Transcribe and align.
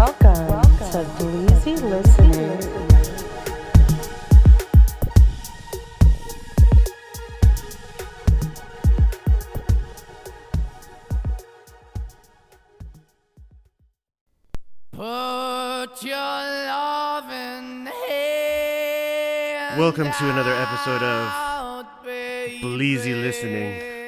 Welcome, 0.00 0.62
to 0.92 1.04
Bleezy 1.18 1.76
Listening. 1.76 2.56
Put 14.90 16.02
your 16.02 16.16
love 16.16 17.30
in 17.30 17.86
hand 18.08 19.78
Welcome 19.78 20.04
to 20.04 20.30
another 20.30 20.54
episode 20.54 21.02
of 21.02 21.28
out, 21.28 22.02
baby. 22.02 22.62
Bleezy 22.62 23.20
Listening. 23.20 23.99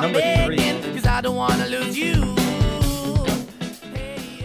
I'm 0.00 0.12
Number 0.12 0.20
three. 0.46 0.56
begging, 0.56 0.94
'cause 0.94 1.04
I 1.06 1.20
don't 1.20 1.36
wanna 1.36 1.66
lose 1.66 1.98
you. 1.98 2.34
Hey, 3.92 4.40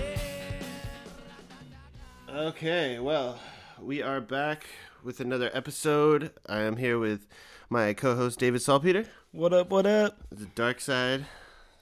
yeah. 2.27 2.39
Okay, 2.49 2.99
well, 2.99 3.39
we 3.81 4.01
are 4.01 4.19
back 4.19 4.65
with 5.01 5.21
another 5.21 5.49
episode. 5.53 6.33
I 6.45 6.59
am 6.63 6.75
here 6.75 6.99
with 6.99 7.25
my 7.69 7.93
co 7.93 8.17
host, 8.17 8.37
David 8.37 8.63
Salpeter. 8.63 9.05
What 9.31 9.53
up? 9.53 9.69
What 9.69 9.85
up? 9.85 10.17
The 10.29 10.47
dark 10.55 10.81
side. 10.81 11.25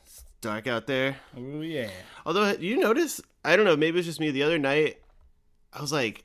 It's 0.05 0.23
dark 0.39 0.67
out 0.67 0.85
there. 0.85 1.17
Oh 1.35 1.61
yeah. 1.61 1.89
Although, 2.27 2.51
you 2.51 2.77
notice? 2.77 3.21
I 3.43 3.55
don't 3.55 3.65
know, 3.65 3.75
maybe 3.75 3.97
it's 3.97 4.05
just 4.07 4.19
me. 4.19 4.29
The 4.29 4.43
other 4.43 4.59
night, 4.59 5.01
I 5.73 5.81
was 5.81 5.91
like, 5.91 6.19
I 6.19 6.23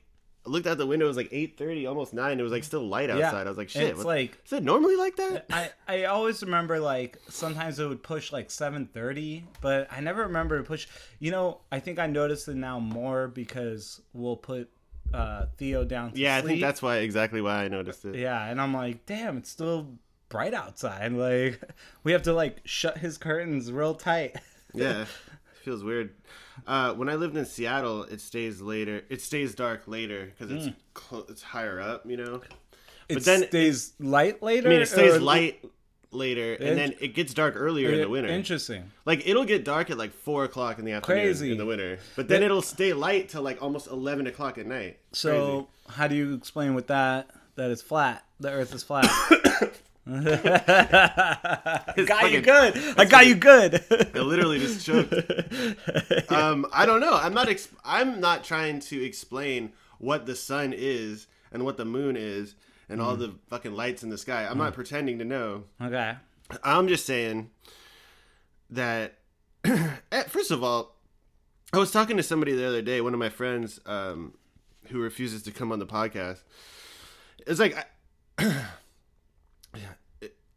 looked 0.49 0.67
out 0.67 0.77
the 0.77 0.85
window, 0.85 1.05
it 1.05 1.07
was 1.09 1.17
like 1.17 1.29
8.30, 1.31 1.87
almost 1.87 2.13
9. 2.13 2.39
It 2.39 2.43
was 2.43 2.51
like 2.51 2.63
still 2.63 2.87
light 2.87 3.09
Yeah. 3.09 3.27
outside. 3.27 3.45
I 3.47 3.49
was 3.49 3.57
like, 3.57 3.69
shit. 3.69 3.83
It's 3.89 3.97
what- 3.99 4.07
like 4.07 4.37
is 4.45 4.53
it 4.53 4.63
normally 4.63 4.95
like 4.95 5.15
that? 5.17 5.45
I 5.51 5.69
I 5.87 6.03
always 6.05 6.41
remember 6.43 6.79
like 6.79 7.17
sometimes 7.29 7.79
it 7.79 7.87
would 7.87 8.03
push 8.03 8.31
like 8.33 8.49
7:30, 8.49 9.43
but 9.61 9.87
I 9.91 9.99
never 10.01 10.23
remember 10.23 10.57
to 10.57 10.63
push. 10.63 10.87
You 11.19 11.31
know, 11.31 11.59
I 11.71 11.79
think 11.79 11.99
I 11.99 12.07
noticed 12.07 12.47
it 12.47 12.55
now 12.55 12.79
more 12.79 13.27
because 13.27 14.01
we'll 14.13 14.37
put 14.37 14.69
uh 15.13 15.45
Theo 15.57 15.83
down 15.85 16.11
to 16.11 16.19
Yeah, 16.19 16.37
I 16.37 16.41
think 16.41 16.61
that's 16.61 16.81
why 16.81 16.97
exactly 16.97 17.41
why 17.41 17.63
I 17.63 17.67
noticed 17.67 18.05
it. 18.05 18.15
Yeah, 18.15 18.43
and 18.45 18.59
I'm 18.61 18.73
like, 18.73 19.05
damn, 19.05 19.37
it's 19.37 19.49
still 19.49 19.97
bright 20.29 20.53
outside. 20.53 21.11
Like 21.27 21.59
we 22.03 22.11
have 22.11 22.21
to 22.23 22.33
like 22.33 22.57
shut 22.65 22.97
his 22.99 23.17
curtains 23.17 23.71
real 23.71 23.95
tight. 23.95 24.35
yeah, 24.73 25.05
feels 25.63 25.83
weird. 25.83 26.11
Uh, 26.67 26.93
when 26.93 27.09
I 27.09 27.15
lived 27.15 27.35
in 27.37 27.45
Seattle, 27.45 28.03
it 28.03 28.21
stays 28.21 28.61
later. 28.61 29.03
It 29.09 29.21
stays 29.21 29.55
dark 29.55 29.87
later 29.87 30.25
because 30.37 30.51
it's 30.51 30.75
clo- 30.93 31.25
it's 31.29 31.41
higher 31.41 31.79
up, 31.79 32.05
you 32.05 32.17
know. 32.17 32.41
It 33.07 33.15
But 33.15 33.23
then- 33.25 33.43
it 33.43 33.49
stays 33.49 33.93
light 33.99 34.41
later. 34.43 34.67
I 34.67 34.71
mean, 34.71 34.81
it 34.81 34.87
stays 34.87 35.15
or- 35.15 35.19
light 35.19 35.63
later, 36.11 36.53
and 36.53 36.77
then 36.77 36.93
it 36.99 37.13
gets 37.13 37.33
dark 37.33 37.53
earlier 37.55 37.91
in 37.91 38.01
the 38.01 38.09
winter. 38.09 38.29
Interesting. 38.29 38.91
Like 39.05 39.27
it'll 39.27 39.45
get 39.45 39.63
dark 39.63 39.89
at 39.91 39.97
like 39.97 40.11
four 40.13 40.43
o'clock 40.43 40.79
in 40.79 40.85
the 40.85 40.91
afternoon 40.93 41.23
Crazy. 41.23 41.51
in 41.51 41.57
the 41.57 41.65
winter, 41.65 41.99
but 42.15 42.27
then 42.27 42.39
That- 42.41 42.45
it'll 42.47 42.61
stay 42.61 42.93
light 42.93 43.29
till 43.29 43.41
like 43.43 43.61
almost 43.61 43.87
eleven 43.87 44.25
o'clock 44.27 44.57
at 44.57 44.65
night. 44.65 44.99
So 45.11 45.69
how 45.87 46.07
do 46.07 46.15
you 46.15 46.33
explain 46.33 46.73
with 46.75 46.87
that 46.87 47.29
that 47.55 47.69
it's 47.71 47.81
flat? 47.81 48.25
The 48.39 48.49
Earth 48.51 48.73
is 48.73 48.83
flat. 48.83 49.05
got 52.05 52.31
you 52.31 52.41
good. 52.41 52.77
I 52.97 53.05
got 53.05 53.27
you 53.27 53.35
good. 53.35 53.83
I 54.15 54.19
literally 54.19 54.59
just 54.59 54.85
choked. 54.85 55.13
um, 56.31 56.65
I 56.73 56.85
don't 56.85 56.99
know. 57.01 57.13
I'm 57.13 57.33
not. 57.33 57.47
Ex- 57.49 57.69
I'm 57.83 58.19
not 58.19 58.43
trying 58.43 58.79
to 58.81 59.03
explain 59.03 59.73
what 59.97 60.25
the 60.25 60.35
sun 60.35 60.73
is 60.75 61.27
and 61.51 61.63
what 61.65 61.77
the 61.77 61.85
moon 61.85 62.15
is 62.17 62.55
and 62.89 62.99
Mm. 62.99 63.03
all 63.03 63.15
the 63.15 63.35
fucking 63.49 63.73
lights 63.73 64.01
in 64.01 64.09
the 64.09 64.17
sky. 64.17 64.47
I'm 64.49 64.57
not 64.57 64.73
pretending 64.73 65.19
to 65.19 65.25
know. 65.25 65.65
okay. 65.81 66.15
I'm 66.63 66.87
just 66.87 67.05
saying 67.05 67.51
that. 68.71 69.15
eh, 69.65 70.23
first 70.27 70.49
of 70.51 70.63
all, 70.63 70.95
I 71.73 71.77
was 71.77 71.91
talking 71.91 72.17
to 72.17 72.23
somebody 72.23 72.53
the 72.53 72.65
other 72.67 72.81
day. 72.81 73.01
One 73.01 73.13
of 73.13 73.19
my 73.19 73.29
friends 73.29 73.79
um, 73.85 74.33
who 74.87 74.99
refuses 75.01 75.43
to 75.43 75.51
come 75.51 75.71
on 75.71 75.77
the 75.79 75.85
podcast. 75.85 76.39
It's 77.45 77.59
like. 77.59 77.75
I, 78.39 78.63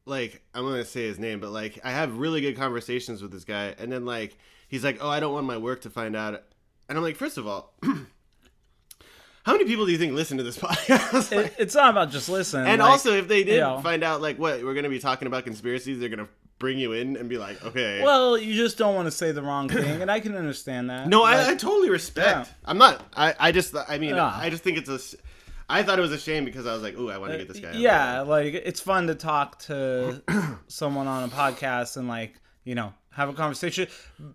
like 0.05 0.43
I'm 0.55 0.65
gonna 0.65 0.85
say 0.85 1.05
his 1.07 1.19
name, 1.19 1.41
but 1.41 1.51
like 1.51 1.79
I 1.85 1.91
have 1.91 2.17
really 2.19 2.41
good 2.41 2.57
conversations 2.57 3.23
with 3.23 3.31
this 3.33 3.45
guy, 3.45 3.75
and 3.79 3.91
then 3.93 4.05
like 4.05 4.37
he's 4.69 4.85
like, 4.85 4.99
"Oh, 5.01 5.09
I 5.09 5.21
don't 5.21 5.33
want 5.33 5.47
my 5.47 5.57
work 5.59 5.83
to 5.83 5.91
find 5.91 6.17
out," 6.17 6.43
and 6.89 6.99
I'm 6.99 7.05
like, 7.05 7.17
first 7.17 7.39
of 7.39 7.47
all, 7.47 7.75
how 9.45 9.53
many 9.53 9.65
people 9.65 9.87
do 9.87 9.93
you 9.93 9.99
think 9.99 10.13
listen 10.15 10.39
to 10.39 10.43
this 10.45 10.59
podcast? 10.61 11.35
Like- 11.35 11.47
It, 11.47 11.55
it's 11.59 11.75
not 11.75 11.91
about 11.91 12.11
just 12.11 12.29
listening. 12.29 12.67
and 12.67 12.81
like, 12.81 12.91
also, 12.91 13.13
if 13.17 13.29
they 13.29 13.45
did 13.45 13.55
you 13.55 13.61
know. 13.61 13.81
find 13.81 14.03
out 14.05 14.21
like 14.21 14.39
what 14.39 14.63
we're 14.63 14.75
gonna 14.75 14.89
be 14.89 14.99
talking 14.99 15.27
about 15.27 15.45
conspiracies, 15.45 15.99
they're 15.99 16.09
gonna 16.09 16.29
bring 16.59 16.79
you 16.79 16.93
in 16.93 17.17
and 17.17 17.29
be 17.29 17.39
like, 17.39 17.65
"Okay." 17.65 18.03
well, 18.03 18.39
you 18.39 18.55
just 18.55 18.79
don't 18.79 18.95
want 18.95 19.07
to 19.07 19.11
say 19.13 19.33
the 19.33 19.43
wrong 19.43 19.69
thing, 19.69 20.01
and 20.03 20.11
I 20.11 20.21
can 20.21 20.37
understand 20.37 20.91
that. 20.91 21.09
no, 21.15 21.23
I, 21.25 21.51
I 21.51 21.55
totally 21.57 21.91
respect. 21.91 22.49
Yeah. 22.49 22.55
I'm 22.65 22.79
not. 22.79 23.05
I, 23.17 23.35
I 23.39 23.53
just. 23.53 23.75
I 23.89 23.99
mean, 23.99 24.15
Yeah. 24.15 24.27
I 24.35 24.51
just 24.51 24.63
think 24.63 24.79
it's 24.79 24.89
a. 24.89 24.99
I 25.69 25.83
thought 25.83 25.99
it 25.99 26.03
was 26.03 26.13
a 26.13 26.19
shame 26.19 26.45
because 26.45 26.67
I 26.67 26.73
was 26.75 26.83
like, 26.83 26.97
"Ooh, 26.99 27.11
I 27.11 27.19
want 27.19 27.33
to 27.33 27.39
get 27.39 27.49
this 27.49 27.61
guy." 27.61 27.71
on." 27.71 27.77
Uh, 27.77 27.79
Yeah, 27.79 28.21
like 28.23 28.55
it's 28.55 28.81
fun 28.81 29.07
to 29.07 29.15
talk 29.15 29.59
to 29.61 30.23
someone 30.69 31.07
on 31.07 31.25
a 31.25 31.29
podcast 31.29 31.97
and 31.97 32.09
like 32.09 32.35
you 32.65 32.75
know 32.75 32.93
have 33.11 33.29
a 33.29 33.33
conversation, 33.35 33.89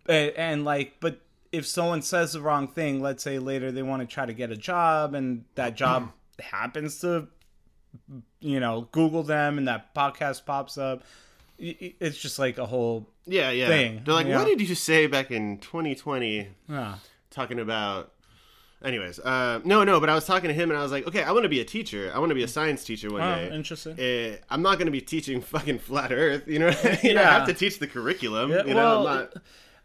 and, 0.07 0.31
and 0.35 0.65
like, 0.65 0.95
but 0.99 1.21
if 1.51 1.65
someone 1.65 2.01
says 2.01 2.33
the 2.33 2.41
wrong 2.41 2.67
thing, 2.67 3.01
let's 3.01 3.23
say 3.23 3.39
later 3.39 3.71
they 3.71 3.81
want 3.83 4.01
to 4.01 4.07
try 4.13 4.25
to 4.25 4.33
get 4.33 4.51
a 4.51 4.57
job 4.57 5.13
and 5.15 5.45
that 5.55 5.75
job 5.75 6.11
happens 6.39 6.99
to, 6.99 7.27
you 8.39 8.59
know, 8.59 8.87
Google 8.91 9.23
them 9.23 9.57
and 9.57 9.67
that 9.67 9.95
podcast 9.95 10.45
pops 10.45 10.77
up, 10.77 11.03
it's 11.57 12.17
just 12.17 12.37
like 12.37 12.57
a 12.57 12.65
whole. 12.65 13.09
yeah, 13.25 13.49
yeah. 13.51 13.67
thing, 13.67 14.01
They're 14.05 14.13
like, 14.13 14.27
you 14.27 14.33
know? 14.33 14.39
"What 14.39 14.57
did 14.57 14.67
you 14.67 14.75
say 14.75 15.07
back 15.07 15.31
in 15.31 15.57
2020?" 15.59 16.49
Yeah. 16.69 16.95
talking 17.31 17.59
about 17.59 18.11
anyways 18.83 19.19
uh 19.19 19.59
no 19.63 19.83
no 19.83 19.99
but 19.99 20.09
i 20.09 20.13
was 20.13 20.25
talking 20.25 20.47
to 20.49 20.53
him 20.53 20.69
and 20.69 20.79
i 20.79 20.83
was 20.83 20.91
like 20.91 21.07
okay 21.07 21.23
i 21.23 21.31
want 21.31 21.43
to 21.43 21.49
be 21.49 21.59
a 21.59 21.65
teacher 21.65 22.11
i 22.13 22.19
want 22.19 22.29
to 22.29 22.35
be 22.35 22.43
a 22.43 22.47
science 22.47 22.83
teacher 22.83 23.11
one 23.11 23.21
Oh, 23.21 23.35
day 23.35 23.51
interesting. 23.53 23.99
Eh, 23.99 24.35
i'm 24.49 24.61
not 24.61 24.77
going 24.77 24.85
to 24.85 24.91
be 24.91 25.01
teaching 25.01 25.41
fucking 25.53 25.79
flat 25.79 26.11
earth 26.11 26.47
you 26.47 26.59
know 26.59 26.67
what 26.67 26.85
I, 26.85 26.99
mean? 27.03 27.17
I 27.17 27.23
have 27.23 27.47
to 27.47 27.53
teach 27.53 27.79
the 27.79 27.87
curriculum 27.87 28.51
Yeah, 28.51 28.65
you 28.65 28.73
know 28.73 29.03
well, 29.03 29.07
i'm 29.07 29.17
not 29.19 29.33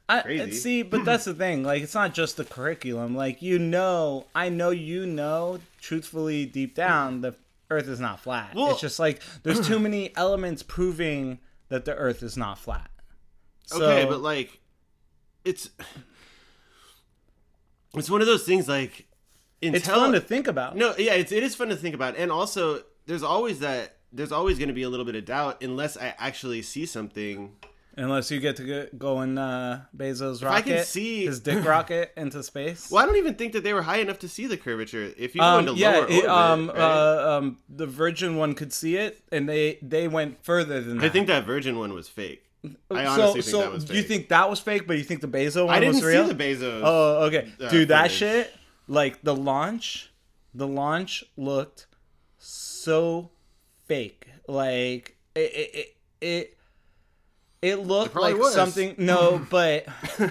I, 0.09 0.51
see, 0.51 0.83
but 0.83 1.05
that's 1.07 1.25
the 1.25 1.33
thing. 1.33 1.63
Like, 1.63 1.83
it's 1.83 1.95
not 1.95 2.13
just 2.13 2.37
the 2.37 2.45
curriculum. 2.45 3.17
Like, 3.17 3.41
you 3.41 3.59
know, 3.59 4.27
I 4.35 4.51
know 4.51 4.69
you 4.69 5.07
know, 5.07 5.61
truthfully, 5.81 6.45
deep 6.45 6.75
down, 6.75 7.23
the 7.23 7.35
Earth 7.71 7.89
is 7.89 7.99
not 7.99 8.21
flat. 8.21 8.55
Well- 8.55 8.73
it's 8.73 8.81
just 8.81 8.99
like 8.99 9.23
there's 9.43 9.67
too 9.67 9.79
many 9.89 10.15
elements 10.17 10.63
proving 10.63 11.39
that 11.71 11.87
the 11.87 11.95
Earth 11.95 12.23
is 12.23 12.37
not 12.37 12.59
flat. 12.59 12.91
So, 13.65 13.83
okay 13.83 14.05
but 14.05 14.21
like 14.21 14.61
it's 15.47 15.71
it's 17.97 18.11
one 18.11 18.21
of 18.21 18.27
those 18.27 18.45
things 18.45 18.69
like 18.69 19.07
until, 19.63 19.77
it's 19.77 19.89
fun 19.89 20.13
to 20.13 20.21
think 20.21 20.49
about. 20.49 20.77
no 20.77 20.95
yeah 20.99 21.15
it's, 21.15 21.33
it 21.33 21.43
is 21.43 21.55
fun 21.55 21.69
to 21.69 21.77
think 21.77 21.95
about 21.95 22.17
and 22.17 22.31
also 22.33 22.81
there's 23.07 23.23
always 23.23 23.61
that 23.61 23.97
there's 24.13 24.33
always 24.33 24.59
going 24.59 24.69
to 24.69 24.75
be 24.75 24.83
a 24.83 24.89
little 24.89 25.07
bit 25.07 25.15
of 25.15 25.25
doubt 25.25 25.63
unless 25.63 25.97
i 25.97 26.15
actually 26.19 26.63
see 26.63 26.87
something 26.87 27.53
Unless 27.95 28.31
you 28.31 28.41
get 28.41 28.57
to 28.57 28.65
go, 28.65 28.87
go 28.97 29.21
in 29.21 29.37
uh, 29.37 29.83
Bezos' 29.95 30.43
rocket, 30.43 30.57
I 30.57 30.63
can 30.63 30.83
see- 30.87 31.27
his 31.27 31.41
dick 31.41 31.63
rocket 31.75 32.11
into 32.17 32.43
space. 32.43 32.91
well 32.91 33.03
i 33.03 33.07
don't 33.07 33.17
even 33.19 33.35
think 33.35 33.53
that 33.53 33.65
they 33.65 33.75
were 33.75 33.83
high 33.83 33.99
enough 33.99 34.19
to 34.21 34.29
see 34.31 34.47
the 34.47 34.57
curvature 34.57 35.13
if 35.19 35.35
you 35.35 35.43
go 35.43 35.47
Um, 35.47 35.69
into 35.69 35.75
yeah, 35.79 35.91
lower 35.91 36.07
it, 36.09 36.25
orbit, 36.25 36.31
um, 36.31 36.69
right? 36.71 36.79
uh, 36.79 37.37
um, 37.39 37.59
the 37.69 37.87
Virgin 37.87 38.37
one 38.37 38.55
could 38.55 38.73
see 38.73 38.97
it, 38.97 39.21
and 39.31 39.47
they 39.47 39.79
they 39.83 40.09
went 40.09 40.43
further 40.43 40.81
than 40.81 40.97
that. 40.99 41.05
I 41.05 41.09
think 41.11 41.27
that 41.27 41.45
Virgin 41.45 41.79
one 41.79 41.93
was 41.93 42.09
fake. 42.09 42.43
I 42.91 43.17
so, 43.17 43.33
think 43.33 43.45
so 43.45 43.59
that 43.61 43.73
was 43.73 43.85
fake. 43.85 43.97
you 43.97 44.03
think 44.05 44.29
that 44.29 44.49
was 44.49 44.61
fake, 44.61 44.87
but 44.87 44.97
you 44.99 45.05
think 45.05 45.21
the 45.21 45.29
Bezos 45.29 45.67
one 45.67 45.75
I 45.75 45.81
didn't 45.81 45.97
was 45.97 46.05
real? 46.05 46.27
see 46.29 46.33
the 46.33 46.45
Bezos. 46.45 46.81
Oh, 46.85 47.25
okay, 47.27 47.53
uh, 47.61 47.69
dude, 47.69 47.89
that 47.89 48.03
footage. 48.05 48.17
shit, 48.19 48.55
like 48.87 49.23
the 49.23 49.35
launch, 49.35 50.13
the 50.55 50.67
launch 50.69 51.25
looked 51.37 51.87
so 52.39 53.31
fake. 53.87 54.27
Like 54.47 55.17
it, 55.35 55.41
it, 55.41 55.75
it, 55.75 55.97
it 56.21 56.59
It 57.63 57.77
looked 57.87 58.13
probably 58.13 58.33
like 58.35 58.43
was. 58.43 58.55
something. 58.55 58.95
No, 58.99 59.45
but 59.51 59.87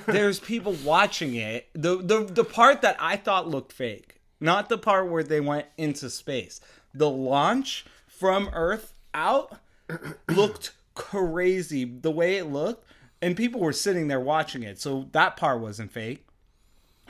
there's 0.06 0.40
people 0.40 0.74
watching 0.86 1.36
it. 1.36 1.68
The 1.74 1.98
the 1.98 2.24
the 2.24 2.44
part 2.44 2.82
that 2.82 2.96
I 3.00 3.18
thought 3.18 3.48
looked 3.48 3.74
fake, 3.74 4.22
not 4.40 4.70
the 4.70 4.78
part 4.78 5.10
where 5.10 5.24
they 5.24 5.40
went 5.42 5.66
into 5.78 6.10
space. 6.10 6.62
The 6.94 7.10
launch 7.10 7.86
from 8.08 8.50
Earth 8.54 8.94
out 9.14 9.60
looked 10.30 10.72
crazy. 10.94 11.86
The 11.86 12.12
way 12.12 12.38
it 12.38 12.46
looked, 12.46 12.86
and 13.22 13.36
people 13.36 13.60
were 13.62 13.74
sitting 13.74 14.08
there 14.08 14.20
watching 14.20 14.64
it. 14.64 14.80
So 14.80 15.08
that 15.12 15.38
part 15.38 15.60
wasn't 15.62 15.92
fake, 15.92 16.26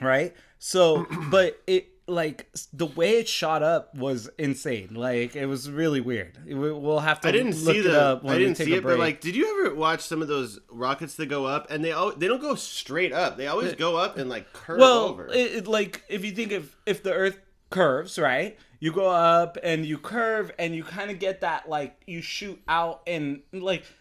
right? 0.01 0.33
So, 0.59 1.05
but 1.31 1.61
it 1.67 1.87
like 2.07 2.51
the 2.73 2.85
way 2.87 3.11
it 3.19 3.27
shot 3.27 3.63
up 3.63 3.95
was 3.95 4.29
insane. 4.37 4.89
Like 4.93 5.35
it 5.35 5.45
was 5.45 5.69
really 5.69 6.01
weird. 6.01 6.37
We- 6.45 6.71
We'll 6.71 6.99
have 6.99 7.21
to. 7.21 7.27
I 7.29 7.31
didn't 7.31 7.53
see 7.53 7.81
the. 7.81 8.19
I 8.25 8.37
didn't 8.37 8.55
take 8.55 8.67
see 8.67 8.73
it, 8.75 8.83
but 8.83 8.99
like, 8.99 9.21
did 9.21 9.35
you 9.35 9.65
ever 9.65 9.75
watch 9.75 10.01
some 10.01 10.21
of 10.21 10.27
those 10.27 10.59
rockets 10.69 11.15
that 11.15 11.27
go 11.27 11.45
up 11.45 11.69
and 11.71 11.83
they 11.85 11.91
all 11.91 12.11
they 12.11 12.27
don't 12.27 12.41
go 12.41 12.55
straight 12.55 13.13
up. 13.13 13.37
They 13.37 13.47
always 13.47 13.73
go 13.73 13.97
up 13.97 14.17
and 14.17 14.29
like 14.29 14.51
curve 14.53 14.79
well, 14.79 15.05
over. 15.05 15.27
it, 15.27 15.33
it, 15.55 15.67
like 15.67 16.03
if 16.09 16.25
you 16.25 16.31
think 16.31 16.51
of 16.51 16.75
if 16.85 17.01
the 17.03 17.13
Earth 17.13 17.39
curves, 17.69 18.19
right? 18.19 18.57
You 18.81 18.91
go 18.91 19.07
up 19.09 19.57
and 19.63 19.85
you 19.85 19.97
curve 19.97 20.51
and 20.59 20.75
you 20.75 20.83
kind 20.83 21.09
of 21.09 21.19
get 21.19 21.41
that 21.41 21.69
like 21.69 22.01
you 22.05 22.21
shoot 22.21 22.61
out 22.67 23.01
and 23.07 23.41
like. 23.53 23.83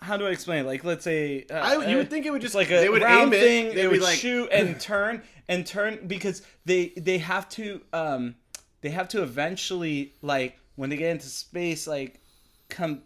How 0.00 0.16
do 0.18 0.26
I 0.26 0.30
explain? 0.30 0.64
it? 0.64 0.66
Like, 0.66 0.84
let's 0.84 1.04
say 1.04 1.46
uh, 1.50 1.54
I- 1.54 1.86
you 1.88 1.96
would 1.96 2.06
uh, 2.06 2.10
think 2.10 2.26
it 2.26 2.30
would 2.30 2.42
just- 2.42 2.54
like 2.54 2.68
a 2.70 2.76
they 2.76 2.88
would 2.90 3.02
round 3.02 3.32
aim 3.32 3.32
it, 3.32 3.40
thing. 3.40 3.74
They 3.74 3.88
would 3.88 4.02
like- 4.02 4.18
shoot 4.18 4.48
and 4.52 4.78
turn 4.90 5.22
and 5.48 5.66
turn 5.66 6.06
because 6.06 6.42
they 6.66 6.92
they 6.96 7.18
have 7.18 7.48
to 7.50 7.80
um 7.94 8.34
they 8.82 8.90
have 8.90 9.08
to 9.08 9.22
eventually 9.22 10.12
like 10.22 10.58
when 10.76 10.90
they 10.90 10.96
get 10.98 11.10
into 11.12 11.26
space 11.28 11.86
like 11.86 12.20
come 12.68 13.02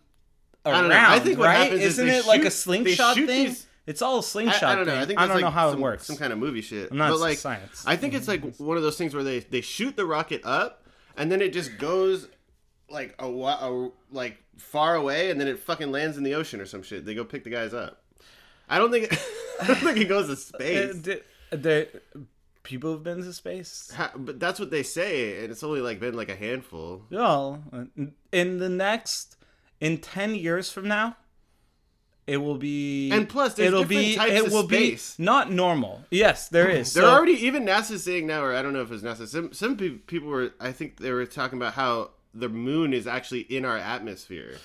around. 0.67 0.89
know. 0.89 0.97
I 0.99 1.21
think 1.21 1.39
what 1.39 1.47
right? 1.47 1.59
happens 1.59 1.81
is 1.81 1.93
Isn't 1.95 2.07
they 2.09 2.17
it 2.19 2.27
like 2.27 2.45
a 2.45 2.51
slingshot 2.51 3.15
thing? 3.15 3.27
these- 3.27 3.67
It's 3.87 4.03
all 4.03 4.17
a 4.17 4.19
I, 4.19 4.23
slingshot 4.23 4.63
I 4.65 4.75
don't 4.75 4.87
know. 4.87 4.93
thing. 4.95 5.01
I 5.03 5.07
think 5.07 5.19
I 5.21 5.27
don't 5.29 5.41
know 5.41 5.47
like 5.47 5.55
how 5.55 5.71
some, 5.71 5.79
it 5.79 5.83
works. 5.83 6.07
Some 6.07 6.17
kind 6.17 6.33
of 6.33 6.39
movie 6.39 6.61
shit. 6.63 6.91
I'm 6.91 6.97
not 6.99 7.11
but 7.11 7.21
like, 7.21 7.39
science. 7.39 7.85
I 7.87 7.95
think 7.97 8.15
it's 8.15 8.27
like 8.29 8.57
one 8.59 8.77
of 8.77 8.83
those 8.83 8.99
things 8.99 9.15
where 9.15 9.23
they 9.25 9.41
they 9.41 9.61
shoot 9.61 9.97
the 9.97 10.05
rocket 10.07 10.41
up 10.45 10.78
and 11.19 11.31
then 11.31 11.43
it 11.43 11.53
just 11.53 11.77
goes 11.79 12.29
like 12.91 13.15
a, 13.19 13.27
a 13.27 13.91
like 14.11 14.43
far 14.57 14.95
away 14.95 15.31
and 15.31 15.41
then 15.41 15.49
it 15.49 15.59
fucking 15.59 15.91
lands 15.93 16.17
in 16.17 16.23
the 16.25 16.35
ocean 16.35 16.61
or 16.61 16.67
some 16.67 16.83
shit. 16.83 17.05
They 17.05 17.15
go 17.15 17.25
pick 17.25 17.45
the 17.45 17.51
guys 17.51 17.75
up. 17.75 18.03
I 18.69 18.79
don't 18.79 18.91
think 18.91 19.13
I 19.61 19.67
don't 19.67 19.77
think 19.77 19.99
it 19.99 20.09
goes 20.09 20.27
to 20.27 20.33
Uh, 20.33 20.37
space. 20.37 20.99
the, 21.03 21.23
the, 21.51 21.89
people 22.63 22.93
have 22.93 23.03
been 23.03 23.23
to 23.23 23.33
space. 23.33 23.91
Ha- 23.97 24.13
but 24.17 24.39
that's 24.39 24.61
what 24.61 24.71
they 24.71 24.83
say, 24.83 25.43
and 25.43 25.51
it's 25.51 25.63
only 25.63 25.81
like 25.81 26.01
been 26.01 26.15
like 26.15 26.29
a 26.29 26.37
handful. 26.37 27.03
Well, 27.11 27.63
in 28.33 28.59
the 28.59 28.69
next, 28.69 29.37
in 29.81 29.99
ten 29.99 30.35
years 30.35 30.71
from 30.71 30.87
now, 30.87 31.17
it 32.29 32.37
will 32.37 32.59
be. 32.59 33.11
And 33.11 33.29
plus, 33.29 33.55
there's 33.55 33.69
it'll 33.69 33.83
different 33.85 34.07
be. 34.07 34.15
types 34.17 34.33
it 34.33 34.47
of 34.47 34.53
will 34.53 34.69
space. 34.69 35.17
be 35.17 35.25
not 35.25 35.51
normal. 35.53 36.05
Yes, 36.11 36.49
there 36.49 36.69
is. 36.69 36.93
They're 36.93 37.05
So- 37.05 37.11
already 37.11 37.33
even 37.47 37.65
NASA's 37.65 38.05
saying 38.05 38.27
now, 38.27 38.43
or 38.45 38.55
I 38.55 38.63
don't 38.63 38.73
know 38.73 38.83
if 38.83 38.93
it's 38.93 39.03
NASA. 39.03 39.27
Some 39.27 39.53
some 39.53 39.77
people 39.77 40.29
were, 40.29 40.53
I 40.61 40.73
think 40.73 40.99
they 40.99 41.11
were 41.11 41.27
talking 41.27 41.59
about 41.59 41.75
how 41.75 42.11
the 42.35 42.49
moon 42.49 42.93
is 42.93 43.07
actually 43.07 43.41
in 43.41 43.65
our 43.65 43.79
atmosphere. 43.79 44.59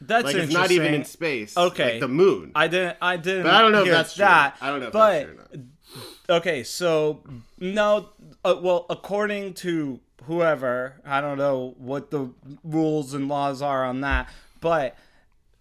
That's 0.00 0.24
Like 0.24 0.36
it's 0.36 0.52
not 0.52 0.70
even 0.70 0.92
in 0.92 1.04
space. 1.06 1.56
Okay. 1.56 1.92
like 1.92 2.00
the 2.00 2.08
moon. 2.08 2.52
I 2.54 2.68
didn't. 2.68 2.98
I 3.00 3.16
didn't. 3.16 3.44
But 3.44 3.54
I 3.54 3.62
don't 3.62 3.72
know 3.72 3.82
if 3.84 3.88
that's 3.90 4.14
true. 4.14 4.24
that. 4.26 4.56
I 4.60 4.68
don't 4.68 4.80
know 4.80 4.86
if 4.88 4.92
but, 4.92 5.10
that's 5.12 5.24
true 5.24 5.32
or 5.32 5.56
not. 5.56 6.36
Okay, 6.38 6.62
so 6.64 7.22
no, 7.58 8.10
uh, 8.44 8.56
well, 8.60 8.84
according 8.90 9.54
to 9.54 10.00
whoever, 10.24 11.00
I 11.06 11.20
don't 11.22 11.38
know 11.38 11.74
what 11.78 12.10
the 12.10 12.30
rules 12.62 13.14
and 13.14 13.28
laws 13.28 13.62
are 13.62 13.84
on 13.84 14.00
that, 14.02 14.28
but 14.60 14.96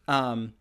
um, 0.07 0.54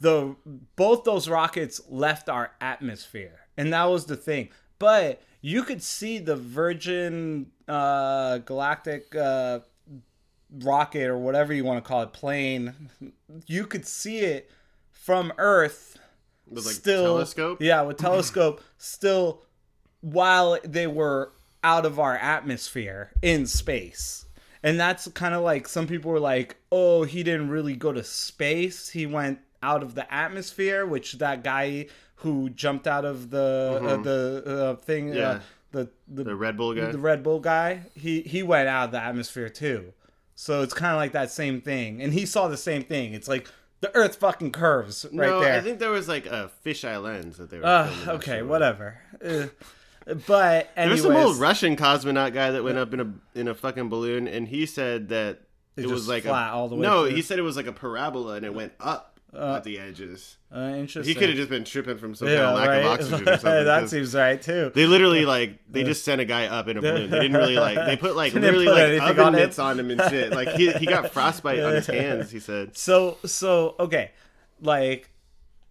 the 0.00 0.36
both 0.76 1.04
those 1.04 1.28
rockets 1.28 1.80
left 1.88 2.28
our 2.28 2.52
atmosphere, 2.60 3.40
and 3.56 3.72
that 3.72 3.84
was 3.84 4.06
the 4.06 4.16
thing. 4.16 4.50
But 4.78 5.22
you 5.40 5.62
could 5.62 5.82
see 5.82 6.18
the 6.18 6.36
Virgin 6.36 7.50
uh, 7.68 8.38
Galactic 8.38 9.14
uh, 9.14 9.60
rocket 10.60 11.06
or 11.06 11.18
whatever 11.18 11.52
you 11.52 11.64
want 11.64 11.82
to 11.82 11.88
call 11.88 12.02
it 12.02 12.12
plane. 12.12 12.90
You 13.46 13.66
could 13.66 13.86
see 13.86 14.20
it 14.20 14.50
from 14.90 15.32
Earth 15.38 15.98
With 16.48 16.66
like 16.66 16.74
still 16.74 17.04
telescope. 17.16 17.58
Yeah, 17.60 17.82
with 17.82 17.98
telescope 17.98 18.62
still 18.78 19.42
while 20.00 20.58
they 20.64 20.86
were 20.86 21.32
out 21.62 21.86
of 21.86 21.98
our 21.98 22.16
atmosphere 22.16 23.10
in 23.22 23.46
space. 23.46 24.26
And 24.62 24.80
that's 24.80 25.08
kind 25.08 25.34
of 25.34 25.42
like 25.42 25.68
some 25.68 25.86
people 25.86 26.10
were 26.10 26.20
like, 26.20 26.56
"Oh, 26.72 27.02
he 27.02 27.22
didn't 27.22 27.50
really 27.50 27.76
go 27.76 27.92
to 27.92 28.02
space. 28.02 28.88
He 28.88 29.04
went 29.04 29.40
out 29.64 29.82
of 29.82 29.94
the 29.94 30.06
atmosphere," 30.12 30.84
which 30.86 31.14
that 31.14 31.42
guy 31.42 31.86
who 32.16 32.48
jumped 32.50 32.86
out 32.86 33.04
of 33.04 33.30
the 33.30 33.80
uh, 33.82 33.96
the 34.02 34.44
uh, 34.46 34.74
thing 34.82 35.06
Mm-hmm. 35.08 35.16
Yeah. 35.18 35.28
uh, 35.28 35.40
the 35.72 35.88
the 36.06 36.24
The 36.24 36.36
Red 36.36 36.56
Bull 36.56 36.72
guy. 36.74 36.90
the 36.92 36.98
Red 36.98 37.22
Bull 37.22 37.40
guy, 37.40 37.82
he 37.94 38.20
he 38.22 38.42
went 38.42 38.68
out 38.68 38.84
of 38.86 38.90
the 38.92 39.02
atmosphere 39.02 39.48
too. 39.48 39.92
So 40.36 40.62
it's 40.62 40.74
kind 40.74 40.92
of 40.92 40.96
like 40.98 41.12
that 41.12 41.30
same 41.30 41.60
thing, 41.60 42.02
and 42.02 42.12
he 42.12 42.26
saw 42.26 42.48
the 42.48 42.56
same 42.56 42.82
thing. 42.84 43.14
It's 43.14 43.28
like 43.28 43.48
the 43.80 43.94
Earth 43.94 44.16
fucking 44.16 44.52
curves 44.52 45.04
right 45.12 45.28
no, 45.28 45.40
there. 45.40 45.54
I 45.56 45.60
think 45.60 45.78
there 45.78 45.90
was 45.90 46.08
like 46.08 46.26
a 46.26 46.50
fisheye 46.64 47.02
lens 47.02 47.36
that 47.38 47.50
they 47.50 47.58
were. 47.58 47.66
Uh, 47.66 47.92
okay, 48.18 48.42
whatever. 48.42 48.98
Uh, 49.24 49.46
but 50.26 50.70
There 50.74 50.84
anyways, 50.84 51.02
was 51.02 51.14
some 51.14 51.16
old 51.16 51.36
Russian 51.38 51.76
cosmonaut 51.76 52.32
guy 52.34 52.50
that 52.50 52.62
went 52.64 52.78
up 52.78 52.92
in 52.94 53.00
a 53.00 53.12
in 53.38 53.48
a 53.48 53.54
fucking 53.54 53.88
balloon, 53.88 54.26
and 54.28 54.46
he 54.48 54.66
said 54.66 55.08
that 55.08 55.40
it, 55.76 55.84
It 55.84 55.86
was 55.90 56.08
like 56.08 56.24
flat 56.24 56.50
a, 56.50 56.52
all 56.52 56.68
the 56.68 56.76
way 56.76 56.82
No, 56.82 57.06
through. 57.06 57.16
he 57.16 57.22
said 57.22 57.38
it 57.38 57.42
was 57.42 57.56
like 57.56 57.66
a 57.66 57.72
parabola, 57.72 58.34
and 58.34 58.44
it 58.46 58.54
went 58.54 58.72
up 58.80 59.13
at 59.36 59.64
the 59.64 59.78
edges. 59.78 60.36
uh, 60.54 60.58
interesting. 60.76 61.04
He 61.04 61.18
could 61.18 61.28
have 61.28 61.36
just 61.36 61.50
been 61.50 61.64
tripping 61.64 61.98
from 61.98 62.14
some 62.14 62.28
yeah, 62.28 62.36
kind 62.36 62.46
of 62.48 62.54
lack 62.56 62.68
right? 62.68 62.78
of 62.78 62.86
oxygen 62.92 63.28
or 63.28 63.38
something. 63.38 63.64
that 63.64 63.88
seems 63.90 64.14
right 64.14 64.40
too. 64.40 64.70
They 64.74 64.86
literally 64.86 65.24
like 65.24 65.58
they 65.70 65.82
just 65.84 66.04
sent 66.04 66.20
a 66.20 66.24
guy 66.24 66.46
up 66.46 66.68
in 66.68 66.76
a 66.76 66.80
balloon. 66.80 67.10
They 67.10 67.20
didn't 67.20 67.36
really 67.36 67.56
like 67.56 67.76
they 67.86 67.96
put 67.96 68.16
like 68.16 68.32
literally 68.34 68.66
put 68.66 68.98
like 68.98 69.10
oven 69.10 69.24
on 69.24 69.32
mitts 69.32 69.58
on 69.58 69.78
him 69.80 69.90
and 69.90 70.00
shit. 70.10 70.32
Like 70.32 70.48
he 70.50 70.72
he 70.72 70.86
got 70.86 71.10
frostbite 71.10 71.60
on 71.60 71.74
his 71.74 71.86
hands. 71.88 72.30
He 72.30 72.40
said. 72.40 72.76
So 72.76 73.18
so 73.24 73.74
okay, 73.80 74.12
like 74.60 75.10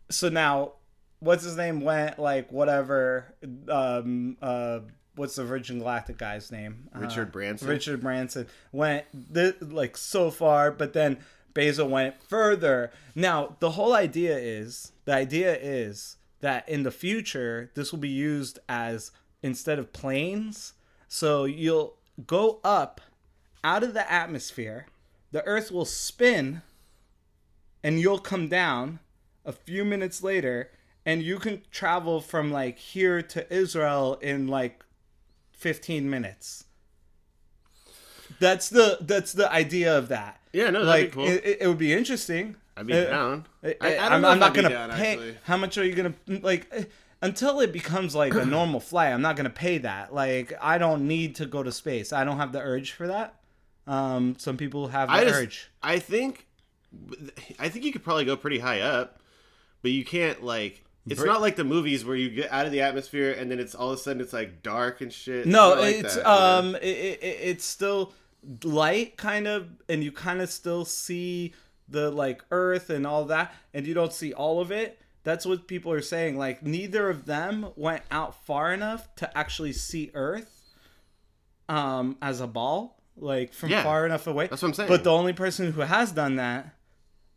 so 0.09 0.29
now 0.29 0.73
what's 1.19 1.43
his 1.43 1.55
name 1.55 1.79
went 1.81 2.19
like 2.19 2.51
whatever 2.51 3.33
um 3.69 4.35
uh 4.41 4.79
what's 5.15 5.35
the 5.35 5.43
Virgin 5.45 5.77
Galactic 5.79 6.17
guy's 6.17 6.51
name? 6.51 6.89
Richard 6.95 7.27
Uh, 7.27 7.31
Branson? 7.31 7.67
Richard 7.67 8.01
Branson 8.01 8.47
went 8.71 9.05
th- 9.33 9.55
like 9.61 9.95
so 9.95 10.31
far, 10.31 10.71
but 10.71 10.93
then 10.93 11.19
Bezos 11.53 11.89
went 11.89 12.21
further. 12.23 12.91
Now 13.15 13.57
the 13.59 13.71
whole 13.71 13.93
idea 13.93 14.37
is 14.37 14.91
the 15.05 15.13
idea 15.13 15.55
is 15.55 16.17
that 16.41 16.67
in 16.67 16.83
the 16.83 16.91
future 16.91 17.71
this 17.75 17.91
will 17.91 17.99
be 17.99 18.09
used 18.09 18.59
as 18.67 19.11
instead 19.41 19.79
of 19.79 19.93
planes, 19.93 20.73
so 21.07 21.45
you'll 21.45 21.97
go 22.25 22.59
up 22.63 23.01
out 23.63 23.83
of 23.83 23.93
the 23.93 24.11
atmosphere, 24.11 24.87
the 25.31 25.43
Earth 25.45 25.71
will 25.71 25.85
spin 25.85 26.61
and 27.83 27.99
you'll 27.99 28.19
come 28.19 28.47
down 28.47 28.99
a 29.45 29.51
few 29.51 29.83
minutes 29.83 30.23
later 30.23 30.71
and 31.05 31.21
you 31.21 31.37
can 31.37 31.61
travel 31.71 32.21
from 32.21 32.51
like 32.51 32.77
here 32.77 33.21
to 33.21 33.53
Israel 33.53 34.17
in 34.21 34.47
like 34.47 34.83
15 35.51 36.09
minutes. 36.09 36.65
That's 38.39 38.69
the 38.69 38.97
that's 39.01 39.33
the 39.33 39.51
idea 39.51 39.97
of 39.97 40.07
that. 40.09 40.39
Yeah, 40.53 40.69
no, 40.69 40.85
that'd 40.85 40.87
like 40.87 41.11
be 41.11 41.15
cool. 41.15 41.27
it, 41.27 41.43
it, 41.45 41.57
it 41.61 41.67
would 41.67 41.77
be 41.77 41.91
interesting. 41.93 42.55
I'd 42.77 42.87
be 42.87 42.93
Uh, 42.93 43.05
down. 43.05 43.45
I, 43.63 43.75
I, 43.81 43.97
I 43.97 44.09
don't 44.09 44.23
am 44.25 44.39
not 44.39 44.53
gonna 44.53 44.69
down, 44.69 44.91
pay. 44.91 45.11
actually. 45.13 45.37
How 45.43 45.57
much 45.57 45.77
are 45.77 45.83
you 45.83 45.93
gonna 45.93 46.13
like? 46.27 46.67
eh, 46.71 46.83
Until 47.21 47.59
it 47.59 47.71
becomes 47.73 48.15
like 48.15 48.33
a 48.35 48.45
normal 48.57 48.79
flight, 48.79 49.11
I'm 49.13 49.21
not 49.21 49.35
gonna 49.35 49.49
pay 49.49 49.79
that. 49.79 50.13
Like, 50.13 50.53
I 50.61 50.77
don't 50.77 51.07
need 51.07 51.35
to 51.35 51.45
go 51.45 51.63
to 51.63 51.71
space. 51.71 52.13
I 52.13 52.23
don't 52.23 52.37
have 52.37 52.51
the 52.51 52.59
urge 52.61 52.91
for 52.93 53.07
that. 53.07 53.35
Um, 53.87 54.35
some 54.37 54.55
people 54.57 54.87
have 54.89 55.09
the 55.09 55.13
I 55.15 55.23
just, 55.25 55.35
urge. 55.35 55.71
I 55.81 55.99
think, 55.99 56.47
I 57.59 57.69
think 57.69 57.83
you 57.85 57.91
could 57.91 58.03
probably 58.03 58.25
go 58.25 58.35
pretty 58.37 58.59
high 58.59 58.81
up, 58.81 59.19
but 59.81 59.91
you 59.91 60.05
can't 60.05 60.43
like. 60.43 60.83
It's 61.05 61.19
Br- 61.19 61.27
not 61.27 61.41
like 61.41 61.57
the 61.57 61.65
movies 61.65 62.05
where 62.05 62.15
you 62.15 62.29
get 62.29 62.49
out 62.49 62.65
of 62.65 62.71
the 62.71 62.79
atmosphere 62.79 63.33
and 63.37 63.51
then 63.51 63.59
it's 63.59 63.75
all 63.75 63.91
of 63.91 63.99
a 63.99 64.01
sudden 64.01 64.21
it's 64.21 64.31
like 64.31 64.63
dark 64.63 65.01
and 65.01 65.11
shit. 65.11 65.45
No, 65.45 65.71
not 65.71 65.79
like 65.79 65.95
it's 65.97 66.15
that, 66.15 66.25
um, 66.25 66.75
it, 66.75 66.81
it, 66.81 67.19
it's 67.21 67.65
still 67.65 68.13
light 68.63 69.17
kind 69.17 69.47
of, 69.47 69.67
and 69.89 70.03
you 70.03 70.11
kind 70.11 70.41
of 70.41 70.49
still 70.49 70.85
see 70.85 71.53
the 71.89 72.09
like 72.11 72.43
Earth 72.51 72.89
and 72.89 73.05
all 73.07 73.25
that, 73.25 73.53
and 73.73 73.85
you 73.87 73.93
don't 73.93 74.13
see 74.13 74.33
all 74.33 74.59
of 74.61 74.71
it. 74.71 74.99
That's 75.23 75.45
what 75.45 75.67
people 75.67 75.91
are 75.91 76.01
saying. 76.01 76.37
Like 76.37 76.63
neither 76.63 77.09
of 77.09 77.25
them 77.25 77.67
went 77.75 78.03
out 78.11 78.45
far 78.45 78.73
enough 78.73 79.13
to 79.17 79.37
actually 79.37 79.73
see 79.73 80.11
Earth, 80.13 80.61
um, 81.69 82.17
as 82.21 82.41
a 82.41 82.47
ball, 82.47 82.99
like 83.17 83.53
from 83.53 83.69
Yeah, 83.69 83.83
far 83.83 84.05
enough 84.05 84.27
away. 84.27 84.47
that's 84.47 84.61
what 84.61 84.69
I'm 84.69 84.73
saying. 84.73 84.89
But 84.89 85.03
the 85.03 85.11
only 85.11 85.33
person 85.33 85.71
who 85.71 85.81
has 85.81 86.11
done 86.11 86.35
that, 86.37 86.75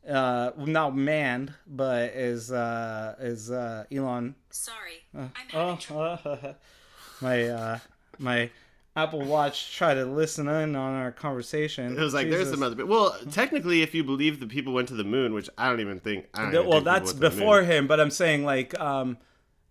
uh, 0.09 0.51
not 0.59 0.97
manned, 0.97 1.53
but 1.67 2.11
is 2.11 2.51
uh 2.53 3.15
is 3.21 3.51
uh 3.51 3.85
Elon 3.93 4.35
Sorry, 4.51 5.03
Uh, 5.17 5.23
I'm 5.37 5.49
having 5.49 5.79
trouble. 5.79 6.19
oh, 6.25 6.55
my 7.21 7.49
uh, 7.49 7.79
my 8.19 8.51
Apple 8.97 9.21
Watch 9.25 9.77
try 9.77 9.95
to 9.95 10.05
listen 10.07 10.49
in 10.49 10.75
on 10.75 10.95
our 10.95 11.13
conversation. 11.13 11.97
It 11.97 12.01
was 12.01 12.15
like 12.15 12.31
there's 12.31 12.51
some 12.51 12.63
other. 12.63 12.87
Well, 12.87 13.17
technically, 13.31 13.83
if 13.83 13.95
you 13.95 14.03
believe 14.03 14.41
the 14.41 14.47
people 14.47 14.73
went 14.73 14.89
to 14.89 14.95
the 14.95 15.05
moon, 15.05 15.35
which 15.35 15.51
I 15.59 15.69
don't 15.69 15.81
even 15.81 16.01
think. 16.01 16.27
I 16.35 16.43
don't 16.43 16.51
Th- 16.51 16.61
even 16.61 16.69
well, 16.71 16.79
think 16.79 16.85
that's 16.87 17.05
went 17.13 17.15
to 17.17 17.21
the 17.21 17.31
moon. 17.31 17.39
before 17.39 17.63
him, 17.63 17.87
but 17.87 18.01
I'm 18.01 18.11
saying 18.11 18.45
like 18.45 18.79
um 18.81 19.19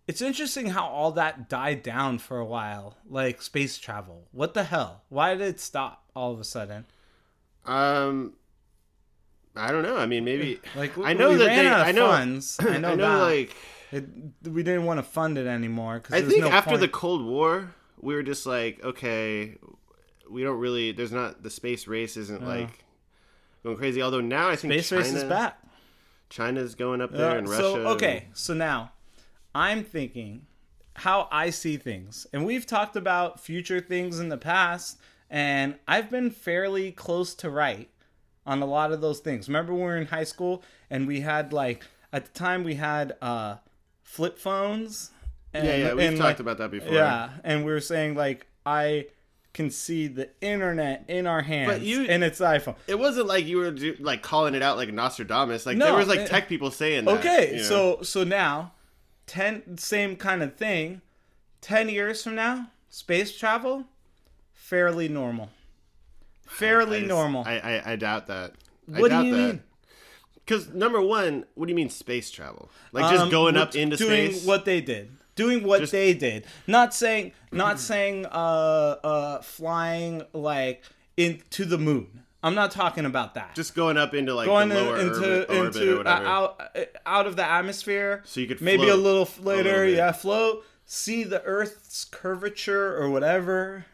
it's 0.07 0.21
interesting 0.21 0.67
how 0.67 0.85
all 0.85 1.11
that 1.13 1.49
died 1.49 1.81
down 1.81 2.19
for 2.19 2.37
a 2.37 2.45
while, 2.45 2.97
like 3.09 3.41
space 3.41 3.79
travel. 3.79 4.27
What 4.31 4.53
the 4.53 4.65
hell? 4.65 5.01
Why 5.09 5.33
did 5.33 5.41
it 5.47 5.59
stop 5.59 6.03
all 6.15 6.31
of 6.31 6.39
a 6.39 6.43
sudden? 6.43 6.85
Um, 7.65 8.33
I 9.55 9.71
don't 9.71 9.81
know. 9.81 9.97
I 9.97 10.05
mean, 10.05 10.23
maybe 10.23 10.59
Like 10.75 10.95
I 10.99 11.13
know 11.13 11.35
that 11.35 11.45
they. 11.45 11.67
I 11.67 11.91
know. 11.91 12.07
funds. 12.09 12.57
I 12.61 12.77
know, 12.77 12.91
I 12.91 12.95
know. 12.95 13.17
that. 13.17 13.23
Like 13.23 13.55
It, 13.91 14.05
we 14.47 14.61
didn't 14.61 14.85
want 14.85 14.99
to 14.99 15.03
fund 15.03 15.39
it 15.39 15.47
anymore. 15.47 15.99
Cause 16.01 16.13
I 16.13 16.21
think 16.21 16.41
no 16.41 16.49
after 16.49 16.77
the. 16.77 16.87
Cold 16.87 17.25
War, 17.25 17.73
we 18.01 18.13
were 18.15 18.23
just 18.23 18.45
like, 18.45 18.83
okay, 18.83 19.57
we 20.29 20.43
don't 20.43 20.59
really. 20.59 20.91
There's 20.91 21.11
not 21.11 21.43
the 21.43 21.49
space 21.49 21.87
race 21.87 22.17
isn't 22.17 22.45
like 22.45 22.85
going 23.63 23.77
crazy. 23.77 24.01
Although 24.01 24.21
now 24.21 24.49
I 24.49 24.55
think 24.55 24.73
space 24.73 24.89
China, 24.89 25.01
race 25.01 25.13
is 25.13 25.23
back. 25.23 25.59
China's 26.29 26.75
going 26.75 27.01
up 27.01 27.11
there, 27.11 27.31
Uh, 27.31 27.37
and 27.37 27.47
Russia. 27.49 27.61
so 27.61 27.87
okay, 27.89 28.27
so 28.33 28.53
now 28.53 28.91
I'm 29.53 29.83
thinking 29.83 30.47
how 30.95 31.27
I 31.31 31.49
see 31.49 31.77
things, 31.77 32.25
and 32.33 32.45
we've 32.45 32.65
talked 32.65 32.95
about 32.95 33.39
future 33.39 33.79
things 33.79 34.19
in 34.19 34.29
the 34.29 34.37
past, 34.37 34.97
and 35.29 35.75
I've 35.87 36.09
been 36.09 36.31
fairly 36.31 36.91
close 36.91 37.35
to 37.35 37.49
right 37.49 37.89
on 38.45 38.61
a 38.61 38.65
lot 38.65 38.91
of 38.91 39.01
those 39.01 39.19
things. 39.19 39.47
Remember 39.47 39.73
when 39.73 39.81
we 39.81 39.87
were 39.87 39.97
in 39.97 40.07
high 40.07 40.23
school 40.23 40.63
and 40.89 41.07
we 41.07 41.21
had 41.21 41.51
like 41.51 41.83
at 42.13 42.25
the 42.25 42.31
time 42.31 42.63
we 42.63 42.75
had 42.75 43.15
uh 43.21 43.55
flip 44.03 44.37
phones. 44.37 45.09
And, 45.55 45.67
Yeah, 45.67 45.75
yeah, 45.75 45.93
we've 45.93 46.07
and, 46.09 46.17
talked 46.17 46.25
like, 46.27 46.39
about 46.39 46.57
that 46.59 46.71
before. 46.71 46.93
Yeah, 46.93 47.29
and 47.43 47.65
we 47.65 47.71
were 47.71 47.79
saying 47.81 48.15
like 48.15 48.45
I 48.65 49.07
can 49.53 49.69
see 49.69 50.07
the 50.07 50.29
internet 50.41 51.05
in 51.07 51.25
our 51.27 51.41
hands, 51.41 51.71
but 51.71 51.81
you- 51.81 52.03
and 52.03 52.23
it's 52.23 52.39
iPhone. 52.39 52.75
It 52.87 52.99
wasn't 52.99 53.27
like 53.27 53.45
you 53.45 53.57
were 53.57 53.71
do, 53.71 53.95
like 53.99 54.21
calling 54.21 54.53
it 54.53 54.61
out 54.61 54.75
like 54.75 54.91
Nostradamus. 54.91 55.65
Like 55.65 55.77
No, 55.77 55.85
there 55.85 55.95
was 55.95 56.07
like 56.09 56.19
it- 56.19 56.27
tech 56.29 56.49
people 56.49 56.71
saying 56.71 57.05
that. 57.05 57.19
Okay, 57.19 57.51
you 57.51 57.57
know? 57.57 57.63
so 57.63 57.99
so 58.01 58.23
now, 58.25 58.73
ten 59.27 59.77
same 59.77 60.15
kind 60.17 60.43
of 60.43 60.55
thing. 60.55 61.01
Ten 61.61 61.89
years 61.89 62.21
from 62.23 62.35
now, 62.35 62.69
space 62.89 63.35
travel, 63.37 63.85
fairly 64.53 65.07
normal. 65.07 65.49
Fairly 66.45 66.97
I 66.97 66.99
just- 67.01 67.09
normal. 67.09 67.43
I, 67.45 67.57
I 67.59 67.91
I 67.93 67.95
doubt 67.95 68.27
that. 68.27 68.53
I 68.93 68.99
What 68.99 69.09
do 69.11 69.23
you 69.23 69.35
that. 69.35 69.47
mean? 69.47 69.63
Because 70.35 70.67
number 70.73 71.01
one, 71.01 71.45
what 71.55 71.65
do 71.65 71.71
you 71.71 71.75
mean 71.75 71.89
space 71.89 72.29
travel? 72.29 72.69
Like 72.91 73.09
just 73.09 73.23
Um, 73.23 73.29
going 73.31 73.57
up 73.57 73.73
into 73.75 73.97
doing 73.97 74.31
space? 74.31 74.45
what 74.45 74.63
they 74.65 74.79
did. 74.81 75.09
Doing 75.35 75.63
what 75.63 75.81
Just- 75.81 75.91
they 75.91 76.13
did. 76.13 76.45
Not 76.67 76.93
saying 76.93 77.33
not 77.51 77.79
saying 77.79 78.25
uh 78.27 78.29
uh 79.03 79.41
flying 79.41 80.23
like 80.33 80.83
into 81.17 81.65
the 81.65 81.77
moon. 81.77 82.21
I'm 82.43 82.53
not 82.53 82.69
talking 82.69 83.05
about 83.05 83.33
that. 83.33 83.55
Just 83.55 83.73
going 83.73 83.97
up 83.97 84.13
into 84.13 84.33
like 84.35 84.45
going 84.45 84.69
in- 84.71 84.77
lower 84.77 84.97
into 84.99 85.15
orbit, 85.15 85.49
orbit 85.49 85.75
or 85.75 85.81
into 85.89 86.01
uh, 86.01 86.11
out 86.11 86.61
uh, 86.75 86.81
out 87.05 87.25
of 87.27 87.35
the 87.35 87.43
atmosphere. 87.43 88.21
So 88.25 88.39
you 88.39 88.47
could 88.47 88.61
maybe 88.61 88.87
a 88.87 88.95
little 88.95 89.23
f- 89.23 89.39
a 89.39 89.41
later, 89.41 89.77
little 89.79 89.93
yeah, 89.95 90.11
float, 90.11 90.63
see 90.85 91.23
the 91.23 91.41
Earth's 91.43 92.05
curvature 92.05 92.95
or 92.95 93.09
whatever. 93.09 93.85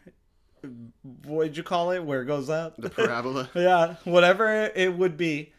What'd 1.24 1.56
you 1.56 1.62
call 1.62 1.90
it? 1.92 2.00
Where 2.04 2.22
it 2.22 2.26
goes 2.26 2.48
up? 2.50 2.76
the 2.76 2.90
parabola. 2.90 3.48
yeah, 3.54 3.96
whatever 4.04 4.70
it 4.74 4.96
would 4.96 5.16
be, 5.16 5.52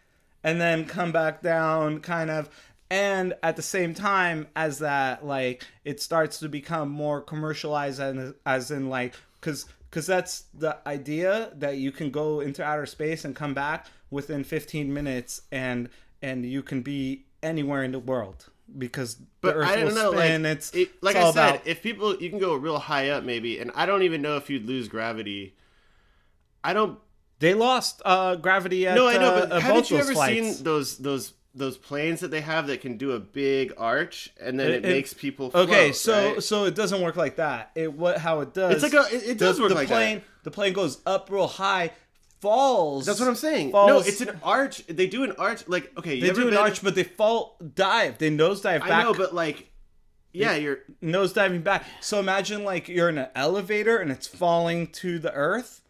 and 0.44 0.62
then 0.62 0.86
come 0.86 1.12
back 1.12 1.42
down, 1.42 2.00
kind 2.00 2.30
of. 2.30 2.50
And 2.93 3.33
at 3.41 3.55
the 3.55 3.62
same 3.63 3.93
time 3.95 4.45
as 4.55 4.79
that, 4.79 5.25
like 5.25 5.65
it 5.83 6.00
starts 6.00 6.38
to 6.39 6.47
become 6.50 6.89
more 6.89 7.21
commercialized, 7.21 8.00
and 8.00 8.35
as 8.45 8.69
in 8.69 8.88
like, 8.89 9.15
because 9.39 9.65
because 9.89 10.05
that's 10.05 10.43
the 10.53 10.77
idea 10.88 11.51
that 11.55 11.77
you 11.77 11.91
can 11.91 12.12
go 12.12 12.39
into 12.39 12.63
outer 12.63 12.85
space 12.85 13.25
and 13.25 13.35
come 13.35 13.53
back 13.55 13.88
within 14.12 14.43
15 14.43 14.93
minutes, 14.93 15.41
and 15.51 15.89
and 16.21 16.45
you 16.45 16.62
can 16.62 16.81
be 16.83 17.25
anywhere 17.41 17.83
in 17.83 17.91
the 17.93 18.00
world 18.00 18.50
because 18.77 19.15
But 19.41 19.53
the 19.55 19.59
Earth 19.62 19.67
I 19.69 19.75
don't 19.75 19.85
will 19.88 19.95
know. 19.95 20.12
spin. 20.13 20.43
like, 20.43 20.51
it's 20.57 20.73
it, 20.75 20.89
like 21.03 21.15
it's 21.15 21.25
I 21.25 21.31
said, 21.31 21.55
about- 21.55 21.67
if 21.67 21.81
people 21.81 22.15
you 22.21 22.29
can 22.29 22.39
go 22.39 22.53
real 22.55 22.77
high 22.79 23.09
up 23.09 23.23
maybe, 23.23 23.57
and 23.59 23.71
I 23.75 23.85
don't 23.88 24.03
even 24.03 24.21
know 24.21 24.38
if 24.38 24.50
you'd 24.51 24.65
lose 24.67 24.88
gravity. 24.88 25.55
I 26.63 26.73
don't. 26.73 27.00
they 27.39 27.53
lost 27.55 28.01
uh, 28.05 28.35
gravity 28.35 28.88
at 28.88 28.93
No, 28.95 29.07
I 29.07 29.17
know, 29.17 29.31
but 29.39 29.51
uh, 29.51 29.59
haven't 29.59 29.89
you 29.89 29.97
ever 29.97 30.13
flights. 30.13 30.57
seen 30.57 30.63
those 30.63 30.97
those 31.00 31.33
those 31.55 31.77
planes 31.77 32.19
that 32.22 32.31
they 32.31 32.41
have 32.41 32.65
that 32.67 32.81
can 32.81 32.98
do 32.98 33.12
a 33.12 33.19
big 33.19 33.74
arch 33.77 34.31
and 34.41 34.60
then 34.60 34.69
it, 34.72 34.74
It- 34.77 34.86
it- 34.86 34.89
makes 34.89 35.13
people 35.13 35.51
float, 35.51 35.69
Okay, 35.69 35.91
so 35.91 36.33
right? 36.33 36.43
so 36.43 36.65
it 36.65 36.74
doesn't 36.75 37.01
work 37.01 37.15
like 37.15 37.36
that. 37.36 37.72
It 37.75 37.93
what 37.93 38.17
how 38.17 38.39
it 38.41 38.53
does? 38.53 38.81
It's 38.81 38.93
like 38.93 38.93
a- 39.12 39.15
it- 39.15 39.24
it 39.31 39.38
does 39.38 39.57
the, 39.57 39.63
work 39.63 39.69
the 39.69 39.75
like 39.75 39.88
that. 39.88 39.93
plane, 39.93 40.22
The 40.43 40.51
plane 40.51 40.74
goes 40.74 41.00
up 41.05 41.29
real 41.31 41.48
high, 41.48 41.91
falls. 42.41 43.05
That's 43.05 43.19
what 43.19 43.29
I'm 43.29 43.36
saying. 43.36 43.72
Falls, 43.72 43.88
No, 43.88 44.00
it's 44.00 44.19
an 44.22 44.39
arch. 44.43 44.86
They 44.88 45.07
do 45.07 45.24
an 45.24 45.33
arch. 45.33 45.67
Like 45.67 45.91
okay, 45.98 46.15
you 46.15 46.22
They 46.22 46.31
do 46.33 46.41
an 46.41 46.50
been- 46.50 46.57
arch, 46.57 46.83
but 46.83 46.95
they 46.95 47.03
fall 47.03 47.57
dive. 47.75 48.17
They 48.17 48.29
nosedive 48.29 48.79
back. 48.79 48.91
I 48.91 49.03
know, 49.03 49.13
but 49.13 49.33
like, 49.36 49.69
yeah, 50.33 50.55
you're. 50.55 50.79
nosediving 51.03 51.63
back. 51.63 51.86
So 52.01 52.19
imagine 52.19 52.63
like 52.63 52.88
you're 52.89 53.10
in 53.10 53.17
an 53.19 53.29
elevator 53.36 53.98
and 53.98 54.12
it's 54.12 54.25
falling 54.27 54.88
to 54.88 55.19
the 55.19 55.31
earth. 55.33 55.81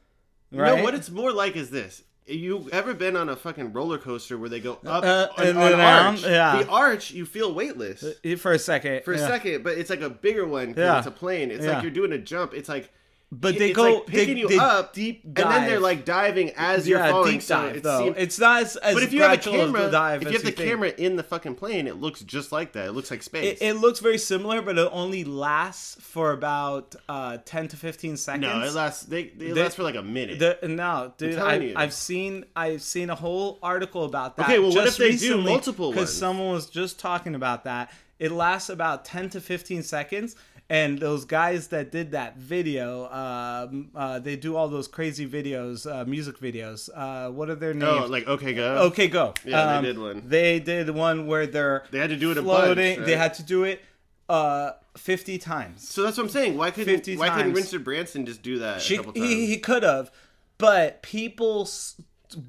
Right. 0.51 0.77
No, 0.77 0.83
what 0.83 0.93
it's 0.93 1.09
more 1.09 1.31
like 1.31 1.55
is 1.55 1.69
this. 1.71 2.03
You 2.25 2.69
ever 2.71 2.93
been 2.93 3.17
on 3.17 3.27
a 3.27 3.35
fucking 3.35 3.73
roller 3.73 3.97
coaster 3.97 4.37
where 4.37 4.47
they 4.49 4.61
go 4.61 4.79
up 4.85 5.03
Uh, 5.03 5.27
and 5.37 5.57
on 5.57 5.73
arch? 5.79 6.23
Yeah. 6.23 6.63
The 6.63 6.69
arch, 6.69 7.11
you 7.11 7.25
feel 7.25 7.53
weightless 7.53 8.03
for 8.39 8.53
a 8.53 8.59
second. 8.59 9.03
for 9.03 9.13
a 9.13 9.17
yeah. 9.19 9.27
second, 9.27 9.63
but 9.63 9.77
it's 9.77 9.89
like 9.89 10.01
a 10.01 10.09
bigger 10.09 10.45
one 10.45 10.67
because 10.69 10.83
Yeah. 10.83 10.97
it's 10.99 11.07
a 11.07 11.11
plane. 11.11 11.51
It's 11.51 11.65
Yeah. 11.65 11.73
like 11.73 11.83
you're 11.83 11.91
doing 11.91 12.13
a 12.13 12.17
jump. 12.17 12.53
It's 12.53 12.69
like 12.69 12.91
But 13.35 13.57
they 13.57 13.69
it's 13.69 13.75
go 13.75 13.95
like 13.95 14.05
picking 14.05 14.35
they, 14.35 14.41
you 14.41 14.47
they 14.47 14.57
up, 14.59 14.93
deep 14.93 15.23
and 15.23 15.35
then 15.35 15.65
they're 15.67 15.79
like 15.79 16.05
diving 16.05 16.51
as 16.55 16.87
you're 16.87 16.99
yeah, 16.99 17.09
falling. 17.09 17.31
deep 17.33 17.41
so 17.41 17.55
dive 17.55 17.75
it 17.77 17.83
though. 17.83 17.99
seems- 18.05 18.17
it's 18.19 18.37
not 18.39 18.61
as, 18.61 18.75
as 18.77 18.93
but 18.93 19.01
if 19.03 19.11
you 19.11 19.23
have 19.23 19.33
a 19.33 19.37
camera, 19.37 19.89
dive 19.89 20.21
if 20.21 20.27
you 20.27 20.33
have 20.33 20.43
the 20.45 20.51
think. 20.51 20.69
camera 20.69 20.89
in 20.97 21.15
the 21.15 21.23
fucking 21.23 21.55
plane, 21.55 21.87
it 21.87 21.95
looks 21.95 22.21
just 22.21 22.51
like 22.51 22.73
that. 22.73 22.85
It 22.89 22.91
looks 22.91 23.09
like 23.09 23.23
space. 23.23 23.59
It, 23.59 23.65
it 23.65 23.73
looks 23.77 23.99
very 23.99 24.19
similar, 24.19 24.61
but 24.61 24.77
it 24.77 24.87
only 24.91 25.23
lasts 25.23 25.97
for 25.99 26.31
about 26.31 26.95
uh, 27.09 27.37
ten 27.43 27.67
to 27.69 27.75
fifteen 27.77 28.17
seconds. 28.17 28.43
no, 28.43 28.61
it 28.61 28.73
lasts. 28.73 29.03
They, 29.05 29.29
they, 29.29 29.51
They- 29.51 29.63
last 29.63 29.77
for 29.77 29.83
like 29.83 29.95
a 29.95 30.03
minute. 30.03 30.37
The, 30.39 30.67
no, 30.67 31.13
dude, 31.17 31.39
I, 31.39 31.73
i've 31.75 31.93
seen 31.93 32.45
I've 32.55 32.81
seen 32.83 33.09
a 33.09 33.15
whole 33.15 33.57
article 33.63 34.05
about 34.05 34.37
that. 34.37 34.43
Okay, 34.47 34.59
well, 34.59 34.73
what 34.73 34.87
if 34.87 34.97
they 34.97 35.15
do 35.15 35.41
multiple 35.41 35.91
Because 35.91 36.15
someone 36.15 36.51
was 36.51 36.69
just 36.69 36.99
talking 36.99 37.33
about 37.35 37.63
that. 37.63 37.91
It 38.19 38.31
lasts 38.31 38.69
about 38.69 39.05
ten 39.05 39.29
to 39.31 39.41
fifteen 39.41 39.81
seconds, 39.83 40.35
and 40.73 40.97
those 40.99 41.23
guys 41.25 41.67
that 41.67 41.91
did 41.91 42.11
that 42.11 42.37
video, 42.37 43.05
um, 43.11 43.89
uh, 43.95 44.17
they 44.19 44.35
do 44.35 44.55
all 44.55 44.67
those 44.67 44.87
crazy 44.87 45.27
videos, 45.27 45.85
uh, 45.89 46.03
music 46.05 46.39
videos. 46.39 46.89
Uh, 46.93 47.29
what 47.31 47.49
are 47.49 47.55
their 47.55 47.73
names? 47.75 48.01
oh, 48.05 48.07
like 48.07 48.27
okay, 48.27 48.53
go. 48.53 48.77
Okay, 48.87 49.07
go. 49.07 49.33
Yeah, 49.45 49.65
they 49.67 49.77
Um, 49.77 49.83
did 49.83 49.99
one. 49.99 50.23
They 50.25 50.59
did 50.59 50.89
one 50.89 51.27
where 51.27 51.45
they're 51.45 51.83
They 51.91 51.99
had 51.99 52.09
to 52.09 52.15
do 52.17 52.31
it 52.31 52.37
a 52.37 52.41
bunch, 52.41 52.63
floating. 52.65 53.03
They 53.03 53.15
had 53.15 53.33
to 53.35 53.43
do 53.43 53.63
it 53.63 53.81
uh, 54.29 54.71
fifty 54.97 55.37
times. 55.37 55.87
So 55.87 56.01
that's 56.03 56.17
what 56.17 56.23
I'm 56.23 56.29
saying. 56.29 56.57
Why 56.57 56.71
couldn't 56.71 56.95
50 56.95 57.17
why 57.17 57.29
couldn't. 57.29 57.53
Richard 57.53 57.83
Branson 57.83 58.25
just 58.25 58.41
do 58.41 58.59
that 58.59 58.81
She, 58.81 58.95
a 58.95 58.97
couple 58.97 59.13
times? 59.13 59.25
he, 59.27 59.45
he 59.47 59.57
could 59.57 59.83
have, 59.83 60.11
but 60.57 61.01
people 61.03 61.63
s- 61.63 62.01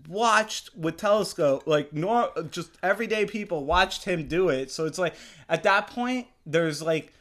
watched 0.09 0.75
with 0.77 0.97
telescope 0.97 1.65
like 1.67 1.93
nor 1.93 2.31
just 2.51 2.71
everyday 2.83 3.27
people 3.27 3.65
watched 3.67 4.05
him 4.05 4.27
do 4.29 4.49
it. 4.49 4.71
So 4.71 4.87
it's 4.87 4.99
like 4.99 5.15
at 5.49 5.63
that 5.65 5.89
point 5.89 6.27
there's 6.47 6.81
like 6.81 7.13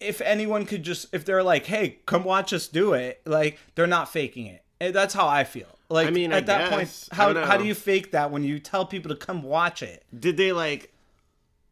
if 0.00 0.20
anyone 0.20 0.64
could 0.66 0.82
just 0.82 1.06
if 1.12 1.24
they're 1.24 1.42
like 1.42 1.66
hey 1.66 1.98
come 2.06 2.24
watch 2.24 2.52
us 2.52 2.66
do 2.68 2.92
it 2.94 3.20
like 3.26 3.58
they're 3.74 3.86
not 3.86 4.10
faking 4.10 4.46
it. 4.46 4.62
And 4.80 4.94
That's 4.94 5.12
how 5.12 5.28
I 5.28 5.44
feel. 5.44 5.66
Like 5.90 6.06
I 6.06 6.10
mean, 6.10 6.32
I 6.32 6.38
at 6.38 6.46
that 6.46 6.70
guess. 6.70 7.08
point 7.08 7.18
how 7.18 7.44
how 7.44 7.56
do 7.58 7.64
you 7.66 7.74
fake 7.74 8.12
that 8.12 8.30
when 8.30 8.44
you 8.44 8.58
tell 8.60 8.86
people 8.86 9.10
to 9.10 9.16
come 9.16 9.42
watch 9.42 9.82
it? 9.82 10.04
Did 10.18 10.36
they 10.36 10.52
like? 10.52 10.92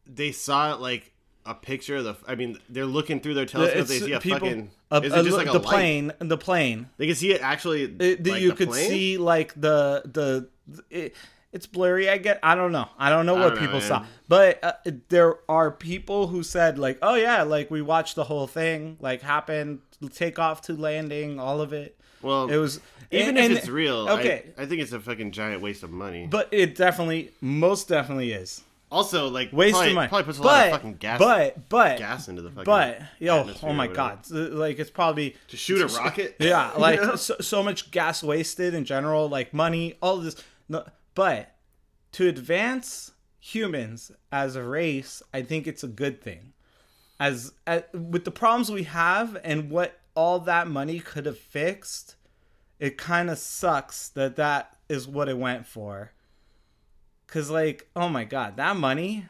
They 0.07 0.33
saw 0.33 0.75
it 0.75 0.81
like 0.81 1.13
a 1.47 1.55
picture 1.55 1.97
of 1.97 2.05
the. 2.05 2.17
I 2.27 2.35
mean, 2.35 2.59
they're 2.69 2.85
looking 2.85 3.21
through 3.21 3.35
their 3.35 3.47
telescope. 3.47 3.87
They 3.87 3.99
see 4.01 4.13
a 4.13 4.21
people- 4.21 4.41
fucking. 4.41 4.71
a- 4.91 5.01
is 5.03 5.13
a 5.13 5.21
it 5.21 5.23
just 5.25 5.31
lo- 5.31 5.37
like 5.39 5.47
a 5.49 5.53
the 5.53 5.59
light? 5.61 5.67
plane 5.69 6.13
the 6.19 6.37
plane 6.37 6.91
They 6.99 7.07
can 7.07 7.15
see 7.15 7.33
it 7.33 7.41
actually. 7.43 7.85
it, 7.85 8.27
like, 8.27 8.43
you 8.43 8.51
the 8.51 8.57
could 8.57 8.69
plane? 8.71 8.89
see 8.91 9.17
like 9.19 9.55
the 9.55 10.03
the 10.05 10.49
it, 10.91 11.15
it's 11.53 11.67
blurry 11.67 12.09
i 12.11 12.19
get 12.19 12.39
i 12.43 12.55
don't 12.55 12.73
know 12.73 12.87
i 12.99 13.09
don't 13.11 13.25
know 13.27 13.35
what 13.35 13.51
don't 13.51 13.59
people 13.59 13.79
man. 13.79 13.89
saw 13.89 14.05
but 14.29 14.63
uh, 14.63 14.73
there 15.09 15.37
are 15.49 15.71
people 15.71 16.27
who 16.27 16.43
said 16.43 16.79
like 16.79 16.99
oh 17.03 17.15
yeah 17.15 17.43
like 17.43 17.71
we 17.71 17.81
watched 17.81 18.15
the 18.17 18.25
whole 18.25 18.47
thing 18.47 18.97
like 19.01 19.23
happen 19.23 19.81
take 20.13 20.39
off 20.39 20.61
to 20.63 20.75
landing 20.75 21.41
all 21.41 21.61
of 21.61 21.73
it 21.73 21.99
Well, 22.23 22.51
it 22.51 22.57
was 22.57 22.81
even 23.11 23.29
and- 23.31 23.39
if 23.39 23.45
and- 23.47 23.59
it's 23.59 23.69
real. 23.69 24.09
okay 24.11 24.45
I, 24.59 24.63
I 24.63 24.67
think 24.67 24.83
it's 24.83 24.93
a 24.93 25.01
fucking 25.01 25.33
giant 25.33 25.63
waste 25.63 25.83
of 25.83 25.91
money. 25.91 26.27
but 26.27 26.49
it 26.53 26.75
definitely 26.75 27.31
most 27.41 27.89
definitely 27.89 28.33
is 28.33 28.63
also, 28.91 29.29
like 29.29 29.53
waste 29.53 29.73
probably, 29.75 29.91
of 29.91 29.95
money 29.97 30.09
probably 30.09 30.25
puts 30.25 30.39
a 30.39 30.43
but 30.43 30.47
lot 30.49 30.67
of 30.67 30.73
fucking 30.73 30.95
gas 30.95 31.19
but 31.19 31.69
but 31.69 31.99
gas 31.99 32.27
into 32.29 32.41
the 32.41 32.49
fucking. 32.49 32.65
but 32.65 33.03
yo 33.19 33.47
oh 33.63 33.73
my 33.75 33.87
god 33.87 34.21
like 34.31 34.79
it's 34.79 34.89
probably 34.91 35.37
To 35.49 35.59
shoot 35.59 35.83
a 35.83 35.87
rocket. 35.95 36.37
Yeah, 36.39 36.73
You 36.75 36.81
like 36.81 37.03
know? 37.03 37.17
so, 37.17 37.37
so 37.41 37.63
much 37.63 37.91
gas 37.91 38.23
wasted 38.23 38.73
in 38.73 38.87
general, 38.87 39.29
like 39.29 39.53
money, 39.53 39.97
all 40.01 40.17
of 40.17 40.25
this. 40.25 40.37
No, 40.71 40.85
but 41.19 41.57
to 42.13 42.29
advance 42.29 43.11
humans 43.41 44.13
as 44.31 44.55
a 44.55 44.63
race, 44.63 45.21
I 45.35 45.43
think 45.43 45.67
it's 45.67 45.83
a 45.83 45.89
good 45.89 46.23
thing. 46.23 46.53
As, 47.19 47.53
as 47.67 47.83
with 47.93 48.25
the 48.25 48.31
problems 48.31 48.71
we 48.71 48.85
have 48.85 49.37
and 49.43 49.69
what 49.69 49.99
all 50.15 50.39
that 50.39 50.69
money 50.69 51.01
could 51.01 51.27
have 51.27 51.37
fixed, 51.37 52.15
it 52.79 52.99
kind 52.99 53.31
of 53.31 53.39
sucks 53.39 54.11
that 54.11 54.37
that 54.37 54.77
is 54.89 55.09
what 55.09 55.29
it 55.29 55.37
went 55.37 55.67
for. 55.67 56.13
Cause 57.27 57.51
like, 57.51 57.89
oh 57.97 58.09
my 58.09 58.23
god, 58.23 58.57
that 58.57 58.77
money, 58.77 59.27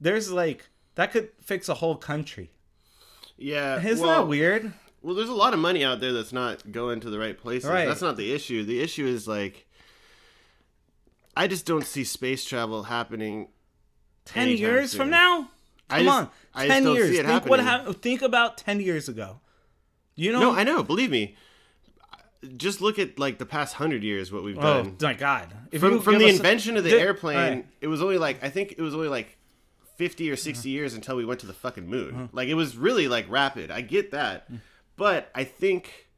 there's 0.00 0.32
like 0.32 0.70
that 0.94 1.12
could 1.12 1.28
fix 1.42 1.68
a 1.68 1.74
whole 1.74 1.96
country. 1.96 2.50
Yeah, 3.36 3.78
Isn't 3.78 4.06
well, 4.06 4.22
that 4.22 4.28
weird? 4.28 4.72
Well, 5.02 5.14
there's 5.14 5.28
a 5.28 5.34
lot 5.34 5.52
of 5.52 5.58
money 5.58 5.84
out 5.84 6.00
there 6.00 6.14
that's 6.14 6.32
not 6.32 6.72
going 6.72 7.00
to 7.00 7.10
the 7.10 7.18
right 7.18 7.36
places. 7.36 7.68
Right. 7.68 7.86
That's 7.86 8.00
not 8.00 8.16
the 8.16 8.32
issue. 8.32 8.64
The 8.64 8.80
issue 8.80 9.06
is 9.06 9.28
like, 9.28 9.65
I 11.36 11.46
just 11.46 11.66
don't 11.66 11.84
see 11.84 12.02
space 12.04 12.44
travel 12.44 12.84
happening. 12.84 13.48
Ten 14.24 14.48
years 14.48 14.90
soon. 14.92 14.98
from 15.00 15.10
now? 15.10 15.50
I 15.90 15.98
Come 15.98 16.06
just- 16.06 16.30
on, 16.56 16.66
ten 16.68 16.84
years. 16.94 17.10
it 17.18 17.26
think 17.26 17.46
what 17.46 17.60
happening. 17.60 17.94
Think 17.94 18.22
about 18.22 18.58
ten 18.58 18.80
years 18.80 19.08
ago. 19.08 19.40
You 20.16 20.32
know? 20.32 20.40
No, 20.40 20.52
I 20.54 20.64
know. 20.64 20.82
Believe 20.82 21.10
me. 21.10 21.36
Just 22.56 22.80
look 22.80 22.98
at 22.98 23.18
like 23.18 23.38
the 23.38 23.46
past 23.46 23.74
hundred 23.74 24.02
years, 24.04 24.30
what 24.32 24.42
we've 24.44 24.58
Oh 24.58 24.82
done. 24.82 24.96
my 25.00 25.14
god! 25.14 25.52
If 25.72 25.80
from 25.80 26.00
from 26.00 26.18
the 26.18 26.26
us 26.26 26.32
a- 26.32 26.36
invention 26.36 26.76
of 26.76 26.84
the, 26.84 26.90
the- 26.90 27.00
airplane, 27.00 27.36
right. 27.36 27.66
it 27.80 27.86
was 27.88 28.02
only 28.02 28.18
like 28.18 28.42
I 28.42 28.50
think 28.50 28.74
it 28.78 28.82
was 28.82 28.94
only 28.94 29.08
like 29.08 29.36
fifty 29.96 30.30
or 30.30 30.36
60 30.36 30.68
years 30.68 30.92
until 30.94 31.16
we 31.16 31.24
went 31.24 31.40
to 31.40 31.46
the 31.46 31.52
fucking 31.54 31.86
moon. 31.88 32.14
Uh-huh. 32.14 32.26
Like 32.32 32.48
it 32.48 32.54
was 32.54 32.76
really 32.76 33.08
like 33.08 33.26
rapid. 33.30 33.70
I 33.70 33.80
get 33.80 34.10
that, 34.12 34.50
Mm. 34.52 34.60
but 34.96 35.30
I 35.34 35.44
think 35.44 36.08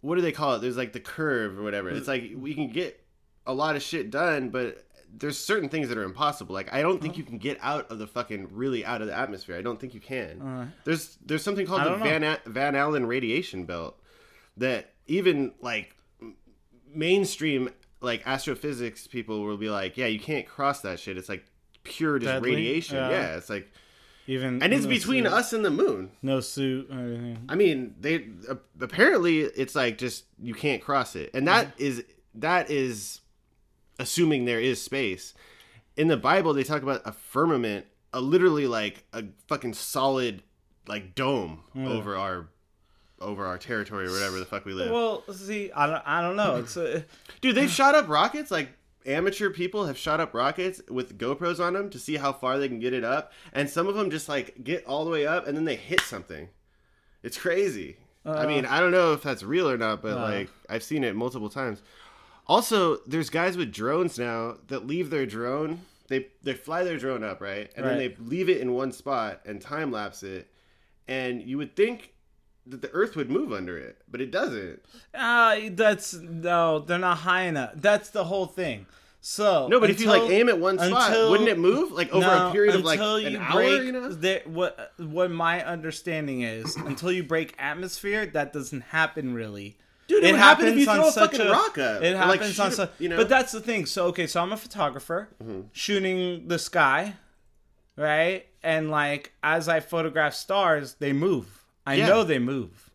what 0.00 0.16
do 0.16 0.22
they 0.22 0.32
call 0.32 0.54
it? 0.54 0.60
There's 0.60 0.76
like 0.76 0.92
the 0.92 1.00
curve 1.00 1.58
or 1.58 1.62
whatever. 1.62 1.90
It's 1.90 2.08
like 2.08 2.32
we 2.36 2.54
can 2.54 2.70
get 2.70 3.01
a 3.46 3.52
lot 3.54 3.76
of 3.76 3.82
shit 3.82 4.10
done, 4.10 4.50
but 4.50 4.84
there's 5.14 5.38
certain 5.38 5.68
things 5.68 5.88
that 5.88 5.98
are 5.98 6.04
impossible. 6.04 6.54
Like 6.54 6.72
I 6.72 6.80
don't 6.82 7.00
think 7.02 7.18
you 7.18 7.24
can 7.24 7.38
get 7.38 7.58
out 7.60 7.90
of 7.90 7.98
the 7.98 8.06
fucking 8.06 8.48
really 8.52 8.84
out 8.84 9.00
of 9.02 9.08
the 9.08 9.14
atmosphere. 9.18 9.56
I 9.56 9.62
don't 9.62 9.78
think 9.78 9.94
you 9.94 10.00
can. 10.00 10.40
Uh, 10.40 10.66
There's 10.84 11.18
there's 11.24 11.42
something 11.42 11.66
called 11.66 11.84
the. 11.84 11.96
Van 11.96 12.22
A- 12.24 12.40
Van 12.46 12.74
Allen 12.74 13.06
radiation 13.06 13.64
belt 13.64 14.00
that 14.56 14.92
even 15.06 15.52
like 15.60 15.94
mainstream 16.94 17.70
like 18.00 18.22
astrophysics 18.26 19.06
people 19.06 19.42
will 19.44 19.56
be 19.56 19.70
like, 19.70 19.96
yeah, 19.96 20.06
you 20.06 20.18
can't 20.18 20.46
cross 20.46 20.80
that 20.80 20.98
shit. 20.98 21.16
It's 21.16 21.28
like 21.28 21.44
pure 21.84 22.18
just 22.18 22.32
Deadly? 22.32 22.50
radiation. 22.54 22.96
Yeah. 22.96 23.10
Yeah, 23.10 23.36
it's 23.36 23.50
like 23.50 23.70
even 24.26 24.62
and 24.62 24.72
it's 24.72 24.84
no 24.84 24.90
between 24.90 25.24
suit, 25.24 25.32
us 25.32 25.52
and 25.52 25.64
the 25.64 25.70
moon. 25.70 26.10
No 26.22 26.40
suit 26.40 26.88
or 26.90 26.98
anything. 26.98 27.44
I 27.48 27.54
mean, 27.54 27.94
they 28.00 28.28
uh, 28.48 28.54
apparently 28.80 29.40
it's 29.40 29.74
like 29.74 29.98
just 29.98 30.24
you 30.40 30.54
can't 30.54 30.82
cross 30.82 31.16
it, 31.16 31.30
and 31.34 31.46
that 31.48 31.72
is 31.78 32.04
that 32.36 32.70
is 32.70 33.20
assuming 33.98 34.44
there 34.44 34.60
is 34.60 34.80
space. 34.82 35.34
In 35.96 36.08
the 36.08 36.16
Bible, 36.16 36.54
they 36.54 36.64
talk 36.64 36.82
about 36.82 37.02
a 37.04 37.12
firmament, 37.12 37.86
a 38.12 38.20
literally 38.20 38.66
like 38.66 39.04
a 39.12 39.24
fucking 39.48 39.74
solid 39.74 40.42
like 40.88 41.14
dome 41.14 41.60
over 41.76 42.16
our 42.16 42.48
over 43.20 43.46
our 43.46 43.56
territory 43.56 44.06
or 44.06 44.10
whatever 44.10 44.38
the 44.38 44.44
fuck 44.44 44.64
we 44.64 44.72
live. 44.72 44.90
Well, 44.90 45.22
see, 45.32 45.70
I 45.72 45.86
don't, 45.86 46.02
I 46.04 46.20
don't 46.22 46.34
know. 46.36 46.56
It's 46.56 46.76
uh, 46.76 47.02
Dude, 47.40 47.54
they've 47.54 47.70
shot 47.70 47.94
up 47.94 48.08
rockets. 48.08 48.50
Like 48.50 48.70
amateur 49.06 49.50
people 49.50 49.86
have 49.86 49.96
shot 49.98 50.18
up 50.20 50.34
rockets 50.34 50.80
with 50.88 51.18
GoPros 51.18 51.60
on 51.60 51.74
them 51.74 51.90
to 51.90 51.98
see 51.98 52.16
how 52.16 52.32
far 52.32 52.58
they 52.58 52.68
can 52.68 52.80
get 52.80 52.92
it 52.92 53.04
up, 53.04 53.32
and 53.52 53.68
some 53.70 53.86
of 53.86 53.94
them 53.94 54.10
just 54.10 54.28
like 54.28 54.64
get 54.64 54.84
all 54.86 55.04
the 55.04 55.10
way 55.10 55.26
up 55.26 55.46
and 55.46 55.56
then 55.56 55.64
they 55.64 55.76
hit 55.76 56.00
something. 56.00 56.48
It's 57.22 57.38
crazy. 57.38 57.96
I 58.24 58.46
mean, 58.46 58.64
I 58.66 58.78
don't 58.78 58.92
know 58.92 59.12
if 59.14 59.22
that's 59.24 59.42
real 59.42 59.68
or 59.68 59.76
not, 59.76 60.00
but 60.00 60.16
Uh. 60.16 60.22
like 60.22 60.50
I've 60.68 60.82
seen 60.84 61.04
it 61.04 61.14
multiple 61.16 61.48
times. 61.50 61.82
Also, 62.52 62.98
there's 63.06 63.30
guys 63.30 63.56
with 63.56 63.72
drones 63.72 64.18
now 64.18 64.56
that 64.68 64.86
leave 64.86 65.08
their 65.10 65.24
drone. 65.26 65.80
They 66.08 66.26
they 66.42 66.52
fly 66.52 66.84
their 66.84 66.98
drone 66.98 67.24
up, 67.24 67.40
right? 67.40 67.70
And 67.76 67.86
then 67.86 67.96
they 67.98 68.14
leave 68.18 68.48
it 68.50 68.60
in 68.60 68.72
one 68.74 68.92
spot 68.92 69.40
and 69.46 69.60
time 69.60 69.90
lapse 69.90 70.22
it. 70.22 70.48
And 71.08 71.40
you 71.42 71.56
would 71.58 71.74
think 71.74 72.12
that 72.66 72.82
the 72.82 72.90
earth 72.90 73.16
would 73.16 73.30
move 73.30 73.52
under 73.52 73.76
it, 73.78 73.96
but 74.08 74.20
it 74.20 74.30
doesn't. 74.30 74.84
ah, 75.14 75.56
that's 75.70 76.12
no, 76.14 76.78
they're 76.80 76.98
not 76.98 77.18
high 77.18 77.42
enough. 77.44 77.72
That's 77.76 78.10
the 78.10 78.24
whole 78.24 78.46
thing. 78.46 78.86
So 79.24 79.68
No, 79.68 79.78
but 79.78 79.88
if 79.88 80.00
you 80.00 80.08
like 80.08 80.28
aim 80.30 80.48
at 80.48 80.58
one 80.58 80.78
spot, 80.78 81.10
until- 81.10 81.30
wouldn't 81.30 81.48
it 81.48 81.58
move 81.58 81.92
like 81.92 82.10
over 82.12 82.26
No, 82.26 82.48
a 82.48 82.52
period 82.52 82.74
of 82.74 82.84
like 82.84 82.98
until 82.98 83.16
an 83.16 83.36
hour? 83.36 83.52
break 83.52 83.82
You 83.84 83.92
know? 83.92 84.38
what 84.46 84.92
what 84.98 85.30
my 85.30 85.64
understanding 85.64 86.42
is 86.42 86.76
until 86.76 87.12
you 87.12 87.22
break 87.22 87.54
atmosphere, 87.58 88.26
that 88.26 88.52
doesn't 88.52 88.80
happen 88.80 89.32
really. 89.32 89.78
Dude, 90.08 90.24
it 90.24 90.32
would 90.32 90.40
happen 90.40 90.66
if 90.66 90.76
you 90.76 90.84
throw 90.84 91.08
a 91.08 91.12
fucking 91.12 91.46
rock 91.48 91.78
up. 91.78 92.02
It 92.02 92.14
Or, 92.14 92.18
like, 92.18 92.40
happens 92.40 92.58
on 92.60 92.72
such. 92.72 92.90
you 92.98 93.08
know? 93.08 93.16
But 93.16 93.28
that's 93.28 93.52
the 93.52 93.60
thing. 93.60 93.86
So 93.86 94.06
okay, 94.06 94.26
so 94.26 94.42
I'm 94.42 94.52
a 94.52 94.56
photographer 94.56 95.28
mm-hmm. 95.42 95.62
shooting 95.72 96.48
the 96.48 96.58
sky, 96.58 97.14
right? 97.96 98.46
And 98.62 98.90
like 98.90 99.32
as 99.42 99.68
I 99.68 99.80
photograph 99.80 100.34
stars, 100.34 100.94
they 100.94 101.12
move. 101.12 101.64
I 101.86 101.94
Yeah. 101.94 102.08
know 102.08 102.24
they 102.24 102.38
move. 102.38 102.90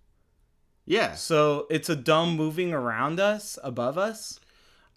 Yeah, 0.90 1.16
So 1.16 1.68
it's 1.70 1.90
a 1.90 1.98
dome 1.98 2.38
moving 2.38 2.74
around 2.74 3.20
us, 3.20 3.60
above 3.62 3.98
us. 3.98 4.40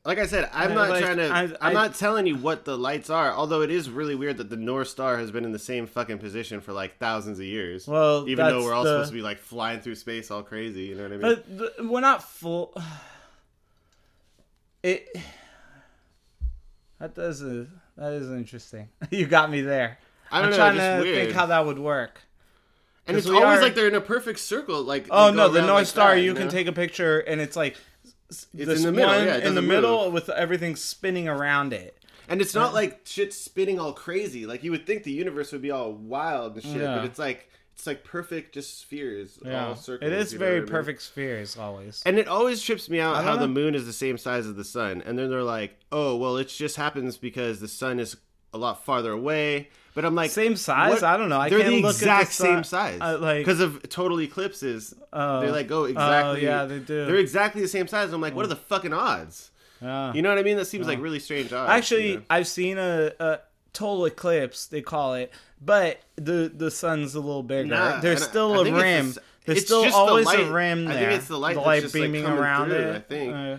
Like 0.05 0.19
I 0.19 0.27
said, 0.27 0.49
I'm 0.53 0.75
not 0.75 0.89
like, 0.89 1.03
trying 1.05 1.19
to. 1.19 1.29
I- 1.61 1.69
am 1.69 1.75
not 1.75 1.95
telling 1.95 2.27
you 2.27 2.37
what 2.37 2.65
the 2.65 2.77
lights 2.79 3.11
are. 3.11 3.33
Although 3.33 3.61
it 3.63 3.71
is 3.71 3.91
really 3.91 4.15
weird 4.15 4.39
that 4.39 4.49
the 4.49 4.57
North 4.57 4.89
Star 4.89 5.19
has 5.19 5.31
been 5.31 5.45
in 5.45 5.53
the 5.53 5.59
same 5.59 5.87
fucking 5.87 6.19
position 6.19 6.61
for 6.61 6.73
like 6.73 6.97
thousands 6.97 7.39
of 7.39 7.45
years. 7.45 7.87
Well, 7.87 8.27
even 8.29 8.47
though 8.47 8.65
we're 8.65 8.73
all 8.73 8.85
the- 8.85 8.91
supposed 8.91 9.11
to 9.11 9.15
be 9.17 9.23
like 9.23 9.39
flying 9.39 9.81
through 9.81 9.97
space 9.97 10.31
all 10.31 10.43
crazy. 10.43 10.85
You 10.85 10.95
know 10.97 11.03
what 11.03 11.13
I 11.13 11.17
mean? 11.17 11.21
But 11.21 11.59
the, 11.77 11.89
we're 11.89 12.01
not 12.01 12.23
full. 12.23 12.75
It 14.83 15.15
that 16.99 17.15
does 17.15 17.43
a, 17.43 17.67
that 17.99 18.13
is 18.15 18.31
interesting. 18.31 18.89
You 19.11 19.27
got 19.27 19.51
me 19.51 19.61
there. 19.61 19.99
I 20.33 20.39
don't 20.41 20.47
I'm 20.47 20.51
know, 20.53 20.57
trying 20.57 20.77
to 20.77 21.03
weird. 21.03 21.25
think 21.27 21.33
how 21.37 21.47
that 21.47 21.67
would 21.67 21.79
work. 21.79 22.21
and 23.07 23.17
it's 23.17 23.27
always 23.27 23.43
are- 23.59 23.63
like 23.63 23.75
they're 23.75 23.89
in 23.89 23.95
a 23.95 24.01
perfect 24.01 24.39
circle. 24.39 24.83
Like 24.83 25.07
Oh 25.11 25.31
no, 25.33 25.49
the 25.51 25.61
North 25.61 25.71
like 25.75 25.87
Star. 25.87 26.15
that, 26.15 26.23
you 26.23 26.33
can 26.35 26.45
know? 26.45 26.51
take 26.51 26.67
a 26.67 26.73
picture, 26.73 27.19
and 27.21 27.41
it's 27.43 27.57
like 27.57 27.77
It's 28.31 28.47
in 28.55 28.83
the 28.83 28.93
middle. 28.93 29.09
one 29.15 29.27
Yeah, 29.27 29.35
in 29.37 29.41
the 29.41 29.61
doesn't 29.61 29.67
middle 29.67 30.11
with 30.11 30.29
everything 30.31 30.77
spinning 30.77 31.29
around 31.29 31.73
it. 31.73 31.97
And 32.29 32.41
it's 32.41 32.55
not 32.55 32.73
like 32.73 33.01
shit 33.05 33.33
spinning 33.35 33.81
all 33.81 33.93
crazy. 33.93 34.47
Like 34.47 34.63
you 34.63 34.71
would 34.71 34.87
think 34.87 35.03
the 35.03 35.11
universe 35.13 35.51
would 35.53 35.63
be 35.63 35.71
all 35.73 35.93
wild 35.93 36.55
and 36.55 36.63
shit, 36.63 36.77
Yeah. 36.83 36.97
but 36.97 37.05
it's 37.05 37.19
like 37.19 37.49
it's 37.75 37.87
like 37.87 38.05
perfect, 38.05 38.53
just 38.55 38.79
spheres, 38.81 39.39
Yeah, 39.45 39.69
all 39.69 39.75
circles. 39.75 40.11
it 40.11 40.17
is 40.17 40.35
very 40.35 40.59
I 40.59 40.61
mean? 40.61 40.69
perfect 40.69 41.01
spheres 41.03 41.57
always. 41.57 42.03
And 42.05 42.19
it 42.19 42.29
always 42.29 42.63
trips 42.63 42.91
me 42.91 43.01
out 43.01 43.25
how 43.25 43.37
the 43.37 43.49
moon 43.49 43.75
is 43.75 43.87
the 43.87 43.93
same 43.93 44.19
size 44.19 44.47
as 44.47 44.55
the 44.55 44.65
sun, 44.65 45.03
and 45.07 45.19
then 45.19 45.31
they're 45.31 45.43
like, 45.43 45.79
"Oh, 45.91 46.15
well, 46.17 46.37
it 46.37 46.49
just 46.49 46.77
happens 46.77 47.17
because 47.17 47.59
the 47.61 47.69
sun 47.69 47.99
is 47.99 48.17
a 48.53 48.59
lot 48.59 48.85
farther 48.85 49.13
away." 49.13 49.71
But 50.01 50.07
I'm 50.07 50.15
like, 50.15 50.31
Same 50.31 50.57
size? 50.57 50.93
what- 50.93 51.03
I 51.03 51.17
don't 51.19 51.29
know. 51.29 51.39
I 51.41 51.51
they're 51.51 51.59
can't 51.61 51.71
the 51.73 51.83
look 51.83 51.95
at 51.97 51.99
the 52.01 52.05
exact 52.05 52.33
si- 52.33 52.45
same 52.45 52.65
size, 52.65 52.99
uh, 53.03 53.19
like- 53.21 53.39
because 53.39 53.61
of 53.61 53.87
total 53.91 54.21
eclipses. 54.21 54.95
Oh. 55.13 55.41
they're 55.41 55.53
like, 55.53 55.71
oh, 55.71 55.85
exactly. 55.85 56.43
yeah, 56.45 56.65
they 56.65 56.79
do. 56.79 57.05
They're 57.05 57.17
exactly 57.17 57.61
the 57.61 57.69
same 57.69 57.87
size. 57.87 58.13
I'm 58.13 58.21
like, 58.23 58.35
what 58.35 58.45
are 58.47 58.49
the 58.49 58.57
fucking 58.57 58.93
odds? 58.95 59.51
Yeah. 59.83 60.13
You 60.15 60.23
know 60.23 60.31
what 60.31 60.39
I 60.39 60.43
mean? 60.43 60.57
That 60.57 60.65
seems 60.67 60.87
like 60.87 61.01
really 61.03 61.19
strange 61.19 61.53
odds. 61.53 61.71
Actually, 61.71 62.09
you 62.13 62.17
know? 62.17 62.23
I've 62.31 62.47
seen 62.49 62.79
a, 62.79 63.13
a 63.21 63.39
total 63.73 64.07
eclipse. 64.07 64.67
They 64.67 64.81
call 64.83 65.15
it, 65.15 65.33
but 65.61 66.01
the 66.17 66.51
the 66.55 66.71
sun's 66.71 67.15
a 67.15 67.21
little 67.21 67.43
bigger. 67.43 67.69
Nah, 67.69 68.01
There's 68.01 68.23
still 68.23 68.55
I 68.55 68.61
a 68.61 68.65
think 68.65 68.77
it's 68.77 68.83
rim. 68.83 69.15
There's 69.47 69.59
it's 69.59 69.67
still 69.67 69.83
the 69.85 69.93
always 69.93 70.27
light. 70.27 70.41
a 70.41 70.53
rim 70.53 70.87
I 70.89 70.93
think 70.95 71.13
it's 71.13 71.29
the 71.29 71.39
light 71.39 71.57
that's 71.57 71.83
just, 71.83 71.95
beaming 71.95 72.25
coming 72.25 72.39
around 72.39 72.69
through, 72.69 72.77
it. 72.79 72.97
I 72.97 72.99
think. 73.01 73.35
Uh, 73.35 73.59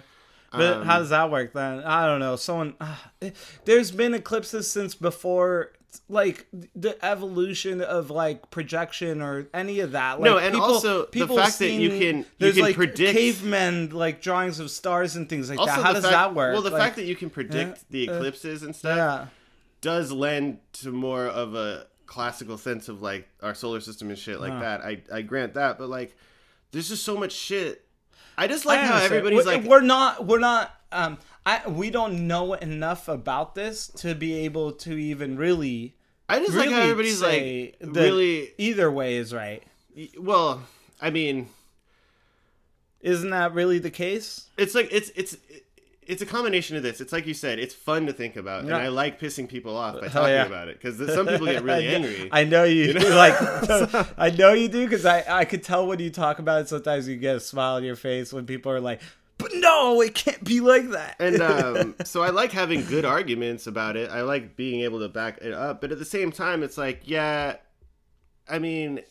but 0.51 0.77
Um, 0.77 0.85
how 0.85 0.99
does 0.99 1.09
that 1.09 1.31
work 1.31 1.53
then? 1.53 1.79
I 1.83 2.05
don't 2.05 2.19
know. 2.19 2.35
Someone, 2.35 2.75
ah, 2.81 3.09
there's 3.65 3.89
been 3.91 4.13
eclipses 4.13 4.69
since 4.69 4.93
before, 4.95 5.71
like 6.07 6.45
the 6.75 6.97
evolution 7.03 7.81
of 7.81 8.09
like 8.09 8.49
projection 8.49 9.21
or 9.21 9.47
any 9.53 9.79
of 9.81 9.91
that. 9.91 10.19
Like, 10.19 10.25
No, 10.29 10.37
and 10.37 10.55
also 10.55 11.01
the 11.01 11.07
people 11.07 11.35
fact 11.37 11.59
that 11.59 11.71
you 11.71 11.89
can- 11.89 12.17
you 12.19 12.25
there's 12.39 12.53
can 12.55 12.63
like 12.63 12.75
predict- 12.75 13.17
cavemen 13.17 13.89
like 13.89 14.21
drawings 14.21 14.59
of 14.59 14.71
stars 14.71 15.15
and 15.15 15.27
things 15.27 15.49
like 15.49 15.59
Also, 15.59 15.71
that. 15.75 15.83
How 15.83 15.93
does 15.93 16.03
fact, 16.03 16.13
that 16.13 16.33
work? 16.35 16.53
Well, 16.53 16.61
the 16.61 16.69
Like, 16.69 16.81
fact 16.81 16.95
that 16.95 17.05
you 17.05 17.15
can 17.15 17.29
predict 17.29 17.77
uh, 17.79 17.81
the 17.89 18.09
uh, 18.09 18.13
eclipses 18.13 18.63
and 18.63 18.75
stuff 18.75 18.95
yeah. 18.97 19.25
does 19.81 20.11
lend 20.11 20.59
to 20.73 20.91
more 20.91 21.25
of 21.27 21.55
a 21.55 21.87
classical 22.05 22.57
sense 22.57 22.89
of 22.89 23.01
like 23.01 23.27
our 23.41 23.53
solar 23.55 23.79
system 23.79 24.09
and 24.09 24.17
shit 24.17 24.39
like 24.39 24.59
that. 24.59 24.81
I 24.81 25.01
I 25.11 25.21
grant 25.21 25.53
that, 25.55 25.77
but 25.77 25.89
like, 25.89 26.15
there's 26.71 26.89
just 26.89 27.03
so 27.03 27.17
much 27.17 27.31
shit. 27.33 27.85
I 28.37 28.47
just 28.47 28.65
like 28.65 28.79
I 28.79 28.85
how 28.85 28.97
everybody's 29.01 29.45
we're, 29.45 29.51
like, 29.51 29.63
we're 29.65 29.81
not 29.81 30.25
we're 30.25 30.39
not 30.39 30.73
um 30.93 31.17
I 31.45 31.67
we 31.67 31.89
don't 31.89 32.27
know 32.27 32.53
enough 32.53 33.07
about 33.07 33.55
this 33.55 33.87
to 33.97 34.13
be 34.15 34.33
able 34.45 34.71
to 34.73 34.93
even 34.97 35.37
really 35.37 35.95
I 36.29 36.39
just 36.39 36.51
really 36.53 36.67
like 36.67 36.75
how 36.75 36.81
everybody's 36.81 37.21
like 37.21 37.75
really. 37.81 38.51
either 38.57 38.89
way 38.91 39.15
is 39.17 39.33
right. 39.33 39.63
Well, 40.17 40.61
I 41.01 41.09
mean, 41.09 41.49
Isn't 43.01 43.31
that 43.31 43.53
really 43.53 43.79
the 43.79 43.89
case? 43.89 44.49
it's 44.57 44.75
like 44.75 44.89
it's 44.91 45.09
it's. 45.15 45.37
It's 46.07 46.21
a 46.21 46.25
combination 46.25 46.75
of 46.75 46.83
this. 46.83 46.99
It's 46.99 47.13
like 47.13 47.25
you 47.27 47.33
said. 47.33 47.57
It's 47.59 47.75
fun 47.75 48.07
to 48.07 48.11
think 48.11 48.35
about, 48.35 48.65
Yeah. 48.65 48.73
and 48.75 48.83
I 48.83 48.87
like 48.89 49.19
pissing 49.19 49.47
people 49.47 49.77
off 49.77 50.01
by 50.01 50.07
talking 50.07 50.31
yeah. 50.33 50.45
about 50.45 50.67
it 50.67 50.81
because 50.81 50.97
some 51.13 51.25
people 51.27 51.45
get 51.45 51.63
really 51.63 51.87
I 51.87 51.99
know- 51.99 52.07
angry. 52.07 52.29
I 52.31 52.43
know 52.43 52.63
you, 52.65 52.93
like. 52.93 53.35
I 54.17 54.29
know 54.37 54.51
you 54.51 54.67
do 54.67 54.83
because 54.85 55.05
I 55.05 55.23
I 55.29 55.45
could 55.45 55.63
tell 55.63 55.85
when 55.87 55.99
you 55.99 56.09
talk 56.09 56.39
about 56.39 56.61
it. 56.61 56.69
Sometimes 56.69 57.07
you 57.07 57.15
get 57.17 57.35
a 57.37 57.39
smile 57.39 57.75
on 57.75 57.83
your 57.83 57.95
face 57.95 58.33
when 58.33 58.45
people 58.45 58.71
are 58.71 58.81
like, 58.81 58.99
"But 59.41 59.51
no, 59.55 60.01
it 60.01 60.13
can't 60.15 60.43
be 60.43 60.59
like 60.59 60.89
that." 60.91 61.15
and 61.19 61.41
um, 61.41 61.95
so 62.05 62.21
I 62.21 62.29
like 62.29 62.51
having 62.51 62.85
good 62.85 63.05
arguments 63.05 63.67
about 63.67 63.95
it. 63.97 64.09
I 64.09 64.21
like 64.21 64.55
being 64.55 64.81
able 64.81 64.99
to 64.99 65.09
back 65.09 65.39
it 65.41 65.53
up, 65.53 65.81
but 65.81 65.91
at 65.91 65.99
the 65.99 66.05
same 66.05 66.31
time, 66.31 66.63
it's 66.63 66.77
like, 66.77 67.01
yeah, 67.05 67.55
I 68.49 68.59
mean, 68.59 69.01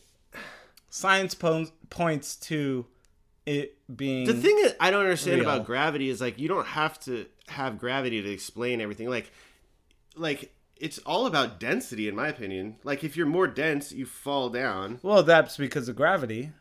science 0.89 1.35
po- 1.35 1.67
points 1.89 2.35
to 2.37 2.85
it 3.45 3.77
being 3.95 4.25
The 4.25 4.33
thing 4.33 4.55
that 4.63 4.77
I 4.79 4.91
don't 4.91 5.01
understand 5.01 5.41
real. 5.41 5.49
about 5.49 5.65
gravity 5.65 6.09
is 6.09 6.21
like 6.21 6.37
you 6.39 6.47
don't 6.47 6.67
have 6.67 6.99
to 7.01 7.25
have 7.47 7.77
gravity 7.79 8.21
to 8.21 8.29
explain 8.31 8.81
everything. 8.81 9.09
Like, 9.09 9.31
like 10.15 10.53
it's 10.77 10.99
all 10.99 11.25
about 11.25 11.59
density, 11.59 12.07
in 12.07 12.15
my 12.15 12.27
opinion. 12.27 12.77
Like 12.83 13.03
if 13.03 13.15
you're 13.15 13.25
more 13.25 13.47
dense, 13.47 13.91
you 13.91 14.05
fall 14.05 14.49
down. 14.49 14.99
Well, 15.01 15.23
that's 15.23 15.57
because 15.57 15.87
of 15.89 15.95
gravity. 15.95 16.51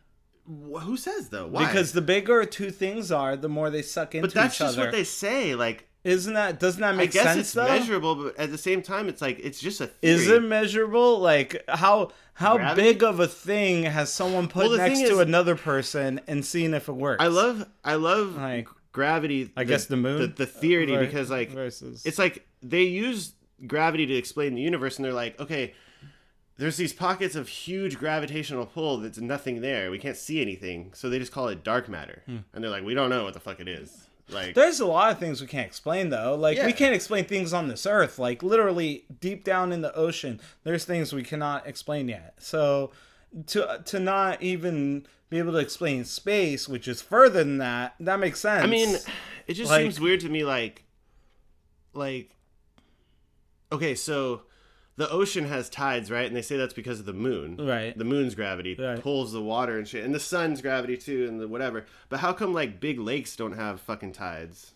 Wh- 0.46 0.81
Who 0.83 0.96
says 0.96 1.29
though? 1.29 1.46
Why? 1.46 1.66
Because 1.66 1.92
the 1.92 2.03
bigger 2.03 2.44
two 2.44 2.70
things 2.70 3.11
are, 3.12 3.37
the 3.37 3.48
more 3.48 3.70
they 3.70 3.83
suck 3.83 4.14
into 4.14 4.26
each 4.29 4.33
other. 4.33 4.35
but 4.35 4.42
that's 4.42 4.59
just 4.59 4.79
other. 4.79 4.87
what 4.88 4.92
they 4.92 5.05
say. 5.05 5.55
Like 5.55 5.87
Isn't 6.05 6.35
that 6.35 6.59
doesn't 6.61 6.81
that 6.81 6.94
I 6.94 6.96
make 6.96 7.12
guess 7.12 7.24
sense 7.24 7.38
it's 7.40 7.53
though? 7.53 7.64
measurable, 7.68 8.14
but 8.16 8.37
at 8.38 8.50
the 8.50 8.59
same 8.59 8.83
time, 8.83 9.09
it's 9.09 9.20
like 9.22 9.38
it's 9.40 9.61
just 9.61 9.81
a 9.81 9.87
theory. 9.88 10.14
Is 10.14 10.29
it 10.29 10.42
measurable? 10.42 11.18
Like 11.18 11.62
how 11.68 12.11
how 12.35 12.57
Gravity? 12.57 12.83
big 12.92 13.03
of 13.03 13.20
a 13.20 13.26
thing 13.29 13.85
has 13.85 14.12
someone 14.12 14.48
put 14.48 14.68
Well, 14.68 14.79
next 14.79 15.00
to 15.00 15.05
is- 15.14 15.18
another 15.18 15.57
person 15.57 16.20
and 16.26 16.44
seen 16.44 16.74
if 16.74 16.88
it 16.88 16.92
works? 16.94 17.22
I 17.22 17.26
love 17.29 17.66
I 17.85 17.94
love 17.96 18.37
Like- 18.37 18.68
gravity. 18.92 19.50
I 19.57 19.64
guess 19.64 19.87
the 19.87 19.96
moon? 19.96 20.20
the, 20.22 20.26
the 20.29 20.46
theory 20.46 20.87
Ver- 20.87 21.00
because 21.05 21.31
like 21.31 21.50
versus 21.50 22.05
it's 22.07 22.18
like 22.18 22.46
they 22.62 22.83
use 22.85 23.35
gravity 23.66 24.07
to 24.07 24.14
explain 24.14 24.55
the 24.55 24.62
universe, 24.62 24.96
and 24.96 25.05
they're 25.05 25.12
like, 25.12 25.38
okay, 25.38 25.74
there's 26.61 26.77
these 26.77 26.92
pockets 26.92 27.35
of 27.35 27.49
huge 27.49 27.99
gravitational 27.99 28.66
pull 28.66 28.99
that's 28.99 29.18
nothing 29.18 29.61
there. 29.62 29.90
We 29.90 29.99
can't 29.99 30.16
see 30.16 30.40
anything, 30.42 30.92
so 30.94 31.09
they 31.09 31.18
just 31.18 31.33
call 31.33 31.49
it 31.49 31.64
dark 31.64 31.88
matter, 31.88 32.23
Hmm. 32.27 32.38
and 32.53 32.62
they're 32.62 32.70
like, 32.70 32.85
we 32.85 32.94
don't 32.94 33.11
know 33.11 33.25
what 33.25 33.35
the 33.35 33.40
fuck 33.40 33.61
it 33.61 33.66
is. 33.68 34.07
Like, 34.29 34.55
There's 34.55 34.79
a 34.79 34.87
lot 34.87 35.11
of 35.11 35.18
things 35.18 35.40
we 35.40 35.49
can't 35.49 35.66
explain 35.66 36.11
though. 36.11 36.37
Like 36.37 36.57
we 36.64 36.73
can't 36.73 36.94
explain 36.94 37.25
things 37.25 37.53
on 37.53 37.66
this 37.66 37.85
earth. 37.85 38.16
Like 38.18 38.44
literally 38.44 39.05
deep 39.20 39.42
down 39.42 39.73
in 39.73 39.81
the 39.81 39.92
ocean, 39.96 40.40
there's 40.62 40.85
things 40.85 41.12
we 41.12 41.25
cannot 41.25 41.66
explain 41.66 42.09
yet. 42.09 42.35
So 42.38 42.92
to 43.49 43.83
to 43.87 43.99
not 43.99 44.40
even 44.40 45.05
be 45.31 45.38
able 45.38 45.51
to 45.53 45.59
explain 45.59 46.05
space, 46.05 46.68
which 46.68 46.87
is 46.87 47.03
further 47.03 47.42
than 47.42 47.59
that, 47.59 47.94
that 47.99 48.20
makes 48.20 48.38
sense. 48.38 48.62
I 48.62 48.66
mean, 48.68 48.96
it 49.49 49.55
just 49.55 49.70
Like- 49.70 49.83
seems 49.83 49.99
weird 49.99 50.20
to 50.20 50.29
me. 50.29 50.44
Like, 50.44 50.85
like, 51.92 52.31
okay, 53.73 53.94
so 53.96 54.42
the 55.00 55.10
ocean 55.10 55.46
has 55.46 55.70
tides, 55.70 56.10
right? 56.10 56.26
And 56.26 56.36
they 56.36 56.42
say 56.42 56.58
that's 56.58 56.74
because 56.74 57.00
of 57.00 57.06
the 57.06 57.14
moon. 57.14 57.56
Right. 57.56 57.96
The 57.96 58.04
moon's 58.04 58.34
gravity 58.34 58.74
Right. 58.78 59.00
pulls 59.00 59.32
the 59.32 59.40
water 59.40 59.78
and 59.78 59.88
shit, 59.88 60.04
and 60.04 60.14
the 60.14 60.20
sun's 60.20 60.60
gravity 60.60 60.98
too, 60.98 61.26
and 61.26 61.40
the 61.40 61.48
whatever. 61.48 61.86
But 62.10 62.20
how 62.20 62.34
come 62.34 62.52
like 62.52 62.80
big 62.80 62.98
lakes 63.00 63.34
don't 63.34 63.52
have 63.56 63.80
fucking 63.80 64.12
tides? 64.12 64.72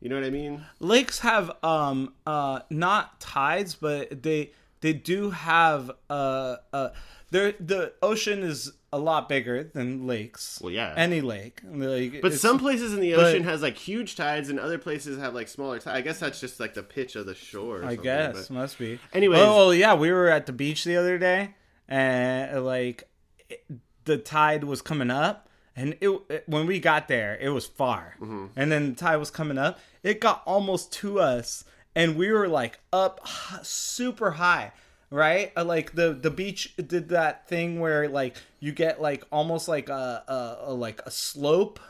You 0.00 0.08
know 0.08 0.14
what 0.16 0.24
I 0.24 0.30
mean? 0.30 0.64
lakes 0.80 1.18
have 1.18 1.50
um 1.62 2.14
uh 2.26 2.60
not 2.70 3.20
tides, 3.20 3.74
but 3.74 4.22
they 4.22 4.52
they 4.80 4.94
do 4.94 5.30
have 5.30 5.90
uh 6.08 6.56
uh 6.72 6.88
there 7.30 7.52
the 7.60 7.92
ocean 8.00 8.38
is 8.42 8.72
a 8.92 8.98
lot 8.98 9.28
bigger 9.28 9.64
than 9.64 10.06
lakes. 10.06 10.58
Well, 10.62 10.72
yeah. 10.72 10.94
Any 10.96 11.20
lake. 11.20 11.60
Like, 11.64 12.20
But 12.22 12.32
some 12.34 12.58
places 12.58 12.94
in 12.94 13.00
the 13.00 13.14
but- 13.14 13.26
ocean 13.26 13.44
has 13.44 13.60
like 13.62 13.76
huge 13.76 14.16
tides, 14.16 14.48
and 14.48 14.58
other 14.58 14.78
places 14.78 15.18
have 15.18 15.34
like 15.34 15.48
smaller 15.48 15.78
tides. 15.78 15.96
I 15.96 16.00
guess 16.00 16.18
that's 16.20 16.40
just 16.40 16.58
like 16.58 16.74
the 16.74 16.82
pitch 16.82 17.14
of 17.16 17.26
the 17.26 17.34
shore. 17.34 17.82
Or 17.82 17.84
I 17.84 17.96
guess 17.96 18.48
but- 18.48 18.54
must 18.54 18.78
be. 18.78 18.98
Anyway, 19.12 19.38
oh 19.38 19.56
well, 19.56 19.74
yeah, 19.74 19.94
we 19.94 20.10
were 20.10 20.28
at 20.28 20.46
the 20.46 20.52
beach 20.52 20.84
the 20.84 20.96
other 20.96 21.18
day, 21.18 21.54
and 21.88 22.64
like 22.64 23.08
it- 23.48 23.64
the 24.04 24.16
tide 24.18 24.64
was 24.64 24.80
coming 24.80 25.10
up, 25.10 25.48
and 25.76 25.94
it, 26.00 26.08
it- 26.30 26.44
when 26.46 26.66
we 26.66 26.80
got 26.80 27.08
there, 27.08 27.36
it 27.40 27.50
was 27.50 27.66
far, 27.66 28.14
Mm-hmm. 28.20 28.46
and 28.56 28.72
then 28.72 28.90
the 28.90 28.96
tide 28.96 29.16
was 29.16 29.30
coming 29.30 29.58
up. 29.58 29.78
It 30.02 30.18
got 30.20 30.42
almost 30.46 30.92
to 30.94 31.20
us, 31.20 31.64
and 31.94 32.16
we 32.16 32.32
were 32.32 32.48
like 32.48 32.78
up 32.92 33.20
super 33.62 34.30
high. 34.32 34.72
Right, 35.10 35.52
Uh, 35.56 35.64
like 35.64 35.94
the 35.94 36.12
the 36.12 36.30
beach 36.30 36.74
did 36.76 37.08
that 37.08 37.48
thing 37.48 37.80
where 37.80 38.08
like 38.08 38.36
you 38.60 38.72
get 38.72 39.00
like 39.00 39.24
almost 39.32 39.66
like 39.66 39.88
a, 39.88 40.22
a, 40.28 40.70
a 40.70 40.74
like 40.74 41.00
a 41.06 41.10
slope 41.10 41.80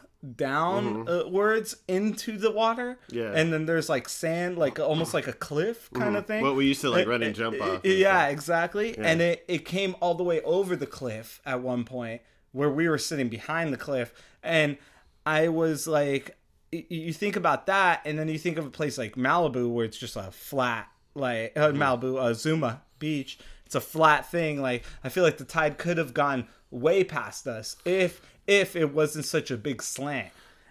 downwards 0.72 1.76
into 1.88 2.36
the 2.38 2.50
water, 2.50 2.98
Mm-hmm. 3.08 3.18
Yeah. 3.18 3.32
and 3.34 3.52
then 3.52 3.66
there's 3.66 3.88
like 3.88 4.08
sand, 4.08 4.58
like 4.58 4.78
almost 4.78 5.14
like 5.14 5.26
a 5.26 5.32
cliff 5.32 5.90
kind 5.94 6.16
of 6.16 6.26
thing. 6.26 6.42
What 6.42 6.56
we 6.56 6.66
used 6.66 6.80
to 6.82 6.90
like 6.90 7.06
Uh, 7.06 7.10
run 7.10 7.22
uh, 7.22 7.26
and 7.26 7.34
jump 7.34 7.60
uh, 7.60 7.64
off. 7.76 7.84
Yeah, 7.84 8.20
stuff. 8.22 8.32
exactly. 8.32 8.98
And 8.98 9.20
it, 9.20 9.44
it 9.48 9.64
came 9.64 9.96
all 10.00 10.14
the 10.14 10.24
way 10.24 10.40
over 10.42 10.76
the 10.76 10.86
cliff 10.86 11.40
at 11.46 11.60
one 11.60 11.84
point 11.84 12.22
where 12.52 12.70
we 12.70 12.88
were 12.88 12.98
sitting 12.98 13.28
behind 13.28 13.72
the 13.72 13.76
cliff. 13.76 14.12
And 14.42 14.76
I 15.26 15.48
was 15.48 15.86
like, 15.86 16.36
you 16.72 17.12
think 17.12 17.36
about 17.36 17.66
that, 17.66 18.02
and 18.04 18.18
then 18.18 18.28
you 18.28 18.38
think 18.38 18.58
of 18.58 18.66
a 18.66 18.70
place 18.70 18.98
like 18.98 19.14
Malibu 19.16 19.68
where 19.70 19.84
it's 19.84 19.98
just 19.98 20.16
a 20.16 20.30
flat, 20.30 20.88
like 21.14 21.52
uh, 21.56 21.68
Mm-hmm. 21.68 21.82
Malibu, 21.82 22.18
uh, 22.20 22.34
Zuma 22.34 22.82
Beach. 22.98 23.38
It's 23.66 23.74
a 23.74 23.80
flat 23.80 24.30
thing. 24.30 24.60
Like 24.62 24.84
I 25.04 25.08
feel 25.08 25.24
like 25.24 25.38
the 25.38 25.44
tide 25.44 25.78
could 25.78 25.98
have 25.98 26.14
gone 26.14 26.46
way 26.70 27.04
past 27.04 27.46
us 27.46 27.76
if 27.84 28.20
if 28.46 28.74
it 28.76 28.92
wasn't 28.94 29.24
such 29.26 29.50
a 29.50 29.56
big 29.56 29.82
slant. 29.82 30.28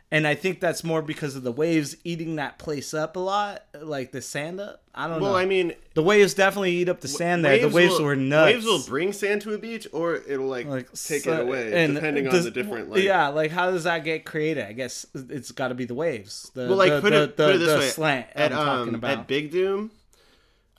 And 0.10 0.26
I 0.26 0.36
think 0.36 0.62
that's 0.62 0.86
more 0.86 1.02
because 1.02 1.36
of 1.36 1.44
the 1.44 1.52
waves 1.52 1.98
eating 2.06 2.38
that 2.38 2.58
place 2.58 2.94
up 2.94 3.18
a 3.18 3.20
lot, 3.20 3.66
like 3.78 4.14
the 4.14 4.22
sand 4.22 4.62
up. 4.62 4.82
I 4.96 5.02
don't 5.04 5.12
Well, 5.12 5.20
know. 5.20 5.26
Well, 5.34 5.36
I 5.36 5.46
mean, 5.46 5.74
The 5.96 6.02
waves 6.02 6.34
definitely 6.34 6.72
eat 6.78 6.88
up 6.88 7.02
the 7.02 7.10
sand 7.10 7.44
there. 7.44 7.60
the 7.60 7.68
waves 7.68 8.00
will, 8.00 8.06
were 8.06 8.16
nuts. 8.16 8.54
Waves 8.54 8.66
will 8.66 8.82
bring 8.88 9.12
sand 9.12 9.42
to 9.42 9.54
a 9.54 9.58
beach, 9.58 9.86
or 9.92 10.16
it'll 10.16 10.48
like, 10.48 10.66
like 10.66 10.88
take 10.94 11.24
so- 11.24 11.34
it 11.34 11.40
away, 11.42 11.72
depending 11.88 12.26
on 12.26 12.42
the 12.42 12.52
different. 12.52 12.90
Like, 12.90 13.04
yeah, 13.04 13.28
like 13.28 13.52
how 13.52 13.70
does 13.70 13.84
that 13.84 14.06
get 14.06 14.24
created? 14.24 14.64
I 14.66 14.72
guess 14.72 15.06
it's 15.14 15.52
got 15.52 15.68
to 15.68 15.76
be 15.76 15.84
the 15.84 15.94
waves. 15.94 16.52
The, 16.56 16.68
Well, 16.68 16.78
like 16.78 16.90
the, 16.94 17.02
put 17.02 17.10
the, 17.10 17.24
it 17.24 17.36
the, 17.36 17.46
put 17.46 17.56
it 17.56 17.58
this 17.60 17.78
way: 17.78 17.90
slant 17.90 18.28
at 18.34 18.54
I'm 18.54 18.58
talking 18.58 18.90
um, 18.90 18.96
about. 18.96 19.12
at 19.20 19.28
Big 19.28 19.52
Dume, 19.52 19.90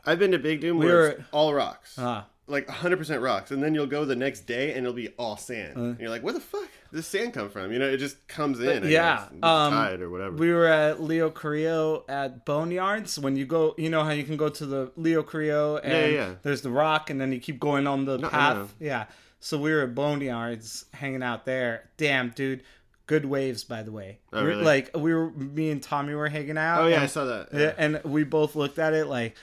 I've 0.07 0.19
been 0.19 0.33
to 0.33 0.39
Big 0.39 0.61
Dume 0.61 0.79
We 0.79 0.87
where 0.87 0.97
were- 0.97 1.09
it's 1.09 1.23
all 1.33 1.53
rocks, 1.55 1.95
Ah. 1.99 2.27
like 2.47 2.67
100 2.69 2.97
percent 2.97 3.21
rocks, 3.23 3.51
and 3.51 3.63
then 3.63 3.75
you'll 3.75 3.87
go 3.87 4.05
the 4.05 4.17
next 4.17 4.41
day 4.47 4.71
and 4.71 4.79
it'll 4.87 4.93
be 4.93 5.09
all 5.19 5.37
sand. 5.37 5.77
Uh. 5.77 5.81
and 5.81 6.01
you're 6.01 6.09
like, 6.11 6.23
where 6.23 6.33
the 6.33 6.41
fuck 6.41 6.69
does 6.93 7.07
sand 7.07 7.35
come 7.35 7.51
from? 7.51 7.73
You 7.73 7.79
know, 7.79 7.89
it 7.89 7.99
just 7.99 8.27
comes 8.29 8.61
in. 8.61 8.85
I 8.85 8.89
yeah, 8.89 9.17
guess, 9.17 9.29
the 9.41 9.47
um, 9.47 9.73
tide 9.75 10.01
or 10.01 10.09
whatever. 10.09 10.37
we 10.37 10.51
were 10.53 10.67
at 10.67 11.03
Leo 11.03 11.29
Carrillo 11.31 12.05
at 12.09 12.47
Boneyards. 12.47 13.19
When 13.19 13.37
you 13.37 13.45
go, 13.45 13.75
you 13.77 13.91
know 13.91 14.03
how 14.05 14.11
you 14.13 14.25
can 14.25 14.37
go 14.39 14.49
to 14.49 14.65
the 14.67 14.91
Leo 14.97 15.23
Carrillo 15.23 15.77
and 15.77 15.93
Yeah, 15.93 16.07
yeah, 16.07 16.35
there's 16.43 16.63
the 16.63 16.71
rock, 16.71 17.11
and 17.11 17.21
then 17.21 17.33
you 17.33 17.41
keep 17.41 17.61
going 17.61 17.87
on 17.87 18.05
the 18.07 18.19
I 18.25 18.29
path. 18.29 18.75
Yeah. 18.81 19.05
So 19.41 19.59
we 19.59 19.73
were 19.73 19.83
at 19.83 19.95
Boneyards 19.95 20.85
hanging 20.95 21.23
out 21.23 21.45
there. 21.45 21.91
Damn, 21.97 22.31
dude. 22.31 22.63
Good 23.07 23.25
waves, 23.25 23.65
by 23.65 23.83
the 23.83 23.93
way. 23.93 24.19
Oh, 24.35 24.43
We- 24.43 24.49
really? 24.51 24.65
Like 24.65 24.91
we 24.97 25.15
were, 25.15 25.31
me 25.31 25.71
and 25.71 25.83
Tommy 25.83 26.15
were 26.15 26.29
hanging 26.29 26.59
out. 26.59 26.83
oh 26.83 26.87
yeah, 26.89 26.97
and- 26.97 27.05
I 27.05 27.07
saw 27.07 27.25
that. 27.25 27.49
Yeah, 27.55 27.73
and 27.79 28.01
we 28.05 28.25
both 28.25 28.55
looked 28.57 28.79
at 28.79 28.93
it 28.95 29.07
like 29.07 29.35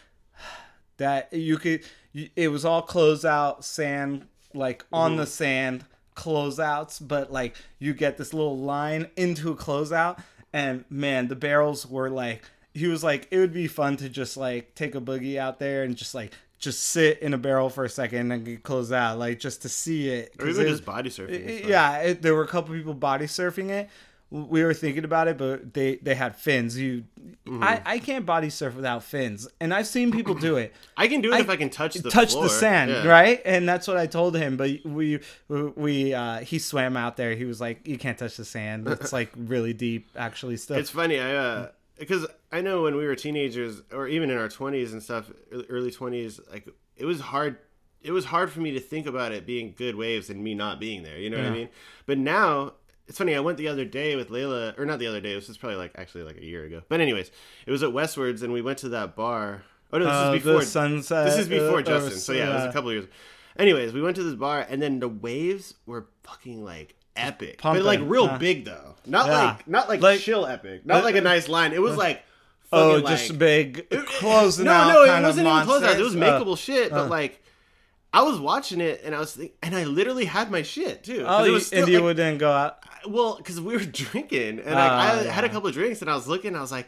that. 0.98 1.32
You 1.34 1.58
could. 1.58 1.82
It 2.36 2.50
was 2.50 2.64
all 2.66 2.86
closeout 2.86 3.64
sand, 3.64 4.28
like 4.54 4.86
on 4.94 5.18
the 5.18 5.26
sand 5.26 5.84
closeouts, 6.16 7.06
but 7.06 7.32
like 7.32 7.56
you 7.80 7.94
get 7.94 8.18
this 8.18 8.34
little 8.34 8.58
line 8.58 9.10
into 9.16 9.52
a 9.52 9.56
closeout, 9.56 10.20
and 10.54 10.86
man, 10.90 11.28
the 11.28 11.36
barrels 11.36 11.86
were 11.86 12.10
like. 12.10 12.44
He 12.74 12.88
was 12.88 13.06
like, 13.06 13.30
it 13.32 13.38
would 13.38 13.54
be 13.54 13.68
fun 13.68 13.96
to 13.98 14.10
just 14.10 14.36
like 14.36 14.76
take 14.76 14.96
a 14.96 15.00
boogie 15.00 15.38
out 15.38 15.60
there 15.60 15.84
and 15.84 15.96
just 15.96 16.14
like 16.14 16.34
just 16.60 16.84
sit 16.84 17.20
in 17.20 17.34
a 17.34 17.38
barrel 17.38 17.70
for 17.70 17.86
a 17.86 17.90
second 17.90 18.34
and 18.34 18.44
get 18.44 18.64
close 18.64 18.92
out, 18.92 19.18
like 19.18 19.40
just 19.40 19.62
to 19.62 19.70
see 19.70 20.10
it. 20.10 20.34
or 20.40 20.50
even 20.50 20.66
it- 20.66 20.70
just 20.72 20.84
body 20.84 21.10
surfing. 21.10 21.30
it- 21.30 21.66
yeah, 21.70 22.00
it, 22.00 22.22
there 22.22 22.36
were 22.36 22.44
a 22.44 22.48
couple 22.50 22.76
people 22.76 22.94
body 22.94 23.28
surfing 23.28 23.70
it. 23.70 23.90
We 24.32 24.64
were 24.64 24.74
thinking 24.74 25.06
about 25.06 25.28
it, 25.28 25.38
but 25.38 25.74
they 25.74 25.96
they 25.98 26.16
had 26.16 26.36
fins. 26.36 26.78
You, 26.78 27.04
Mm-hmm. 27.48 27.64
I 27.64 27.82
I 27.86 28.00
can't 28.00 28.26
body 28.26 28.50
surf 28.50 28.76
without 28.76 29.04
fins, 29.04 29.48
and 29.60 29.72
I've 29.74 29.86
seen 29.88 30.12
people 30.12 30.34
do 30.34 30.58
it. 30.58 30.74
I 30.98 31.08
can 31.08 31.22
do 31.22 31.32
it 31.32 31.36
I- 31.36 31.40
if 31.42 31.50
I 31.50 31.56
can 31.56 31.70
touch 31.70 31.94
the 31.94 32.10
touch 32.10 32.32
floor. 32.32 32.44
the 32.44 32.50
sand, 32.50 32.90
Yeah. 32.92 33.08
right? 33.08 33.40
And 33.46 33.70
that's 33.70 33.88
what 33.88 33.98
I 33.98 34.08
told 34.08 34.36
him. 34.36 34.58
But 34.58 34.72
we 34.84 35.20
we 35.48 36.14
uh, 36.14 36.40
he 36.40 36.58
swam 36.60 36.98
out 36.98 37.18
there. 37.18 37.36
He 37.36 37.46
was 37.46 37.62
like, 37.62 37.88
"You 37.88 37.98
can't 38.00 38.18
touch 38.18 38.36
the 38.38 38.46
sand. 38.46 38.88
It's 38.88 39.14
like 39.14 39.30
really 39.38 39.74
deep, 39.74 40.10
actually." 40.16 40.58
Still, 40.58 40.78
It's 40.78 40.90
funny, 40.90 41.20
I 41.20 41.36
uh, 41.36 41.70
because 42.00 42.26
I 42.52 42.62
know 42.62 42.82
when 42.84 42.96
we 42.96 43.06
were 43.06 43.16
teenagers, 43.16 43.82
or 43.92 44.08
even 44.08 44.30
in 44.32 44.38
our 44.38 44.50
twenties 44.50 44.92
and 44.92 45.02
stuff, 45.04 45.30
early 45.70 45.92
twenties, 45.92 46.40
like 46.52 46.68
it 46.98 47.06
was 47.06 47.20
hard. 47.22 47.58
It 48.02 48.12
was 48.12 48.26
hard 48.26 48.52
for 48.52 48.60
me 48.60 48.72
to 48.72 48.80
think 48.80 49.06
about 49.08 49.32
it 49.32 49.46
being 49.46 49.74
good 49.78 49.96
waves 49.96 50.30
and 50.30 50.44
me 50.44 50.54
not 50.56 50.80
being 50.80 51.04
there. 51.04 51.18
You 51.20 51.30
know 51.30 51.38
what 51.38 51.46
I 51.48 51.52
mean? 51.52 51.70
But 52.06 52.18
now 52.20 52.74
it's 53.08 53.18
funny. 53.18 53.36
I 53.36 53.40
went 53.40 53.58
the 53.58 53.68
other 53.68 53.86
day 53.86 54.16
with 54.16 54.30
Layla, 54.30 54.78
or 54.80 54.86
not 54.86 55.00
the 55.00 55.08
other 55.08 55.22
day. 55.22 55.34
This 55.36 55.48
was 55.48 55.58
probably 55.58 55.78
like 55.78 55.92
actually 55.96 56.24
like 56.24 56.38
a 56.38 56.46
year 56.46 56.64
ago. 56.66 56.82
But 56.90 57.02
anyways, 57.02 57.32
it 57.66 57.72
was 57.72 57.84
at 57.84 57.94
Westwards, 57.94 58.42
and 58.42 58.52
we 58.54 58.62
went 58.62 58.80
to 58.80 58.90
that 58.90 59.16
bar. 59.16 59.64
Oh 59.94 59.98
no, 60.00 60.06
this 60.06 60.14
Uh, 60.14 60.34
is 60.36 60.44
before 60.44 60.60
the 60.60 60.66
sunset. 60.66 61.26
This 61.28 61.38
is 61.40 61.48
before 61.48 61.80
uh, 61.80 61.84
Justin. 61.84 62.20
So 62.20 62.34
yeah, 62.34 62.50
it 62.50 62.54
was 62.54 62.64
uh, 62.64 62.70
a 62.70 62.74
couple 62.74 62.92
years. 62.92 63.06
Anyways, 63.58 63.94
we 63.94 64.02
went 64.02 64.16
to 64.18 64.24
this 64.24 64.36
bar, 64.36 64.66
and 64.70 64.82
then 64.82 65.00
the 65.00 65.08
waves 65.08 65.76
were 65.86 66.08
fucking 66.24 66.64
like 66.66 66.96
epic, 67.16 67.60
Pumping, 67.60 67.84
but 67.84 67.88
like 67.88 68.00
real 68.04 68.38
big 68.38 68.66
though. 68.66 68.96
Not 69.06 69.28
Yeah. 69.28 69.46
like 69.46 69.68
not 69.68 69.88
like, 69.90 70.02
Like- 70.02 70.20
chill 70.20 70.46
epic. 70.46 70.86
Not 70.86 71.04
like 71.04 71.16
a 71.16 71.22
nice 71.22 71.48
line. 71.48 71.72
It 71.74 71.82
was 71.82 71.96
like 71.96 72.24
Oh, 72.74 72.96
fucking, 73.00 73.08
just 73.08 73.30
like, 73.30 73.40
big 73.40 73.90
closing 74.08 74.66
no, 74.66 74.72
out. 74.72 74.88
no, 74.88 75.06
no, 75.06 75.16
it 75.16 75.22
wasn't 75.22 75.48
even 75.48 75.64
close 75.64 75.84
out. 75.84 75.98
It 75.98 76.04
was 76.04 76.16
monsters. 76.16 76.42
Uh, 76.42 76.46
makeable 76.46 76.58
shit, 76.58 76.92
but 76.92 77.10
like. 77.10 77.42
I 78.16 78.22
was 78.24 78.40
watching 78.40 78.82
it 78.82 79.02
and 79.04 79.14
I 79.14 79.20
was 79.20 79.34
think, 79.36 79.52
and 79.62 79.76
I 79.76 79.84
literally 79.84 80.26
had 80.26 80.50
my 80.50 80.62
shit 80.62 81.04
too. 81.04 81.26
Oh, 81.28 81.44
you, 81.44 81.52
was 81.52 81.68
still, 81.68 81.80
and 81.84 81.88
you 81.92 81.98
like, 82.00 82.04
wouldn't 82.06 82.40
go 82.40 82.52
out. 82.52 82.80
well, 83.08 83.36
because 83.38 83.60
we 83.60 83.74
were 83.74 83.84
drinking, 83.84 84.60
and 84.60 84.66
like, 84.66 84.92
Ah, 84.92 85.20
I 85.20 85.24
had 85.24 85.44
a 85.44 85.50
couple 85.50 85.68
of 85.70 85.74
drinks, 85.76 86.02
and 86.02 86.10
I 86.10 86.16
was 86.16 86.28
looking, 86.28 86.56
I 86.56 86.62
was 86.62 86.72
like, 86.72 86.88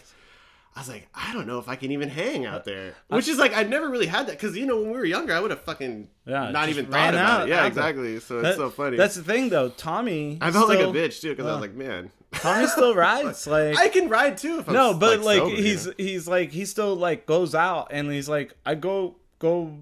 I 0.76 0.80
was 0.82 0.90
like, 0.90 1.08
I 1.16 1.34
don't 1.34 1.48
know 1.48 1.58
if 1.58 1.68
I 1.68 1.76
can 1.76 1.92
even 1.92 2.08
hang 2.08 2.46
out 2.46 2.64
there. 2.64 2.94
Which 3.08 3.28
is 3.28 3.40
like, 3.40 3.52
I've 3.54 3.68
never 3.68 3.90
really 3.90 4.06
had 4.06 4.28
that 4.28 4.34
because 4.34 4.56
you 4.56 4.66
know 4.68 4.78
when 4.80 4.92
we 4.92 4.98
were 4.98 5.06
younger, 5.06 5.34
I 5.34 5.40
would 5.40 5.50
have 5.50 5.62
fucking 5.62 6.08
Yeah, 6.26 6.52
not 6.52 6.70
even 6.70 6.86
thought 6.86 7.14
about 7.16 7.42
out 7.42 7.48
it. 7.48 7.50
Yeah, 7.52 7.62
out 7.62 7.66
exactly. 7.68 8.20
So 8.20 8.40
it's 8.40 8.58
so 8.58 8.70
funny. 8.70 8.96
That's 8.96 9.16
the 9.16 9.24
thing, 9.24 9.50
though. 9.50 9.70
Tommy, 9.70 10.38
I 10.40 10.52
felt 10.52 10.70
still- 10.70 10.92
like 10.92 10.96
a 10.96 10.98
bitch 10.98 11.20
too 11.20 11.30
because 11.32 11.46
I 11.48 11.52
was 11.52 11.62
like, 11.62 11.74
man, 11.74 12.12
Tommy 12.32 12.68
still 12.68 12.94
rides. 13.06 13.48
Like 13.48 13.76
I 13.76 13.88
can 13.90 14.08
ride 14.08 14.38
too 14.38 14.60
if 14.60 14.68
I'm 14.68 14.74
no, 14.76 14.94
but 14.94 15.22
like, 15.22 15.40
sober, 15.40 15.56
you 15.56 15.64
he's 15.64 15.88
know? 15.88 15.94
he's 15.98 16.28
like 16.28 16.52
he 16.52 16.64
still 16.66 16.96
like 16.96 17.26
goes 17.26 17.56
out 17.56 17.88
and 17.92 18.12
he's 18.12 18.30
like 18.30 18.54
I 18.64 18.76
go 18.76 19.16
go 19.40 19.78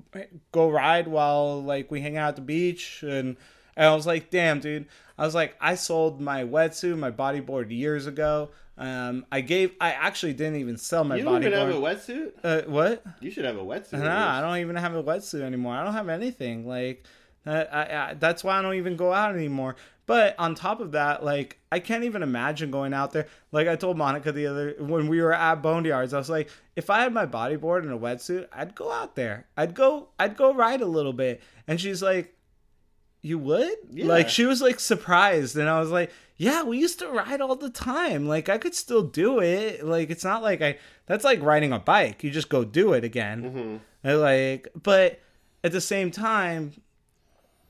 go 0.52 0.70
ride 0.70 1.08
while 1.08 1.62
like 1.62 1.89
we 1.91 2.02
hang 2.02 2.18
out 2.18 2.30
at 2.30 2.36
the 2.36 2.41
beach 2.41 3.04
and 3.04 3.38
and 3.76 3.88
I 3.88 3.96
was 3.96 4.08
like, 4.08 4.30
damn, 4.30 4.60
dude. 4.60 4.86
I 5.18 5.26
was 5.26 5.36
like, 5.36 5.56
I 5.60 5.76
sold 5.76 6.22
my 6.22 6.44
wetsuit, 6.44 6.98
my 6.98 7.12
bodyboard 7.12 7.72
years 7.72 8.08
ago. 8.08 8.52
Um, 8.78 9.26
I 9.32 9.41
gave, 9.41 9.72
I 9.80 9.91
actually 9.91 10.34
didn't 10.34 10.58
even 10.58 10.78
sell 10.78 11.04
my 11.04 11.15
you 11.15 11.24
don't 11.24 11.41
even 11.41 11.54
have 11.54 11.70
a 11.70 11.74
wetsuit. 11.74 12.32
Uh, 12.44 12.62
what? 12.68 13.04
You 13.22 13.32
should 13.32 13.46
have 13.46 13.58
a 13.58 13.63
wetsuit. 13.63 14.00
Nah, 14.00 14.38
I 14.38 14.41
don't 14.41 14.58
even 14.58 14.76
have 14.76 14.96
a 14.96 15.04
wetsuit 15.04 15.41
anymore. 15.41 15.76
I 15.76 15.84
don't 15.84 15.94
have 15.94 16.10
anything. 16.10 16.68
Like, 16.68 17.06
I, 17.46 17.63
I, 17.63 18.10
I, 18.10 18.13
that's 18.15 18.44
why 18.44 18.60
I 18.60 18.62
don't 18.62 18.76
even 18.76 18.98
go 18.98 19.13
out 19.13 19.36
anymore. 19.36 19.76
But 20.06 20.36
on 20.38 20.54
top 20.54 20.82
of 20.82 20.91
that, 20.91 21.24
like, 21.24 21.60
I 21.72 21.80
can't 21.80 22.04
even 22.04 22.22
imagine 22.22 22.70
going 22.70 22.94
out 22.94 23.12
there. 23.12 23.28
Like 23.52 23.68
I 23.68 23.76
told 23.76 23.98
Monica 23.98 24.32
the 24.32 24.48
other 24.48 24.76
when 24.80 25.08
we 25.08 25.22
were 25.22 25.34
at 25.34 25.62
Boneyards, 25.63 26.13
I 26.13 26.18
was 26.18 26.30
like, 26.30 26.50
if 26.76 26.89
I 26.89 27.02
had 27.02 27.13
my 27.13 27.26
bodyboard 27.26 27.80
and 27.80 27.91
a 27.91 27.98
wetsuit, 27.98 28.48
I'd 28.54 28.76
go 28.76 28.91
out 28.91 29.15
there. 29.15 29.48
I'd 29.58 29.74
go, 29.74 30.10
I'd 30.20 30.38
go 30.38 30.54
ride 30.54 30.82
a 30.82 30.86
little 30.86 31.13
bit. 31.13 31.41
And 31.68 31.82
she's 31.82 32.04
like, 32.04 32.36
you 33.26 33.39
would? 33.39 33.76
Yeah. 33.89 34.06
Like 34.06 34.30
she 34.30 34.46
was 34.46 34.62
like 34.62 34.80
surprised, 34.80 35.58
and 35.58 35.68
I 35.68 35.80
was 35.80 35.89
like, 35.89 36.12
yeah, 36.38 36.62
we 36.62 36.78
used 36.78 37.00
to 37.00 37.08
ride 37.08 37.41
all 37.41 37.56
the 37.56 37.72
time. 37.72 38.28
Like 38.28 38.50
I 38.50 38.60
could 38.60 38.76
still 38.76 39.02
do 39.02 39.39
it. 39.39 39.84
Like 39.84 40.12
it's 40.12 40.24
not 40.24 40.44
like 40.44 40.62
I. 40.62 40.78
That's 41.08 41.24
like 41.24 41.41
riding 41.41 41.74
a 41.74 41.80
bike. 41.80 42.24
You 42.24 42.30
just 42.30 42.50
go 42.50 42.63
do 42.63 42.94
it 42.94 43.04
again. 43.04 43.44
Mm-hmm. 43.44 43.78
And, 44.04 44.22
Like, 44.22 44.68
but 44.82 45.20
at 45.63 45.72
the 45.72 45.82
same 45.82 46.12
time, 46.12 46.74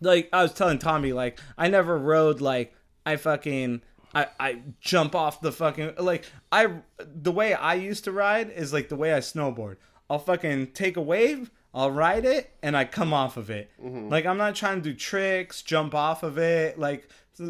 like 0.06 0.30
I 0.32 0.44
was 0.44 0.54
telling 0.54 0.80
Tommy, 0.80 1.14
like 1.14 1.40
I 1.58 1.68
never 1.68 1.98
rode 1.98 2.42
like 2.42 2.74
I 3.06 3.18
fucking 3.18 3.82
I 4.14 4.28
I 4.40 4.62
jump 4.80 5.16
off 5.16 5.42
the 5.42 5.52
fucking 5.52 5.96
like 6.00 6.26
I 6.52 6.70
the 7.00 7.32
way 7.32 7.54
I 7.54 7.74
used 7.74 8.04
to 8.06 8.12
ride 8.12 8.50
is 8.52 8.72
like 8.72 8.90
the 8.90 8.96
way 8.96 9.14
I 9.14 9.20
snowboard. 9.20 9.78
I'll 10.10 10.20
fucking 10.20 10.68
take 10.68 10.98
a 10.98 11.02
wave, 11.02 11.52
I'll 11.74 11.92
ride 11.92 12.26
it, 12.26 12.52
and 12.62 12.78
I 12.78 12.86
come 12.86 13.14
off 13.14 13.38
of 13.38 13.50
it. 13.50 13.72
Mm-hmm. 13.84 14.10
Like 14.10 14.26
I'm 14.26 14.38
not 14.38 14.56
trying 14.56 14.82
to 14.82 14.90
do 14.90 14.96
tricks, 14.96 15.62
jump 15.62 15.96
off 15.96 16.24
of 16.24 16.38
it. 16.38 16.80
Like 16.80 17.10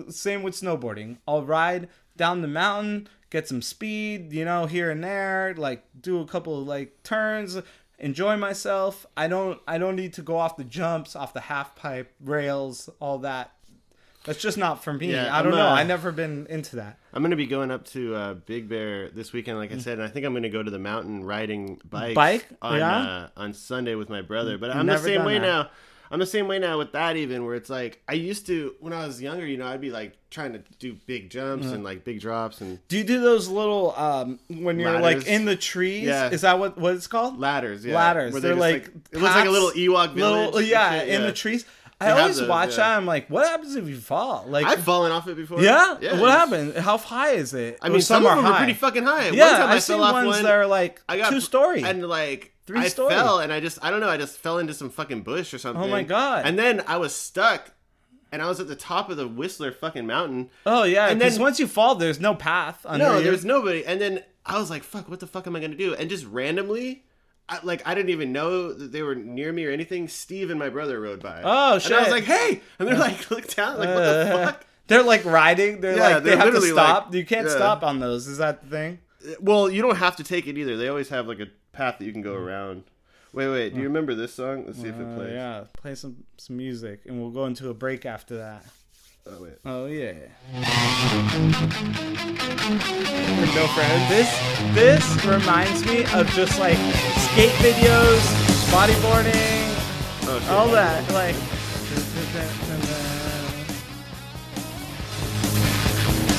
same 0.10 0.42
with 0.42 0.60
snowboarding. 0.60 1.18
I'll 1.28 1.44
ride 1.44 1.90
down 2.18 2.42
the 2.42 2.48
mountain, 2.48 3.10
get 3.30 3.48
some 3.48 3.62
speed, 3.62 4.32
you 4.32 4.46
know, 4.46 4.66
here 4.66 4.90
and 4.90 5.04
there, 5.04 5.54
like 5.58 5.84
do 6.00 6.22
a 6.22 6.26
couple 6.26 6.60
of 6.60 6.68
like 6.68 7.04
turns, 7.04 7.58
enjoy 8.00 8.38
myself. 8.38 9.06
I 9.16 9.28
don't 9.28 9.60
I 9.68 9.78
don't 9.78 9.96
need 9.96 10.14
to 10.14 10.22
go 10.22 10.38
off 10.38 10.58
the 10.58 10.64
jumps, 10.64 11.16
off 11.16 11.34
the 11.34 11.42
half 11.42 11.76
pipe 11.76 12.12
rails, 12.24 12.90
all 13.00 13.20
that. 13.20 13.52
That's 14.26 14.42
just 14.42 14.58
not 14.58 14.84
for 14.84 14.92
me. 14.92 15.12
Yeah, 15.12 15.36
I 15.38 15.44
don't 15.44 15.52
I'm, 15.54 15.58
know. 15.60 15.68
uh, 15.68 15.74
I 15.74 15.84
never 15.84 16.12
been 16.12 16.48
into 16.50 16.78
that. 16.78 16.98
I'm 17.14 17.22
gonna 17.22 17.36
be 17.36 17.46
going 17.46 17.70
up 17.70 17.86
to 17.90 18.16
uh, 18.16 18.34
Big 18.34 18.68
Bear 18.68 19.10
this 19.12 19.32
weekend, 19.34 19.60
like 19.60 19.72
I 19.72 19.78
said, 19.78 20.00
and 20.00 20.04
I 20.04 20.08
think 20.10 20.26
I'm 20.26 20.34
gonna 20.34 20.50
go 20.50 20.64
to 20.64 20.72
the 20.72 20.80
mountain 20.80 21.24
riding 21.24 21.80
bikes 21.88 22.16
Bike? 22.16 22.48
on 22.62 22.80
Yeah? 22.80 22.98
uh, 22.98 23.28
on 23.38 23.54
Sunday 23.54 23.94
with 23.94 24.10
my 24.10 24.22
brother. 24.24 24.58
But 24.58 24.72
I'm 24.72 24.88
the 24.88 24.98
same 24.98 25.24
way 25.26 25.36
that. 25.36 25.46
now. 25.46 25.70
I'm 26.12 26.20
the 26.20 26.26
same 26.26 26.48
way 26.48 26.60
now 26.60 26.78
with 26.78 26.92
that 26.94 27.18
even 27.18 27.46
where 27.46 27.56
it's 27.56 27.70
like 27.70 28.02
I 28.08 28.14
used 28.14 28.46
to 28.48 28.76
when 28.80 28.94
I 28.94 29.06
was 29.06 29.22
younger, 29.22 29.46
you 29.46 29.58
know, 29.58 29.68
I'd 29.68 29.82
be 29.82 29.92
like 29.92 30.16
trying 30.30 30.54
to 30.54 30.60
do 30.80 30.96
big 31.06 31.30
jumps 31.30 31.68
and 31.68 31.84
like 31.84 32.04
big 32.04 32.20
drops 32.20 32.60
and 32.62 32.86
Do 32.90 32.98
you 32.98 33.04
do 33.04 33.22
those 33.22 33.48
little 33.48 33.96
um 33.98 34.40
when 34.50 34.80
you're 34.80 34.92
Ladders. 34.92 35.24
like 35.24 35.28
in 35.28 35.46
the 35.46 35.56
trees? 35.56 36.04
Yeah. 36.04 36.30
Is 36.30 36.42
that 36.42 36.60
what 36.60 36.78
what 36.78 36.94
it's 36.96 37.08
called? 37.08 37.40
ladders. 37.40 37.86
Yeah, 37.86 37.96
Ladders. 37.96 38.34
where 38.34 38.42
They're 38.42 38.52
just, 38.52 38.60
like 38.62 38.86
it 39.12 39.20
looks 39.22 39.36
like 39.36 39.48
a 39.48 39.52
little 39.52 39.72
Ewok 39.72 40.14
village. 40.14 40.46
Little, 40.46 40.58
and 40.60 40.68
yeah, 40.68 41.02
in 41.04 41.24
the 41.24 41.32
trees. 41.34 41.66
I 42.02 42.12
always 42.12 42.38
those, 42.38 42.50
watch 42.50 42.72
yeah. 42.72 42.76
that. 42.90 42.98
I'm 42.98 43.06
like, 43.06 43.30
what 43.30 43.48
happens 43.48 43.76
if 43.76 43.88
you 43.88 43.96
fall? 43.98 44.46
Like, 44.48 44.66
I've 44.66 44.84
fallen 44.84 45.12
off 45.14 45.28
it 45.30 45.36
before. 45.38 45.62
yeah? 45.62 45.94
what 45.94 46.04
it's- 46.04 46.20
happened? 46.20 46.78
How 46.78 46.98
high 46.98 47.32
is 47.32 47.54
it? 47.54 47.78
I 47.82 47.88
mean, 47.90 48.02
some, 48.02 48.26
of 48.26 48.32
are 48.32 48.36
them 48.36 48.46
are 48.46 48.52
high. 48.52 48.58
pretty 48.58 48.74
fucking 48.74 49.04
high. 49.04 49.30
Yeah, 49.30 49.52
one 49.52 49.60
time 49.62 49.70
I 49.70 49.74
I've 49.76 49.84
seen 49.84 49.96
fell 49.98 50.04
off 50.04 50.14
ones 50.14 50.28
one. 50.28 50.44
that 50.44 50.52
are 50.52 50.68
like 50.68 51.02
I 51.08 51.18
got 51.18 51.30
two 51.32 51.40
story. 51.40 51.84
and 51.84 52.06
like 52.08 52.54
Three 52.68 52.80
I 52.80 52.88
story. 52.90 53.12
fell 53.14 53.40
and 53.40 53.54
I 53.54 53.60
just 53.60 53.80
I 53.84 53.92
don't 53.92 54.00
know 54.02 54.10
I 54.10 54.18
just 54.18 54.38
fell 54.40 54.58
into 54.58 54.74
some 54.74 54.90
fucking 54.90 55.22
bush 55.22 55.54
or 55.54 55.58
something. 55.58 55.82
Oh 55.84 55.88
my 55.88 56.04
God. 56.04 56.46
And 56.46 56.60
then 56.60 56.82
I 56.88 56.98
was 56.98 57.16
stuck, 57.16 57.72
and 58.32 58.42
I 58.42 58.48
was 58.48 58.60
at 58.60 58.68
the 58.68 58.76
top 58.76 59.10
of 59.10 59.16
the 59.18 59.28
Whistler 59.28 59.72
fucking 59.72 60.06
mountain. 60.06 60.50
oh 60.66 60.84
yeah, 60.84 61.08
and 61.08 61.22
then- 61.22 61.40
once 61.40 61.60
you 61.60 61.68
fall, 61.68 61.96
there's 61.96 62.20
no 62.20 62.36
path. 62.36 62.86
Under 62.86 63.06
No, 63.06 63.18
you. 63.20 63.24
there's 63.24 63.46
nobody. 63.46 63.86
And 63.86 64.02
then 64.02 64.22
I 64.46 64.60
was 64.60 64.70
like, 64.70 64.84
"Fuck, 64.84 65.10
what 65.10 65.20
the 65.22 65.28
fuck 65.28 65.48
am 65.48 65.56
I 65.56 65.60
gonna 65.62 65.76
do?" 65.76 65.96
And 65.96 66.10
just 66.10 66.26
randomly. 66.26 67.04
I, 67.48 67.60
like 67.64 67.82
I 67.88 67.94
didn't 67.94 68.10
even 68.10 68.32
know 68.32 68.74
that 68.74 68.92
they 68.92 69.04
were 69.04 69.16
near 69.16 69.52
me 69.54 69.66
or 69.66 69.72
anything. 69.72 70.08
Steve 70.08 70.50
and 70.50 70.58
my 70.60 70.70
brother 70.70 71.00
rode 71.00 71.22
by. 71.22 71.42
Oh, 71.44 71.78
shit! 71.80 71.92
And 71.92 72.00
I 72.00 72.04
was 72.04 72.12
like, 72.12 72.24
"Hey!" 72.24 72.62
And 72.80 72.88
they're 72.88 72.98
like, 72.98 73.30
"Look 73.30 73.48
down!" 73.54 73.78
Like, 73.78 73.90
what 73.90 73.96
the 73.98 74.34
Uh, 74.34 74.46
fuck? 74.46 74.66
They're 74.88 75.04
like 75.04 75.26
riding. 75.26 75.82
They're 75.82 75.96
Yeah, 75.98 76.16
like 76.16 76.24
they 76.24 76.36
have 76.38 76.52
to 76.54 76.62
stop. 76.62 77.06
like- 77.06 77.14
you 77.16 77.26
can't 77.26 77.48
yeah. 77.48 77.56
stop 77.56 77.84
on 77.84 78.00
those. 78.00 78.28
Is 78.28 78.38
that 78.40 78.64
the 78.64 78.70
thing? 78.70 79.00
Well, 79.40 79.70
you 79.70 79.82
don't 79.82 79.98
have 79.98 80.16
to 80.18 80.24
take 80.24 80.48
it 80.48 80.58
either. 80.58 80.78
They 80.78 80.88
always 80.88 81.10
have 81.10 81.28
like 81.28 81.40
a 81.40 81.48
path 81.72 81.98
that 82.00 82.06
you 82.06 82.12
can 82.12 82.22
go 82.22 82.34
around. 82.36 82.84
Wait, 83.34 83.48
wait. 83.50 83.74
Do 83.74 83.80
you 83.82 83.88
remember 83.88 84.16
this 84.16 84.34
song? 84.34 84.66
Let's 84.66 84.80
see 84.80 84.88
if 84.88 84.96
it 85.00 85.04
Uh, 85.06 85.16
plays. 85.16 85.34
yeah, 85.34 85.64
play 85.74 85.94
some 85.96 86.24
some 86.38 86.58
music, 86.58 87.02
and 87.06 87.20
we'll 87.22 87.32
go 87.32 87.46
into 87.46 87.70
a 87.70 87.74
break 87.74 88.06
after 88.06 88.38
that. 88.38 88.64
Oh 89.28 89.42
wait. 89.42 89.54
Oh 89.66 89.86
yeah. 89.88 90.14
No 93.56 93.68
friends. 93.74 94.10
This 94.10 94.30
this 94.76 95.26
reminds 95.26 95.84
me 95.86 96.04
of 96.14 96.28
just 96.30 96.60
like 96.60 96.78
skate 97.32 97.52
videos, 97.64 98.22
bodyboarding, 98.70 99.74
Oh, 100.28 100.40
shit. 100.40 100.50
all 100.50 100.68
that. 100.70 101.12
Like 101.12 101.36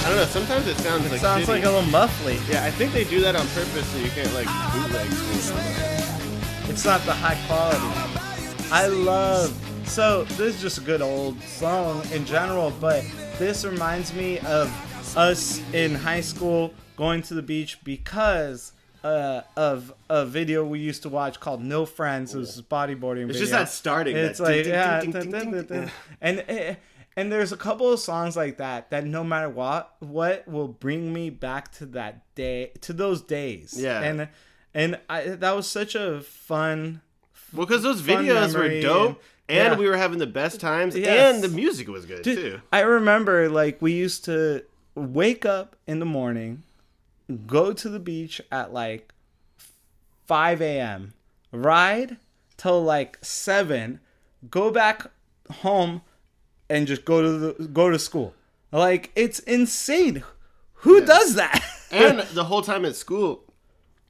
I 0.04 0.08
don't 0.08 0.16
know. 0.18 0.24
Sometimes 0.26 0.68
it 0.68 0.76
sounds 0.76 1.10
like 1.10 1.20
sounds 1.20 1.44
shitty. 1.44 1.48
like 1.48 1.64
a 1.64 1.70
little 1.70 1.90
muffly. 1.90 2.38
Yeah, 2.48 2.64
I 2.64 2.70
think 2.70 2.92
they 2.92 3.02
do 3.04 3.20
that 3.22 3.34
on 3.34 3.46
purpose 3.48 3.86
so 3.88 3.98
you 3.98 4.10
can't 4.10 4.32
like 4.34 4.46
bootleg. 4.72 5.08
things. 5.08 6.70
It's 6.70 6.84
not 6.84 7.00
the 7.02 7.12
high 7.12 7.36
quality. 7.48 8.70
I 8.70 8.86
love. 8.86 9.50
So 9.86 10.24
this 10.24 10.56
is 10.56 10.60
just 10.60 10.78
a 10.78 10.82
good 10.82 11.00
old 11.00 11.40
song 11.42 12.02
in 12.12 12.26
general, 12.26 12.72
but 12.80 13.02
this 13.38 13.64
reminds 13.64 14.12
me 14.12 14.38
of 14.40 14.68
us 15.16 15.62
in 15.72 15.94
high 15.94 16.20
school 16.20 16.74
going 16.96 17.22
to 17.22 17.34
the 17.34 17.40
beach 17.40 17.82
because 17.82 18.72
uh, 19.02 19.40
of 19.56 19.94
a 20.10 20.26
video 20.26 20.64
we 20.66 20.80
used 20.80 21.02
to 21.02 21.08
watch 21.08 21.40
called 21.40 21.62
No 21.62 21.86
Friends. 21.86 22.34
It 22.34 22.38
was 22.38 22.60
bodyboarding. 22.60 23.30
It's 23.30 23.38
video. 23.38 23.40
just 23.40 23.52
that 23.52 23.68
starting. 23.70 24.16
It's 24.16 24.38
that 24.38 24.44
like 24.44 24.64
ding, 24.64 24.72
yeah, 24.72 25.00
ding, 25.00 25.12
ding, 25.30 25.90
and 26.20 26.44
eh, 26.46 26.74
and 27.16 27.32
there's 27.32 27.52
a 27.52 27.56
couple 27.56 27.90
of 27.90 27.98
songs 27.98 28.36
like 28.36 28.58
that 28.58 28.90
that 28.90 29.06
no 29.06 29.24
matter 29.24 29.48
what 29.48 29.94
what 30.00 30.46
will 30.46 30.68
bring 30.68 31.12
me 31.12 31.30
back 31.30 31.72
to 31.72 31.86
that 31.86 32.34
day 32.34 32.72
to 32.82 32.92
those 32.92 33.22
days. 33.22 33.74
Yeah. 33.78 34.02
and 34.02 34.28
and 34.74 34.98
I, 35.08 35.22
that 35.22 35.56
was 35.56 35.66
such 35.66 35.94
a 35.94 36.20
fun. 36.20 37.00
Well, 37.54 37.64
because 37.64 37.82
those 37.82 38.02
videos 38.02 38.54
were 38.54 38.80
dope, 38.82 39.08
and- 39.08 39.16
and, 39.48 39.72
yeah. 39.72 39.78
we 39.78 39.88
were 39.88 39.96
having 39.96 40.18
the 40.18 40.26
best 40.26 40.60
times, 40.60 40.96
Yes. 40.96 41.34
and 41.34 41.44
the 41.44 41.48
music 41.48 41.88
was 41.88 42.04
good 42.06 42.22
Dude, 42.22 42.38
too. 42.38 42.60
I 42.72 42.80
remember 42.80 43.48
like 43.48 43.80
we 43.80 43.92
used 43.92 44.24
to 44.26 44.64
wake 44.94 45.44
up 45.44 45.76
in 45.86 45.98
the 46.00 46.06
morning, 46.06 46.62
go 47.46 47.72
to 47.72 47.88
the 47.88 47.98
beach 48.00 48.40
at 48.50 48.72
like 48.72 49.12
5 50.26 50.60
a.m., 50.60 51.14
ride 51.52 52.16
till 52.56 52.82
like 52.82 53.18
7, 53.22 54.00
go 54.50 54.70
back 54.70 55.06
home 55.50 56.02
and 56.68 56.86
just 56.86 57.04
go 57.04 57.22
to 57.22 57.38
the 57.38 57.68
go 57.68 57.90
to 57.90 57.98
school. 57.98 58.34
Like 58.72 59.12
it's 59.14 59.38
insane. 59.40 60.24
Who 60.80 61.04
does 61.04 61.34
that? 61.36 61.62
And 61.88 62.18
the 62.34 62.42
whole 62.42 62.62
time 62.62 62.84
at 62.84 62.96
school, 62.96 63.44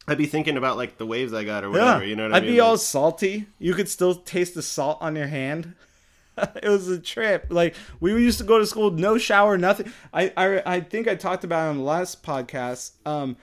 I'd 0.09 0.19
be 0.19 0.27
thinking 0.27 0.57
about 0.57 0.77
like 0.77 0.99
the 0.99 1.07
waves 1.07 1.33
I 1.33 1.45
got 1.45 1.65
or 1.65 1.71
whatever. 1.71 2.05
You 2.05 2.17
know 2.17 2.25
what 2.25 2.35
I 2.35 2.41
mean? 2.41 2.51
I'd 2.51 2.53
be 2.53 2.61
all 2.61 2.79
salty. 2.79 3.47
You 3.59 3.75
could 3.75 3.89
still 3.89 4.15
taste 4.15 4.55
the 4.55 4.63
salt 4.63 4.99
on 5.01 5.17
your 5.17 5.27
hand. 5.27 5.75
it 6.63 6.69
was 6.69 6.89
a 6.89 6.99
trip. 6.99 7.47
Like 7.51 7.75
we 7.99 8.13
used 8.13 8.39
to 8.39 8.45
go 8.45 8.59
to 8.59 8.67
school, 8.67 8.91
no 8.91 9.19
shower, 9.19 9.59
nothing. 9.59 9.93
I 10.13 10.33
I, 10.37 10.75
I 10.77 10.81
think 10.81 11.09
I 11.09 11.15
talked 11.15 11.45
about 11.45 11.67
it 11.67 11.71
on 11.71 11.79
the 11.79 11.83
last 11.83 12.23
podcast. 12.23 12.93
Um, 13.05 13.37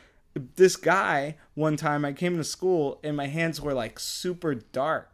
this 0.55 0.75
guy 0.75 1.35
one 1.53 1.77
time 1.77 2.05
I 2.05 2.13
came 2.13 2.37
to 2.37 2.43
school 2.43 2.99
and 3.03 3.15
my 3.15 3.27
hands 3.27 3.61
were 3.61 3.73
like 3.73 3.99
super 3.99 4.55
dark. 4.55 5.12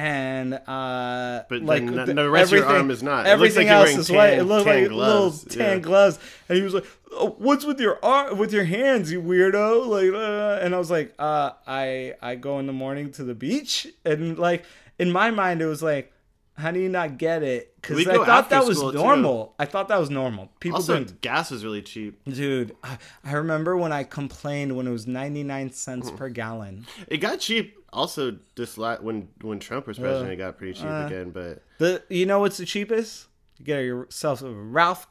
And 0.00 0.54
uh, 0.54 1.42
But 1.48 1.62
like 1.62 1.84
the- 1.84 2.30
rest 2.30 2.52
of 2.52 2.58
your 2.58 2.66
arm 2.66 2.90
is 2.92 3.02
not. 3.02 3.26
It 3.26 3.30
looks 3.30 3.56
Everything 3.56 3.66
like 3.66 3.76
else 3.76 3.96
is 3.96 4.10
white. 4.12 4.34
It 4.34 4.36
tan- 4.38 4.48
tan 4.48 4.64
like 4.82 4.88
gloves. 4.90 5.44
little 5.44 5.58
tan 5.58 5.76
Yeah. 5.78 5.82
gloves. 5.82 6.18
And 6.48 6.56
he 6.58 6.62
was 6.62 6.74
like, 6.74 6.84
oh, 7.12 7.34
"What's 7.38 7.64
with 7.64 7.80
your 7.80 7.98
arm, 8.04 8.38
with 8.38 8.52
your 8.52 8.62
hands, 8.64 9.10
you 9.10 9.20
weirdo?" 9.20 9.86
Like, 9.88 10.12
uh, 10.14 10.64
and 10.64 10.72
I 10.74 10.78
was 10.78 10.90
like, 10.90 11.14
uh, 11.18 11.50
"I 11.66 12.14
I 12.22 12.36
go 12.36 12.60
in 12.60 12.66
the 12.68 12.72
morning 12.72 13.10
to 13.12 13.24
the 13.24 13.34
beach." 13.34 13.88
And 14.04 14.38
like 14.38 14.64
in 15.00 15.10
my 15.10 15.30
mind, 15.32 15.62
it 15.62 15.66
was 15.66 15.82
like, 15.82 16.12
How 16.56 16.72
do 16.72 16.80
you 16.80 16.88
not 16.88 17.18
get 17.18 17.44
it? 17.44 17.72
Because 17.80 18.06
I 18.08 18.14
thought 18.24 18.50
that 18.50 18.64
was 18.66 18.78
school, 18.78 18.90
too. 18.92 18.98
normal. 18.98 19.54
I 19.60 19.64
thought 19.64 19.86
that 19.88 20.00
was 20.00 20.10
normal. 20.10 20.50
People 20.58 20.78
Also, 20.78 21.04
gas 21.20 21.52
was 21.52 21.64
really 21.64 21.82
cheap. 21.82 22.18
Dude, 22.24 22.74
I, 22.82 22.98
I 23.24 23.32
remember 23.34 23.76
when 23.76 23.92
I 23.92 24.02
complained 24.02 24.76
when 24.76 24.88
it 24.88 24.90
was 24.90 25.06
99 25.06 25.68
Hmm. 25.68 25.72
cents 25.72 26.10
per 26.10 26.28
gallon. 26.30 26.86
It 27.06 27.18
got 27.18 27.38
cheap. 27.38 27.77
Also, 27.92 28.38
this 28.54 28.76
la- 28.78 28.96
when 28.98 29.28
when 29.40 29.58
Trump 29.58 29.86
was 29.86 29.98
president, 29.98 30.30
Uh, 30.30 30.32
it 30.32 30.36
got 30.36 30.58
pretty 30.58 30.74
cheap 30.74 30.86
uh, 30.86 31.06
again. 31.06 31.30
But 31.30 31.62
The 31.78 32.02
You 32.08 32.26
know 32.26 32.40
what's 32.40 32.58
the 32.58 32.66
cheapest? 32.66 33.26
You 33.58 33.64
get 33.64 33.80
yourself 33.80 34.42
a 34.42 34.50
Ralph 34.50 35.06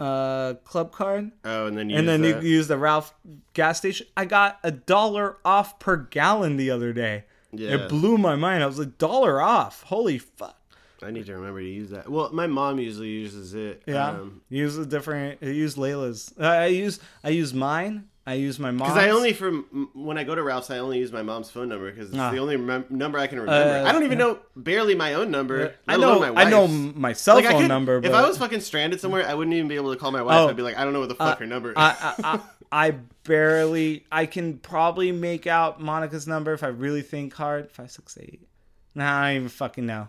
uh, 0.00 0.54
club 0.64 0.92
card, 0.92 1.30
oh, 1.44 1.66
and 1.66 1.76
then 1.76 1.88
you 1.90 1.96
and 1.96 2.08
then 2.08 2.22
that. 2.22 2.42
you 2.42 2.48
use 2.48 2.66
the 2.68 2.78
Ralph 2.78 3.14
gas 3.54 3.78
station. 3.78 4.06
I 4.16 4.24
got 4.24 4.58
a 4.64 4.70
dollar 4.70 5.38
off 5.44 5.78
per 5.78 5.96
gallon 5.96 6.56
the 6.56 6.70
other 6.70 6.92
day. 6.92 7.24
Yeah. 7.52 7.74
It 7.74 7.88
blew 7.88 8.16
my 8.18 8.34
mind. 8.34 8.62
I 8.62 8.66
was 8.66 8.78
like, 8.78 8.96
dollar 8.98 9.40
off. 9.40 9.82
Holy 9.82 10.18
fuck. 10.18 10.58
I 11.02 11.10
need 11.10 11.26
to 11.26 11.34
remember 11.34 11.60
to 11.60 11.66
use 11.68 11.90
that. 11.90 12.08
Well, 12.08 12.30
my 12.32 12.46
mom 12.46 12.78
usually 12.78 13.08
uses 13.08 13.54
it. 13.54 13.82
Yeah. 13.86 14.08
Um, 14.10 14.40
use 14.48 14.78
a 14.78 14.86
different, 14.86 15.38
I 15.42 15.46
use 15.46 15.74
Layla's. 15.74 16.32
I 16.38 16.56
I 16.56 16.66
use, 16.66 16.98
I 17.22 17.30
use 17.30 17.52
mine. 17.52 18.08
I 18.24 18.34
use 18.34 18.58
my 18.60 18.70
mom's. 18.70 18.92
Because 18.92 19.04
I 19.04 19.10
only 19.10 19.32
from 19.32 19.88
when 19.94 20.16
I 20.16 20.22
go 20.22 20.34
to 20.34 20.42
Ralph's, 20.44 20.70
I 20.70 20.78
only 20.78 20.98
use 20.98 21.10
my 21.10 21.22
mom's 21.22 21.50
phone 21.50 21.68
number 21.68 21.90
because 21.90 22.10
it's 22.10 22.18
Ah. 22.18 22.30
the 22.30 22.38
only 22.38 22.56
number 22.56 23.18
I 23.18 23.26
can 23.26 23.40
remember. 23.40 23.52
Uh, 23.84 23.88
I 23.88 23.90
don't 23.92 24.04
even 24.04 24.16
know 24.18 24.38
barely 24.54 24.94
my 24.94 25.14
own 25.14 25.30
number. 25.32 25.74
I 25.88 25.96
know, 25.96 26.22
I 26.22 26.48
know 26.48 26.68
my 26.68 27.14
cell 27.14 27.36
Like, 27.36 27.46
phone 27.46 27.62
could- 27.62 27.68
number. 27.68 27.98
If. 27.98 28.12
I 28.12 28.26
was 28.26 28.38
fucking 28.38 28.60
stranded 28.60 29.00
somewhere, 29.00 29.26
I 29.26 29.34
wouldn't 29.34 29.54
even 29.54 29.66
be 29.66 29.74
able 29.74 29.92
to 29.92 29.98
call 29.98 30.12
my 30.12 30.22
wife. 30.22 30.36
Oh. 30.38 30.48
I'd 30.48 30.56
be 30.56 30.62
like, 30.62 30.76
I 30.78 30.84
don't 30.84 30.92
know 30.92 31.00
what 31.00 31.08
the 31.08 31.16
fuck 31.16 31.40
her 31.40 31.46
number 31.46 31.70
is. 31.70 31.76
I, 31.76 31.90
I, 32.00 32.14
I, 32.24 32.40
I 32.88 32.90
barely. 33.24 34.04
I 34.12 34.26
can 34.26 34.58
probably 34.58 35.10
make 35.10 35.46
out 35.48 35.80
Monica's 35.80 36.26
number 36.28 36.52
if 36.52 36.62
I 36.62 36.68
really 36.68 37.02
think 37.02 37.34
hard. 37.34 37.70
Five 37.72 37.90
six 37.90 38.16
eight. 38.20 38.46
Nah, 38.94 39.20
I 39.20 39.28
don't 39.30 39.36
even 39.36 39.48
fucking 39.48 39.86
know. 39.86 40.08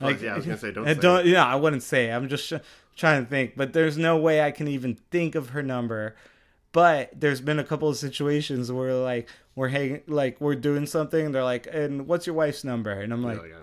Oh, 0.00 0.08
yeah, 0.08 0.32
I 0.32 0.36
was 0.36 0.44
gonna 0.44 0.58
say, 0.58 0.72
don't 0.72 0.88
I 0.88 0.94
say 0.94 1.00
don't. 1.00 1.24
Yeah, 1.26 1.46
I 1.46 1.54
wouldn't 1.54 1.84
say. 1.84 2.10
I'm 2.10 2.28
just 2.28 2.46
sh- 2.46 2.52
trying 2.96 3.22
to 3.24 3.30
think. 3.30 3.52
But 3.56 3.72
there's 3.74 3.96
no 3.96 4.16
way 4.16 4.42
I 4.42 4.50
can 4.50 4.66
even 4.66 4.96
think 5.12 5.34
of 5.36 5.50
her 5.50 5.62
number. 5.62 6.16
But 6.74 7.18
there's 7.18 7.40
been 7.40 7.58
a 7.58 7.64
couple 7.64 7.88
of 7.88 7.96
situations 7.96 8.70
where 8.70 8.92
like 8.94 9.28
we're 9.54 9.68
hanging, 9.68 10.02
like 10.06 10.38
we're 10.40 10.56
doing 10.56 10.84
something. 10.86 11.24
And 11.26 11.34
they're 11.34 11.42
like, 11.44 11.66
"And 11.72 12.06
what's 12.06 12.26
your 12.26 12.34
wife's 12.36 12.64
number?" 12.64 12.90
And 12.90 13.12
I'm 13.14 13.22
like, 13.24 13.40
Like, 13.40 13.54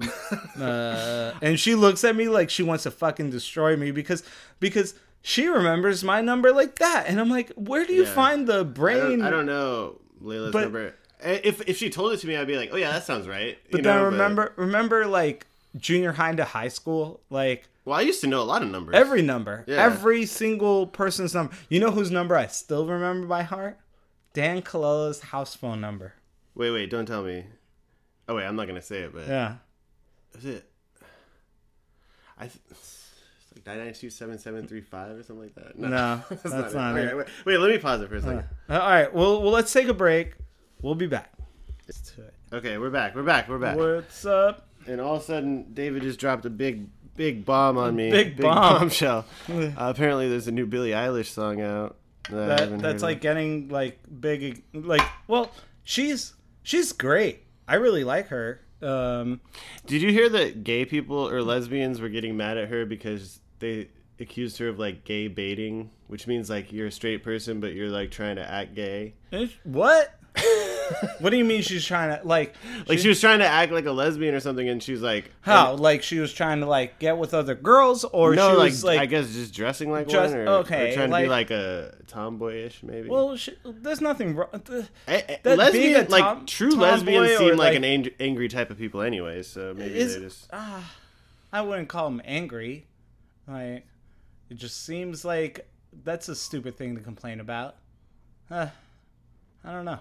I 0.60 0.62
uh, 0.62 1.34
and 1.42 1.58
she 1.58 1.74
looks 1.74 2.04
at 2.04 2.14
me 2.14 2.28
like 2.28 2.50
she 2.50 2.62
wants 2.62 2.84
to 2.84 2.90
fucking 2.90 3.30
destroy 3.30 3.76
me 3.76 3.90
because 3.90 4.22
because 4.60 4.94
she 5.22 5.48
remembers 5.48 6.04
my 6.04 6.20
number 6.20 6.52
like 6.52 6.76
that, 6.78 7.06
and 7.08 7.18
I'm 7.18 7.28
like, 7.30 7.50
where 7.54 7.84
do 7.84 7.92
you 7.92 8.04
Yeah. 8.04 8.14
find 8.14 8.46
the 8.46 8.60
I 8.60 8.62
brain? 8.62 9.18
don't, 9.18 9.22
I 9.22 9.30
don't 9.30 9.46
know 9.46 9.96
Layla's 10.22 10.52
But- 10.52 10.62
number. 10.64 10.94
If 11.20 11.68
if 11.68 11.76
she 11.78 11.90
told 11.90 12.12
it 12.12 12.18
to 12.18 12.28
me, 12.28 12.36
I'd 12.36 12.46
be 12.46 12.56
like, 12.56 12.70
oh 12.72 12.76
yeah, 12.76 12.92
that 12.92 13.02
sounds 13.04 13.26
right. 13.26 13.58
but 13.72 13.78
you 13.78 13.82
then 13.82 13.96
know, 13.96 14.04
remember 14.04 14.52
remember 14.54 15.04
like 15.08 15.48
junior 15.76 16.12
high 16.12 16.32
to 16.34 16.44
high 16.44 16.68
school, 16.68 17.18
like 17.28 17.66
well, 17.88 17.98
I 17.98 18.02
used 18.02 18.20
to 18.20 18.26
know 18.26 18.40
a 18.40 18.44
lot 18.44 18.62
of 18.62 18.70
numbers. 18.70 18.94
every 18.94 19.22
number, 19.22 19.64
Yeah. 19.66 19.82
every 19.84 20.26
single 20.26 20.86
person's 20.86 21.34
number. 21.34 21.54
You 21.68 21.80
know 21.80 21.90
whose 21.90 22.10
number 22.10 22.36
I 22.36 22.46
still 22.46 22.86
remember 22.86 23.26
by 23.26 23.42
heart? 23.42 23.78
Dan 24.34 24.62
Colela's 24.62 25.20
house 25.20 25.54
phone 25.54 25.80
number. 25.80 26.12
Wait, 26.54 26.70
wait, 26.70 26.90
don't 26.90 27.06
tell 27.06 27.22
me. 27.22 27.46
Oh 28.28 28.34
wait, 28.36 28.44
I'm 28.44 28.56
not 28.56 28.66
gonna 28.66 28.82
say 28.82 29.00
it, 29.00 29.12
but 29.14 29.26
Yeah. 29.26 29.56
is 30.36 30.44
it? 30.44 30.70
I. 32.38 32.42
Th- 32.46 32.60
it's 32.70 33.06
like 33.54 33.66
nine 33.66 33.84
nine 33.86 33.94
two 33.94 34.10
seven 34.10 34.38
seven 34.38 34.68
three 34.68 34.80
five 34.82 35.16
or 35.16 35.22
something 35.22 35.44
like 35.44 35.54
that. 35.54 35.78
No, 35.78 36.22
that's 36.30 36.74
not 36.74 36.96
Okay, 36.96 37.06
it. 37.08 37.16
Wait, 37.16 37.26
wait, 37.46 37.58
let 37.58 37.70
me 37.70 37.78
pause 37.78 38.00
it 38.02 38.08
for 38.08 38.16
a 38.16 38.20
second. 38.22 38.44
Uh, 38.68 38.72
all 38.78 38.88
right. 38.90 39.12
Well, 39.12 39.42
well, 39.42 39.50
let's 39.50 39.72
take 39.72 39.88
a 39.88 39.94
break. 39.94 40.34
We'll 40.82 40.94
be 40.94 41.06
back. 41.06 41.32
It. 41.88 41.96
Okay, 42.52 42.76
we're 42.78 42.90
back. 42.90 43.14
We're 43.16 43.22
back. 43.22 43.48
We're 43.48 43.58
back. 43.58 43.76
What's 43.76 44.24
up? 44.26 44.66
and 44.86 45.00
all 45.00 45.16
of 45.16 45.22
a 45.22 45.24
sudden, 45.24 45.66
David 45.74 46.02
just 46.02 46.18
dropped 46.20 46.46
a 46.46 46.50
big, 46.50 46.86
big 47.18 47.44
bomb 47.44 47.76
on 47.76 47.94
me. 47.94 48.10
Big 48.10 48.40
bomb. 48.40 48.78
bombshell. 48.78 49.26
uh, 49.52 49.72
apparently, 49.76 50.28
there's 50.30 50.48
a 50.48 50.52
new 50.52 50.64
Billie 50.64 50.92
Eilish 50.92 51.26
song 51.26 51.60
out. 51.60 51.96
That, 52.30 52.70
that 52.70 52.78
that's 52.80 53.02
like 53.02 53.16
of. 53.16 53.22
getting 53.22 53.68
like 53.68 53.98
big 54.20 54.62
like 54.74 55.00
well 55.28 55.50
she's 55.82 56.34
she's 56.62 56.92
great 56.92 57.42
i 57.66 57.76
really 57.76 58.04
like 58.04 58.28
her 58.28 58.60
um 58.82 59.40
Did 59.86 60.02
you 60.02 60.12
hear 60.12 60.28
that 60.28 60.62
gay 60.62 60.84
people 60.84 61.26
or 61.26 61.40
lesbians 61.40 62.02
were 62.02 62.10
getting 62.10 62.36
mad 62.36 62.58
at 62.58 62.68
her 62.68 62.84
because 62.84 63.40
they 63.60 63.88
accused 64.20 64.58
her 64.58 64.68
of 64.68 64.78
like 64.78 65.04
gay 65.04 65.28
baiting, 65.28 65.90
which 66.06 66.26
means 66.26 66.50
like 66.50 66.70
you're 66.70 66.88
a 66.88 66.92
straight 66.92 67.24
person 67.24 67.60
but 67.60 67.72
you're 67.72 67.88
like 67.88 68.10
trying 68.10 68.36
to 68.36 68.46
act 68.46 68.74
gay. 68.74 69.14
what 69.64 70.17
what 71.20 71.30
do 71.30 71.36
you 71.36 71.44
mean 71.44 71.62
she's 71.62 71.84
trying 71.84 72.16
to 72.18 72.26
like 72.26 72.54
Like 72.86 72.98
she 72.98 73.08
was 73.08 73.20
trying 73.20 73.40
to 73.40 73.46
act 73.46 73.72
like 73.72 73.86
a 73.86 73.92
lesbian 73.92 74.34
or 74.34 74.40
something, 74.40 74.68
and 74.68 74.82
she's 74.82 75.00
like, 75.02 75.30
how 75.40 75.74
like 75.74 76.02
she 76.02 76.18
was 76.18 76.32
trying 76.32 76.60
to 76.60 76.66
like 76.66 76.98
get 76.98 77.18
with 77.18 77.34
other 77.34 77.54
girls 77.54 78.04
or 78.04 78.34
no, 78.34 78.50
she 78.52 78.56
like, 78.56 78.70
was 78.70 78.84
like, 78.84 79.00
I 79.00 79.06
guess 79.06 79.32
just 79.32 79.54
dressing 79.54 79.90
like 79.90 80.08
Just- 80.08 80.34
one, 80.34 80.42
or, 80.42 80.48
okay, 80.60 80.92
or 80.92 80.94
trying 80.94 81.10
to 81.10 81.18
be 81.18 81.26
like 81.28 81.50
a 81.50 81.94
tomboyish, 82.06 82.82
maybe. 82.82 83.08
well 83.08 83.36
she, 83.36 83.52
there's 83.64 84.00
nothing 84.00 84.34
wrong 84.36 84.48
eh, 85.06 85.36
that 85.42 85.58
lesbian, 85.58 86.06
a 86.06 86.08
like 86.08 86.46
true 86.46 86.70
lesbians, 86.70 87.36
seem 87.38 87.48
like, 87.50 87.58
like- 87.58 87.76
an 87.76 87.84
ang- 87.84 88.10
angry 88.20 88.48
type 88.48 88.70
of 88.70 88.78
people, 88.78 89.02
anyway. 89.02 89.42
So 89.42 89.74
maybe 89.76 89.94
Is- 89.94 90.14
they 90.14 90.20
just 90.22 90.48
ah, 90.52 90.94
i 91.52 91.60
wouldn't 91.60 91.88
call 91.88 92.04
them 92.10 92.20
angry 92.24 92.86
like 93.46 93.84
it 94.50 94.54
just 94.56 94.84
seems 94.84 95.24
like 95.24 95.66
that's 96.04 96.28
a 96.28 96.34
stupid 96.34 96.76
thing 96.76 96.94
to 96.94 97.00
complain 97.00 97.40
about 97.40 97.76
uh, 98.50 98.66
i 99.64 99.72
don't 99.72 99.84
know 99.86 99.98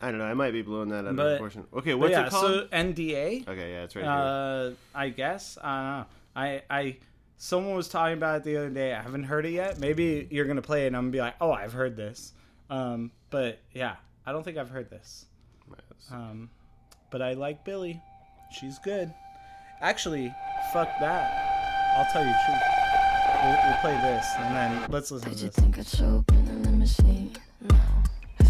I 0.00 0.10
don't 0.10 0.18
know. 0.18 0.24
I 0.24 0.34
might 0.34 0.52
be 0.52 0.62
blowing 0.62 0.88
that 0.90 1.04
out 1.04 1.06
of 1.06 1.16
proportion. 1.16 1.66
Okay, 1.74 1.94
what's 1.94 2.12
yeah 2.12 2.26
it 2.26 2.30
called? 2.30 2.44
so 2.44 2.66
nda 2.72 3.46
okay, 3.46 3.72
yeah, 3.72 3.82
it's 3.84 3.94
right 3.94 4.04
here. 4.04 4.10
Uh, 4.10 4.70
I 4.94 5.08
guess 5.10 5.58
I 5.62 5.76
don't 5.76 5.98
know. 5.98 6.06
I 6.36 6.62
I 6.70 6.96
someone 7.36 7.74
was 7.74 7.88
talking 7.88 8.16
about 8.16 8.38
it 8.38 8.44
the 8.44 8.56
other 8.56 8.70
day. 8.70 8.94
I 8.94 9.02
haven't 9.02 9.24
heard 9.24 9.46
it 9.46 9.52
yet. 9.52 9.78
Maybe 9.78 10.26
you're 10.30 10.46
gonna 10.46 10.62
play 10.62 10.84
it 10.84 10.88
and 10.88 10.96
I'm 10.96 11.04
gonna 11.04 11.12
be 11.12 11.20
like, 11.20 11.34
oh, 11.40 11.52
I've 11.52 11.72
heard 11.72 11.96
this. 11.96 12.32
Um, 12.70 13.10
but 13.30 13.58
yeah, 13.72 13.96
I 14.24 14.32
don't 14.32 14.42
think 14.42 14.56
I've 14.56 14.70
heard 14.70 14.90
this. 14.90 15.26
Um, 16.10 16.50
but 17.10 17.22
I 17.22 17.34
like 17.34 17.64
Billie. 17.64 18.00
She's 18.58 18.78
good. 18.78 19.12
Actually, 19.80 20.34
fuck 20.72 20.88
that. 21.00 21.96
I'll 21.96 22.10
tell 22.12 22.24
you 22.24 22.30
the 22.30 22.38
truth. 22.46 22.62
We'll, 23.42 23.58
we'll 23.64 23.80
play 23.80 24.10
this 24.10 24.26
and 24.38 24.54
then 24.54 24.90
let's 24.90 25.10
listen 25.10 25.30
Did 25.30 25.38
to 25.38 25.44
you 25.44 25.50
this. 25.50 26.00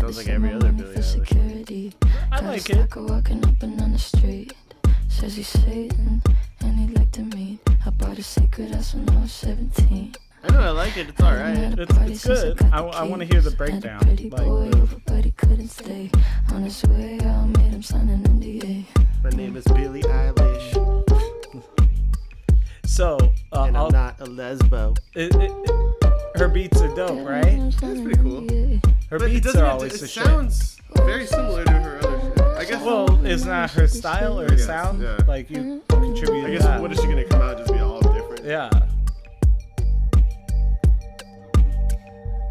Sounds 0.01 0.17
like 0.17 0.29
every 0.29 0.53
other 0.53 0.73
Billie 0.73 0.95
For 0.95 1.01
Eilish. 1.01 1.05
security. 1.27 1.93
I 2.33 2.41
Got 2.41 2.43
a 2.43 2.47
like 2.47 2.71
it. 2.71 2.97
walking 2.97 3.45
up 3.45 3.63
and 3.63 3.79
down 3.79 3.93
the 3.93 3.99
street. 3.99 4.55
Says 5.09 5.37
he's 5.37 5.49
Satan 5.49 6.23
and 6.61 6.79
he'd 6.79 6.97
like 6.99 7.13
to 7.13 7.23
meet. 7.23 7.59
I 7.85 7.91
bought 7.91 8.19
a 8.19 8.23
secret 8.23 8.71
house 8.75 8.95
when 8.95 9.09
I 9.11 9.21
was 9.21 9.33
17. 9.33 10.15
I 10.43 10.53
know 10.53 10.61
I 10.61 10.71
like 10.71 10.97
it. 10.97 11.09
It's 11.11 11.21
all 11.21 11.35
right. 11.35 11.79
It's- 11.79 12.09
it's 12.09 12.27
good. 12.27 12.63
I- 12.73 12.79
I 12.83 13.03
wanna 13.05 13.27
hear 13.27 13.43
the 13.43 13.51
breakdown, 13.51 14.03
Had 14.07 14.21
like 14.23 14.31
boy 14.31 14.71
the- 14.71 14.79
over, 14.81 14.97
but 15.07 15.25
he 15.25 15.33
couldn't 15.33 15.69
stay. 15.69 16.11
On 16.53 16.63
his 16.63 16.83
way 16.85 17.21
out, 17.21 17.49
made 17.59 17.73
him 17.73 17.83
sign 17.83 18.09
an 18.09 18.25
NDA. 18.27 18.87
My 19.23 19.31
name 19.31 19.55
is 19.57 19.65
Billie 19.65 20.03
Eilish, 20.03 20.73
So 22.87 23.19
uh, 23.53 23.65
and 23.65 23.77
I'll, 23.77 23.87
I'm 23.87 23.93
not 23.93 24.21
a 24.21 24.25
lesbo. 24.25 24.97
it, 25.15 25.35
it, 25.35 25.51
it- 25.53 26.37
her 26.37 26.49
beats 26.49 26.81
are 26.81 26.95
dope, 26.95 27.27
right? 27.29 27.59
That's 27.81 28.01
pretty 28.01 28.17
cool. 28.23 28.47
Her 29.11 29.19
But 29.19 29.31
it 29.33 29.43
beats 29.43 29.57
are 29.57 29.67
always 29.67 29.95
it 29.95 30.01
the 30.03 30.07
shit. 30.07 30.25
sounds 30.25 30.77
very 30.99 31.27
similar 31.27 31.65
to 31.65 31.73
her 31.73 31.99
other 31.99 32.21
shit. 32.37 32.41
I 32.57 32.65
guess. 32.65 32.81
Well, 32.85 33.27
isn't 33.27 33.49
that 33.49 33.71
her 33.73 33.89
style 33.89 34.39
or 34.39 34.45
her 34.45 34.51
guess, 34.51 34.67
sound? 34.67 35.03
yeah. 35.03 35.19
Like 35.27 35.51
you 35.51 35.57
mm-hmm. 35.57 36.01
contribute 36.01 36.47
I 36.47 36.51
guess 36.51 36.63
that. 36.63 36.81
what 36.81 36.93
is 36.93 37.01
she 37.01 37.07
gonna 37.09 37.25
come 37.25 37.43
out 37.43 37.59
just 37.59 37.73
be 37.73 37.81
all 37.81 38.01
different? 38.01 38.45
yeah. 38.45 38.71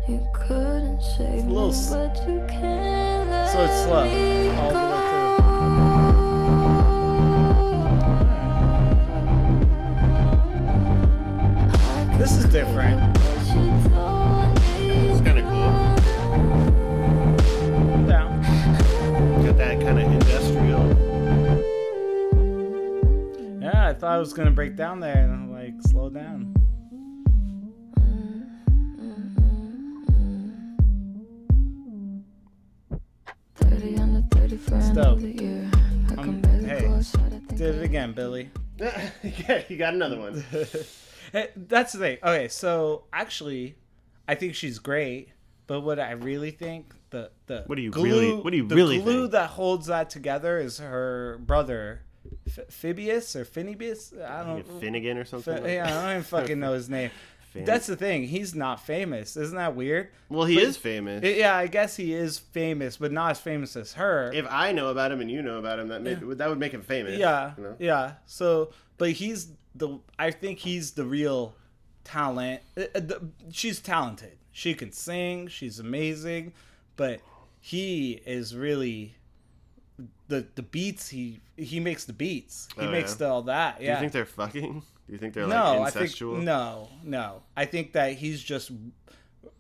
You 0.10 0.20
couldn't 0.34 1.02
save 1.02 1.46
a 1.46 1.48
little 1.48 1.72
me, 1.72 1.76
but 1.92 2.28
you 2.28 2.44
can't 2.50 3.30
let 3.30 3.52
So 3.54 3.64
it's 3.64 3.84
slow 3.84 4.04
all 4.60 4.70
the 4.70 4.76
way 4.76 4.90
go. 12.12 12.18
This 12.18 12.32
is 12.34 12.46
different. 12.52 13.19
I 23.90 23.94
thought 23.94 24.12
I 24.12 24.20
was 24.20 24.34
gonna 24.34 24.52
break 24.52 24.76
down 24.76 25.00
there 25.00 25.18
and 25.18 25.52
like 25.52 25.74
slow 25.82 26.12
down. 26.12 26.54
Thirty 33.56 33.98
on 33.98 34.14
the 34.14 34.22
thirty 34.36 34.58
first 34.58 34.94
dope. 34.94 35.06
of 35.08 35.22
the 35.22 35.32
year. 35.32 35.70
I 36.18 36.22
Um, 36.22 36.44
hey, 36.44 36.82
go 36.82 36.94
outside, 36.96 37.26
I 37.28 37.30
think 37.30 37.58
Did 37.58 37.76
it 37.76 37.84
again, 37.84 38.14
Billie. 38.14 38.50
yeah, 38.80 39.62
you 39.68 39.78
got 39.78 39.94
another 39.94 40.20
one. 40.20 40.44
Hey, 41.32 41.50
that's 41.56 41.94
the 41.94 42.00
thing. 42.00 42.18
Okay, 42.24 42.48
so 42.48 43.04
actually, 43.14 43.76
I 44.28 44.34
think 44.34 44.56
she's 44.56 44.80
great. 44.80 45.30
But 45.68 45.82
what 45.82 46.00
I 46.00 46.14
really 46.14 46.50
think 46.50 46.96
the 47.12 47.30
the 47.46 47.66
What 47.68 47.76
do 47.76 47.84
you 47.84 47.92
glue, 47.92 48.04
really- 48.04 48.34
what 48.42 48.50
do 48.50 48.58
you 48.58 48.68
the 48.68 48.76
really 48.76 49.00
glue 49.00 49.22
think? 49.24 49.34
that 49.34 49.52
holds 49.52 49.86
that 49.86 50.10
together 50.10 50.58
is 50.58 50.80
her 50.80 51.38
brother, 51.46 52.02
F- 52.58 52.68
Phibius 52.70 53.36
or 53.36 53.46
Phinebius. 53.46 54.20
I 54.24 54.44
don't. 54.44 54.68
Know. 54.68 54.80
Finnegan 54.80 55.18
or 55.18 55.26
something. 55.26 55.56
Fi- 55.56 55.62
like 55.62 55.72
yeah, 55.72 55.86
I 55.86 56.02
don't 56.04 56.12
even 56.12 56.24
fucking 56.24 56.60
know 56.60 56.74
his 56.74 56.90
name. 56.98 57.12
That's 57.56 57.88
the 57.88 57.96
thing. 57.96 58.24
He's 58.26 58.54
not 58.54 58.86
famous. 58.86 59.36
Isn't 59.36 59.58
that 59.58 59.76
weird? 59.76 60.10
Well, 60.30 60.46
he 60.46 60.56
But- 60.56 60.64
is 60.66 60.78
famous. 60.78 61.24
Yeah, 61.26 61.56
I 61.56 61.66
guess 61.68 61.96
he 61.96 62.14
is 62.14 62.38
famous, 62.38 62.98
but 62.98 63.12
not 63.12 63.32
as 63.32 63.40
famous 63.40 63.76
as 63.76 63.94
her. 63.94 64.32
if 64.34 64.46
I 64.50 64.72
know 64.72 64.90
about 64.90 65.12
him 65.12 65.20
and 65.20 65.32
you 65.32 65.42
know 65.42 65.58
about 65.58 65.80
him, 65.80 65.88
that 65.88 66.02
may, 66.04 66.14
that 66.14 66.48
would 66.48 66.60
make 66.60 66.72
him 66.74 66.84
famous. 66.84 67.18
yeah, 67.18 67.54
you 67.58 67.64
know? 67.64 67.76
yeah. 67.80 68.14
So, 68.28 68.72
but 68.98 69.12
he's 69.12 69.48
the. 69.76 69.98
I 70.20 70.30
think 70.32 70.60
he's 70.60 70.92
the 70.92 71.06
real 71.06 71.56
talent. 72.04 72.62
Uh, 72.78 72.84
uh, 72.96 73.00
She's 73.52 73.80
talented. 73.80 74.38
She 74.52 74.74
can 74.74 74.92
sing. 74.92 75.48
She's 75.48 75.80
amazing, 75.80 76.54
but 76.98 77.20
he 77.62 78.22
is 78.26 78.56
really 78.56 79.16
the 80.28 80.46
the 80.56 80.62
beats. 80.64 81.10
He 81.10 81.40
he 81.58 81.80
makes 81.80 82.06
the 82.06 82.14
beats. 82.14 82.68
He 82.76 82.82
Oh, 82.86 82.92
makes 82.92 83.12
yeah? 83.12 83.18
the, 83.18 83.28
all 83.30 83.42
that. 83.44 83.80
Do 83.80 83.86
you 83.86 83.96
think 83.96 84.12
they're 84.12 84.26
fucking? 84.26 84.82
Do 85.08 85.14
you 85.14 85.18
think 85.18 85.34
they're 85.34 85.48
no, 85.48 85.80
like 85.80 85.96
I 85.96 86.00
think 86.00 86.12
incestual? 86.12 86.44
no, 86.44 86.88
no. 87.04 87.42
I 87.58 87.66
think 87.66 87.94
that 87.94 88.14
he's 88.14 88.42
just 88.44 88.72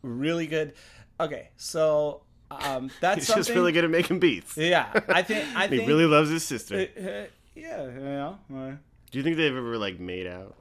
really 0.03 0.45
good. 0.47 0.73
Okay, 1.19 1.49
so 1.57 2.21
um, 2.51 2.91
that's 3.01 3.17
He's 3.19 3.27
something. 3.27 3.39
just 3.43 3.49
really 3.55 3.71
good 3.71 3.83
at 3.83 3.89
making 3.89 4.19
beats. 4.19 4.55
Yeah, 4.57 4.87
I 5.09 5.23
think 5.23 5.45
I 5.55 5.63
he 5.67 5.77
think 5.77 5.87
really 5.87 6.05
loves 6.05 6.29
his 6.29 6.43
sister. 6.43 6.75
uh, 6.95 7.01
uh, 7.01 7.25
yeah, 7.55 7.83
you 7.83 7.91
know, 7.99 8.37
uh, 8.55 8.71
Do 9.11 9.17
you 9.17 9.23
think 9.23 9.37
they've 9.37 9.55
ever 9.55 9.77
like 9.77 9.99
made 9.99 10.27
out? 10.27 10.55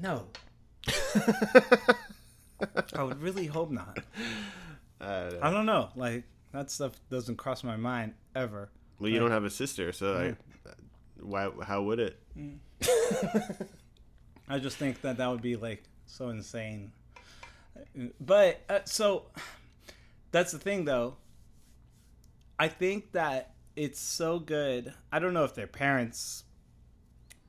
no. 0.00 0.26
I 2.94 3.02
would 3.02 3.20
really 3.20 3.46
hope 3.46 3.70
not. 3.70 3.98
Uh, 5.00 5.30
I 5.42 5.50
don't 5.50 5.66
know. 5.66 5.88
Like 5.96 6.24
that 6.52 6.70
stuff 6.70 6.92
doesn't 7.10 7.36
cross 7.36 7.64
my 7.64 7.76
mind 7.76 8.14
ever. 8.34 8.70
Well, 8.98 9.10
you 9.10 9.18
don't 9.18 9.30
have 9.30 9.44
a 9.44 9.50
sister, 9.50 9.92
so 9.92 10.12
like, 10.14 10.36
why? 11.20 11.50
How 11.64 11.82
would 11.82 11.98
it? 12.00 12.18
I 14.48 14.58
just 14.58 14.76
think 14.76 15.00
that 15.02 15.16
that 15.18 15.26
would 15.28 15.42
be 15.42 15.56
like 15.56 15.82
so 16.06 16.28
insane. 16.28 16.92
But 18.20 18.60
uh, 18.68 18.80
so 18.84 19.26
that's 20.30 20.52
the 20.52 20.58
thing 20.58 20.84
though. 20.84 21.16
I 22.58 22.68
think 22.68 23.12
that 23.12 23.54
it's 23.74 24.00
so 24.00 24.38
good. 24.38 24.94
I 25.12 25.18
don't 25.18 25.34
know 25.34 25.44
if 25.44 25.54
their 25.54 25.66
parents 25.66 26.44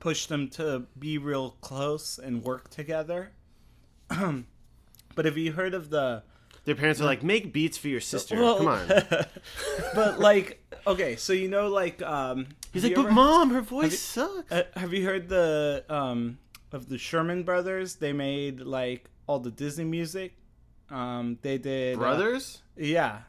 pushed 0.00 0.28
them 0.28 0.48
to 0.48 0.86
be 0.98 1.18
real 1.18 1.52
close 1.60 2.18
and 2.18 2.42
work 2.42 2.68
together. 2.70 3.32
but 4.08 5.24
have 5.24 5.36
you 5.38 5.52
heard 5.52 5.74
of 5.74 5.90
the 5.90 6.22
Their 6.64 6.74
parents 6.74 7.00
are 7.00 7.04
like, 7.04 7.22
make 7.22 7.52
beats 7.52 7.78
for 7.78 7.88
your 7.88 8.00
sister. 8.00 8.36
Well- 8.36 8.58
Come 8.58 8.68
on. 8.68 8.88
but 9.94 10.18
like 10.20 10.57
okay, 10.88 11.16
so 11.16 11.32
you 11.32 11.48
know 11.48 11.68
like 11.68 12.02
um 12.02 12.46
He's 12.72 12.84
like, 12.84 12.94
but 12.94 13.06
ever- 13.06 13.12
mom, 13.12 13.50
her 13.50 13.60
voice 13.60 13.98
sucks. 13.98 14.50
Uh, 14.52 14.64
have 14.74 14.92
you 14.92 15.04
heard 15.04 15.28
the 15.28 15.84
um 15.88 16.38
of 16.72 16.88
the 16.88 16.98
Sherman 16.98 17.44
brothers? 17.44 17.96
They 17.96 18.12
made 18.12 18.60
like 18.60 19.08
all 19.26 19.38
the 19.38 19.50
Disney 19.50 19.84
music. 19.84 20.34
Um, 20.90 21.38
they 21.42 21.58
did 21.58 21.96
uh, 21.96 21.98
Brothers? 21.98 22.62
yeah. 22.76 23.20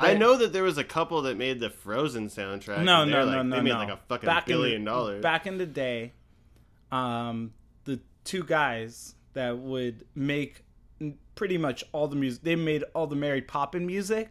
I 0.00 0.14
know 0.14 0.36
that 0.38 0.52
there 0.52 0.64
was 0.64 0.76
a 0.76 0.84
couple 0.84 1.22
that 1.22 1.36
made 1.36 1.60
the 1.60 1.70
Frozen 1.70 2.26
soundtrack. 2.28 2.82
No, 2.82 3.04
no, 3.04 3.10
they're 3.24 3.24
no, 3.26 3.36
like, 3.38 3.46
no, 3.46 3.56
They 3.56 3.62
made 3.62 3.70
no. 3.72 3.78
like 3.78 3.88
a 3.90 4.00
fucking 4.08 4.26
Back 4.26 4.48
in 4.48 4.56
the- 4.56 4.62
billion 4.62 4.84
dollars. 4.84 5.22
Back 5.22 5.46
in 5.46 5.56
the 5.56 5.66
day, 5.66 6.12
um, 6.90 7.52
the 7.84 8.00
two 8.24 8.42
guys 8.42 9.14
that 9.34 9.56
would 9.58 10.04
make 10.14 10.64
pretty 11.36 11.58
much 11.58 11.84
all 11.92 12.08
the 12.08 12.16
music. 12.16 12.42
They 12.42 12.56
made 12.56 12.84
all 12.94 13.06
the 13.06 13.16
Mary 13.16 13.40
Poppin 13.42 13.86
music. 13.86 14.30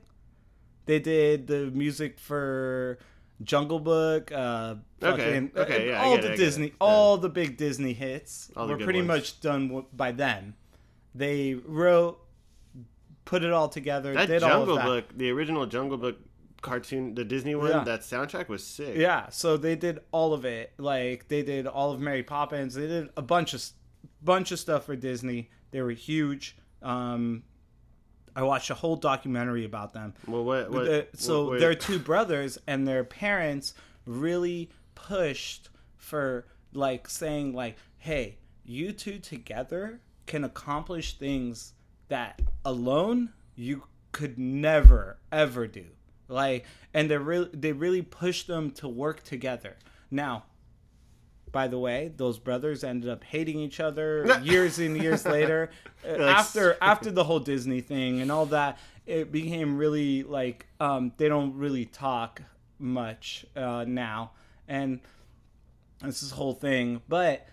They 0.85 0.99
did 0.99 1.47
the 1.47 1.71
music 1.71 2.19
for 2.19 2.97
Jungle 3.41 3.79
Book. 3.79 4.31
Uh, 4.31 4.75
Okay, 5.01 5.17
fucking- 5.47 5.51
okay, 5.57 5.87
yeah, 5.89 6.01
all 6.03 6.15
get 6.15 6.25
it, 6.25 6.27
the 6.29 6.37
Disney, 6.37 6.67
it. 6.67 6.73
all 6.79 7.17
the 7.17 7.27
big 7.29 7.57
Disney 7.57 7.91
hits 7.93 8.49
All 8.55 8.67
were 8.69 8.77
pretty 8.77 8.99
ones. 8.99 9.07
much 9.07 9.39
done 9.41 9.67
w- 9.67 9.85
by 9.91 10.11
then. 10.13 10.53
They 11.13 11.53
wrote, 11.55 12.19
put 13.25 13.43
it 13.43 13.51
all 13.51 13.67
together. 13.69 14.13
that 14.13 14.27
did 14.27 14.43
all 14.43 14.49
Jungle 14.49 14.75
that. 14.77 14.85
Book, 14.85 15.05
the 15.17 15.29
original 15.31 15.65
Jungle 15.65 15.97
Book 15.97 16.17
cartoon, 16.61 17.15
the 17.15 17.25
Disney 17.25 17.53
one, 17.55 17.69
Yeah. 17.71 17.83
that 17.83 18.01
soundtrack 18.01 18.47
was 18.47 18.63
sick. 18.63 18.95
Yeah, 18.95 19.27
so 19.29 19.57
they 19.57 19.75
did 19.75 19.99
all 20.13 20.33
of 20.33 20.45
it. 20.45 20.71
Like 20.77 21.27
they 21.27 21.43
did 21.43 21.67
all 21.67 21.91
of 21.91 21.99
Mary 21.99 22.23
Poppins. 22.23 22.75
They 22.75 22.87
did 22.87 23.09
a 23.17 23.21
bunch 23.21 23.53
of 23.53 23.61
bunch 24.21 24.53
of 24.53 24.59
stuff 24.59 24.85
for 24.85 24.95
Disney. 24.95 25.49
They 25.71 25.81
were 25.81 25.91
huge. 25.91 26.55
Um, 26.81 27.43
I 28.35 28.43
watched 28.43 28.69
a 28.69 28.73
whole 28.75 28.95
documentary 28.95 29.65
about 29.65 29.93
them. 29.93 30.13
Well, 30.27 30.49
Uh, 30.51 31.01
so 31.13 31.51
wait. 31.51 31.59
they're 31.59 31.75
two 31.75 31.99
brothers, 31.99 32.57
and 32.67 32.87
their 32.87 33.03
parents 33.03 33.73
really 34.05 34.69
pushed 34.95 35.69
for 35.97 36.45
like 36.73 37.07
saying 37.09 37.53
like, 37.53 37.77
"Hey, 37.97 38.37
you 38.65 38.91
two 38.91 39.19
together 39.19 39.99
can 40.25 40.43
accomplish 40.43 41.17
things 41.17 41.73
that 42.07 42.41
alone 42.65 43.33
you 43.55 43.83
could 44.11 44.37
never 44.39 45.17
ever 45.31 45.67
do." 45.67 45.85
Like, 46.27 46.65
and 46.93 47.09
they 47.09 47.17
really 47.17 47.49
they 47.53 47.71
really 47.73 48.01
pushed 48.01 48.47
them 48.47 48.71
to 48.71 48.87
work 48.87 49.23
together. 49.23 49.75
Now, 50.09 50.45
by 51.53 51.69
the 51.69 51.79
way, 51.79 52.11
those 52.17 52.39
brothers 52.39 52.83
ended 52.83 53.09
up 53.09 53.23
hating 53.23 53.59
each 53.59 53.79
other 53.79 54.39
years 54.43 54.79
and 54.79 55.01
years 55.01 55.25
later. 55.25 55.69
Uh, 56.05 56.17
like, 56.17 56.35
after 56.35 56.77
after 56.81 57.11
the 57.11 57.23
whole 57.23 57.39
Disney 57.39 57.79
thing 57.79 58.19
and 58.19 58.29
all 58.29 58.45
that, 58.47 58.77
it 59.05 59.31
became 59.31 59.77
really 59.77 60.21
like 60.23 60.65
um, 60.81 61.13
they 61.15 61.29
don't 61.29 61.55
really 61.55 61.85
talk 61.85 62.41
much 62.77 63.45
uh, 63.55 63.85
now, 63.87 64.31
and 64.67 64.99
it's 66.03 66.19
this 66.19 66.31
whole 66.31 66.51
thing. 66.51 67.01
But 67.07 67.47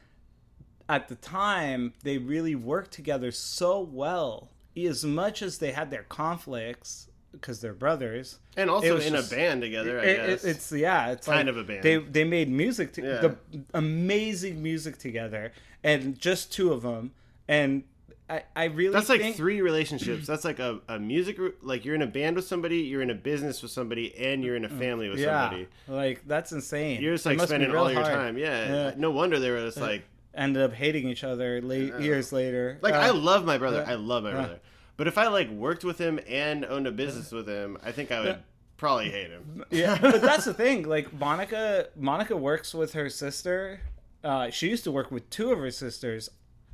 at 0.89 1.07
the 1.07 1.15
time, 1.15 1.93
they 2.03 2.19
really 2.19 2.57
worked 2.57 2.91
together 2.91 3.31
so 3.31 3.79
well. 3.79 4.51
As 4.77 5.05
much 5.05 5.43
as 5.43 5.59
they 5.59 5.71
had 5.71 5.93
their 5.93 6.03
conflicts 6.03 7.07
because 7.33 7.61
they're 7.61 7.73
brothers, 7.75 8.39
and 8.57 8.69
also 8.71 8.97
in 8.99 9.13
just- 9.15 9.33
a 9.33 9.35
band 9.37 9.63
together. 9.63 10.01
I 10.01 10.03
it- 10.05 10.09
it- 10.19 10.27
guess 10.29 10.45
it's 10.45 10.73
yeah, 10.73 11.11
it's 11.13 11.27
Kind 11.27 11.47
like 11.49 11.57
of 11.57 11.57
a 11.57 11.65
band. 11.65 11.83
They 11.83 11.97
they 11.99 12.25
made 12.25 12.49
music, 12.51 12.93
to, 12.95 13.03
Yeah. 13.03 13.21
the 13.21 13.37
amazing 13.75 14.63
music 14.63 14.99
together, 14.99 15.53
and 15.85 16.19
just 16.19 16.53
two 16.53 16.73
of 16.73 16.83
them, 16.83 17.13
and 17.49 17.85
I 18.29 18.43
I 18.55 18.65
really 18.67 18.93
That's 18.93 19.09
like 19.09 19.21
think, 19.21 19.37
three 19.37 19.61
relationships. 19.61 20.27
That's 20.27 20.45
like 20.45 20.59
a, 20.61 20.81
a 20.89 20.99
music 20.99 21.39
like 21.63 21.85
you're 21.85 21.95
in 21.97 22.03
a 22.03 22.07
band 22.07 22.37
with 22.37 22.45
somebody, 22.47 22.79
you're 22.79 23.03
in 23.03 23.11
a 23.11 23.15
business 23.15 23.61
with 23.63 23.71
somebody, 23.73 24.15
and 24.17 24.45
you're 24.45 24.57
in 24.57 24.65
a 24.65 24.69
family 24.69 25.09
with 25.09 25.19
yeah, 25.19 25.43
somebody. 25.49 25.69
like 25.89 26.27
that's 26.29 26.53
insane. 26.53 27.01
You're 27.01 27.15
just 27.15 27.27
like 27.27 27.41
spending 27.41 27.75
all 27.75 27.91
your 27.91 28.03
hard. 28.03 28.15
time. 28.15 28.39
Yeah. 28.39 28.69
Yeah. 28.89 28.95
No 28.97 29.11
wonder 29.11 29.39
they 29.39 29.51
were 29.51 29.65
just 29.65 29.79
like 29.81 30.05
Ended 30.33 30.63
up 30.63 30.73
hating 30.73 31.09
each 31.09 31.25
other 31.25 31.61
late 31.61 31.93
years 31.99 32.33
later. 32.33 32.79
like 32.83 32.95
Uh, 32.95 32.99
I 32.99 33.11
love 33.11 33.45
my 33.45 33.59
brother. 33.59 33.85
I 33.85 33.95
love 33.95 34.23
my 34.23 34.29
Yeah. 34.31 34.35
brother. 34.37 34.61
But 35.01 35.09
if 35.09 35.17
I 35.17 35.29
like 35.29 35.49
worked 35.49 35.83
with 35.83 35.97
him 35.97 36.21
and 36.29 36.63
owned 36.63 36.87
a 36.87 36.93
business 36.93 37.33
with 37.33 37.49
him, 37.49 37.79
I 37.83 37.91
think 37.91 38.13
I 38.13 38.21
would 38.21 38.43
probably 38.77 39.11
hate 39.11 39.31
him. 39.31 39.65
yeah, 39.71 39.97
but 39.99 40.21
that's 40.21 40.45
the 40.45 40.53
thing. 40.53 40.87
Like 40.87 41.11
Monica, 41.15 41.89
Monica 41.97 42.37
works 42.37 42.75
with 42.75 42.93
her 42.93 43.09
sister. 43.09 43.81
Uh, 44.23 44.51
she 44.51 44.69
used 44.69 44.85
to 44.85 44.91
work 44.91 45.11
with 45.11 45.31
two 45.31 45.53
of 45.53 45.59
her 45.59 45.71
sisters 45.71 46.29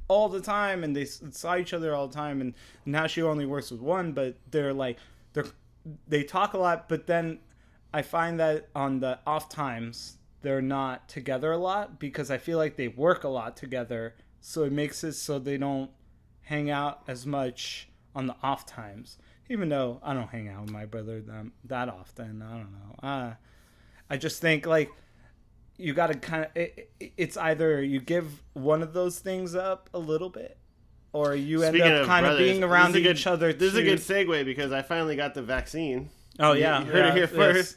all 0.09 0.29
the 0.29 0.41
time, 0.41 0.83
and 0.83 0.97
they 0.97 1.05
saw 1.05 1.57
each 1.57 1.73
other 1.73 1.95
all 1.95 2.09
the 2.09 2.17
time. 2.17 2.41
And 2.41 2.55
now 2.85 3.07
she 3.07 3.23
only 3.23 3.47
works 3.47 3.71
with 3.71 3.81
one, 3.81 4.11
but 4.11 4.35
they're 4.51 4.75
like 4.75 4.99
they're 5.33 5.47
they 6.09 6.25
talk 6.25 6.53
a 6.53 6.59
lot. 6.59 6.89
But 6.89 7.07
then 7.07 7.39
I 7.95 8.03
find 8.03 8.41
that 8.41 8.71
on 8.75 8.99
the 8.99 9.21
off 9.25 9.49
times 9.49 10.17
they're 10.43 10.61
not 10.61 11.09
together 11.09 11.53
a 11.53 11.59
lot 11.59 12.01
because 12.01 12.33
I 12.33 12.39
feel 12.39 12.59
like 12.59 12.75
they 12.75 12.89
work 12.89 13.23
a 13.23 13.29
lot 13.29 13.57
together. 13.57 14.17
So 14.41 14.65
it 14.65 14.73
makes 14.73 15.05
it 15.05 15.13
so 15.13 15.39
they 15.39 15.59
don't 15.59 15.93
hang 16.41 16.71
out 16.71 17.05
as 17.07 17.25
much 17.25 17.89
on 18.17 18.27
the 18.27 18.35
off 18.43 18.67
times. 18.67 19.19
Even 19.49 19.69
though 19.69 20.01
I 20.03 20.13
don't 20.13 20.27
hang 20.29 20.49
out 20.49 20.63
with 20.63 20.71
my 20.73 20.87
brother 20.87 21.21
that, 21.21 21.47
that 21.67 21.89
often, 21.89 22.43
I 22.43 22.51
don't 22.57 22.73
know. 22.73 23.09
Uh, 23.09 23.35
I 24.11 24.17
just 24.17 24.41
think 24.41 24.67
like 24.67 24.91
you 25.77 25.93
got 25.95 26.09
to 26.09 26.15
kind 26.19 26.45
of. 26.47 26.51
It, 26.57 26.91
it- 26.99 27.13
it's 27.17 27.37
either 27.37 27.83
you 27.83 28.01
give 28.01 28.43
one 28.55 28.83
of 28.83 28.93
those 28.93 29.19
things 29.21 29.55
up 29.55 29.89
a 29.95 29.99
little 29.99 30.31
bit, 30.31 30.57
or 31.13 31.35
you 31.37 31.63
end 31.63 31.81
up 31.81 32.01
of 32.03 32.07
kind 32.07 32.27
of 32.27 32.39
being 32.39 32.65
around 32.65 32.93
this 32.93 33.01
is 33.03 33.07
a 33.07 33.11
each 33.11 33.25
good- 33.25 33.31
other. 33.31 33.53
This 33.53 33.73
is 33.75 33.79
a 33.79 33.83
good 33.83 33.99
segue 33.99 34.45
because 34.45 34.73
I 34.73 34.83
finally 34.83 35.15
got 35.15 35.35
the 35.35 35.43
vaccine. 35.43 36.09
Oh 36.41 36.53
yeah, 36.53 36.81
you 36.81 36.87
heard 36.87 36.95
it 36.97 36.99
yeah, 37.09 37.13
here 37.15 37.23
yes, 37.23 37.31
first. 37.31 37.77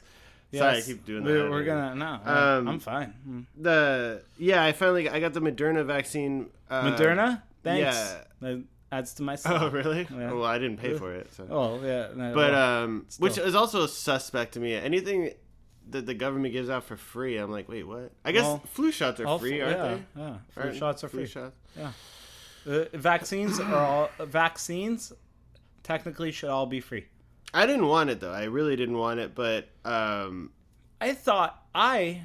Sorry, 0.52 0.78
I 0.78 0.82
keep 0.82 1.06
doing 1.06 1.24
We're, 1.24 1.44
that. 1.44 1.52
we're 1.52 1.64
gonna 1.64 1.94
no. 1.96 2.20
Um, 2.32 2.68
I'm 2.68 2.80
fine. 2.80 3.14
Mm. 3.30 3.46
The 3.62 4.24
yeah, 4.40 4.64
I 4.64 4.72
finally 4.72 5.08
I 5.08 5.20
got 5.20 5.34
the 5.34 5.42
Moderna 5.42 5.86
vaccine. 5.86 6.48
Uh, 6.70 6.92
Moderna, 6.92 7.44
thanks. 7.64 7.96
yeah. 8.42 8.56
Adds 8.92 9.14
to 9.16 9.24
my. 9.24 9.38
Oh 9.46 9.70
really? 9.70 10.08
Yeah. 10.10 10.32
Well, 10.34 10.46
I 10.46 10.58
didn't 10.58 10.78
pay 10.78 10.98
for 10.98 11.14
it. 11.14 11.32
So. 11.34 11.48
Oh 11.50 11.80
yeah, 11.84 12.08
no, 12.16 12.34
but 12.34 12.52
well, 12.54 12.84
um, 12.84 13.06
which 13.20 13.38
is 13.38 13.54
also 13.56 13.86
suspect 13.86 14.54
to 14.54 14.60
me. 14.60 14.74
Anything 14.74 15.32
that 15.90 16.06
the 16.06 16.14
government 16.14 16.54
gives 16.54 16.70
out 16.70 16.84
for 16.84 16.98
free, 16.98 17.38
I'm 17.38 17.52
like, 17.52 17.68
wait, 17.70 17.84
what? 17.88 18.12
I 18.24 18.32
guess 18.32 18.44
Well, 18.44 18.64
flu 18.66 18.92
shots 18.92 19.20
are 19.20 19.40
free, 19.40 19.62
aren't 19.62 19.78
yeah, 19.78 19.84
they? 20.16 20.22
Yeah, 20.22 20.38
flu 20.50 20.64
Aren't 20.64 20.76
shots 20.78 21.04
are 21.04 21.10
free. 21.10 21.26
shots? 21.26 21.56
Uh, 22.68 22.86
vaccines 22.94 23.60
are 23.60 23.76
all 23.76 24.10
vaccines. 24.20 25.14
Technically, 25.84 26.32
should 26.32 26.50
all 26.50 26.66
be 26.68 26.82
free. 26.82 27.06
I 27.54 27.66
didn't 27.66 27.88
want 27.88 28.10
it 28.10 28.20
though. 28.20 28.32
I 28.32 28.44
really 28.46 28.76
didn't 28.76 28.98
want 28.98 29.20
it, 29.20 29.34
but 29.34 29.70
um, 29.86 30.52
I 31.02 31.14
thought 31.14 31.64
I 31.74 32.22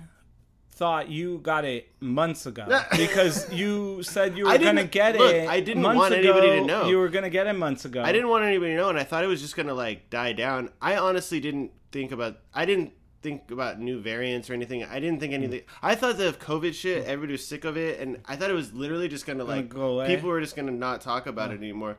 thought 0.75 1.09
you 1.09 1.39
got 1.39 1.65
it 1.65 1.89
months 2.01 2.47
ago 2.47 2.67
because 2.97 3.51
you 3.53 4.03
said 4.03 4.37
you 4.37 4.45
were 4.47 4.59
gonna 4.59 4.85
get 4.85 5.17
look, 5.17 5.33
it. 5.33 5.49
I 5.49 5.61
didn't 5.61 5.85
want 5.85 6.13
ago, 6.13 6.33
anybody 6.33 6.61
to 6.61 6.67
know. 6.67 6.89
You 6.89 6.99
were 6.99 7.09
gonna 7.09 7.31
get 7.31 7.47
it 7.47 7.53
months 7.53 7.85
ago. 7.85 8.03
I 8.03 8.11
didn't 8.13 8.29
want 8.29 8.45
anybody 8.45 8.73
to 8.73 8.77
know, 8.77 8.89
and 8.89 8.99
I 8.99 9.05
thought 9.05 9.23
it 9.23 9.29
was 9.29 9.41
just 9.41 9.57
gonna 9.57 9.75
like 9.75 10.11
die 10.11 10.33
down. 10.33 10.71
I 10.83 10.97
honestly 10.97 11.41
didn't 11.41 11.71
think 11.93 12.11
about. 12.11 12.39
I 12.53 12.65
didn't 12.65 12.93
think 13.23 13.51
about 13.51 13.81
new 13.81 14.01
variants 14.01 14.51
or 14.51 14.55
anything. 14.55 14.85
I 14.85 14.99
didn't 14.99 15.21
think 15.21 15.33
anything. 15.33 15.61
Mm. 15.61 15.67
I 15.83 15.95
thought 15.95 16.19
the 16.19 16.33
COVID 16.33 16.75
shit, 16.75 17.05
mm. 17.05 17.09
everybody 17.09 17.33
was 17.33 17.47
sick 17.47 17.65
of 17.65 17.77
it, 17.77 18.01
and 18.01 18.21
I 18.27 18.37
thought 18.37 18.51
it 18.51 18.55
was 18.55 18.73
literally 18.73 19.09
just 19.09 19.27
gonna 19.27 19.45
like 19.45 19.69
go 19.69 19.95
away? 19.95 20.09
people 20.09 20.29
were 20.29 20.41
just 20.41 20.57
gonna 20.57 20.73
not 20.73 21.01
talk 21.01 21.27
about 21.27 21.53
it 21.53 21.61
mm. 21.61 21.65
anymore. 21.65 21.97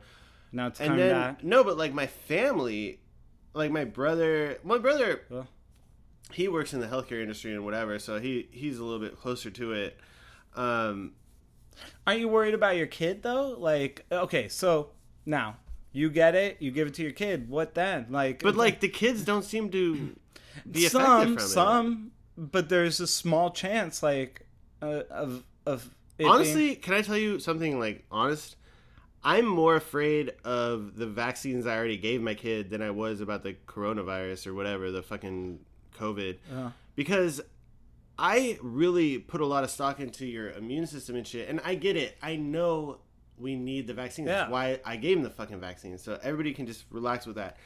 Now 0.51 0.67
it's 0.67 0.82
And 0.82 0.99
then 0.99 1.11
back. 1.11 1.43
no, 1.43 1.63
but 1.63 1.78
like 1.78 1.93
my 1.93 2.07
family, 2.07 2.99
like 3.53 3.71
my 3.71 3.86
brother, 3.86 4.57
my 4.63 4.78
brother, 4.78 5.21
Well. 5.30 5.47
He 6.32 6.47
works 6.47 6.73
in 6.73 6.80
the 6.80 6.88
healthcare 6.88 7.21
industry 7.21 7.53
and 7.53 7.63
whatever, 7.63 7.99
so 7.99 8.19
he 8.19 8.47
he's 8.51 8.80
a 8.80 8.84
little 8.84 8.99
bit 8.99 9.19
closer 9.19 9.49
to 9.51 9.73
it. 9.73 9.97
Um, 10.55 11.13
Aren't 12.07 12.21
you 12.21 12.28
worried 12.28 12.53
about 12.53 12.78
your 12.78 12.88
kid 12.88 13.21
though? 13.23 13.55
Like, 13.57 14.05
okay, 14.11 14.47
so 14.47 14.91
now 15.26 15.57
you 15.91 16.09
get 16.09 16.36
it, 16.36 16.57
you 16.59 16.71
give 16.71 16.88
it 16.88 16.93
to 16.95 17.03
your 17.03 17.11
kid. 17.11 17.49
What 17.49 17.73
then? 17.73 18.07
Like, 18.09 18.41
but 18.41 18.55
like 18.55 18.80
the 18.82 18.89
kids 18.89 19.23
don't 19.23 19.43
seem 19.43 19.69
to 19.71 20.15
be 20.69 20.88
some, 20.88 21.01
affected 21.01 21.28
from 21.36 21.38
it. 21.38 21.47
some, 21.49 22.11
but 22.38 22.69
there's 22.69 22.99
a 22.99 23.07
small 23.07 23.51
chance, 23.51 24.01
like, 24.01 24.47
uh, 24.82 25.03
of 25.09 25.43
of 25.65 25.86
it 26.17 26.23
being- 26.23 26.30
Honestly, 26.30 26.76
can 26.76 26.93
I 26.93 27.01
tell 27.01 27.17
you 27.17 27.39
something 27.39 27.80
like 27.80 28.05
honest? 28.11 28.55
I'm 29.23 29.47
more 29.47 29.76
afraid 29.76 30.34
of 30.43 30.95
the 30.97 31.07
vaccines 31.07 31.65
I 31.65 31.76
already 31.76 31.97
gave 31.97 32.21
my 32.21 32.36
kid 32.36 32.69
than 32.69 32.84
I 32.84 32.91
was 32.91 33.21
about 33.21 33.41
the 33.41 33.55
coronavirus 33.67 34.45
or 34.45 34.53
whatever, 34.53 34.91
the 34.91 35.01
fucking 35.01 35.59
COVID. 35.96 36.38
Yeah. 36.52 36.72
Because 36.96 37.41
I 38.18 38.58
really 38.62 39.18
put 39.18 39.41
a 39.41 39.46
lot 39.46 39.64
of 39.64 39.70
stock 39.72 40.00
into 40.00 40.26
your 40.26 40.52
immune 40.52 40.88
system 40.88 41.16
and 41.16 41.28
shit. 41.28 41.50
And 41.50 41.60
I 41.66 41.76
get 41.76 41.98
it. 41.98 42.18
I 42.22 42.36
know 42.38 43.00
we 43.38 43.56
need 43.56 43.88
the 43.88 43.93
vaccine. 43.93 44.26
That's 44.26 44.48
Yeah. 44.48 44.52
why 44.52 44.80
I 44.86 44.96
gave 44.96 45.18
him 45.18 45.24
the 45.24 45.30
fucking 45.30 45.60
vaccine. 45.60 45.98
So 45.98 46.18
everybody 46.24 46.54
can 46.54 46.66
just 46.66 46.86
relax 46.89 47.26
with 47.26 47.36
that. 47.36 47.58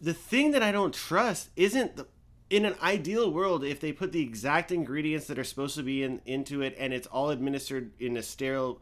The 0.00 0.14
thing 0.14 0.52
that 0.52 0.62
I 0.62 0.72
don't 0.72 0.94
trust 0.94 1.50
isn't 1.56 1.96
the 1.96 2.06
in 2.50 2.64
an 2.64 2.74
ideal 2.82 3.30
world 3.30 3.62
if 3.62 3.78
they 3.78 3.92
put 3.92 4.10
the 4.12 4.22
exact 4.22 4.72
ingredients 4.72 5.26
that 5.26 5.38
are 5.38 5.44
supposed 5.44 5.76
to 5.76 5.82
be 5.82 6.02
in 6.02 6.22
into 6.24 6.62
it 6.62 6.74
and 6.78 6.94
it's 6.94 7.06
all 7.08 7.28
administered 7.28 7.90
in 8.00 8.16
a 8.16 8.22
sterile 8.22 8.80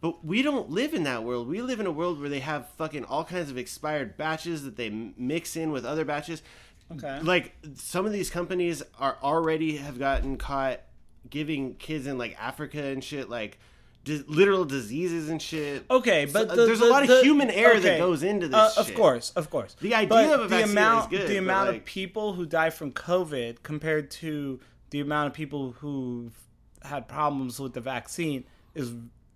but 0.00 0.24
we 0.24 0.40
don't 0.40 0.70
live 0.70 0.92
in 0.94 1.02
that 1.04 1.24
world. 1.24 1.48
We 1.48 1.60
live 1.62 1.80
in 1.80 1.86
a 1.86 1.90
world 1.90 2.20
where 2.20 2.28
they 2.28 2.40
have 2.40 2.68
fucking 2.78 3.04
all 3.04 3.24
kinds 3.24 3.50
of 3.50 3.56
expired 3.58 4.16
batches 4.16 4.62
that 4.64 4.76
they 4.76 4.88
mix 4.90 5.56
in 5.56 5.72
with 5.72 5.84
other 5.86 6.04
batches. 6.04 6.42
Okay. 6.92 7.20
Like 7.20 7.56
some 7.74 8.06
of 8.06 8.12
these 8.12 8.30
companies 8.30 8.82
are 8.98 9.16
already 9.22 9.76
have 9.78 9.98
gotten 9.98 10.36
caught 10.36 10.80
giving 11.28 11.74
kids 11.74 12.06
in 12.06 12.16
like 12.18 12.36
Africa 12.40 12.80
and 12.82 13.02
shit 13.02 13.28
like 13.28 13.58
di- 14.04 14.22
literal 14.28 14.64
diseases 14.64 15.28
and 15.28 15.42
shit. 15.42 15.84
Okay, 15.90 16.26
but 16.26 16.48
So, 16.50 16.54
the- 16.56 16.66
there's 16.66 16.78
the- 16.78 16.86
a 16.86 16.90
lot 16.90 17.06
the- 17.06 17.18
of 17.18 17.24
human 17.24 17.50
error 17.50 17.80
that 17.80 17.98
goes 17.98 18.22
into 18.22 18.46
this. 18.46 18.54
Uh, 18.56 18.72
of 18.76 18.94
course, 18.94 19.32
of 19.34 19.50
course. 19.50 19.74
The 19.80 19.94
idea 19.96 20.08
But 20.08 20.24
of 20.34 20.40
a 20.42 20.48
vaccine 20.48 20.64
is 20.66 20.72
amount, 20.72 21.10
good, 21.10 21.28
the 21.28 21.36
amount 21.38 21.68
like- 21.70 21.76
of 21.78 21.84
people 21.84 22.34
who 22.34 22.46
die 22.46 22.70
from 22.70 22.92
COVID 22.92 23.64
compared 23.64 24.10
to 24.12 24.60
the 24.90 25.00
amount 25.00 25.26
of 25.26 25.32
people 25.32 25.72
who've 25.72 26.32
had 26.82 27.08
problems 27.08 27.58
with 27.58 27.72
the 27.72 27.80
vaccine 27.80 28.44
is 28.76 28.92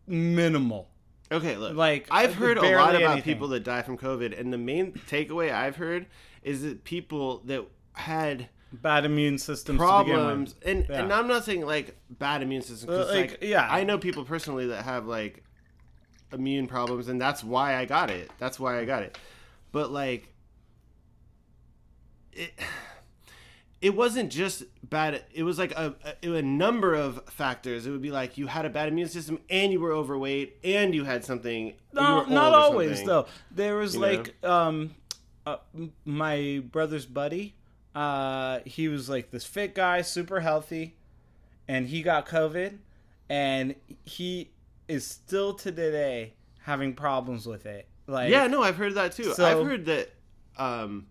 minimal. 0.07 0.89
Okay, 1.33 1.57
look. 1.57 1.77
Like, 1.77 2.07
I've 2.11 2.35
heard 2.35 2.59
a 2.59 2.63
lot 2.63 2.95
about 2.95 3.13
anything. 3.13 3.23
people 3.23 3.49
that 3.49 3.61
die 3.65 3.83
from 3.83 3.97
COVID, 3.99 4.39
and 4.39 4.53
the 4.53 4.59
main 4.59 4.93
takeaway 5.09 5.53
I've 5.53 5.77
heard 5.77 6.07
is 6.43 6.63
that 6.63 6.85
people 6.85 7.39
that 7.47 7.65
had 7.93 8.49
Bad 8.73 9.05
immune 9.05 9.37
systems 9.39 9.79
to 9.81 9.99
begin 9.99 10.15
with. 10.17 10.25
problems, 10.25 10.55
and 10.65 10.87
Yeah. 10.89 11.03
and 11.03 11.13
I'm 11.13 11.27
not 11.27 11.45
saying 11.45 11.67
like 11.67 11.97
bad 12.09 12.41
immune 12.43 12.63
system. 12.63 12.89
'cause, 12.89 13.09
Uh, 13.11 13.13
like, 13.15 13.31
like, 13.33 13.43
yeah. 13.43 13.67
I 13.69 13.83
know 13.85 13.99
people 13.99 14.25
personally 14.25 14.69
that 14.69 14.85
have 14.85 15.07
like 15.07 15.43
immune 16.33 16.69
problems, 16.69 17.09
and 17.09 17.21
that's 17.21 17.43
why 17.43 17.75
I 17.77 17.85
got 17.85 18.11
it. 18.11 18.31
That's 18.39 18.61
why 18.61 18.79
I 18.79 18.85
got 18.85 19.03
it. 19.03 19.19
But 19.73 19.91
like, 19.91 20.33
it. 22.33 22.53
It 23.81 23.97
wasn't 23.97 24.31
just 24.31 24.65
bad. 24.83 25.25
It 25.33 25.43
was 25.43 25.59
like 25.59 25.73
a, 25.73 25.95
a, 26.23 26.33
a 26.35 26.43
number 26.43 26.95
of 26.95 27.25
factors. 27.31 27.87
It 27.87 27.91
would 27.91 28.03
be 28.03 28.11
like 28.11 28.37
you 28.37 28.47
had 28.47 28.67
a 28.67 28.69
bad 28.71 28.89
immune 28.89 29.09
system, 29.09 29.39
and 29.49 29.73
you 29.73 29.81
were 29.81 29.91
overweight, 29.93 30.59
and 30.63 30.95
you 30.95 31.05
had 31.05 31.25
something. 31.25 31.73
No, 31.95 32.25
not 32.27 32.53
always 32.53 32.99
something. 32.99 33.07
though. 33.07 33.27
There 33.51 33.77
was 33.77 33.95
You 33.95 34.01
know? 34.03 34.07
like 34.07 34.45
um, 34.45 34.95
uh, 35.51 35.87
my 36.05 36.63
brother's 36.71 37.07
buddy. 37.07 37.55
Uh, 37.95 38.61
he 38.65 38.89
was 38.89 39.09
like 39.09 39.31
this 39.31 39.45
fit 39.45 39.75
guy, 39.75 40.03
super 40.03 40.41
healthy, 40.41 40.97
and 41.67 41.89
he 41.89 42.03
got 42.03 42.27
COVID, 42.29 42.79
and 43.29 43.75
he 44.05 44.51
is 44.89 45.05
still 45.07 45.55
to 45.55 45.73
today 45.73 46.35
having 46.63 46.95
problems 46.95 47.47
with 47.47 47.67
it. 47.67 47.89
Like, 48.07 48.31
Yeah, 48.31 48.47
no, 48.47 48.63
I've 48.63 48.77
heard 48.77 48.95
that 48.95 49.13
too. 49.13 49.33
So- 49.35 49.45
I've 49.45 49.65
heard 49.67 49.87
that 49.87 50.11
um, 50.57 51.07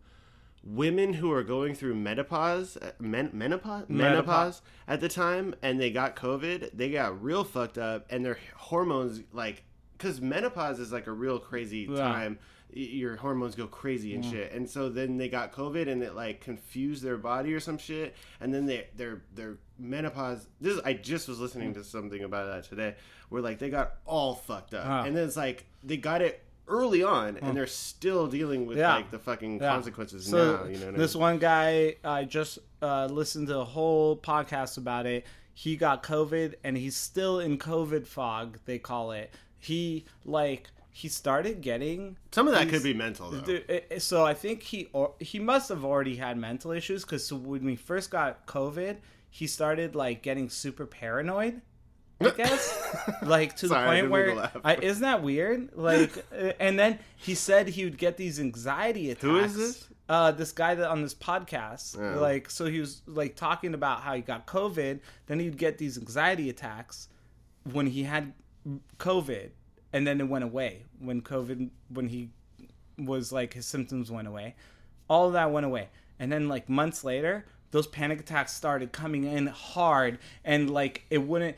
women 0.64 1.14
who 1.14 1.32
are 1.32 1.44
going 1.44 1.74
through 1.76 1.96
menopause, 1.96 2.78
uh, 2.78 2.92
men, 3.00 3.30
menopause, 3.34 3.86
menopause 3.90 4.62
at 4.88 5.00
the 5.02 5.10
time, 5.10 5.56
and 5.62 5.80
they 5.80 5.92
got 5.92 6.16
COVID, 6.16 6.72
they 6.74 6.92
got 6.92 7.22
real 7.24 7.44
fucked 7.44 7.78
up, 7.78 8.06
and 8.10 8.24
their 8.26 8.38
hormones 8.56 9.22
like, 9.34 9.64
because 9.98 10.22
menopause 10.22 10.80
is 10.80 10.92
like 10.92 11.08
a 11.08 11.12
real 11.12 11.40
crazy 11.40 11.88
Yeah. 11.90 11.98
time. 11.98 12.40
Your 12.72 13.16
hormones 13.16 13.56
go 13.56 13.66
crazy 13.68 14.14
and 14.14 14.24
shit, 14.24 14.52
and 14.52 14.70
so 14.70 14.90
then 14.90 15.18
they 15.18 15.28
got 15.28 15.52
COVID, 15.52 15.88
and 15.90 16.04
it 16.04 16.14
like 16.16 16.42
confused 16.42 17.04
their 17.04 17.18
body 17.18 17.54
or 17.54 17.60
some 17.60 17.78
shit, 17.78 18.16
and 18.40 18.54
then 18.54 18.66
they 18.68 18.88
their 18.96 19.22
their 19.34 19.58
menopause. 19.80 20.48
This 20.62 20.76
is, 20.76 20.82
I 20.86 20.94
just 20.94 21.28
was 21.28 21.40
listening 21.40 21.74
to 21.74 21.84
something 21.84 22.24
about 22.24 22.48
that 22.54 22.70
today, 22.70 22.96
where 23.30 23.42
like 23.42 23.58
they 23.60 23.70
got 23.72 23.96
all 24.06 24.36
fucked 24.36 24.74
up, 24.76 24.86
Huh. 24.86 25.04
and 25.08 25.16
then 25.16 25.24
it's 25.26 25.38
like 25.38 25.66
they 25.84 25.98
got 25.98 26.22
it 26.22 26.44
early 26.68 27.02
on, 27.02 27.38
and 27.38 27.58
they're 27.58 27.66
still 27.66 28.28
dealing 28.28 28.68
with 28.68 28.78
Yeah. 28.78 28.96
like 28.98 29.10
the 29.10 29.18
fucking 29.18 29.60
Yeah. 29.60 29.70
consequences 29.74 30.28
So 30.28 30.38
now. 30.58 30.66
You 30.70 30.78
know 30.78 30.86
what 30.88 30.96
I 30.96 30.98
this 31.00 31.16
mean? 31.16 31.22
one 31.22 31.38
guy, 31.40 31.96
I 32.04 32.26
just 32.26 32.60
uh, 32.84 33.08
listened 33.08 33.48
to 33.48 33.58
a 33.60 33.66
whole 33.66 34.16
podcast 34.16 34.78
about 34.78 35.08
it. 35.08 35.26
He 35.56 35.76
got 35.76 36.04
COVID, 36.04 36.54
and 36.64 36.78
he's 36.78 36.96
still 36.96 37.40
in 37.40 37.58
COVID 37.58 38.06
fog. 38.06 38.60
They 38.66 38.78
call 38.78 39.12
it. 39.12 39.32
He 39.58 40.06
like 40.24 40.70
he 41.00 41.08
started 41.08 41.62
getting 41.62 42.18
Some 42.32 42.48
of 42.48 42.54
that 42.54 42.64
these- 42.66 42.72
could 42.74 42.84
be 42.84 42.94
mental 42.94 43.32
though. 43.32 43.52
It- 43.52 43.88
it- 43.90 44.02
so 44.02 44.26
I 44.26 44.34
think 44.34 44.64
he 44.64 44.90
or 44.94 45.14
he 45.20 45.40
must 45.40 45.70
have 45.70 45.84
already 45.86 46.16
had 46.18 46.38
mental 46.38 46.72
issues 46.72 47.04
because 47.06 47.32
when 47.32 47.64
we 47.64 47.76
first 47.76 48.12
got 48.12 48.46
COVID, 48.48 48.98
he 49.30 49.48
started 49.48 49.96
like 49.96 50.22
getting 50.22 50.50
super 50.50 50.86
paranoid. 50.86 51.62
I 52.22 52.30
guess, 52.42 52.62
like 53.24 53.56
to 53.58 53.70
Sorry, 53.70 54.02
the 54.02 54.08
point 54.10 54.12
where. 54.12 54.52
I, 54.66 54.76
isn't 54.76 55.02
that 55.04 55.24
weird? 55.24 55.70
Like, 55.74 56.12
uh, 56.34 56.52
and 56.60 56.78
then 56.78 57.00
he 57.16 57.34
said 57.34 57.70
he 57.70 57.86
would 57.86 57.98
get 57.98 58.18
these 58.18 58.42
anxiety 58.42 59.12
attacks. 59.12 59.24
Who 59.24 59.38
is 59.40 59.56
this? 59.56 59.88
Uh, 60.10 60.32
this 60.32 60.52
guy 60.52 60.76
that 60.76 60.90
on 60.90 61.02
this 61.02 61.14
podcast, 61.14 61.98
Oh. 61.98 62.20
like, 62.20 62.50
so 62.50 62.66
he 62.66 62.80
was 62.82 63.04
like 63.06 63.36
talking 63.38 63.74
about 63.74 64.02
how 64.02 64.16
he 64.16 64.22
got 64.22 64.46
COVID. 64.48 65.00
Then 65.28 65.40
he'd 65.40 65.56
get 65.58 65.78
these 65.78 65.98
anxiety 65.98 66.50
attacks 66.50 67.08
when 67.72 67.88
he 67.88 68.04
had 68.04 68.34
COVID, 68.98 69.52
and 69.94 70.06
then 70.06 70.20
it 70.22 70.28
went 70.28 70.44
away 70.44 70.84
when 71.00 71.22
COVID 71.22 71.70
when 71.90 72.08
he 72.10 72.30
was 72.98 73.32
like 73.32 73.54
his 73.54 73.66
symptoms 73.66 74.12
went 74.12 74.28
away. 74.28 74.56
All 75.10 75.28
of 75.28 75.34
that 75.34 75.52
went 75.52 75.66
away, 75.66 75.90
and 76.20 76.32
then 76.32 76.48
like 76.48 76.70
months 76.70 77.04
later, 77.04 77.46
those 77.72 77.88
panic 77.88 78.20
attacks 78.20 78.54
started 78.54 78.92
coming 78.92 79.24
in 79.24 79.48
hard, 79.48 80.20
and 80.44 80.70
like 80.70 81.04
it 81.10 81.20
wouldn't 81.20 81.56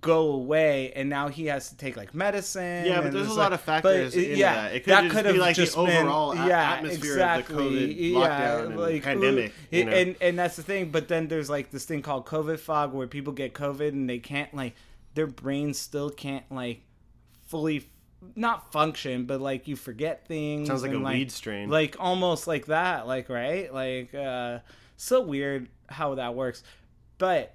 go 0.00 0.32
away 0.32 0.90
and 0.96 1.10
now 1.10 1.28
he 1.28 1.44
has 1.46 1.68
to 1.68 1.76
take 1.76 1.98
like 1.98 2.14
medicine 2.14 2.86
Yeah, 2.86 3.02
but 3.02 3.12
there's 3.12 3.26
a 3.26 3.28
it's 3.28 3.36
lot 3.36 3.52
of 3.52 3.60
factors 3.60 4.14
but, 4.14 4.24
into 4.24 4.36
yeah, 4.36 4.54
that. 4.54 4.74
It 4.74 4.84
could 4.84 4.90
just 4.90 5.10
could 5.14 5.32
be 5.34 5.38
like 5.38 5.54
the 5.54 5.64
just 5.64 5.76
been- 5.76 6.06
overall 6.06 6.32
a- 6.32 6.50
atmosphere 6.50 7.20
of 7.20 7.46
the 7.46 7.52
COVID 7.54 8.12
lockdown 8.14 8.90
and 8.94 9.02
pandemic, 9.02 9.52
you 9.70 9.84
know? 9.84 9.92
and 9.92 10.16
and 10.22 10.38
that's 10.38 10.56
the 10.56 10.62
thing. 10.62 10.90
But 10.90 11.08
then 11.08 11.28
there's 11.28 11.50
like 11.50 11.70
this 11.70 11.84
thing 11.84 12.00
called 12.00 12.24
COVID 12.24 12.58
fog 12.58 12.94
where 12.94 13.06
people 13.06 13.34
get 13.34 13.52
COVID 13.52 13.88
and 13.88 14.08
they 14.08 14.18
can't 14.18 14.54
like 14.54 14.74
their 15.14 15.26
brains 15.26 15.78
still 15.78 16.08
can't 16.08 16.50
like 16.50 16.80
fully 17.52 17.86
not 18.34 18.72
function, 18.72 19.26
but 19.26 19.40
like 19.40 19.68
you 19.68 19.76
forget 19.76 20.26
things. 20.26 20.66
Sounds 20.68 20.82
like 20.82 20.92
a 20.92 20.98
weed 20.98 21.30
strain. 21.30 21.68
Like 21.68 21.96
almost 22.00 22.46
like 22.46 22.66
that, 22.66 23.06
like 23.06 23.28
right, 23.28 23.72
like 23.72 24.14
uh 24.14 24.60
so 24.96 25.20
weird 25.20 25.68
how 25.88 26.14
that 26.14 26.34
works. 26.34 26.64
But 27.18 27.54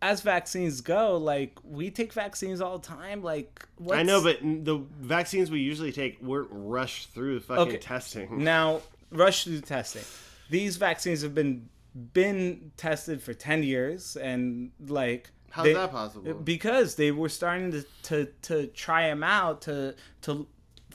as 0.00 0.20
vaccines 0.20 0.80
go, 0.80 1.16
like 1.16 1.58
we 1.64 1.90
take 1.90 2.12
vaccines 2.12 2.60
all 2.60 2.78
the 2.78 2.86
time. 2.86 3.22
Like 3.22 3.66
what's, 3.76 3.98
I 3.98 4.02
know, 4.04 4.22
but 4.22 4.38
the 4.42 4.80
vaccines 5.00 5.50
we 5.50 5.60
usually 5.60 5.92
take 5.92 6.22
weren't 6.22 6.50
rushed 6.52 7.12
through 7.14 7.40
fucking 7.40 7.68
Okay. 7.68 7.78
testing. 7.78 8.44
now 8.44 8.80
rush 9.10 9.44
through 9.44 9.62
testing. 9.62 10.04
These 10.50 10.76
vaccines 10.76 11.22
have 11.22 11.34
been 11.34 11.68
been 12.12 12.70
tested 12.76 13.22
for 13.22 13.34
ten 13.34 13.62
years, 13.62 14.16
and 14.16 14.70
like 14.86 15.30
How's 15.54 15.66
they- 15.66 15.74
that 15.74 15.92
possible? 15.92 16.34
Because 16.34 16.96
they 16.96 17.12
were 17.12 17.28
starting 17.28 17.70
to 17.72 17.84
to, 18.04 18.26
to 18.42 18.66
try 18.68 19.08
them 19.08 19.22
out 19.22 19.62
to 19.62 19.94
to 20.22 20.48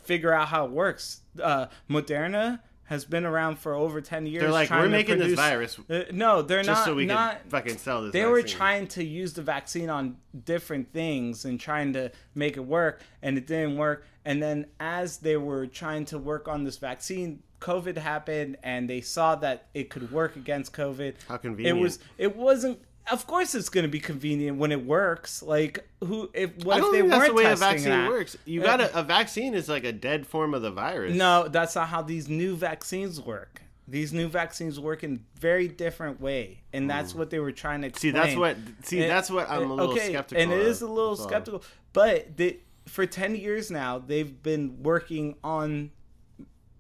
figure 0.03 0.34
out 0.34 0.49
how 0.49 0.66
it 0.66 0.72
works. 0.72 1.22
Uh, 1.41 1.68
Moderna 1.89 2.60
has 2.84 3.05
been 3.05 3.24
around 3.24 3.60
for 3.60 3.74
over 3.76 4.01
10 4.01 4.26
years. 4.26 4.41
They're 4.41 4.51
like, 4.51 4.70
we're 4.72 4.89
making 4.89 5.20
this 5.20 5.34
virus 5.34 5.78
Uh, 5.89 6.05
no, 6.12 6.41
they're 6.41 6.64
just 6.64 6.80
not. 6.80 6.86
so 6.86 6.95
we 6.95 7.05
not, 7.05 7.41
can 7.41 7.49
fucking 7.51 7.78
sell 7.78 8.01
this. 8.01 8.12
they 8.14 8.26
were 8.26 8.41
trying 8.41 8.88
to 8.88 9.03
use 9.03 9.34
the 9.34 9.43
vaccine 9.43 9.89
on 9.91 10.18
different 10.45 10.91
things 10.91 11.45
and 11.45 11.60
trying 11.60 11.93
to 11.93 12.12
make 12.34 12.57
it 12.57 12.66
work 12.66 13.01
and 13.22 13.38
it 13.38 13.45
didn't 13.45 13.78
work 13.78 14.05
and 14.26 14.41
then 14.41 14.66
as 14.80 15.18
they 15.20 15.38
were 15.38 15.68
trying 15.68 16.03
to 16.05 16.18
work 16.18 16.47
on 16.47 16.64
this 16.64 16.78
vaccine 16.78 17.43
covid 17.62 17.95
happened 17.97 18.57
and 18.64 18.89
they 18.89 19.01
saw 19.01 19.36
that 19.36 19.68
it 19.76 19.91
could 19.91 20.12
work 20.12 20.36
against 20.36 20.74
covid 20.74 21.14
How 21.28 21.38
convenient. 21.38 21.78
it 21.78 21.82
was 21.82 21.99
it 22.18 22.36
wasn't 22.36 22.80
of 23.12 23.26
course 23.28 23.55
it's 23.55 23.70
going 23.70 23.84
to 23.84 23.89
be 23.89 23.99
convenient 23.99 24.57
when 24.57 24.72
it 24.72 24.86
works 24.86 25.41
like 25.41 25.88
who 26.03 26.30
if 26.34 26.64
what 26.64 26.78
if 26.84 26.91
they 26.91 27.01
weren't 27.01 27.10
that's 27.12 27.28
the 27.28 27.34
way 27.34 27.45
a 27.45 27.55
vaccine 27.55 27.89
that? 27.89 28.10
works. 28.10 28.38
You 28.45 28.62
Uh, 28.64 28.78
got 28.78 28.91
a 28.93 29.03
vaccine 29.03 29.53
is 29.53 29.68
like 29.70 29.84
a 29.84 29.91
dead 29.91 30.26
form 30.28 30.53
of 30.53 30.62
the 30.62 30.72
virus. 30.72 31.16
no, 31.16 31.47
that's 31.47 31.76
not 31.76 31.89
how 31.89 32.01
these 32.01 32.28
new 32.30 32.55
vaccines 32.55 33.20
work. 33.22 33.62
These 33.88 34.14
new 34.14 34.28
vaccines 34.28 34.80
work 34.80 35.03
in 35.03 35.26
very 35.39 35.68
different 35.68 36.22
way, 36.22 36.62
and 36.74 36.88
that's 36.88 37.16
what 37.16 37.32
they 37.32 37.39
were 37.39 37.51
trying 37.51 37.82
to 37.82 37.89
Hmm. 37.89 37.95
See, 37.97 38.12
that's 38.12 38.36
what. 38.36 38.55
See, 38.84 39.01
And- 39.01 39.10
that's 39.10 39.32
what 39.32 39.49
I'm 39.49 39.72
a 39.72 39.74
little 39.74 39.93
okay, 39.93 40.10
skeptical. 40.10 40.43
and 40.43 40.51
it 40.51 40.60
is 40.60 40.82
a 40.82 40.88
little 40.88 41.10
all. 41.10 41.16
skeptical. 41.16 41.64
But 41.91 42.38
they, 42.38 42.60
for 42.88 43.07
ten 43.07 43.36
years 43.36 43.72
now, 43.72 43.97
they've 43.97 44.43
been 44.43 44.84
working 44.84 45.38
on 45.43 45.89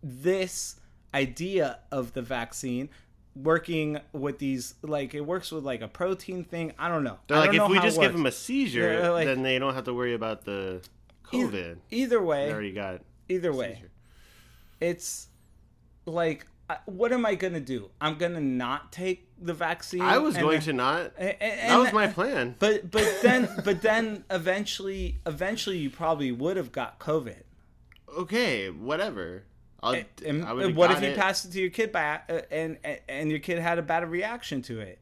this 0.03 0.75
idea 1.13 1.79
of 1.91 2.13
the 2.13 2.21
vaccine, 2.21 2.89
working 3.41 3.99
with 4.13 4.39
these 4.39 4.75
like 4.81 5.13
it 5.13 5.21
works 5.21 5.51
with 5.51 5.63
like 5.63 5.81
a 5.81 5.87
protein 5.87 6.43
thing. 6.43 6.73
I 6.77 6.89
don't 6.89 7.03
know. 7.03 7.19
They're 7.27 7.37
I 7.37 7.47
like, 7.47 7.53
if 7.53 7.67
we 7.69 7.79
just 7.79 7.99
give 7.99 8.13
them 8.13 8.25
a 8.25 8.31
seizure, 8.31 9.11
like- 9.11 9.25
then 9.27 9.43
they 9.43 9.59
don't 9.59 9.73
have 9.73 9.85
to 9.85 9.93
worry 9.93 10.13
about 10.13 10.45
the 10.45 10.81
COVID. 11.25 11.77
either 11.91 12.21
way, 12.21 12.47
They 12.47 12.53
already 12.53 12.71
got. 12.73 13.01
either 13.27 13.53
way, 13.53 13.75
seizure. 13.75 13.91
it's 14.79 15.27
like 16.05 16.45
what 16.85 17.11
am 17.11 17.25
I 17.25 17.33
gonna 17.35 17.59
do? 17.59 17.89
I'm 17.99 18.17
gonna 18.19 18.39
not 18.41 18.91
take 18.91 19.27
the 19.41 19.53
vaccine. 19.53 20.01
I 20.01 20.19
was 20.19 20.37
going 20.37 20.61
to 20.61 20.73
not. 20.73 21.13
and- 21.17 21.35
and- 21.41 21.71
that 21.71 21.77
was 21.79 21.91
my 21.93 22.07
plan. 22.07 22.55
But 22.59 22.91
but 22.91 23.19
then 23.23 23.49
but 23.65 23.81
then 23.81 24.23
eventually 24.29 25.19
eventually 25.25 25.77
you 25.79 25.89
probably 25.89 26.31
would 26.31 26.57
have 26.57 26.71
got 26.71 26.99
COVID. 26.99 27.41
Okay, 28.17 28.69
whatever. 28.69 29.43
And 29.81 30.43
I 30.45 30.53
what 30.67 30.91
if 30.91 31.01
you 31.01 31.09
it. 31.09 31.17
passed 31.17 31.45
it 31.45 31.51
to 31.53 31.61
your 31.61 31.69
kid 31.69 31.91
by 31.91 32.19
uh, 32.29 32.41
and 32.51 32.77
and- 32.83 32.99
and 33.07 33.29
your 33.29 33.39
kid 33.39 33.59
had 33.59 33.79
a 33.79 33.81
bad 33.81 34.09
reaction 34.09 34.61
to 34.63 34.79
it? 34.79 34.99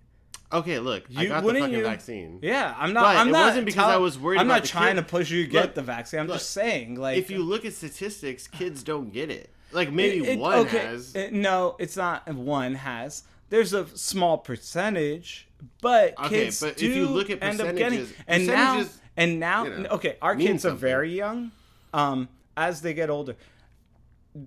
Okay, 0.53 0.79
look, 0.79 1.03
I 1.15 1.23
You- 1.23 1.27
got 1.29 1.43
the 1.43 1.53
fucking 1.55 1.73
you- 1.73 1.83
vaccine. 1.83 2.39
Yeah, 2.41 2.73
I'm 2.77 2.93
not. 2.93 3.01
But 3.03 3.17
I'm 3.17 3.27
it 3.29 3.31
not. 3.31 3.45
wasn't 3.47 3.65
because 3.65 3.83
tell- 3.83 3.89
I 3.89 3.97
was 3.97 4.17
worried 4.17 4.39
I'm 4.39 4.47
not 4.47 4.63
trying 4.63 4.95
kid. 4.95 5.01
to 5.01 5.07
push 5.07 5.29
you 5.29 5.43
to 5.43 5.49
get 5.49 5.61
Look, 5.61 5.75
the 5.75 5.81
vaccine. 5.81 6.21
I'm 6.21 6.27
look, 6.27 6.37
just 6.37 6.51
saying, 6.51 6.95
like, 6.99 7.17
if 7.17 7.29
you 7.29 7.39
look 7.43 7.65
at 7.65 7.73
statistics, 7.73 8.47
kids 8.47 8.81
don't 8.83 9.11
get 9.11 9.29
it. 9.29 9.49
Like 9.73 9.91
maybe 9.91 10.19
it- 10.25 10.29
it- 10.33 10.39
one 10.39 10.59
okay, 10.59 10.77
has. 10.77 11.13
no, 11.31 11.75
it's 11.79 11.97
not. 11.97 12.25
One 12.33 12.75
has. 12.75 13.23
There's 13.49 13.73
a 13.73 13.87
small 13.97 14.37
percentage, 14.37 15.47
but 15.81 16.17
Okay, 16.17 16.45
kids 16.45 16.59
but 16.61 16.69
if 16.69 16.77
do 16.77 16.87
you 16.87 17.07
look 17.07 17.29
at 17.29 17.43
end 17.43 17.59
up 17.59 17.75
getting. 17.75 17.99
percentages- 18.05 18.13
And 18.27 18.47
now, 18.47 18.85
and 19.17 19.39
now, 19.39 19.63
you 19.65 19.77
know, 19.79 19.89
okay, 19.91 20.15
our 20.21 20.35
kids 20.35 20.63
are 20.65 20.69
something. 20.69 20.79
very 20.79 21.13
young. 21.13 21.51
Um, 21.93 22.29
as 22.55 22.81
they 22.81 22.93
get 22.93 23.09
older, 23.09 23.35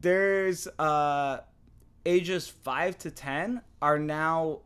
there's 0.01 0.68
uh, 0.78 1.41
ages 2.07 2.49
five 2.49 2.97
to 2.99 3.11
ten 3.11 3.61
are 3.82 3.99
now 3.99 4.61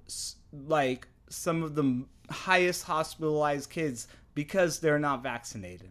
like 0.53 1.09
some 1.31 1.62
of 1.62 1.75
the 1.75 2.05
highest 2.31 2.85
hospitalized 2.85 3.70
kids 3.70 4.09
because 4.35 4.81
they're 4.81 4.99
not 4.99 5.22
vaccinated 5.22 5.91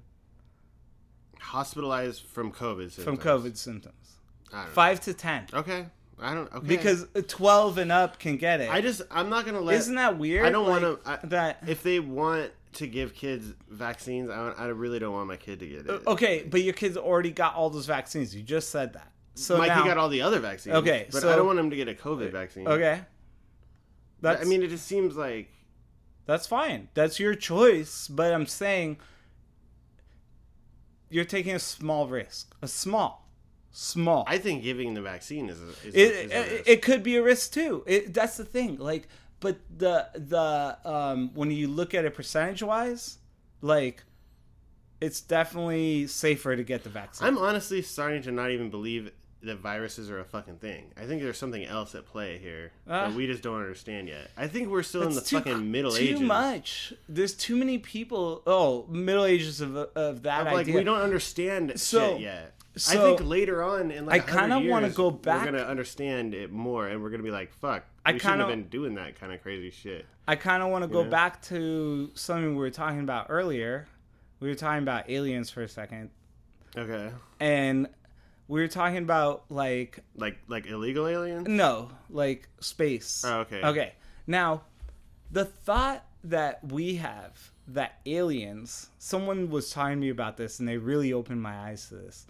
hospitalized 1.39 2.21
from 2.23 2.51
COVID. 2.51 2.91
from 2.91 3.17
symptoms. 3.17 3.23
COVID 3.23 3.57
symptoms. 3.57 4.17
I 4.51 4.57
don't 4.57 4.65
know. 4.67 4.71
Five 4.73 4.99
to 5.01 5.13
ten. 5.13 5.47
Okay, 5.53 5.85
I 6.19 6.33
don't. 6.33 6.51
Okay. 6.53 6.67
because 6.67 7.05
12 7.27 7.77
and 7.79 7.91
up 7.91 8.19
can 8.19 8.37
get 8.37 8.61
it. 8.61 8.69
I 8.69 8.81
just 8.81 9.01
I'm 9.11 9.29
not 9.29 9.45
gonna 9.45 9.61
let. 9.61 9.75
Isn't 9.75 9.95
that 9.95 10.17
weird? 10.17 10.45
I 10.45 10.49
don't 10.51 10.67
Like, 10.67 10.81
want 10.83 11.21
to. 11.21 11.27
that. 11.27 11.63
If 11.67 11.83
they 11.83 11.99
want 11.99 12.51
to 12.73 12.87
give 12.87 13.13
kids 13.13 13.53
vaccines, 13.69 14.29
I, 14.29 14.49
I 14.57 14.65
really 14.67 14.99
don't 14.99 15.13
want 15.13 15.27
my 15.27 15.37
kid 15.37 15.59
to 15.59 15.67
get 15.67 15.85
it. 15.85 16.01
Okay, 16.07 16.45
but 16.49 16.61
your 16.63 16.73
kids 16.73 16.97
already 16.97 17.31
got 17.31 17.55
all 17.55 17.69
those 17.69 17.85
vaccines. 17.85 18.35
You 18.35 18.41
just 18.41 18.69
said 18.69 18.93
that. 18.93 19.11
So 19.35 19.57
now, 19.63 19.83
got 19.83 19.97
all 19.97 20.09
the 20.09 20.21
other 20.21 20.39
vaccines. 20.39 20.75
Okay, 20.77 21.07
but 21.11 21.21
so- 21.21 21.31
I 21.31 21.35
don't 21.35 21.47
want 21.47 21.59
him 21.59 21.69
to 21.69 21.75
get 21.75 21.87
a 21.87 21.93
COVID 21.93 22.31
vaccine. 22.31 22.67
okay. 22.67 23.01
That's, 24.21 24.41
I 24.41 24.45
mean, 24.45 24.63
it 24.63 24.69
just 24.69 24.85
seems 24.85 25.17
like 25.17 25.49
that's 26.25 26.47
fine. 26.47 26.87
That's 26.93 27.19
your 27.19 27.35
choice. 27.35 28.07
But 28.07 28.33
I'm 28.33 28.45
saying 28.45 28.97
you're 31.09 31.25
taking 31.25 31.53
a 31.55 31.59
small 31.59 32.07
risk. 32.07 32.55
A 32.61 32.67
small, 32.67 33.27
small. 33.71 34.23
I 34.27 34.37
think 34.37 34.63
giving 34.63 34.93
the 34.93 35.01
vaccine 35.01 35.49
is 35.49 35.61
a, 35.61 35.67
is, 35.87 35.93
it, 35.93 35.95
a, 35.95 35.99
is 35.99 36.31
a 36.31 36.35
it, 36.35 36.51
risk. 36.51 36.69
it 36.69 36.81
could 36.81 37.03
be 37.03 37.17
a 37.17 37.23
risk 37.23 37.51
too. 37.53 37.83
It, 37.85 38.13
that's 38.13 38.37
the 38.37 38.45
thing. 38.45 38.77
Like, 38.77 39.09
but 39.41 39.57
the 39.77 40.07
the 40.13 40.77
um 40.89 41.31
when 41.33 41.51
you 41.51 41.67
look 41.67 41.93
at 41.93 42.05
it 42.05 42.13
percentage 42.13 42.63
wise, 42.63 43.17
like, 43.61 44.03
it's 45.01 45.19
definitely 45.19 46.07
safer 46.07 46.55
to 46.55 46.63
get 46.63 46.83
the 46.83 46.89
vaccine. 46.89 47.27
I'm 47.27 47.37
honestly 47.37 47.81
starting 47.81 48.21
to 48.23 48.31
not 48.31 48.51
even 48.51 48.69
believe 48.69 49.11
that 49.43 49.57
viruses 49.59 50.09
are 50.09 50.19
a 50.19 50.23
fucking 50.25 50.57
thing. 50.57 50.91
I 50.97 51.05
think 51.05 51.21
there's 51.21 51.37
something 51.37 51.63
else 51.65 51.93
at 51.95 52.05
play 52.05 52.37
here 52.37 52.71
Ah. 52.87 53.07
that 53.07 53.13
we 53.13 53.27
just 53.27 53.43
don't 53.43 53.59
understand 53.59 54.07
yet. 54.07 54.31
I 54.37 54.47
think 54.47 54.69
we're 54.69 54.83
still 54.83 55.03
in 55.03 55.13
the 55.13 55.21
too, 55.21 55.37
fucking 55.37 55.69
Middle 55.71 55.91
too 55.91 56.03
Ages. 56.03 56.19
Too 56.19 56.25
much. 56.25 56.93
There's 57.09 57.33
too 57.33 57.55
many 57.55 57.77
people. 57.77 58.41
Oh, 58.47 58.85
Middle 58.89 59.25
Ages 59.25 59.61
of 59.61 59.75
of 59.75 60.23
that 60.23 60.47
Of, 60.47 60.53
like 60.53 60.61
idea. 60.67 60.75
we 60.75 60.83
don't 60.83 61.01
understand 61.01 61.79
So- 61.79 62.13
shit 62.13 62.21
yet. 62.21 62.53
I 62.75 62.95
think 62.95 63.21
later 63.23 63.61
on 63.61 63.91
in 63.91 64.07
like 64.07 64.33
I 64.33 64.39
kinda 64.39 64.59
wanna 64.67 64.89
go 64.89 65.11
back- 65.11 65.45
We're 65.45 65.51
gonna 65.51 65.63
understand 65.69 66.33
it 66.33 66.51
more, 66.51 66.87
and 66.87 67.03
we're 67.03 67.11
gonna 67.11 67.21
be 67.21 67.29
like, 67.29 67.53
"Fuck, 67.53 67.83
I 68.03 68.13
we 68.13 68.19
shouldn't 68.19 68.39
have 68.39 68.49
been 68.49 68.67
doing 68.69 68.95
that 68.95 69.13
kind 69.19 69.31
of 69.31 69.43
crazy 69.43 69.69
shit." 69.69 70.07
I 70.27 70.35
kind 70.37 70.63
of 70.63 70.69
want 70.69 70.83
to 70.83 70.87
go 70.87 71.03
Yeah. 71.03 71.09
back 71.09 71.41
to 71.43 72.09
something 72.15 72.51
we 72.55 72.59
were 72.61 72.71
talking 72.71 73.01
about 73.01 73.27
earlier. 73.29 73.87
We 74.39 74.47
were 74.47 74.55
talking 74.55 74.81
about 74.81 75.07
aliens 75.09 75.51
for 75.51 75.61
a 75.61 75.67
second, 75.67 76.09
Okay, 76.75 77.11
and 77.39 77.87
we 78.47 78.61
were 78.61 78.67
talking 78.67 78.97
about 78.99 79.45
like 79.49 79.99
like 80.15 80.37
like 80.47 80.65
illegal 80.67 81.07
aliens. 81.07 81.47
no, 81.47 81.91
like 82.09 82.49
space. 82.59 83.23
Oh, 83.25 83.39
okay. 83.41 83.61
Okay. 83.63 83.93
Now, 84.27 84.63
the 85.31 85.45
thought 85.45 86.05
that 86.23 86.59
we 86.71 86.95
have 86.95 87.51
that 87.67 87.99
aliens, 88.05 88.89
someone 88.99 89.49
was 89.49 89.69
telling 89.69 89.99
me 89.99 90.09
about 90.09 90.37
this 90.37 90.59
and 90.59 90.67
they 90.67 90.77
really 90.77 91.13
opened 91.13 91.41
my 91.41 91.69
eyes 91.69 91.87
to 91.89 91.95
this. 91.95 92.25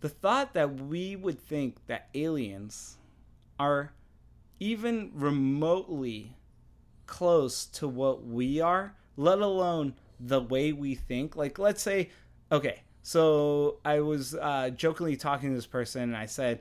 The 0.00 0.08
thought 0.08 0.54
that 0.54 0.74
we 0.74 1.16
would 1.16 1.40
think 1.40 1.86
that 1.86 2.08
aliens 2.14 2.98
are 3.58 3.92
even 4.60 5.10
remotely 5.14 6.36
close 7.06 7.66
to 7.66 7.88
what 7.88 8.24
we 8.24 8.60
are, 8.60 8.94
let 9.16 9.38
alone 9.38 9.94
the 10.20 10.40
way 10.40 10.72
we 10.72 10.94
think. 10.94 11.36
Like, 11.36 11.58
let's 11.58 11.82
say, 11.82 12.10
okay, 12.50 12.80
so 13.06 13.76
I 13.84 14.00
was 14.00 14.34
uh, 14.34 14.70
jokingly 14.70 15.14
talking 15.14 15.50
to 15.50 15.54
this 15.54 15.64
person 15.64 16.02
and 16.02 16.16
I 16.16 16.26
said, 16.26 16.60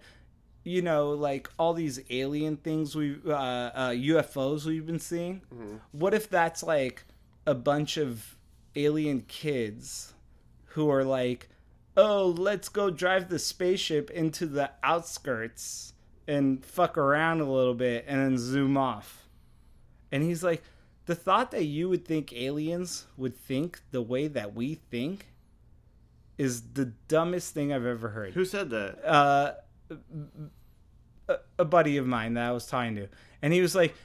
you 0.64 0.84
know, 0.84 1.10
like 1.10 1.50
all 1.58 1.74
these 1.74 2.00
alien 2.12 2.58
things 2.58 2.96
we 2.96 3.18
uh, 3.26 3.32
uh, 3.32 3.90
UFOs 3.90 4.64
we've 4.64 4.86
been 4.86 5.00
seeing. 5.00 5.42
What 5.92 6.14
if 6.14 6.30
that's 6.30 6.62
like 6.62 7.04
a 7.48 7.56
bunch 7.56 7.98
of 7.98 8.38
alien 8.76 9.22
kids 9.22 10.14
who 10.66 10.88
are 10.88 11.04
like, 11.04 11.50
"Oh, 11.98 12.36
let's 12.38 12.70
go 12.70 12.92
drive 12.92 13.30
the 13.30 13.40
spaceship 13.40 14.12
into 14.12 14.46
the 14.46 14.70
outskirts 14.84 15.94
and 16.28 16.64
fuck 16.64 16.96
around 16.96 17.42
a 17.42 17.52
little 17.52 17.74
bit 17.74 18.06
and 18.08 18.22
then 18.22 18.38
zoom 18.38 18.78
off." 18.78 19.28
And 20.12 20.22
he's 20.22 20.44
like, 20.44 20.62
"The 21.08 21.16
thought 21.16 21.50
that 21.50 21.64
you 21.64 21.90
would 21.90 22.06
think 22.06 22.34
aliens 22.34 23.08
would 23.18 23.36
think 23.36 23.82
the 23.90 24.04
way 24.04 24.28
that 24.28 24.54
we 24.54 24.76
think 24.76 25.26
is 26.38 26.74
the 26.74 26.86
dumbest 27.08 27.54
thing 27.54 27.72
I've 27.74 27.86
ever 27.86 28.10
heard." 28.10 28.34
Who 28.34 28.46
said 28.46 28.70
that? 28.72 29.06
uh, 29.06 29.54
a, 31.28 31.38
a 31.60 31.66
buddy 31.66 31.98
of 31.98 32.06
mine 32.08 32.34
that 32.36 32.48
I 32.50 32.52
was 32.52 32.68
talking 32.68 32.96
to, 32.96 33.08
and 33.42 33.54
he 33.54 33.62
was 33.62 33.76
like, 33.76 33.96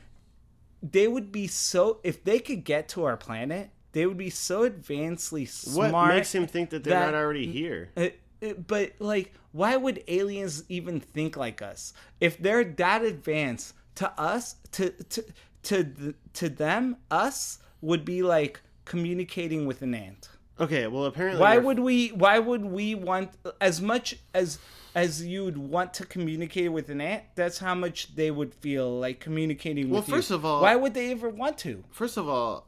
they 0.82 1.08
would 1.08 1.30
be 1.32 1.46
so 1.46 2.00
if 2.02 2.24
they 2.24 2.38
could 2.38 2.64
get 2.64 2.88
to 2.90 3.04
our 3.04 3.16
planet, 3.16 3.70
they 3.92 4.06
would 4.06 4.16
be 4.16 4.30
so 4.30 4.64
advancedly 4.64 5.46
smart." 5.46 5.92
What 5.92 6.08
makes 6.08 6.34
him 6.34 6.46
think 6.46 6.70
that 6.70 6.84
they're 6.84 6.98
that- 6.98 7.06
not 7.12 7.14
already 7.14 7.50
here? 7.50 7.90
It- 7.96 8.20
it- 8.40 8.66
but 8.66 8.92
like, 8.98 9.34
why 9.52 9.76
would 9.76 10.02
aliens 10.08 10.64
even 10.68 11.00
think 11.00 11.36
like 11.36 11.60
us 11.60 11.92
if 12.20 12.38
they're 12.38 12.64
that 12.64 13.02
advanced? 13.02 13.74
To 13.96 14.10
us, 14.18 14.56
to 14.72 14.90
to 14.90 15.24
to 15.64 16.14
to 16.34 16.48
them, 16.48 16.96
us 17.10 17.58
would 17.82 18.04
be 18.04 18.22
like 18.22 18.60
communicating 18.86 19.66
with 19.66 19.82
an 19.82 19.94
ant 19.94 20.30
Okay, 20.60 20.86
well 20.86 21.04
apparently. 21.06 21.40
why 21.40 21.56
would 21.56 21.78
we 21.78 22.08
why 22.08 22.38
would 22.38 22.64
we 22.64 22.94
want 22.94 23.30
as 23.60 23.80
much 23.80 24.16
as 24.34 24.58
as 24.94 25.24
you'd 25.24 25.56
want 25.56 25.94
to 25.94 26.04
communicate 26.04 26.70
with 26.72 26.88
an 26.90 27.00
ant 27.00 27.22
that's 27.34 27.58
how 27.58 27.74
much 27.74 28.14
they 28.16 28.30
would 28.30 28.52
feel 28.54 28.98
like 28.98 29.20
communicating 29.20 29.88
Well, 29.88 30.00
with 30.00 30.08
you 30.08 30.12
Well, 30.12 30.18
first 30.20 30.30
of 30.30 30.44
all- 30.44 30.62
why 30.62 30.76
would 30.76 30.94
they 30.94 31.10
ever 31.12 31.28
want 31.30 31.56
to 31.58 31.84
First 31.90 32.16
of 32.16 32.28
all, 32.28 32.66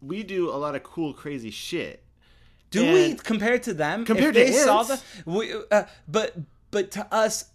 we 0.00 0.22
do 0.22 0.48
a 0.50 0.56
lot 0.56 0.74
of 0.74 0.82
cool, 0.82 1.12
crazy 1.12 1.50
shit. 1.50 2.02
do 2.70 2.92
we 2.92 3.14
compared 3.14 3.62
to 3.64 3.74
them 3.74 4.04
Compared 4.04 4.34
if 4.36 4.46
to 4.46 4.52
they 4.52 4.58
saw 4.58 4.78
ants? 4.80 5.02
the 5.24 5.30
we, 5.30 5.54
uh, 5.70 5.84
but 6.08 6.36
but 6.70 6.90
to 6.92 7.06
us 7.14 7.46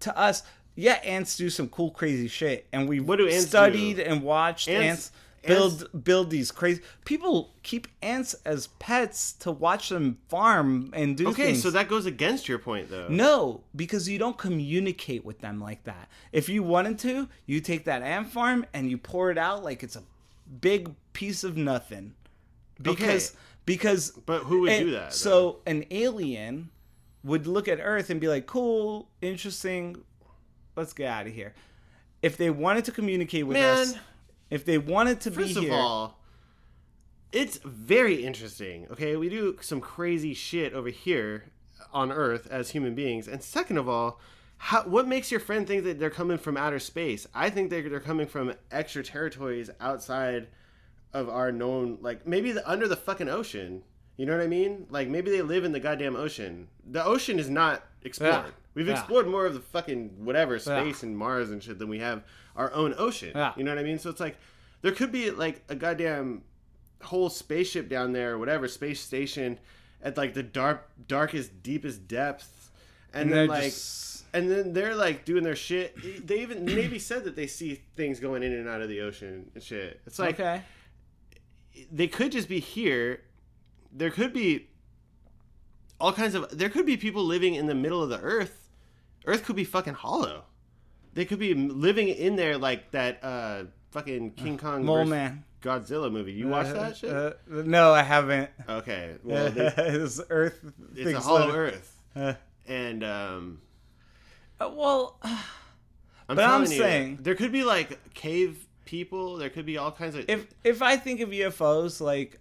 to 0.00 0.16
us 0.18 0.42
yeah, 0.76 0.94
ants 1.04 1.36
do 1.36 1.48
some 1.50 1.68
cool, 1.68 1.92
crazy 1.92 2.26
shit, 2.26 2.66
and 2.72 2.88
we 2.88 2.98
What 2.98 3.16
do 3.18 3.28
ants 3.28 3.46
studied 3.46 3.96
do? 3.98 4.02
and 4.02 4.22
watched 4.24 4.68
ants, 4.68 4.84
Ants- 4.84 5.10
build 5.46 6.04
build 6.04 6.30
these 6.30 6.50
crazy. 6.50 6.80
People 7.04 7.54
keep 7.62 7.88
ants 8.02 8.34
as 8.44 8.66
pets 8.78 9.32
to 9.34 9.50
watch 9.50 9.88
them 9.88 10.18
farm 10.28 10.90
and 10.92 11.16
do 11.16 11.28
Okay, 11.28 11.46
things. 11.46 11.62
so 11.62 11.70
that 11.70 11.88
goes 11.88 12.06
against 12.06 12.48
your 12.48 12.58
point, 12.58 12.90
though. 12.90 13.08
No, 13.08 13.62
because 13.74 14.08
you 14.08 14.18
don't 14.18 14.38
communicate 14.38 15.24
with 15.24 15.40
them 15.40 15.60
like 15.60 15.84
that. 15.84 16.08
If 16.32 16.48
you 16.48 16.62
wanted 16.62 16.98
to, 17.00 17.28
you 17.46 17.60
take 17.60 17.84
that 17.84 18.02
ant 18.02 18.28
farm 18.30 18.64
and 18.72 18.90
you 18.90 18.98
pour 18.98 19.30
it 19.30 19.38
out 19.38 19.62
like 19.64 19.82
it's 19.82 19.96
a 19.96 20.02
big 20.60 20.94
piece 21.12 21.44
of 21.44 21.56
nothing. 21.56 22.14
Because 22.80 23.30
Okay. 23.30 23.38
because 23.66 24.10
But 24.26 24.40
who 24.44 24.62
would 24.62 24.72
and 24.72 24.84
do 24.86 24.90
that? 24.92 25.10
though? 25.10 25.16
So 25.16 25.60
an 25.66 25.84
alien 25.90 26.70
would 27.22 27.46
look 27.46 27.68
at 27.68 27.78
Earth 27.80 28.10
and 28.10 28.20
be 28.20 28.28
like, 28.28 28.46
"Cool, 28.46 29.08
interesting. 29.22 30.02
Let's 30.76 30.92
get 30.92 31.08
out 31.08 31.26
of 31.26 31.32
here." 31.32 31.54
If 32.20 32.36
they 32.36 32.50
wanted 32.50 32.84
to 32.86 32.92
communicate 32.92 33.46
with 33.46 33.56
us, 33.56 33.92
Man. 33.92 34.00
If 34.50 34.64
they 34.64 34.78
wanted 34.78 35.20
to 35.22 35.30
First 35.30 35.54
be 35.60 35.66
of 35.66 35.72
all, 35.72 36.20
it's 37.32 37.58
very 37.64 38.24
interesting. 38.24 38.86
Okay, 38.90 39.16
we 39.16 39.28
do 39.28 39.58
some 39.60 39.80
crazy 39.80 40.34
shit 40.34 40.72
over 40.72 40.88
here 40.88 41.46
on 41.92 42.12
Earth 42.12 42.46
as 42.50 42.70
human 42.70 42.94
beings, 42.94 43.26
and 43.28 43.42
second 43.42 43.78
of 43.78 43.88
all, 43.88 44.20
how, 44.56 44.82
what 44.84 45.06
makes 45.08 45.30
your 45.30 45.40
friend 45.40 45.66
think 45.66 45.84
that 45.84 45.98
they're 45.98 46.10
coming 46.10 46.38
from 46.38 46.56
outer 46.56 46.78
space? 46.78 47.26
I 47.34 47.50
think 47.50 47.70
they're 47.70 47.88
they're 47.88 48.00
coming 48.00 48.26
from 48.26 48.54
extra 48.70 49.02
territories 49.02 49.68
outside 49.80 50.48
of 51.12 51.28
our 51.28 51.52
known, 51.52 51.98
like 52.00 52.26
maybe 52.26 52.52
the, 52.52 52.68
under 52.68 52.88
the 52.88 52.96
fucking 52.96 53.28
ocean. 53.28 53.82
You 54.16 54.26
know 54.26 54.36
what 54.36 54.44
I 54.44 54.48
mean? 54.48 54.86
Like 54.90 55.08
maybe 55.08 55.30
they 55.30 55.42
live 55.42 55.64
in 55.64 55.72
the 55.72 55.80
goddamn 55.80 56.14
ocean. 56.14 56.68
The 56.88 57.04
ocean 57.04 57.38
is 57.40 57.50
not 57.50 57.82
explored. 58.02 58.32
Yeah. 58.32 58.50
We've 58.74 58.86
Yeah. 58.86 58.94
explored 58.94 59.26
more 59.26 59.44
of 59.46 59.54
the 59.54 59.60
fucking 59.60 60.24
whatever 60.24 60.58
space 60.58 61.02
and 61.02 61.16
Mars 61.18 61.50
and 61.50 61.62
shit 61.62 61.78
than 61.80 61.88
we 61.88 61.98
have 61.98 62.22
our 62.56 62.72
own 62.72 62.94
ocean. 62.98 63.32
Yeah. 63.34 63.52
You 63.56 63.64
know 63.64 63.72
what 63.72 63.78
I 63.78 63.84
mean? 63.84 63.98
So 63.98 64.10
it's 64.10 64.20
like 64.20 64.36
there 64.82 64.92
could 64.92 65.12
be 65.12 65.30
like 65.30 65.62
a 65.68 65.74
goddamn 65.74 66.42
whole 67.02 67.28
spaceship 67.28 67.88
down 67.88 68.12
there 68.12 68.32
or 68.32 68.38
whatever 68.38 68.68
space 68.68 69.00
station 69.00 69.58
at 70.02 70.16
like 70.16 70.34
the 70.34 70.42
dark 70.42 70.88
darkest 71.06 71.62
deepest 71.62 72.06
depths 72.08 72.70
and, 73.12 73.24
and 73.24 73.32
then 73.32 73.48
like 73.48 73.62
just 73.64 74.24
and 74.34 74.50
then 74.50 74.72
they're 74.72 74.94
like 74.94 75.24
doing 75.24 75.44
their 75.44 75.56
shit 75.56 76.26
they 76.26 76.40
even 76.40 76.64
maybe 76.64 76.98
said 76.98 77.24
that 77.24 77.36
they 77.36 77.46
see 77.46 77.80
things 77.96 78.20
going 78.20 78.42
in 78.42 78.52
and 78.52 78.68
out 78.68 78.82
of 78.82 78.88
the 78.88 79.00
ocean 79.00 79.50
and 79.54 79.62
shit 79.62 80.00
it's 80.06 80.18
like 80.18 80.40
okay. 80.40 80.62
they 81.92 82.08
could 82.08 82.32
just 82.32 82.48
be 82.48 82.58
here 82.58 83.22
there 83.92 84.10
could 84.10 84.32
be 84.32 84.68
all 86.00 86.12
kinds 86.12 86.34
of 86.34 86.56
there 86.56 86.68
could 86.68 86.86
be 86.86 86.96
people 86.96 87.24
living 87.24 87.54
in 87.54 87.66
the 87.66 87.74
middle 87.74 88.02
of 88.02 88.08
the 88.08 88.20
earth 88.20 88.68
earth 89.26 89.44
could 89.44 89.56
be 89.56 89.64
fucking 89.64 89.94
hollow 89.94 90.44
they 91.14 91.24
could 91.24 91.38
be 91.38 91.54
living 91.54 92.08
in 92.08 92.36
there 92.36 92.58
like 92.58 92.90
that 92.90 93.22
uh 93.24 93.64
fucking 93.92 94.32
king 94.32 94.58
kong 94.58 94.84
Mole 94.84 94.98
versus 94.98 95.10
Man. 95.10 95.44
godzilla 95.62 96.10
movie 96.12 96.32
you 96.32 96.48
watch 96.48 96.66
that 96.68 96.96
shit 96.96 97.10
Uh, 97.12 97.32
no, 97.48 97.92
I 97.92 98.02
haven't. 98.02 98.50
okay 98.68 99.14
well 99.24 99.50
they, 99.50 99.72
it's 99.76 100.20
Earth. 100.30 100.58
it's 100.92 101.00
a 101.00 101.04
things 101.04 101.24
hollow 101.24 101.46
living- 101.46 101.54
earth 101.56 102.00
Uh, 102.16 102.34
and 102.66 103.02
um 103.04 103.60
uh, 104.60 104.70
well, 104.72 105.18
I'm 105.24 106.36
But 106.36 106.38
I'm 106.40 106.64
telling 106.64 106.70
you, 106.72 106.78
saying- 106.78 107.18
there 107.22 107.34
could 107.34 107.50
be 107.52 107.64
like 107.64 108.14
cave 108.14 108.66
people. 108.84 109.36
There 109.36 109.50
could 109.50 109.66
be 109.66 109.78
all 109.78 109.90
kinds 109.90 110.14
of. 110.14 110.24
if 110.28 110.46
if 110.62 110.80
I 110.80 110.96
think 110.96 111.20
of 111.20 111.30
UFOs, 111.30 112.00
like 112.00 112.40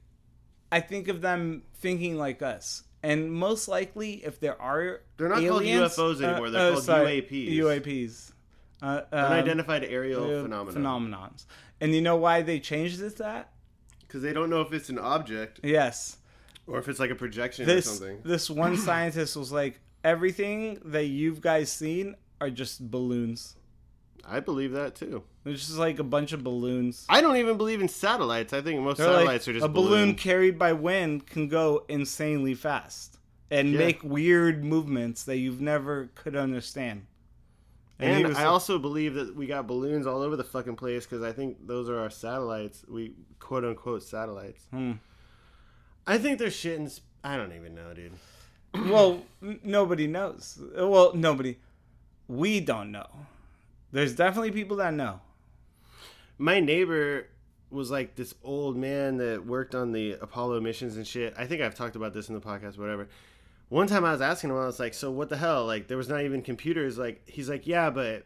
I 0.71 0.79
think 0.79 1.07
of 1.07 1.21
them 1.21 1.63
thinking 1.75 2.15
like 2.17 2.41
us, 2.43 2.83
and 3.01 3.31
most 3.33 3.67
likely, 3.67 4.23
if 4.23 4.39
there 4.39 4.61
are 4.61 5.01
They're 5.17 5.27
not 5.27 5.39
called 5.39 5.63
aliens- 5.63 5.97
UFOs 5.97 6.21
anymore, 6.21 6.49
they're 6.51 6.71
called 6.73 6.83
UAPs. 6.85 7.55
UAPs. 7.57 8.31
Uh, 8.83 9.01
um, 9.13 9.19
unidentified 9.31 9.83
aerial 9.85 10.23
uh, 10.25 10.41
phenomena, 10.43 10.77
phenomenons. 10.79 11.45
And 11.79 11.95
you 11.95 12.01
know 12.01 12.17
why 12.17 12.41
they 12.41 12.59
changed 12.59 13.01
it 13.01 13.11
to 13.17 13.23
that? 13.23 13.49
because 14.01 14.21
they 14.21 14.33
don't 14.33 14.49
know 14.51 14.61
if 14.61 14.71
it's 14.73 14.89
an 14.89 14.99
object 14.99 15.59
Yes. 15.63 16.17
or 16.67 16.77
if 16.77 16.87
it's 16.87 16.99
like 16.99 17.09
a 17.09 17.15
projection 17.15 17.67
or 17.67 17.81
something. 17.81 18.19
this 18.23 18.47
one 18.47 18.77
scientist 18.87 19.35
was 19.35 19.51
like, 19.51 19.79
everything 20.03 20.79
that 20.85 21.05
you've 21.05 21.41
guys 21.41 21.71
seen 21.71 22.15
are 22.39 22.51
just 22.51 22.91
balloons. 22.91 23.55
I 24.23 24.39
believe 24.39 24.71
that 24.73 24.93
too. 24.95 25.23
It's 25.45 25.65
just 25.65 25.79
like 25.79 25.97
a 25.97 26.03
bunch 26.03 26.31
of 26.31 26.43
balloons. 26.43 27.05
I 27.09 27.21
don't 27.21 27.37
even 27.37 27.57
believe 27.57 27.81
in 27.81 27.87
satellites. 27.87 28.53
I 28.53 28.61
think 28.61 28.79
most 28.81 28.97
They're 28.97 29.07
satellites 29.07 29.47
like 29.47 29.55
are 29.55 29.59
just 29.59 29.65
a 29.65 29.69
balloon 29.69 29.89
balloons. 30.09 30.21
carried 30.21 30.59
by 30.59 30.73
wind 30.73 31.25
can 31.25 31.47
go 31.47 31.83
insanely 31.89 32.53
fast 32.53 33.17
and 33.49 33.69
Yeah. 33.71 33.79
make 33.79 34.03
weird 34.03 34.63
movements 34.63 35.23
that 35.23 35.37
you've 35.37 35.59
never 35.61 36.09
could 36.15 36.35
understand. 36.35 37.07
He 37.99 38.05
And 38.05 38.25
I 38.27 38.29
like- 38.29 38.45
also 38.45 38.77
believe 38.79 39.13
that 39.15 39.35
we 39.35 39.45
got 39.45 39.67
balloons 39.67 40.07
all 40.07 40.21
over 40.21 40.35
the 40.35 40.43
fucking 40.43 40.75
place 40.75 41.05
because 41.05 41.21
I 41.23 41.31
think 41.31 41.67
those 41.67 41.89
are 41.89 41.99
our 41.99 42.09
satellites. 42.09 42.83
We 42.87 43.13
quote 43.39 43.63
unquote 43.63 44.03
satellites. 44.03 44.63
Hmm. 44.71 44.93
I 46.05 46.17
think 46.17 46.39
they're 46.39 46.51
shit 46.51 46.79
in. 46.79 46.89
sp- 46.91 47.05
I 47.23 47.37
don't 47.37 47.53
even 47.53 47.75
know, 47.75 47.93
dude. 47.93 48.13
well, 48.91 49.21
n- 49.41 49.59
nobody 49.63 50.07
knows. 50.07 50.59
Well, 50.75 51.13
nobody. 51.13 51.57
We 52.27 52.59
don't 52.59 52.91
know. 52.91 53.07
There's 53.91 54.15
definitely 54.15 54.51
people 54.51 54.77
that 54.77 54.93
know. 54.93 55.21
my 56.37 56.59
neighbor 56.59 57.27
was 57.69 57.89
like 57.91 58.15
this 58.15 58.33
old 58.43 58.75
man 58.75 59.17
that 59.17 59.45
worked 59.45 59.75
on 59.75 59.91
the 59.91 60.13
Apollo 60.13 60.61
missions 60.61 60.95
and 60.97 61.05
shit. 61.07 61.33
I 61.37 61.45
think 61.45 61.61
I've 61.61 61.75
talked 61.75 61.95
about 61.95 62.13
this 62.13 62.27
in 62.29 62.35
the 62.35 62.41
podcast, 62.41 62.77
whatever. 62.77 63.07
One 63.69 63.87
time 63.87 64.05
I 64.05 64.11
was 64.11 64.21
asking 64.21 64.51
him, 64.51 64.57
I 64.57 64.65
was 64.65 64.79
like, 64.79 64.93
"So 64.93 65.09
what 65.11 65.29
the 65.29 65.37
hell? 65.37 65.65
Like, 65.65 65.87
there 65.87 65.97
was 65.97 66.09
not 66.09 66.21
even 66.21 66.41
computers." 66.41 66.97
Like, 66.97 67.27
he's 67.27 67.49
like, 67.49 67.65
"Yeah, 67.65 67.89
but 67.89 68.25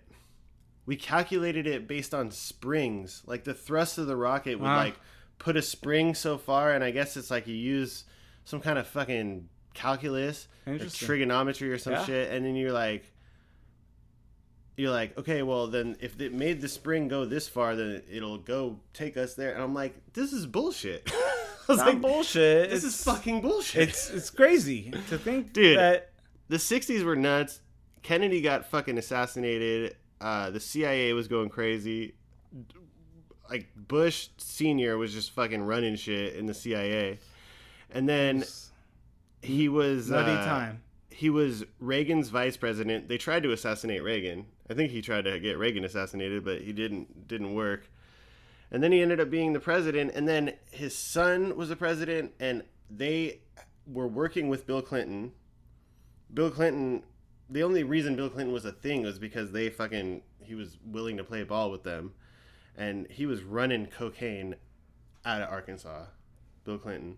we 0.86 0.96
calculated 0.96 1.66
it 1.68 1.88
based 1.88 2.14
on 2.14 2.32
springs. 2.32 3.24
Like, 3.26 3.44
the 3.46 3.54
thrust 3.54 3.98
of 3.98 4.08
the 4.08 4.16
rocket 4.16 4.60
would 4.60 4.68
like 4.68 4.96
put 5.40 5.56
a 5.56 5.62
spring 5.62 6.16
so 6.16 6.38
far, 6.38 6.74
and 6.74 6.84
I 6.84 6.92
guess 6.92 7.16
it's 7.16 7.32
like 7.32 7.48
you 7.48 7.56
use 7.56 8.04
some 8.46 8.60
kind 8.60 8.78
of 8.80 8.88
fucking 8.88 9.48
calculus 9.74 10.48
or 10.66 10.80
trigonometry 10.80 11.72
or 11.72 11.78
some 11.78 11.94
Yeah. 11.94 12.06
shit, 12.06 12.32
and 12.32 12.46
then 12.46 12.56
you're 12.56 12.72
like." 12.74 13.14
you're 14.80 14.92
like, 14.92 15.18
okay, 15.18 15.42
well 15.42 15.66
then 15.66 15.98
if 16.00 16.22
it 16.22 16.32
made 16.32 16.62
the 16.62 16.68
spring 16.68 17.08
go 17.08 17.26
this 17.26 17.48
far, 17.50 17.76
then 17.76 18.00
it'll 18.12 18.38
go 18.38 18.80
take 18.94 19.18
us 19.18 19.34
there. 19.34 19.52
And 19.56 19.64
I'm 19.64 19.74
like, 19.74 19.96
this 20.14 20.32
is 20.32 20.46
bullshit. 20.46 21.12
I 21.70 21.72
was 21.72 21.78
Not 21.80 21.88
like, 21.88 22.02
bullshit. 22.02 22.70
this 22.70 22.84
it's, 22.84 22.96
is 23.00 23.04
fucking 23.04 23.42
bullshit. 23.42 23.90
It's 23.90 24.10
it's 24.10 24.30
crazy 24.30 24.92
to 25.10 25.18
think 25.18 25.54
Dude. 25.54 25.78
that 25.78 26.12
the 26.50 26.58
'60s 26.58 27.04
were 27.04 27.16
nuts. 27.16 27.60
Kennedy 28.04 28.42
got 28.42 28.66
fucking 28.66 28.98
assassinated. 28.98 29.96
Uh, 30.22 30.50
the 30.50 30.60
CIA 30.60 31.14
was 31.14 31.28
going 31.28 31.50
crazy. 31.50 32.16
Like 33.50 33.68
Bush 33.76 34.30
Senior 34.38 34.98
was 34.98 35.14
just 35.14 35.32
fucking 35.32 35.62
running 35.64 35.96
shit 35.96 36.36
in 36.36 36.46
the 36.48 36.54
CIA, 36.54 37.20
and 37.92 38.08
then 38.08 38.44
he 39.42 39.70
was 39.70 40.10
nutty 40.10 40.32
uh, 40.32 40.46
time. 40.46 40.82
he 41.10 41.30
was 41.30 41.64
Reagan's 41.80 42.30
vice 42.30 42.58
president. 42.58 43.08
They 43.08 43.18
tried 43.18 43.44
to 43.44 43.52
assassinate 43.54 44.04
Reagan. 44.04 44.46
I 44.70 44.74
think 44.74 44.92
he 44.92 45.02
tried 45.02 45.24
to 45.26 45.40
get 45.40 45.58
Reagan 45.58 45.86
assassinated, 45.86 46.44
but 46.44 46.62
he 46.62 46.74
didn't 46.74 47.28
didn't 47.28 47.54
work. 47.54 47.90
And 48.72 48.84
then 48.84 48.92
he 48.92 49.02
ended 49.02 49.20
up 49.20 49.30
being 49.30 49.54
the 49.54 49.60
president 49.60 50.12
and 50.14 50.28
then 50.28 50.54
his 50.72 50.96
son 50.96 51.56
was 51.56 51.70
the 51.70 51.76
president 51.76 52.34
and 52.40 52.64
they 52.90 53.42
were 53.86 54.08
working 54.08 54.50
with 54.50 54.68
Bill 54.68 54.82
Clinton. 54.82 55.32
Bill 56.34 56.52
Clinton 56.52 57.04
the 57.50 57.64
only 57.64 57.84
reason 57.84 58.16
Bill 58.16 58.30
Clinton 58.30 58.54
was 58.54 58.66
a 58.66 58.74
thing 58.74 59.04
was 59.04 59.20
because 59.20 59.52
they 59.52 59.70
fucking 59.70 60.22
he 60.40 60.56
was 60.56 60.78
willing 60.86 61.18
to 61.18 61.24
play 61.24 61.44
ball 61.44 61.72
with 61.72 61.84
them 61.84 62.14
and 62.76 63.08
he 63.10 63.26
was 63.26 63.42
running 63.44 63.86
cocaine 63.88 64.56
out 65.26 65.42
of 65.42 65.50
Arkansas. 65.50 66.06
Bill 66.64 66.78
Clinton. 66.78 67.18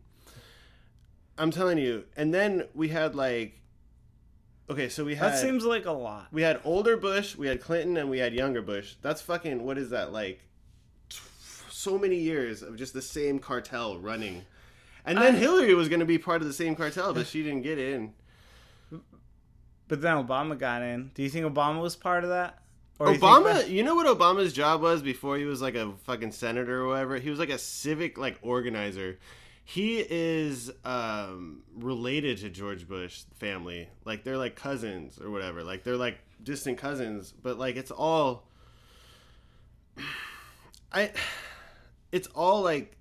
I'm 1.38 1.52
telling 1.52 1.78
you. 1.78 2.06
And 2.16 2.34
then 2.34 2.66
we 2.74 2.90
had 2.90 3.16
like 3.16 3.56
Okay, 4.70 4.88
so 4.88 5.04
we 5.04 5.16
had 5.16 5.34
That 5.34 5.40
seems 5.40 5.66
like 5.66 5.86
a 5.86 5.92
lot. 5.92 6.28
we 6.32 6.44
had 6.44 6.62
older 6.64 6.96
Bush, 6.96 7.36
we 7.36 7.48
had 7.48 7.60
Clinton, 7.60 7.98
and 7.98 8.08
we 8.08 8.20
had 8.20 8.36
younger 8.36 8.62
Bush. 8.62 8.96
That's 9.02 9.20
fucking 9.22 9.64
what 9.64 9.80
is 9.80 9.90
that 9.90 10.14
like? 10.14 10.42
So 11.80 11.98
many 11.98 12.18
years 12.18 12.62
of 12.62 12.76
just 12.76 12.92
the 12.94 13.02
same 13.02 13.40
cartel 13.40 13.98
running, 13.98 14.44
and 15.06 15.18
then 15.18 15.36
I- 15.36 15.38
Hillary 15.38 15.74
was 15.74 15.88
going 15.88 16.02
to 16.02 16.06
be 16.06 16.18
part 16.18 16.42
of 16.42 16.48
the 16.50 16.54
same 16.54 16.76
cartel, 16.76 17.14
but 17.14 17.26
she 17.26 17.42
didn't 17.42 17.62
get 17.62 17.80
in. 17.80 18.12
But 19.88 20.02
then 20.02 20.18
Obama 20.18 20.60
got 20.60 20.82
in. 20.82 21.12
Do 21.14 21.24
you 21.24 21.30
think 21.30 21.46
Obama 21.46 21.82
was 21.82 21.96
part 21.96 22.26
of 22.26 22.32
that? 22.32 22.62
Or 23.00 23.14
you 23.14 23.18
Obama, 23.20 23.54
that- 23.54 23.70
you 23.70 23.84
know 23.84 23.96
what 23.96 24.08
Obama's 24.08 24.52
job 24.52 24.82
was 24.82 25.02
before 25.02 25.38
he 25.38 25.46
was 25.46 25.62
like 25.62 25.76
a 25.76 25.94
fucking 26.04 26.34
senator 26.34 26.82
or 26.82 26.88
whatever? 26.90 27.18
He 27.18 27.30
was 27.30 27.40
like 27.40 27.50
a 27.50 27.58
civic 27.58 28.18
like 28.18 28.38
organizer. 28.42 29.18
He 29.64 30.00
is 30.10 30.70
um, 30.84 31.64
related 31.78 32.40
to 32.40 32.50
George 32.50 32.90
Bush 32.90 33.22
family. 33.40 33.88
Like 34.04 34.26
they're 34.26 34.38
like 34.38 34.58
cousins 34.58 35.18
or 35.18 35.30
whatever. 35.32 35.64
Like 35.64 35.86
they're 35.86 35.96
like 35.96 36.18
distant 36.44 36.78
cousins, 36.78 37.32
but 37.32 37.58
like 37.58 37.78
it's 37.78 37.92
all 37.92 38.50
I 40.92 41.12
it's 42.12 42.28
all 42.36 42.62
like 42.62 42.96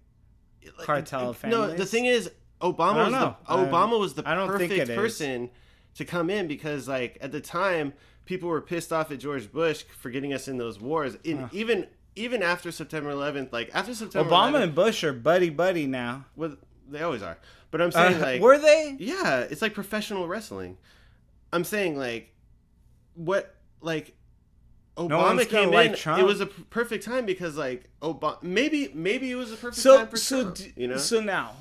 like- 0.77 0.87
Cartel 0.87 1.35
No, 1.47 1.75
the 1.75 1.87
thing 1.87 2.05
is 2.07 2.31
Obama 2.61 3.05
was 3.05 3.13
know. 3.13 3.37
the 3.47 3.55
Obama 3.55 3.99
was 3.99 4.15
the 4.15 4.23
perfect 4.23 4.73
it 4.73 4.89
is. 4.91 4.97
person 4.97 5.51
to 5.95 6.05
come 6.05 6.29
in 6.31 6.47
because 6.49 6.89
like 6.89 7.17
at 7.21 7.33
the 7.33 7.41
time 7.41 7.93
people 8.25 8.49
were 8.49 8.61
pissed 8.61 8.93
off 8.93 9.11
at 9.11 9.19
George 9.19 9.51
Bush 9.53 9.85
for 10.01 10.11
getting 10.11 10.33
us 10.33 10.49
in 10.49 10.59
those 10.59 10.79
wars. 10.81 11.17
In 11.25 11.49
even 11.53 11.87
even 12.17 12.43
after 12.43 12.73
September 12.73 13.13
11th, 13.13 13.53
like 13.53 13.71
after 13.73 13.95
September 13.95 14.29
Obama 14.29 14.55
11th, 14.55 14.63
and 14.65 14.75
Bush 14.75 15.05
are 15.05 15.13
buddy 15.13 15.51
buddy 15.51 15.87
now. 15.87 16.25
well, 16.37 16.57
they 16.89 17.01
always 17.03 17.23
are. 17.23 17.39
But 17.71 17.81
I'm 17.81 17.93
saying 17.93 18.17
Uh, 18.17 18.21
like 18.27 18.41
were 18.43 18.59
they? 18.59 18.97
yeah, 18.99 19.41
it's 19.41 19.63
like 19.63 19.73
professional 19.75 20.27
wrestling. 20.27 20.77
I'm 21.53 21.65
saying 21.65 21.97
like 21.97 22.35
what 23.15 23.55
like 23.81 24.15
Obama 24.99 25.49
came 25.49 25.71
like 25.71 25.91
in. 25.91 25.97
Trump. 25.97 26.21
It 26.21 26.25
was 26.25 26.41
a 26.41 26.47
perfect 26.47 27.05
time 27.05 27.25
because 27.27 27.57
like 27.57 27.85
Obama 28.03 28.43
maybe 28.43 28.91
maybe 28.95 29.31
it 29.31 29.37
was 29.37 29.53
a 29.53 29.57
perfect 29.57 29.77
So 29.83 29.99
time 29.99 30.09
for 30.09 30.17
so 30.17 30.43
Trump, 30.43 30.57
d- 30.57 30.73
you 30.77 30.89
know. 30.89 30.97
so 30.97 31.21
now, 31.21 31.53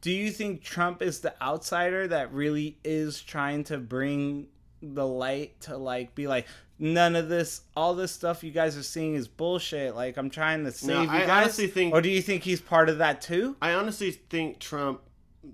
do 0.00 0.10
you 0.10 0.30
think 0.30 0.62
Trump 0.62 1.02
is 1.02 1.20
the 1.20 1.34
outsider 1.42 2.06
that 2.08 2.32
really 2.32 2.78
is 2.84 3.20
trying 3.20 3.64
to 3.64 3.78
bring 3.78 4.46
the 4.82 5.06
light 5.06 5.60
to 5.62 5.76
like 5.76 6.14
be 6.14 6.26
like 6.28 6.46
none 6.78 7.16
of 7.16 7.28
this 7.30 7.62
all 7.74 7.94
this 7.94 8.12
stuff 8.12 8.44
you 8.44 8.50
guys 8.50 8.76
are 8.76 8.82
seeing 8.82 9.14
is 9.14 9.26
bullshit 9.26 9.96
like 9.96 10.18
i'm 10.18 10.28
trying 10.28 10.62
to 10.62 10.70
save 10.70 10.90
No, 10.90 11.02
you 11.02 11.08
I 11.08 11.20
guys 11.20 11.30
honestly 11.44 11.66
think- 11.68 11.94
or 11.94 12.02
do 12.02 12.10
you 12.10 12.20
think 12.20 12.42
he's 12.42 12.60
part 12.60 12.90
of 12.90 12.98
that 12.98 13.22
too 13.22 13.56
I 13.62 13.72
honestly 13.72 14.10
think 14.10 14.58
Trump 14.58 15.00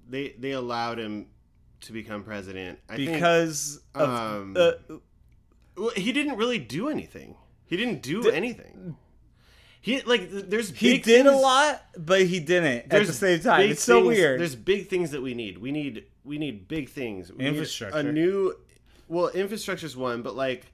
they 0.08 0.34
they 0.38 0.50
allowed 0.50 0.98
him 0.98 1.26
to 1.82 1.92
become 1.92 2.24
president 2.24 2.80
I 2.90 2.96
think- 2.96 3.12
because 3.12 3.80
of 3.94 4.08
um, 4.10 4.56
uh, 4.58 4.72
well, 5.76 5.90
he 5.90 6.12
didn't 6.12 6.36
really 6.36 6.58
do 6.58 6.88
anything. 6.88 7.36
He 7.66 7.76
didn't 7.76 8.02
do 8.02 8.28
anything. 8.28 8.96
He 9.80 10.00
like 10.02 10.30
th- 10.30 10.44
there's 10.46 10.70
he 10.70 10.92
big 10.92 11.02
did 11.02 11.26
a 11.26 11.36
lot 11.36 11.82
but 11.96 12.22
he 12.22 12.38
didn't 12.38 12.92
at 12.92 13.04
the 13.04 13.12
same 13.12 13.40
time 13.40 13.62
big 13.62 13.72
it's 13.72 13.82
so 13.82 13.96
things- 13.96 14.06
weird 14.06 14.40
There's 14.40 14.54
big 14.54 14.88
things 14.88 15.10
that 15.10 15.20
we 15.22 15.34
need. 15.34 15.58
We 15.58 15.72
need 15.72 16.04
we 16.24 16.38
need 16.38 16.68
big 16.68 16.88
things. 16.88 17.32
We 17.32 17.38
need 17.38 17.48
Infrastructure. 17.48 17.98
a 17.98 18.02
new 18.04 18.54
well, 19.08 19.28
infrastructure's 19.28 19.96
one, 19.96 20.22
but 20.22 20.36
like 20.36 20.66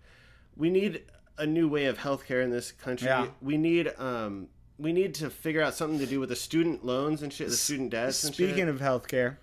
we 0.56 0.68
need 0.68 1.04
a 1.38 1.46
new 1.46 1.68
way 1.68 1.86
of 1.86 1.96
healthcare 1.96 2.44
in 2.44 2.50
this 2.50 2.70
country. 2.70 3.08
Yeah. 3.08 3.28
We 3.40 3.56
need 3.56 3.90
um 3.98 4.48
we 4.78 4.92
need 4.92 5.14
to 5.14 5.30
figure 5.30 5.62
out 5.62 5.74
something 5.74 5.98
to 6.00 6.06
do 6.06 6.20
with 6.20 6.28
the 6.28 6.36
student 6.36 6.84
loans 6.84 7.22
and 7.22 7.32
shit, 7.32 7.48
the 7.48 7.56
student 7.56 7.90
debts 7.90 8.24
and 8.24 8.34
Speaking 8.34 8.68
of 8.68 8.78
healthcare, 8.78 9.38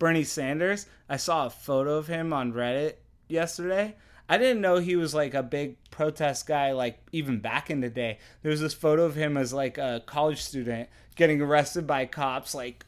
Bernie 0.00 0.24
Sanders, 0.24 0.86
I 1.08 1.16
saw 1.16 1.46
a 1.46 1.50
photo 1.50 1.96
of 1.96 2.08
him 2.08 2.32
on 2.32 2.52
Reddit 2.52 2.94
yesterday. 3.28 3.94
I 4.30 4.38
didn't 4.38 4.60
know 4.60 4.76
he 4.76 4.94
was 4.94 5.12
like 5.12 5.34
a 5.34 5.42
big 5.42 5.74
protest 5.90 6.46
guy, 6.46 6.70
like 6.70 7.00
even 7.10 7.40
back 7.40 7.68
in 7.68 7.80
the 7.80 7.90
day. 7.90 8.18
There 8.42 8.50
was 8.50 8.60
this 8.60 8.72
photo 8.72 9.04
of 9.04 9.16
him 9.16 9.36
as 9.36 9.52
like 9.52 9.76
a 9.76 10.04
college 10.06 10.40
student 10.40 10.88
getting 11.16 11.42
arrested 11.42 11.84
by 11.84 12.06
cops, 12.06 12.54
like 12.54 12.86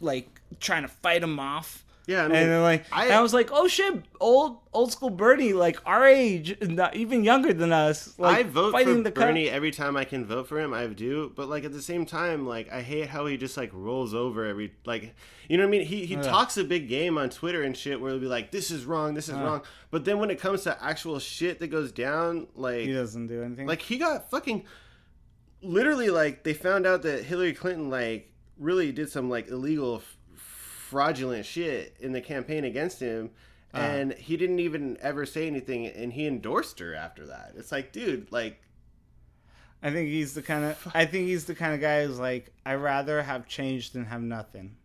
like 0.00 0.28
trying 0.60 0.82
to 0.82 0.88
fight 0.88 1.24
him 1.24 1.40
off. 1.40 1.83
Yeah, 2.06 2.24
I 2.24 2.28
mean, 2.28 2.36
and 2.36 2.50
then 2.50 2.62
like 2.62 2.84
I- 2.92 3.04
and 3.04 3.14
I 3.14 3.22
was 3.22 3.32
like, 3.32 3.48
oh 3.50 3.66
shit, 3.66 4.02
old 4.20 4.58
old 4.74 4.92
school 4.92 5.08
Bernie, 5.08 5.54
like 5.54 5.78
our 5.86 6.06
age, 6.06 6.54
not 6.60 6.94
even 6.96 7.24
younger 7.24 7.54
than 7.54 7.72
us. 7.72 8.18
Like 8.18 8.36
I 8.38 8.42
vote 8.42 8.72
for 8.72 8.78
fighting 8.78 9.02
the 9.04 9.10
co- 9.10 9.22
Bernie 9.22 9.48
every 9.48 9.70
time 9.70 9.96
I 9.96 10.04
can 10.04 10.26
vote 10.26 10.46
for 10.46 10.60
him. 10.60 10.74
I 10.74 10.86
do, 10.88 11.32
but 11.34 11.48
like 11.48 11.64
at 11.64 11.72
the 11.72 11.80
same 11.80 12.04
time, 12.04 12.46
like 12.46 12.70
I 12.70 12.82
hate 12.82 13.08
how 13.08 13.24
he 13.24 13.38
just 13.38 13.56
like 13.56 13.70
rolls 13.72 14.12
over 14.12 14.44
every 14.44 14.74
like 14.84 15.14
you 15.48 15.56
know 15.56 15.62
what 15.64 15.68
I 15.68 15.70
mean. 15.78 15.86
He 15.86 16.04
he 16.04 16.16
talks 16.16 16.58
a 16.58 16.64
big 16.64 16.88
game 16.90 17.16
on 17.16 17.30
Twitter 17.30 17.62
and 17.62 17.74
shit 17.74 17.98
where 18.00 18.10
he'll 18.10 18.20
be 18.20 18.26
like, 18.26 18.50
"This 18.50 18.70
is 18.70 18.84
wrong, 18.84 19.14
this 19.14 19.28
is 19.30 19.34
wrong," 19.36 19.62
but 19.90 20.04
then 20.04 20.18
when 20.18 20.30
it 20.30 20.38
comes 20.38 20.62
to 20.64 20.84
actual 20.84 21.18
shit 21.18 21.58
that 21.60 21.68
goes 21.68 21.90
down, 21.90 22.48
like 22.54 22.82
He 22.82 22.92
doesn't 22.92 23.28
do 23.28 23.42
anything. 23.42 23.66
like 23.66 23.80
he 23.80 23.96
got 23.96 24.30
fucking 24.30 24.64
literally 25.62 26.10
like 26.10 26.42
they 26.44 26.52
found 26.52 26.86
out 26.86 27.02
that 27.02 27.24
Hillary 27.24 27.54
Clinton 27.54 27.88
like 27.88 28.30
really 28.58 28.92
did 28.92 29.10
some 29.10 29.28
like 29.30 29.48
illegal 29.48 30.02
fraudulent 30.84 31.46
shit 31.46 31.96
in 32.00 32.12
the 32.12 32.20
campaign 32.20 32.64
against 32.64 33.00
him 33.00 33.30
uh-huh. 33.72 33.82
and 33.84 34.12
he 34.14 34.36
didn't 34.36 34.58
even 34.60 34.96
ever 35.00 35.24
say 35.24 35.46
anything 35.46 35.86
and 35.86 36.12
he 36.12 36.26
endorsed 36.26 36.78
her 36.78 36.94
after 36.94 37.26
that 37.26 37.52
it's 37.56 37.72
like 37.72 37.92
dude 37.92 38.30
like 38.30 38.60
I 39.82 39.90
think 39.90 40.08
he's 40.08 40.32
the 40.32 40.40
kind 40.42 40.64
of 40.64 40.90
I 40.94 41.04
think 41.04 41.26
he's 41.26 41.44
the 41.44 41.54
kind 41.54 41.74
of 41.74 41.80
guy 41.80 42.06
who's 42.06 42.18
like 42.18 42.50
I 42.64 42.74
rather 42.74 43.22
have 43.22 43.46
change 43.46 43.90
than 43.90 44.06
have 44.06 44.22
nothing. 44.22 44.76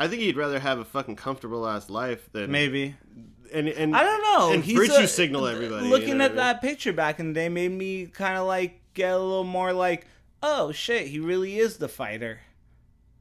I 0.00 0.08
think 0.08 0.20
he'd 0.22 0.36
rather 0.36 0.58
have 0.58 0.80
a 0.80 0.84
fucking 0.84 1.14
comfortable 1.14 1.64
ass 1.66 1.88
life 1.88 2.28
than 2.32 2.50
Maybe 2.50 2.96
and 3.52 3.68
and 3.68 3.94
I 3.94 4.02
don't 4.02 4.22
know. 4.22 4.52
and 4.52 4.64
He's 4.64 4.76
virtue 4.76 5.04
a- 5.04 5.06
signal 5.06 5.46
everybody. 5.46 5.84
you 5.86 5.90
Looking 5.92 6.18
know 6.18 6.24
at 6.24 6.32
I 6.32 6.34
mean? 6.34 6.36
that 6.38 6.60
picture 6.60 6.92
back 6.92 7.20
in 7.20 7.28
the 7.28 7.34
day 7.34 7.48
made 7.48 7.70
me 7.70 8.06
kind 8.06 8.36
of 8.36 8.48
like 8.48 8.80
get 8.94 9.12
a 9.12 9.18
little 9.18 9.44
more 9.44 9.72
like, 9.72 10.08
oh 10.42 10.72
shit, 10.72 11.06
he 11.06 11.20
really 11.20 11.56
is 11.58 11.76
the 11.76 11.88
fighter. 11.88 12.40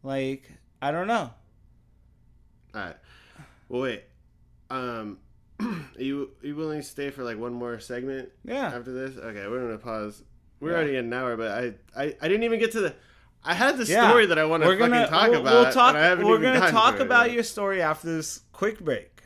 Like 0.02 0.50
I 0.82 0.90
don't 0.90 1.08
know. 1.08 1.30
All 2.76 2.82
right. 2.82 2.96
Well, 3.70 3.82
wait. 3.82 4.04
Um, 4.70 5.20
are 5.60 5.66
you 5.98 6.32
are 6.44 6.48
you 6.48 6.56
willing 6.56 6.82
to 6.82 6.86
stay 6.88 7.10
for 7.10 7.24
like 7.24 7.38
one 7.38 7.54
more 7.54 7.80
segment? 7.80 8.30
Yeah. 8.44 8.68
After 8.68 8.92
this, 8.92 9.18
okay, 9.18 9.48
we're 9.48 9.62
gonna 9.62 9.78
pause. 9.78 10.24
We're 10.60 10.74
already 10.74 10.98
at 10.98 11.04
an 11.04 11.14
hour, 11.14 11.38
but 11.38 11.52
I, 11.52 11.74
I 11.96 12.16
I 12.22 12.28
didn't 12.28 12.44
even 12.44 12.60
get 12.60 12.72
to 12.74 12.82
the. 12.82 12.96
I 13.44 13.54
had 13.54 13.78
the 13.78 13.86
Yeah. 13.86 14.10
story 14.10 14.26
that 14.26 14.38
I 14.40 14.46
want 14.46 14.64
to 14.64 14.70
fucking 14.70 14.80
gonna 14.90 15.08
talk 15.08 15.30
we'll, 15.30 15.42
about. 15.42 15.54
we'll 15.54 15.72
talk. 15.74 15.90
and 15.96 16.04
I 16.04 16.08
haven't 16.08 16.26
We're 16.28 16.40
gonna 16.40 16.72
talk 16.72 16.98
to 16.98 17.04
about 17.04 17.32
your 17.32 17.44
story 17.44 17.82
after 17.82 18.08
this 18.08 18.42
quick 18.52 18.80
break. 18.80 19.22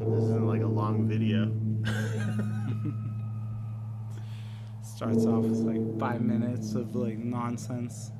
This 0.00 0.08
isn't 0.24 0.46
like 0.46 0.62
a 0.62 0.66
long 0.66 1.06
video. 1.08 1.52
Starts 4.98 5.26
off 5.26 5.44
with 5.44 5.60
like 5.60 6.00
five 6.00 6.20
minutes 6.20 6.74
of 6.74 6.96
like 6.96 7.18
nonsense. 7.18 8.10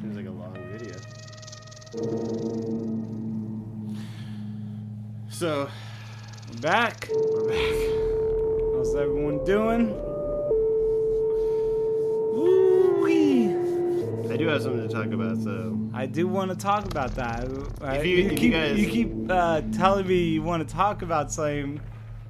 Seems 0.00 0.16
like 0.16 0.26
a 0.26 0.30
long 0.30 0.54
video. 0.70 0.94
So 5.28 5.68
We're 6.52 6.60
back. 6.60 7.08
we're 7.12 7.48
back. 7.48 7.74
How's 8.76 8.94
everyone 8.94 9.44
doing? 9.44 9.90
Woo-wee. 12.32 13.56
I 14.32 14.36
do 14.36 14.46
have 14.46 14.62
something 14.62 14.86
to 14.86 14.94
talk 14.94 15.06
about. 15.06 15.38
So 15.38 15.77
do 16.12 16.26
want 16.26 16.50
to 16.50 16.56
talk 16.56 16.84
about 16.86 17.14
that. 17.16 17.48
Right? 17.80 18.04
you- 18.04 18.18
if 18.24 18.32
you 18.32 18.38
keep, 18.38 18.52
guys- 18.52 18.78
you 18.78 18.88
keep 18.88 19.12
uh, 19.30 19.60
telling 19.72 20.06
me 20.06 20.24
you 20.24 20.42
want 20.42 20.66
to 20.68 20.74
talk 20.74 21.02
about 21.02 21.30
something, 21.32 21.80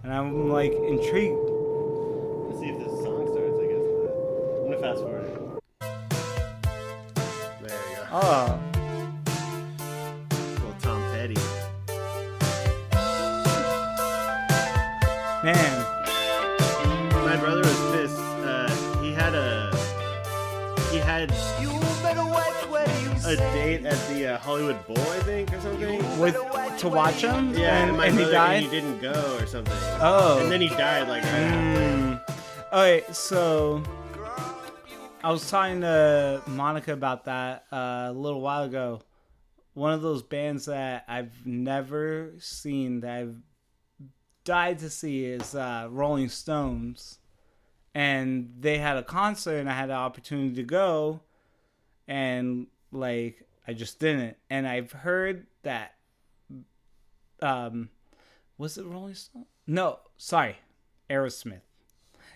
and 0.03 0.13
I'm 0.13 0.51
like 0.51 0.73
intrigued. 0.73 1.48
To 26.91 26.97
watch 26.97 27.23
him, 27.23 27.55
Yeah, 27.55 27.85
and, 27.87 27.97
my 27.97 28.07
and 28.07 28.19
he 28.19 28.25
died. 28.25 28.63
he 28.63 28.69
didn't 28.69 29.01
go 29.01 29.37
or 29.39 29.47
something. 29.47 29.75
Oh. 30.01 30.39
and 30.43 30.51
then 30.51 30.61
he 30.61 30.69
died 30.69 31.09
like 31.09 31.23
right 31.23 31.33
after. 31.33 31.81
Mm. 31.81 32.21
All 32.73 32.81
right, 32.83 33.15
so 33.15 33.83
I 35.23 35.31
was 35.31 35.49
talking 35.51 35.81
to 35.83 36.43
Monica 36.47 36.93
about 36.93 37.25
that 37.27 37.65
uh, 37.73 38.07
a 38.09 38.13
little 38.13 38.41
while 38.41 38.65
ago. 38.65 39.01
One 39.75 39.93
of 39.93 40.03
those 40.03 40.23
bands 40.23 40.67
that 40.67 41.05
I've 41.09 41.47
never 41.47 42.33
seen 42.39 43.01
that 43.01 43.17
I've 43.19 43.37
died 44.45 44.79
to 44.81 44.91
see 44.91 45.25
is 45.25 45.55
uh, 45.55 45.89
Rolling 45.91 46.29
Stones, 46.29 47.19
and 47.95 48.55
they 48.59 48.79
had 48.79 48.97
a 48.97 49.03
concert, 49.03 49.59
and 49.59 49.69
I 49.69 49.75
had 49.75 49.89
the 49.91 49.95
opportunity 49.95 50.55
to 50.57 50.63
go, 50.65 51.21
and 52.07 52.67
like 52.91 53.47
I 53.67 53.73
just 53.73 53.99
didn't. 54.01 54.37
And 54.51 54.67
I've 54.67 54.93
heard 54.93 55.47
that 55.63 55.93
um 57.43 57.91
was 58.57 58.79
it 58.79 58.85
Rolling 58.85 59.15
Stone? 59.15 59.47
No, 59.67 60.01
sorry, 60.17 60.57
Aerosmith. 61.11 61.61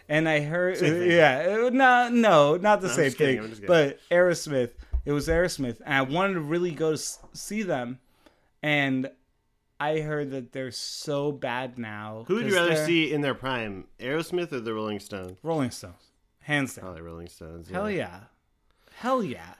And 0.09 0.29
I 0.29 0.41
heard, 0.41 0.81
yeah, 0.81 1.69
no, 1.73 2.09
no, 2.09 2.57
not 2.57 2.81
the 2.81 2.89
I'm 2.89 2.95
same 2.95 3.05
just 3.07 3.19
kidding, 3.19 3.39
I'm 3.39 3.45
thing, 3.47 3.53
kidding. 3.55 3.67
but 3.67 3.99
Aerosmith. 4.11 4.71
It 5.05 5.13
was 5.13 5.27
Aerosmith, 5.29 5.81
and 5.85 5.95
I 5.95 6.03
wanted 6.03 6.35
to 6.35 6.41
really 6.41 6.71
go 6.73 6.93
to 6.95 7.03
see 7.33 7.63
them, 7.63 7.99
and 8.63 9.11
I 9.81 10.01
heard 10.01 10.31
that 10.31 10.53
they're 10.53 10.71
so 10.71 11.33
bad 11.33 11.77
now. 11.79 12.25
Who 12.29 12.37
would 12.37 12.47
you 12.47 12.55
rather 12.55 12.77
see 12.87 13.13
in 13.13 13.21
their 13.21 13.35
prime, 13.35 13.87
Aerosmith 13.99 14.53
or 14.53 14.61
the 14.61 14.73
Rolling 14.75 15.01
Stones? 15.01 15.39
Rolling 15.43 15.71
Stones, 15.73 16.13
hands 16.41 16.75
down. 16.77 16.85
Probably 16.85 17.03
Rolling 17.03 17.29
Stones. 17.29 17.69
Hell 17.69 17.91
yeah. 17.91 18.21
Hell 18.95 19.25
yeah. 19.25 19.55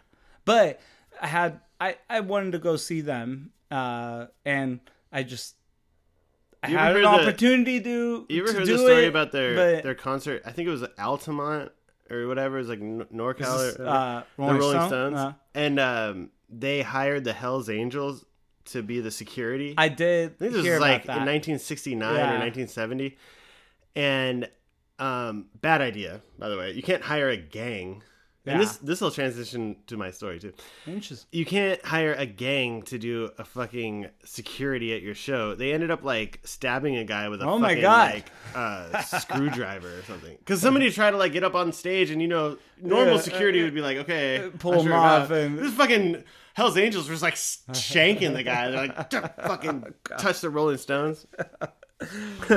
But 0.45 0.81
I 1.21 1.27
had 1.27 1.61
I, 1.81 1.97
I 2.09 2.21
wanted 2.21 2.53
to 2.53 2.59
go 2.59 2.77
see 2.77 3.01
them 3.01 3.51
uh 3.71 4.27
and 4.45 4.81
I 5.13 5.23
just 5.23 5.57
I 6.63 6.69
had 6.69 6.97
an 6.97 7.03
the- 7.03 7.09
opportunity 7.09 7.81
to. 7.81 8.27
You 8.29 8.43
ever 8.43 8.53
to 8.53 8.59
heard 8.61 8.67
do 8.67 8.73
the 8.73 8.79
story 8.79 9.05
it, 9.05 9.09
about 9.09 9.33
their 9.33 9.55
but 9.55 9.83
their 9.83 9.95
concert? 9.95 10.43
I 10.45 10.53
think 10.53 10.69
it 10.69 10.71
was 10.71 10.85
Altamont 10.99 11.73
or 12.11 12.27
whatever. 12.29 12.57
It 12.57 12.61
was 12.61 12.69
like 12.69 12.81
NorCal 12.81 13.39
this 13.39 13.77
or 13.79 13.87
uh, 13.87 14.23
the 14.37 14.43
Rolling 14.43 14.71
Stone? 14.71 14.89
Stones, 14.89 15.17
Uh, 15.19 15.33
and 15.55 15.81
um, 15.81 16.31
they 16.49 16.83
hired 16.83 17.25
the 17.25 17.33
Hell's 17.33 17.69
Angels 17.69 18.25
to 18.67 18.83
be 18.83 19.01
the 19.01 19.11
security. 19.11 19.75
I 19.77 19.89
did 19.89 20.31
I 20.31 20.35
think 20.35 20.53
this 20.53 20.67
was 20.67 20.81
like 20.81 21.03
in 21.03 21.07
that. 21.09 21.27
1969 21.27 22.09
or 22.09 22.15
1970, 22.39 23.17
and 23.97 24.49
um, 24.99 25.47
bad 25.61 25.81
idea 25.81 26.23
by 26.39 26.49
the 26.49 26.57
way. 26.57 26.73
You 26.73 26.83
can't 26.83 27.03
hire 27.03 27.29
a 27.29 27.37
gang. 27.37 28.03
And 28.45 28.61
this 28.61 28.77
this 28.79 29.01
will 29.01 29.13
transition 29.13 29.77
to 29.87 29.97
my 29.97 30.11
story 30.11 30.41
too. 30.41 30.53
Interesting. 30.87 31.29
You 31.31 31.45
can't 31.45 31.81
hire 31.85 32.13
a 32.15 32.27
gang 32.27 32.83
to 32.83 32.99
do 32.99 33.31
a 33.39 33.45
fucking 33.45 34.09
security 34.25 34.93
at 34.97 35.03
your 35.03 35.15
show. 35.15 35.55
They 35.55 35.73
ended 35.73 35.93
up 35.93 36.03
like 36.03 36.41
stabbing 36.43 36.97
a 36.97 37.05
guy 37.05 37.29
with 37.29 37.41
a 37.41 37.47
Oh 37.47 37.59
my 37.59 37.75
God. 37.81 38.15
like 38.15 38.31
uh, 38.57 39.01
screwdriver 39.03 39.87
or 39.99 40.03
something. 40.03 40.37
Because 40.39 40.61
somebody 40.61 40.91
tried 40.91 41.13
to 41.13 41.19
like 41.19 41.33
get 41.33 41.45
up 41.45 41.55
on 41.55 41.73
stage, 41.73 42.11
and 42.11 42.21
you 42.21 42.27
know, 42.27 42.57
normal 42.81 43.15
Yeah, 43.15 43.21
security 43.21 43.61
uh, 43.61 43.65
would 43.65 43.75
be 43.75 43.81
like, 43.81 43.99
okay, 43.99 44.51
pull 44.59 44.73
usher 44.73 44.81
him 44.83 44.87
him 44.89 44.93
off 44.99 45.31
and- 45.31 45.59
this 45.61 45.73
fucking 45.75 46.25
Hell's 46.55 46.77
Angels 46.77 47.09
was 47.09 47.23
like 47.23 47.35
shanking 47.37 48.35
the 48.35 48.43
guy. 48.43 48.71
They're 48.71 48.87
like, 48.89 49.09
"Duh, 49.09 49.29
fucking 49.47 49.95
touch 50.19 50.41
the 50.41 50.51
Rolling 50.51 50.79
Stones. 50.79 51.27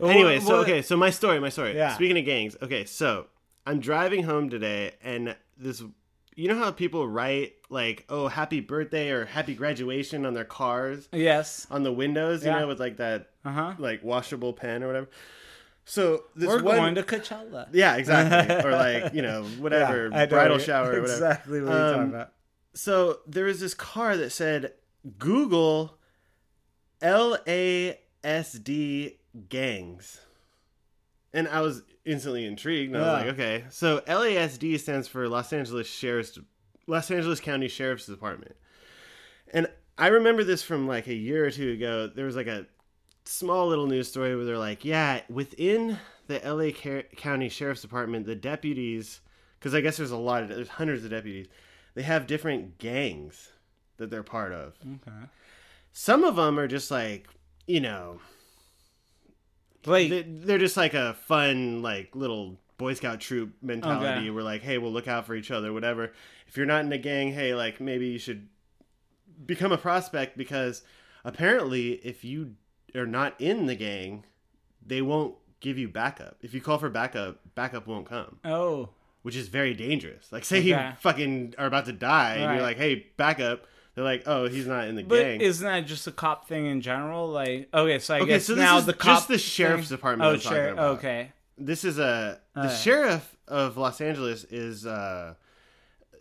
anyway, 0.00 0.40
so 0.40 0.56
okay, 0.56 0.82
so 0.82 0.96
my 0.96 1.10
story, 1.10 1.38
my 1.40 1.48
story. 1.50 1.76
Yeah. 1.76 1.94
Speaking 1.94 2.18
of 2.18 2.24
gangs, 2.24 2.56
okay, 2.62 2.84
so 2.84 3.26
I'm 3.66 3.80
driving 3.80 4.24
home 4.24 4.50
today, 4.50 4.92
and 5.02 5.36
this, 5.56 5.82
you 6.34 6.48
know 6.48 6.58
how 6.58 6.70
people 6.72 7.06
write 7.08 7.54
like, 7.70 8.04
"Oh, 8.08 8.28
happy 8.28 8.60
birthday" 8.60 9.10
or 9.10 9.24
"Happy 9.26 9.54
graduation" 9.54 10.26
on 10.26 10.34
their 10.34 10.44
cars 10.44 11.08
Yes. 11.12 11.66
on 11.70 11.82
the 11.82 11.92
windows, 11.92 12.44
you 12.44 12.50
Yeah. 12.50 12.60
know, 12.60 12.68
with 12.68 12.80
like 12.80 12.96
that 12.96 13.30
Uh 13.44 13.52
huh. 13.52 13.74
like 13.78 14.02
washable 14.02 14.52
pen 14.52 14.82
or 14.82 14.88
whatever. 14.88 15.08
So 15.84 16.24
this 16.36 16.48
We're 16.48 16.62
one, 16.62 16.76
going 16.76 16.94
to 16.96 17.02
Coachella. 17.02 17.68
yeah, 17.72 17.96
exactly, 17.96 18.54
or 18.64 18.72
like 18.72 19.12
you 19.14 19.22
know 19.22 19.44
whatever 19.44 20.08
Yeah, 20.12 20.26
bridal 20.26 20.58
shower 20.58 20.90
or 20.92 21.00
whatever. 21.00 21.12
Exactly 21.24 21.60
what 21.60 21.68
you're 21.68 21.76
Um, 21.78 21.90
talking 21.90 22.08
about. 22.14 22.32
So 22.74 23.20
there 23.26 23.44
was 23.44 23.60
this 23.60 23.74
car 23.74 24.16
that 24.16 24.30
said 24.30 24.72
Google 25.18 25.98
LASD 28.22 29.16
gangs. 29.48 30.20
And 31.32 31.48
I 31.48 31.60
was 31.60 31.82
instantly 32.04 32.46
intrigued. 32.46 32.94
And 32.94 33.02
I 33.04 33.12
was 33.14 33.20
Yeah. 33.22 33.26
like, 33.26 33.34
okay. 33.40 33.64
So 33.70 34.00
LASD 34.06 34.78
stands 34.80 35.08
for 35.08 35.28
Los 35.28 35.52
Angeles 35.52 35.86
Sheriff's 35.86 36.38
Los 36.88 37.10
Angeles 37.10 37.40
County 37.40 37.68
Sheriff's 37.68 38.06
Department. 38.06 38.56
And 39.52 39.68
I 39.96 40.08
remember 40.08 40.42
this 40.44 40.62
from 40.62 40.88
like 40.88 41.06
a 41.06 41.14
year 41.14 41.44
or 41.46 41.50
two 41.50 41.70
ago. 41.72 42.08
There 42.08 42.26
was 42.26 42.34
like 42.36 42.48
a 42.48 42.66
small 43.24 43.68
little 43.68 43.86
news 43.86 44.08
story 44.08 44.34
where 44.34 44.44
they're 44.44 44.58
like, 44.58 44.84
yeah, 44.84 45.20
within 45.28 45.98
the 46.26 46.40
LA 46.44 46.70
Ca- 46.72 47.06
County 47.16 47.48
Sheriff's 47.48 47.82
Department, 47.82 48.26
the 48.26 48.34
deputies, 48.34 49.20
because 49.58 49.74
I 49.74 49.80
guess 49.80 49.96
there's 49.96 50.10
a 50.10 50.16
lot 50.16 50.42
of, 50.42 50.48
there's 50.48 50.68
hundreds 50.68 51.04
of 51.04 51.10
deputies, 51.10 51.46
they 51.94 52.02
have 52.02 52.26
different 52.26 52.78
gangs 52.78 53.50
that 53.98 54.10
they're 54.10 54.22
part 54.24 54.52
of. 54.52 54.74
Okay. 54.82 55.26
Some 55.92 56.24
of 56.24 56.34
them 56.36 56.58
are 56.58 56.66
just 56.66 56.90
like, 56.90 57.28
you 57.66 57.80
know, 57.80 58.20
Like, 59.86 60.10
they- 60.10 60.22
they're 60.22 60.58
just 60.58 60.76
like 60.76 60.94
a 60.94 61.14
fun, 61.14 61.82
like 61.82 62.14
little 62.14 62.58
Boy 62.78 62.94
Scout 62.94 63.20
troop 63.20 63.52
mentality. 63.62 64.04
Okay. 64.22 64.30
We're 64.30 64.42
like, 64.42 64.62
hey, 64.62 64.78
we'll 64.78 64.92
look 64.92 65.06
out 65.08 65.26
for 65.26 65.34
each 65.34 65.50
other, 65.50 65.72
whatever. 65.72 66.12
If 66.48 66.56
you're 66.56 66.66
not 66.66 66.84
in 66.84 66.92
a 66.92 66.98
gang, 66.98 67.32
hey, 67.32 67.54
like 67.54 67.80
maybe 67.80 68.08
you 68.08 68.18
should 68.18 68.48
become 69.46 69.72
a 69.72 69.78
prospect 69.78 70.36
because 70.36 70.82
apparently, 71.24 71.92
if 72.04 72.24
you 72.24 72.54
are 72.94 73.06
not 73.06 73.40
in 73.40 73.66
the 73.66 73.74
gang, 73.74 74.24
they 74.84 75.00
won't 75.02 75.34
give 75.60 75.78
you 75.78 75.88
backup. 75.88 76.36
If 76.42 76.54
you 76.54 76.60
call 76.60 76.78
for 76.78 76.90
backup, 76.90 77.38
backup 77.54 77.86
won't 77.86 78.06
come, 78.06 78.38
oh, 78.44 78.90
which 79.22 79.36
is 79.36 79.48
very 79.48 79.74
dangerous. 79.74 80.32
Like, 80.32 80.44
say 80.44 80.60
you 80.60 80.74
fucking 81.00 81.54
are 81.58 81.66
about 81.66 81.86
to 81.86 81.92
die, 81.92 82.34
and 82.34 82.42
you're 82.54 82.62
like, 82.62 82.78
hey, 82.78 83.06
backup. 83.16 83.66
They're 83.94 84.04
like, 84.04 84.22
oh, 84.26 84.48
he's 84.48 84.66
not 84.66 84.88
in 84.88 84.94
the 84.96 85.02
but 85.02 85.20
gang. 85.20 85.40
isn't 85.42 85.66
that 85.66 85.80
just 85.86 86.06
a 86.06 86.12
cop 86.12 86.48
thing 86.48 86.66
in 86.66 86.80
general? 86.80 87.28
Like, 87.28 87.68
okay, 87.74 87.98
so 87.98 88.14
I 88.14 88.18
Okay, 88.20 88.26
guess 88.26 88.46
so 88.46 88.54
now 88.54 88.80
the 88.80 88.92
just 88.94 89.28
the 89.28 89.36
sheriff's 89.38 89.88
thing- 89.88 89.96
department 89.98 90.30
Oh, 90.30 90.38
sheriff. 90.38 90.78
Okay. 90.78 91.32
this 91.58 91.84
is 91.84 91.98
a 91.98 92.40
the 92.54 92.60
Alright. 92.62 92.78
sheriff 92.78 93.36
of 93.48 93.76
Los 93.76 94.00
Angeles 94.00 94.44
is 94.44 94.86
uh 94.86 95.34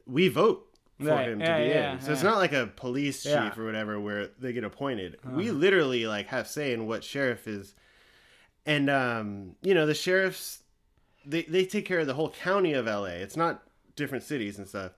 we 0.05 0.27
vote 0.27 0.67
for 0.99 1.05
Right, 1.07 1.29
him 1.29 1.39
to 1.39 1.45
be 1.45 1.49
yeah, 1.69 1.93
in. 1.93 2.01
So 2.01 2.11
it's 2.11 2.23
not 2.23 2.37
like 2.37 2.51
a 2.53 2.67
police 2.67 3.23
chief 3.23 3.31
Yeah. 3.31 3.45
Uh-huh. 3.47 3.61
or 3.61 3.65
whatever 3.65 3.99
where 3.99 4.27
they 4.37 4.51
get 4.53 4.63
appointed. 4.65 5.17
We 5.25 5.49
literally 5.51 6.05
like 6.07 6.27
have 6.27 6.47
say 6.47 6.73
in 6.73 6.87
what 6.87 7.03
sheriff 7.05 7.47
is 7.47 7.73
and 8.65 8.89
um 8.89 9.55
you 9.63 9.73
know 9.73 9.85
the 9.85 9.93
sheriffs 9.95 10.61
they 11.25 11.43
they 11.43 11.65
take 11.65 11.85
care 11.85 11.99
of 11.99 12.07
the 12.07 12.15
whole 12.15 12.29
county 12.31 12.73
of 12.73 12.85
LA. 12.85 13.05
It's 13.23 13.37
not 13.37 13.63
different 13.95 14.23
cities 14.25 14.57
and 14.57 14.67
stuff. 14.67 14.91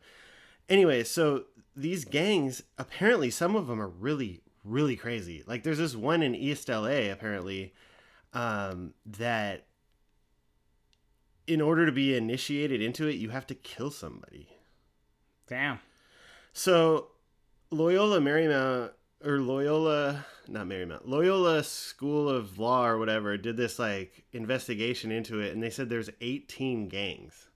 Anyway, 0.69 1.03
so 1.03 1.43
these 1.75 2.05
gangs 2.05 2.63
apparently 2.77 3.29
some 3.29 3.55
of 3.55 3.67
them 3.67 3.81
are 3.81 3.89
really 3.89 4.41
really 4.63 4.95
crazy. 4.95 5.43
Like 5.45 5.63
there's 5.63 5.77
this 5.77 5.95
one 5.95 6.23
in 6.23 6.35
East 6.35 6.69
LA 6.69 7.11
apparently 7.11 7.73
um 8.33 8.93
that 9.05 9.65
in 11.45 11.61
order 11.61 11.85
to 11.85 11.91
be 11.91 12.15
initiated 12.15 12.81
into 12.81 13.07
it, 13.07 13.15
you 13.15 13.29
have 13.29 13.45
to 13.47 13.55
kill 13.55 13.91
somebody. 13.91 14.47
Damn. 15.47 15.79
So 16.53 17.09
Loyola 17.69 18.19
Marymount 18.19 18.91
or 19.23 19.39
Loyola 19.39 20.25
not 20.47 20.67
Marymount 20.67 21.01
Loyola 21.05 21.63
School 21.63 22.29
of 22.29 22.59
Law 22.59 22.85
or 22.85 22.97
whatever 22.97 23.37
did 23.37 23.57
this 23.57 23.79
like 23.79 24.25
investigation 24.33 25.11
into 25.11 25.39
it 25.39 25.53
and 25.53 25.63
they 25.63 25.69
said 25.69 25.89
there's 25.89 26.09
18 26.21 26.89
gangs 26.89 27.47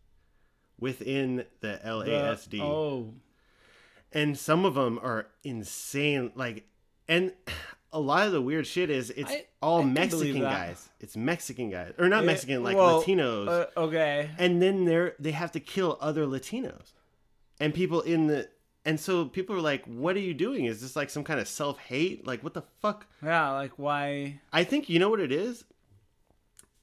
within 0.79 1.45
the 1.61 1.79
The- 1.83 1.89
LASD 1.89 2.61
oh, 2.61 3.13
and 4.17 4.37
some 4.37 4.65
of 4.65 4.73
them 4.73 4.99
are 5.01 5.27
insane 5.43 6.31
like 6.35 6.65
and 7.07 7.31
a 7.93 7.99
lot 7.99 8.27
of 8.27 8.33
the 8.33 8.41
weird 8.41 8.67
shit 8.67 8.89
is 8.89 9.09
it's 9.11 9.31
I- 9.31 9.45
all 9.61 9.81
I 9.81 9.85
Mexican 9.85 10.41
guys 10.41 10.89
it's 10.99 11.15
Mexican 11.15 11.69
guys 11.69 11.93
or 11.97 12.09
not 12.09 12.25
Mexican 12.25 12.63
like 12.63 12.75
well, 12.75 13.01
Latinos 13.01 13.47
uh, 13.47 13.79
okay. 13.79 14.29
and 14.37 14.61
then 14.61 14.85
they're 14.85 15.15
they 15.19 15.31
have 15.31 15.51
to 15.53 15.59
kill 15.59 15.97
other 16.01 16.25
Latinos 16.25 16.93
and 17.59 17.73
people 17.73 18.01
in 18.01 18.27
the 18.27 18.49
and 18.87 18.97
so 18.97 19.25
people 19.25 19.53
are 19.53 19.61
like, 19.61 19.83
"What 19.83 20.15
are 20.15 20.21
you 20.21 20.33
doing? 20.33 20.63
Is 20.63 20.79
this 20.79 20.95
like 20.95 21.09
some 21.09 21.25
kind 21.25 21.41
of 21.41 21.47
self 21.49 21.77
hate? 21.77 22.25
Like 22.25 22.41
what 22.41 22.53
the 22.53 22.63
fuck?" 22.81 23.05
Yeah, 23.21 23.51
like 23.51 23.73
why? 23.75 24.39
I 24.53 24.63
think 24.63 24.87
you 24.87 24.97
know 24.97 25.09
what 25.09 25.19
it 25.19 25.33
is. 25.33 25.65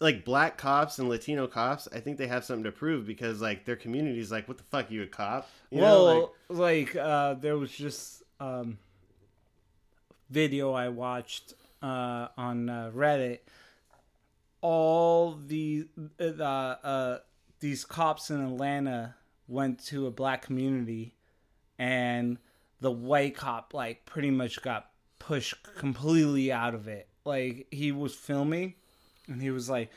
Like 0.01 0.25
black 0.25 0.59
cops 0.59 0.99
and 0.99 1.09
Latino 1.09 1.47
cops, 1.47 1.89
I 1.95 2.01
think 2.01 2.19
they 2.19 2.27
have 2.27 2.45
something 2.45 2.65
to 2.65 2.73
prove 2.73 3.07
because 3.07 3.41
like 3.41 3.65
their 3.65 3.77
community's 3.77 4.33
like, 4.33 4.49
"What 4.49 4.59
the 4.59 4.65
fuck, 4.65 4.91
you 4.91 5.03
a 5.03 5.07
cop?" 5.07 5.49
You 5.71 5.81
know, 5.81 6.05
well, 6.05 6.35
like, 6.49 6.95
like, 6.95 6.97
uh, 6.97 7.35
there 7.35 7.57
was 7.57 7.71
just 7.71 8.23
um, 8.41 8.79
video 10.31 10.73
I 10.73 10.89
watched 10.89 11.55
uh, 11.83 12.29
on 12.37 12.69
uh, 12.69 12.91
Reddit. 12.95 13.41
All 14.61 15.39
the 15.47 15.87
uh, 16.19 16.43
uh, 16.43 17.19
these 17.61 17.85
cops 17.85 18.31
in 18.31 18.41
Atlanta 18.41 19.15
went 19.47 19.85
to 19.87 20.07
a 20.07 20.11
black 20.11 20.43
community, 20.43 21.15
and 21.79 22.39
the 22.81 22.91
white 22.91 23.37
cop 23.37 23.75
like 23.75 24.05
pretty 24.07 24.31
much 24.31 24.61
got 24.63 24.91
pushed 25.19 25.55
completely 25.77 26.51
out 26.53 26.75
of 26.75 26.89
it. 26.89 27.09
Like 27.25 27.67
he 27.71 27.93
was 27.93 28.15
filming, 28.15 28.75
and 29.29 29.41
he 29.41 29.51
was 29.51 29.68
like, 29.68 29.91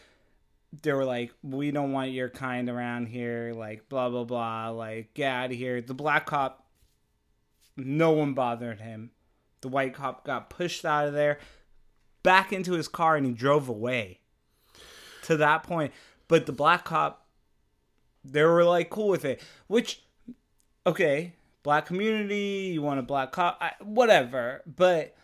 they 0.81 0.93
were 0.93 1.05
like, 1.05 1.33
"We 1.43 1.71
don't 1.71 1.91
want 1.91 2.11
your 2.11 2.29
kind 2.29 2.69
around 2.69 3.07
here." 3.07 3.53
Like 3.55 3.89
blah 3.89 4.09
blah 4.09 4.25
blah. 4.25 4.69
Like 4.69 5.13
get 5.13 5.31
out 5.31 5.51
of 5.51 5.57
here. 5.57 5.81
The 5.81 5.93
black 5.93 6.25
cop, 6.25 6.67
no 7.75 8.11
one 8.11 8.33
bothered 8.33 8.81
him. 8.81 9.11
The 9.61 9.69
white 9.69 9.93
cop 9.93 10.25
got 10.25 10.49
pushed 10.49 10.85
out 10.85 11.07
of 11.07 11.13
there, 11.13 11.39
back 12.21 12.53
into 12.53 12.73
his 12.73 12.87
car, 12.87 13.15
and 13.15 13.25
he 13.25 13.31
drove 13.31 13.69
away. 13.69 14.19
To 15.23 15.37
that 15.37 15.63
point, 15.63 15.91
but 16.29 16.45
the 16.45 16.53
black 16.53 16.85
cop, 16.85 17.27
they 18.23 18.43
were 18.43 18.63
like 18.63 18.89
cool 18.89 19.09
with 19.09 19.25
it. 19.25 19.41
Which, 19.67 20.01
okay, 20.85 21.33
black 21.63 21.85
community, 21.85 22.71
you 22.73 22.81
want 22.81 23.01
a 23.01 23.03
black 23.03 23.33
cop, 23.33 23.57
I, 23.59 23.71
whatever. 23.81 24.61
But 24.65 25.17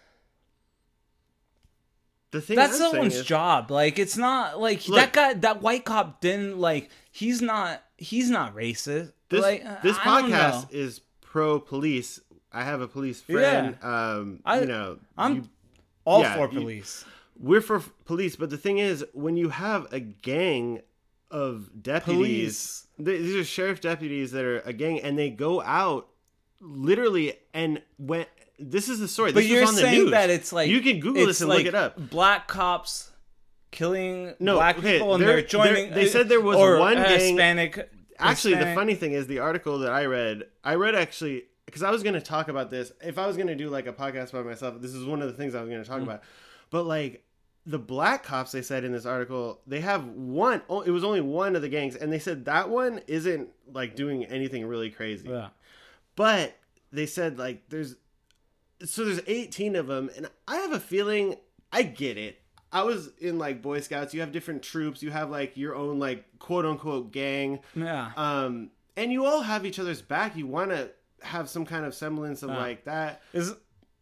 the 2.34 2.42
thing 2.42 2.58
that's 2.58 2.74
I'm 2.82 2.92
someone's 2.92 3.16
is- 3.16 3.26
job. 3.26 3.72
Like 3.72 3.98
it's 3.98 4.18
not 4.18 4.60
like 4.60 4.86
Look. 4.90 4.98
that 5.00 5.14
guy. 5.14 5.34
That 5.36 5.62
white 5.62 5.86
cop 5.86 6.20
didn't 6.20 6.60
like. 6.60 6.90
He's 7.12 7.42
not. 7.42 7.82
He's 7.98 8.30
not 8.30 8.54
racist. 8.56 9.14
This 9.30 9.42
like, 9.42 9.64
this 9.82 9.98
I 9.98 10.22
podcast 10.22 10.74
is 10.74 11.00
pro 11.22 11.60
police. 11.60 12.20
I 12.52 12.64
have 12.64 12.82
a 12.82 12.88
police 12.88 13.22
friend. 13.22 13.78
Um, 13.82 14.40
I- 14.46 14.60
you 14.60 14.66
know, 14.68 15.00
I'm 15.18 15.36
you- 15.36 15.50
all 16.06 16.22
yeah, 16.22 16.36
for 16.36 16.52
you- 16.52 16.60
police. 16.60 17.06
we're 17.40 17.62
for 17.62 17.80
police, 18.06 18.36
but 18.36 18.50
the 18.50 18.58
thing 18.58 18.78
is, 18.80 19.06
when 19.14 19.38
you 19.38 19.50
have 19.50 19.88
a 19.94 20.00
gang 20.02 20.82
of 21.32 21.82
deputies, 21.82 22.86
th- 22.98 23.22
these 23.22 23.36
are 23.36 23.44
sheriff 23.44 23.80
deputies 23.82 24.32
that 24.34 24.44
are 24.44 24.60
a 24.62 24.74
gang, 24.74 25.00
and 25.02 25.18
they 25.18 25.30
go 25.32 25.62
out 25.62 26.10
literally 26.62 27.34
and 27.54 27.82
when 27.98 28.26
This 28.60 28.88
is 28.89 28.99
the 28.99 29.08
story. 29.08 29.32
But 29.32 29.41
this 29.41 29.49
you're 29.49 29.62
was 29.62 29.70
on 29.72 29.76
the 29.76 29.82
saying 29.82 30.10
that 30.12 30.30
it's 30.30 30.54
like 30.54 30.70
you 30.70 30.82
can 30.82 30.99
Google 30.99 31.26
this 31.26 31.41
and 31.41 31.49
like 31.49 31.60
look 31.60 31.68
it 31.68 31.76
up. 31.76 32.10
Black 32.10 32.47
cops 32.47 33.12
killing 33.72 34.34
No, 34.39 34.56
black 34.56 34.78
okay, 34.78 34.93
people, 34.93 35.16
and 35.16 35.24
they're- 35.24 35.34
they're 35.38 35.41
joining. 35.41 35.89
they're- 35.89 35.95
they 36.04 36.08
said 36.08 36.30
there 36.30 36.41
was 36.41 36.58
or 36.58 36.80
one 36.80 36.95
gang- 36.95 37.20
Hispanic. 37.20 37.89
Actually, 38.20 38.56
the 38.56 38.74
funny 38.76 38.93
thing 38.95 39.14
is 39.14 39.28
the 39.28 39.39
article 39.39 39.80
that 39.80 39.91
I 39.91 40.06
read. 40.06 40.43
I 40.64 40.76
read 40.76 40.95
actually 40.95 41.45
because 41.66 41.82
I 41.82 41.89
was 41.89 42.04
going 42.04 42.14
to 42.14 42.22
talk 42.22 42.47
about 42.47 42.70
this. 42.70 42.91
If 43.04 43.18
I 43.18 43.26
was 43.26 43.36
going 43.36 43.47
to 43.47 43.56
do 43.56 43.70
like 43.70 43.88
a 43.88 43.93
podcast 43.93 44.32
by 44.32 44.43
myself, 44.43 44.80
this 44.80 44.93
is 44.93 45.06
one 45.06 45.22
of 45.22 45.28
the 45.28 45.34
things 45.34 45.56
I 45.56 45.62
was 45.62 45.70
going 45.70 45.82
to 45.84 45.89
talk 45.89 45.99
Mm. 45.99 46.04
about. 46.04 46.22
But 46.70 46.84
like 46.84 47.26
the 47.66 47.80
black 47.80 48.24
cops, 48.24 48.51
they 48.51 48.62
said 48.62 48.84
in 48.84 48.91
this 48.91 49.06
article, 49.08 49.62
they 49.66 49.80
have 49.82 50.06
one. 50.06 50.62
oh, 50.70 50.82
It 50.82 50.91
was 50.91 51.04
only 51.04 51.22
one 51.22 51.56
of 51.56 51.62
the 51.64 51.70
gangs, 51.70 51.95
and 51.95 52.14
they 52.14 52.20
said 52.20 52.45
that 52.45 52.70
one 52.70 53.01
isn't 53.08 53.49
like 53.74 53.95
doing 53.95 54.26
anything 54.26 54.66
really 54.68 54.91
crazy. 54.91 55.30
Yeah. 55.30 55.49
But 56.16 56.56
they 56.91 57.08
said 57.08 57.39
like 57.39 57.64
there's 57.70 57.95
so 58.84 59.06
there's 59.06 59.22
18 59.28 59.76
of 59.76 59.88
them 59.88 60.10
and 60.16 60.28
I 60.48 60.58
have 60.58 60.72
a 60.74 60.80
feeling 60.80 61.36
I 61.72 61.84
get 61.84 62.18
it. 62.18 62.40
I 62.72 62.84
was 62.84 63.10
in 63.20 63.38
like 63.38 63.62
Boy 63.62 63.80
Scouts, 63.82 64.14
you 64.14 64.22
have 64.22 64.32
different 64.32 64.64
troops, 64.64 65.04
you 65.04 65.12
have 65.12 65.30
like 65.30 65.56
your 65.58 65.76
own 65.76 66.00
like 66.00 66.26
quote 66.40 66.66
unquote 66.66 67.12
gang. 67.12 67.60
Yeah. 67.76 68.12
Um 68.16 68.72
and 68.96 69.12
you 69.12 69.26
all 69.26 69.42
have 69.42 69.66
each 69.66 69.80
other's 69.80 70.02
back. 70.02 70.36
You 70.36 70.48
want 70.48 70.72
to 70.72 70.92
have 71.22 71.50
some 71.50 71.66
kind 71.66 71.86
of 71.86 71.94
semblance 71.96 72.44
of 72.44 72.50
Yeah. 72.50 72.58
like 72.58 72.86
that. 72.86 73.22
Is 73.34 73.54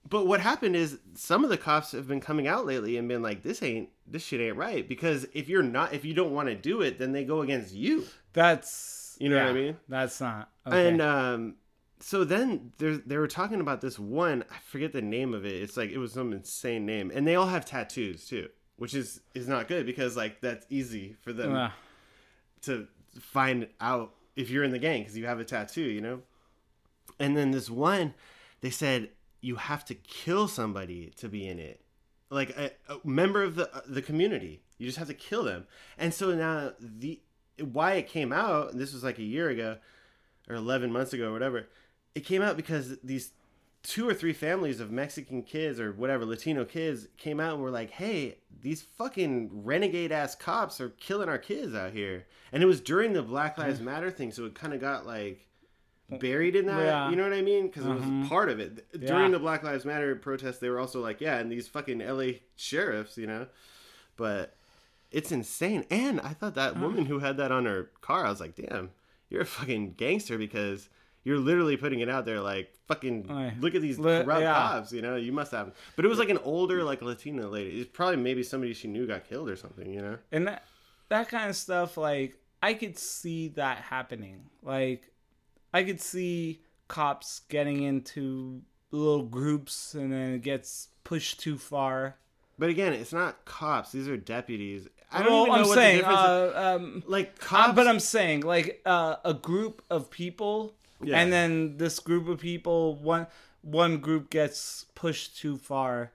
But 0.10 0.26
what 0.28 0.40
happened 0.42 0.76
is 0.76 0.98
some 1.16 1.44
of 1.44 1.50
the 1.50 1.58
cops 1.58 1.92
have 1.92 2.08
been 2.08 2.20
coming 2.22 2.48
out 2.48 2.66
lately 2.66 2.98
and 2.98 3.08
been 3.08 3.22
like 3.22 3.44
this 3.44 3.62
ain't 3.62 3.90
this 4.08 4.24
shit 4.24 4.42
ain't 4.42 4.58
right 4.58 4.88
because 4.88 5.26
if 5.34 5.48
you're 5.48 5.64
not 5.64 5.94
if 5.94 6.04
you 6.04 6.14
don't 6.14 6.32
want 6.34 6.48
to 6.50 6.56
do 6.56 6.82
it 6.82 6.98
then 6.98 7.12
they 7.12 7.24
go 7.24 7.42
against 7.42 7.74
you. 7.74 8.06
that's 8.34 9.16
You 9.20 9.30
know 9.30 9.38
what 9.38 9.48
I 9.48 9.54
mean? 9.54 9.78
That's 9.88 10.20
not. 10.20 10.50
Okay. 10.66 10.88
And 10.90 11.02
um, 11.02 11.56
so 12.02 12.24
then 12.24 12.72
they 12.78 13.18
were 13.18 13.28
talking 13.28 13.62
about 13.62 13.80
this 13.82 13.98
one. 14.00 14.44
I 14.52 14.58
forget 14.66 14.92
the 14.92 15.02
name 15.02 15.34
of 15.34 15.46
it. 15.46 15.62
It's 15.62 15.78
like 15.78 15.92
it 15.92 15.98
was 15.98 16.14
some 16.14 16.34
insane 16.34 16.86
name, 16.86 17.12
and 17.14 17.28
they 17.28 17.36
all 17.36 17.48
have 17.48 17.66
tattoos 17.66 18.26
too, 18.28 18.50
which 18.78 18.94
is 18.94 19.22
is 19.36 19.48
not 19.48 19.68
good 19.68 19.86
because 19.86 20.18
like 20.18 20.42
that's 20.42 20.66
easy 20.70 21.16
for 21.22 21.32
them 21.34 21.52
Yeah. 21.52 21.72
to 22.64 22.88
find 23.20 23.68
out 23.80 24.14
if 24.36 24.50
you're 24.50 24.64
in 24.64 24.72
the 24.72 24.80
gang 24.80 25.02
because 25.02 25.18
you 25.18 25.26
have 25.28 25.40
a 25.40 25.46
tattoo, 25.46 25.82
you 25.82 26.02
know. 26.02 26.22
And 27.20 27.38
then 27.38 27.52
this 27.52 27.70
one, 27.70 28.14
they 28.62 28.70
said 28.72 29.10
you 29.42 29.56
have 29.56 29.86
to 29.86 29.96
kill 29.96 30.48
somebody 30.48 31.12
to 31.18 31.28
be 31.28 31.48
in 31.48 31.60
it, 31.60 31.82
like 32.30 32.50
a, 32.58 32.72
a 32.90 32.98
member 33.04 33.44
of 33.44 33.56
the 33.56 33.70
the 33.88 34.02
community. 34.02 34.62
You 34.78 34.88
just 34.88 34.98
have 34.98 35.08
to 35.10 35.14
kill 35.14 35.44
them. 35.44 35.68
And 36.00 36.12
so 36.14 36.34
now 36.36 36.72
the 36.80 37.20
why 37.60 37.94
it 37.94 38.08
came 38.08 38.34
out. 38.34 38.76
This 38.76 38.94
was 38.94 39.04
like 39.04 39.20
a 39.20 39.24
year 39.24 39.50
ago 39.50 39.78
or 40.50 40.56
11 40.56 40.92
months 40.92 41.14
ago 41.14 41.30
or 41.30 41.34
whatever. 41.34 41.68
It 42.16 42.22
came 42.22 42.42
out 42.42 42.58
because 42.58 42.98
these 43.04 43.32
two 43.84 44.08
or 44.08 44.14
three 44.14 44.34
families 44.34 44.80
of 44.80 44.92
Mexican 44.92 45.42
kids 45.42 45.80
or 45.80 45.92
whatever 45.94 46.26
Latino 46.26 46.66
kids 46.66 47.08
came 47.18 47.40
out 47.40 47.56
and 47.56 47.64
were 47.64 47.72
like, 47.72 47.90
"Hey, 47.92 48.38
these 48.62 48.82
fucking 48.82 49.64
renegade 49.64 50.12
ass 50.12 50.36
cops 50.36 50.80
are 50.80 50.90
killing 50.90 51.30
our 51.30 51.38
kids 51.40 51.74
out 51.74 51.94
here." 51.94 52.26
And 52.52 52.62
it 52.62 52.66
was 52.68 52.80
during 52.82 53.14
the 53.14 53.24
Black 53.24 53.58
Lives 53.58 53.80
Matter 53.82 54.12
thing, 54.12 54.32
so 54.32 54.46
it 54.46 54.54
kind 54.56 54.74
of 54.74 54.82
got 54.82 55.06
like 55.08 55.48
buried 56.20 56.56
in 56.58 56.66
that. 56.66 56.86
Yeah. 56.86 57.10
You 57.10 57.16
know 57.16 57.24
what 57.24 57.34
I 57.34 57.42
mean? 57.42 57.68
Because 57.68 57.86
it 57.86 57.90
Mhm. 57.90 58.20
was 58.22 58.30
part 58.30 58.50
of 58.50 58.60
it 58.60 58.86
Yeah. 58.94 59.08
during 59.08 59.32
the 59.32 59.40
Black 59.40 59.64
Lives 59.64 59.86
Matter 59.86 60.14
protests. 60.16 60.60
They 60.60 60.70
were 60.70 60.80
also 60.80 61.00
like, 61.02 61.22
"Yeah," 61.22 61.38
and 61.40 61.50
these 61.52 61.68
fucking 61.70 62.02
LA 62.02 62.42
sheriffs, 62.58 63.18
you 63.18 63.26
know. 63.26 63.48
But 64.18 64.58
it's 65.10 65.32
insane. 65.32 65.86
And 65.90 66.20
I 66.20 66.34
thought 66.34 66.54
that 66.56 66.78
woman 66.80 67.06
who 67.06 67.20
had 67.20 67.38
that 67.38 67.52
on 67.52 67.66
her 67.66 67.92
car, 68.02 68.26
I 68.26 68.30
was 68.30 68.42
like, 68.42 68.56
"Damn, 68.56 68.92
you're 69.30 69.42
a 69.42 69.46
fucking 69.46 69.94
gangster," 69.94 70.38
because 70.38 70.90
you're 71.24 71.38
literally 71.40 71.78
putting 71.78 72.00
it 72.00 72.10
out 72.10 72.26
there 72.26 72.40
like 72.42 72.74
fucking 72.88 73.30
Aye. 73.30 73.54
look 73.60 73.76
at 73.76 73.82
these 73.82 74.00
Li- 74.00 74.24
corrupt 74.24 74.42
yeah. 74.42 74.54
cops 74.54 74.92
you 74.92 75.02
know 75.02 75.16
you 75.16 75.32
must 75.32 75.52
have 75.52 75.72
but 75.96 76.04
it 76.04 76.08
was 76.08 76.20
like 76.20 76.30
an 76.30 76.40
older 76.40 76.84
like 76.84 77.02
latina 77.02 77.48
lady. 77.48 77.80
It's 77.82 77.90
probably 77.92 78.18
maybe 78.18 78.44
somebody 78.44 78.74
she 78.74 78.88
knew 78.88 79.06
got 79.08 79.26
killed 79.28 79.50
or 79.50 79.56
something 79.56 79.92
you 79.94 80.02
know? 80.02 80.18
And 80.32 80.48
that 80.48 80.66
that 81.10 81.30
kind 81.30 81.50
of 81.50 81.56
stuff 81.56 81.98
like 81.98 82.38
i 82.64 82.74
could 82.74 82.98
see 82.98 83.50
that 83.50 83.78
happening. 83.80 84.46
Like 84.64 85.12
i 85.74 85.84
could 85.84 86.02
see 86.02 86.62
cops 86.88 87.42
getting 87.50 87.84
into 87.84 88.62
little 88.92 89.24
groups 89.24 89.94
and 89.94 90.12
then 90.12 90.34
it 90.34 90.42
gets 90.42 90.90
pushed 91.04 91.40
too 91.40 91.58
far. 91.58 92.18
But 92.60 92.70
again 92.70 92.94
it's 92.94 93.14
not 93.14 93.46
cops. 93.46 93.92
These 93.92 94.08
are 94.08 94.18
deputies. 94.18 94.88
I 95.14 95.24
don't 95.24 95.32
Well, 95.32 95.42
even 95.44 95.48
know 95.54 95.62
i'm 95.62 95.68
what 95.68 95.76
saying 95.76 96.02
the 96.02 96.08
difference 96.08 96.20
is. 96.22 96.56
uh, 96.56 96.76
um 96.76 97.04
like 97.08 97.28
Uh, 97.42 97.46
cops 97.46 97.76
but 97.76 97.88
I'm 97.88 98.00
saying 98.00 98.42
like 98.42 98.82
uh, 98.86 99.16
a 99.26 99.34
group 99.34 99.82
of 99.90 100.10
people, 100.10 100.74
Yeah. 101.04 101.20
and 101.20 101.32
then 101.34 101.78
this 101.78 102.00
group 102.00 102.28
of 102.28 102.40
people, 102.40 102.96
one 102.96 103.28
one 103.62 103.98
group 104.00 104.30
gets 104.30 104.86
pushed 104.96 105.38
too 105.38 105.58
far. 105.58 106.12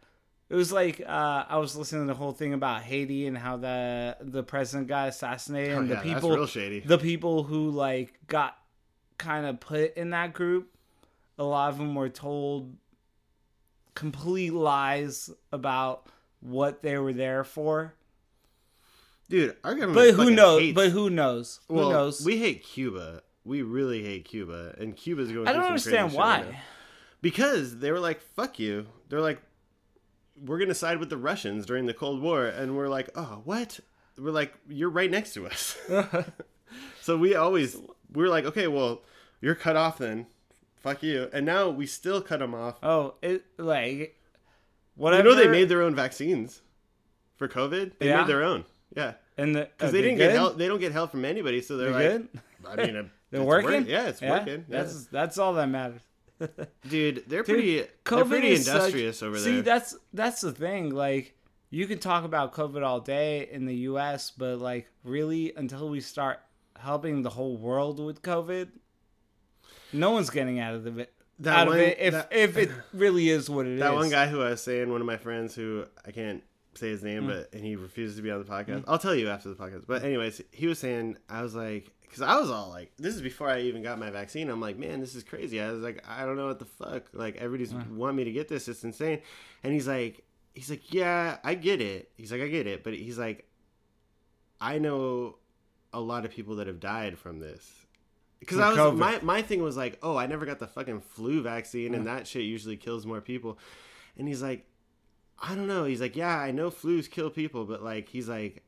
It 0.49 0.55
was 0.55 0.71
like 0.73 1.01
uh, 1.01 1.45
I 1.49 1.59
was 1.59 1.75
listening 1.77 2.03
to 2.07 2.13
the 2.13 2.19
whole 2.19 2.33
thing 2.33 2.53
about 2.55 2.83
Haiti 2.83 3.27
and 3.27 3.37
how 3.37 3.57
the 3.57 4.17
the 4.21 4.43
president 4.43 4.87
got 4.89 5.09
assassinated, 5.09 5.75
Oh, 5.75 5.81
and 5.81 5.89
yeah, 5.89 6.03
the 6.03 6.09
that's 6.09 6.15
people, 6.21 6.37
real 6.37 6.47
shady. 6.47 6.81
the 6.81 6.99
people 6.99 7.43
who 7.43 7.71
like 7.71 8.15
got 8.29 8.57
kind 9.19 9.45
of 9.47 9.59
put 9.61 9.97
in 9.97 10.11
that 10.11 10.33
group, 10.35 10.69
a 11.39 11.43
lot 11.45 11.71
of 11.71 11.79
them 11.79 11.95
were 11.95 12.09
told 12.09 12.77
complete 13.95 14.53
lies 14.53 15.31
about 15.53 16.07
what 16.41 16.83
they 16.83 16.99
were 16.99 17.13
there 17.15 17.43
for. 17.45 17.95
dude 19.29 19.57
our 19.65 19.75
government 19.75 19.95
But 19.95 20.15
who 20.15 20.31
knows? 20.31 20.61
hates- 20.61 20.75
But 20.75 20.91
who 20.91 21.11
knows? 21.11 21.61
Who 21.69 21.77
knows? 21.77 22.25
we 22.25 22.39
hate 22.39 22.63
cuba 22.63 23.23
we 23.47 23.63
really 23.63 24.03
hate 24.03 24.25
cuba 24.25 24.75
and 24.79 24.97
cuba's 24.97 25.31
going 25.33 25.47
I 25.49 25.53
don't 25.53 25.65
understand 25.65 26.13
why. 26.13 26.43
right 26.43 26.55
because 27.23 27.79
they 27.79 27.91
were 27.93 28.01
like 28.01 28.21
fuck 28.21 28.59
you 28.59 28.87
they're 29.09 29.21
like 29.21 29.41
we're 30.45 30.59
gonna 30.59 30.75
side 30.75 30.99
with 30.99 31.09
the 31.11 31.17
russians 31.17 31.65
during 31.65 31.87
the 31.87 31.95
cold 31.95 32.21
war 32.21 32.45
and 32.47 32.77
we're 32.77 32.89
like 32.89 33.09
oh 33.15 33.41
what 33.45 33.81
we're 34.19 34.31
like 34.31 34.53
you're 34.69 34.91
right 34.91 35.11
next 35.11 35.33
to 35.35 35.47
us 35.47 35.77
so 37.01 37.17
we 37.17 37.35
always 37.35 37.77
we 38.13 38.23
were 38.23 38.29
like 38.29 38.45
okay 38.45 38.67
well 38.67 39.03
you're 39.41 39.55
cut 39.55 39.77
off 39.77 39.99
then 39.99 40.27
fuck 40.77 41.03
you 41.03 41.29
and 41.33 41.47
now 41.47 41.69
we 41.71 41.87
still 41.87 42.21
cut 42.21 42.41
them 42.41 42.55
off 42.55 42.77
Oh, 42.83 43.15
it 43.23 43.45
like 43.59 44.19
whatever. 44.95 45.29
you 45.31 45.35
know 45.35 45.41
they 45.43 45.49
made 45.49 45.69
their 45.69 45.83
own 45.83 45.95
vaccines 45.95 46.63
for 47.37 47.49
covid 47.49 47.93
they 47.99 48.09
Yeah? 48.09 48.19
made 48.19 48.27
their 48.29 48.43
own 48.43 48.65
yeah 48.97 49.15
and 49.39 49.55
the, 49.55 49.61
because 49.77 49.87
oh, 49.87 49.89
are 49.89 49.93
they 49.93 50.03
didn't 50.03 50.19
good? 50.19 50.29
get 50.29 50.33
help 50.33 50.57
they 50.59 50.69
don't 50.69 50.81
get 50.81 50.93
help 50.93 51.11
from 51.11 51.25
anybody 51.25 51.61
so 51.61 51.77
they're, 51.77 51.93
They're 51.93 52.19
like 52.19 52.33
good. 52.73 52.83
i 52.83 52.87
mean 52.93 53.11
They're 53.31 53.41
it's 53.43 53.47
working. 53.49 53.71
work- 53.71 53.89
yeah 53.89 54.07
it's 54.07 54.21
working 54.21 54.65
yeah. 54.69 54.83
That's 54.83 55.07
that's 55.07 55.39
all 55.39 55.55
that 55.55 55.67
matters. 55.69 56.01
dude 56.89 57.25
they're 57.29 57.43
Dude, 57.43 57.45
pretty 57.47 57.77
they're 58.05 58.25
pretty 58.25 58.49
is 58.51 58.67
such- 58.67 58.75
industrious 58.77 59.23
over 59.23 59.39
there. 59.41 59.45
See, 59.55 59.61
that's 59.63 59.97
that's 60.13 60.41
the 60.43 60.53
thing. 60.53 60.91
Like, 60.95 61.35
you 61.71 61.87
can 61.87 61.99
talk 61.99 62.25
about 62.25 62.53
COVID 62.55 62.85
all 62.85 63.01
day 63.01 63.49
in 63.51 63.65
the 63.67 63.75
U.S., 63.91 64.31
but 64.37 64.59
like, 64.59 64.89
really, 65.03 65.53
until 65.57 65.89
we 65.89 66.01
start 66.01 66.39
helping 66.79 67.23
the 67.23 67.31
whole 67.31 67.57
world 67.57 67.99
with 68.05 68.21
COVID, 68.23 68.69
no 69.93 70.11
one's 70.11 70.31
getting 70.31 70.59
out 70.61 70.75
of 70.75 70.99
it. 70.99 71.13
That 71.41 71.59
out 71.61 71.67
one- 71.69 71.77
of 71.79 71.83
it 71.83 71.99
if 72.01 72.13
that- 72.15 72.29
if 72.33 72.57
it 72.57 72.71
really 72.93 73.29
is 73.31 73.49
what 73.51 73.67
it 73.67 73.73
is. 73.73 73.81
That 73.81 73.95
one 73.95 74.11
guy 74.11 74.27
who 74.27 74.43
I 74.43 74.51
was 74.51 74.63
saying, 74.63 74.91
one 74.91 75.01
of 75.01 75.07
my 75.07 75.17
friends 75.17 75.55
who 75.55 75.85
I 76.07 76.11
can't 76.11 76.43
say 76.77 76.89
his 76.91 77.01
Mm. 77.01 77.05
name, 77.05 77.27
but 77.27 77.53
and 77.53 77.65
he 77.65 77.77
refuses 77.77 78.17
to 78.17 78.23
be 78.23 78.31
on 78.31 78.39
the 78.39 78.45
podcast. 78.51 78.85
I'll 78.87 78.99
tell 78.99 79.15
you 79.15 79.29
after 79.29 79.49
the 79.49 79.55
podcast. 79.55 79.85
But 79.87 80.03
anyways, 80.05 80.43
he 80.53 80.67
was 80.67 80.79
saying 80.79 81.17
I 81.29 81.43
was 81.43 81.55
like, 81.55 81.91
because 82.03 82.23
I 82.23 82.39
was 82.39 82.51
all 82.51 82.69
like, 82.71 82.93
this 82.99 83.15
is 83.15 83.21
before 83.23 83.49
I 83.49 83.61
even 83.63 83.83
got 83.83 83.99
my 83.99 84.11
vaccine. 84.11 84.49
I'm 84.49 84.61
like, 84.61 84.79
man, 84.79 85.01
this 85.01 85.15
is 85.15 85.23
crazy. 85.25 85.61
I 85.61 85.71
was 85.73 85.83
like, 85.83 86.05
I 86.09 86.25
don't 86.25 86.37
know 86.37 86.47
what 86.47 86.59
the 86.59 86.65
fuck. 86.65 87.05
Like 87.13 87.37
everybody's 87.37 87.75
want 87.75 88.17
me 88.17 88.25
to 88.25 88.33
get 88.33 88.49
this. 88.49 88.69
It's 88.69 88.85
insane. 88.85 89.21
And 89.65 89.73
he's 89.73 89.89
like, 89.89 90.25
he's 90.55 90.71
like, 90.71 90.93
yeah, 90.95 91.39
I 91.45 91.55
get 91.55 91.81
it. 91.81 92.11
He's 92.17 92.31
like, 92.33 92.41
I 92.43 92.49
get 92.49 92.67
it, 92.67 92.85
but 92.85 92.95
he's 92.95 93.19
like, 93.19 93.47
I 94.61 94.79
know 94.79 95.37
a 95.93 96.01
lot 96.01 96.25
of 96.25 96.31
people 96.31 96.57
that 96.57 96.67
have 96.67 96.81
died 96.81 97.19
from 97.19 97.39
this. 97.41 97.71
Because 98.41 98.59
I 98.59 98.69
was 98.69 98.79
COVID. 98.79 98.97
my 98.99 99.19
my 99.23 99.43
thing 99.43 99.63
was 99.63 99.77
like, 99.77 99.99
oh, 100.03 100.17
I 100.17 100.27
never 100.27 100.45
got 100.47 100.59
the 100.59 100.67
fucking 100.67 101.01
flu 101.01 101.43
vaccine, 101.43 101.95
and 101.95 102.07
that 102.07 102.27
shit 102.27 102.43
usually 102.43 102.77
kills 102.77 103.07
more 103.07 103.21
people. 103.21 103.59
And 104.19 104.29
he's 104.29 104.43
like, 104.43 104.67
I 105.39 105.55
don't 105.55 105.67
know. 105.67 105.85
He's 105.85 106.01
like, 106.01 106.17
yeah, 106.17 106.37
I 106.39 106.51
know 106.51 106.71
flus 106.71 107.11
kill 107.11 107.31
people, 107.31 107.65
but 107.65 107.83
like, 107.83 108.09
he's 108.09 108.29
like, 108.29 108.63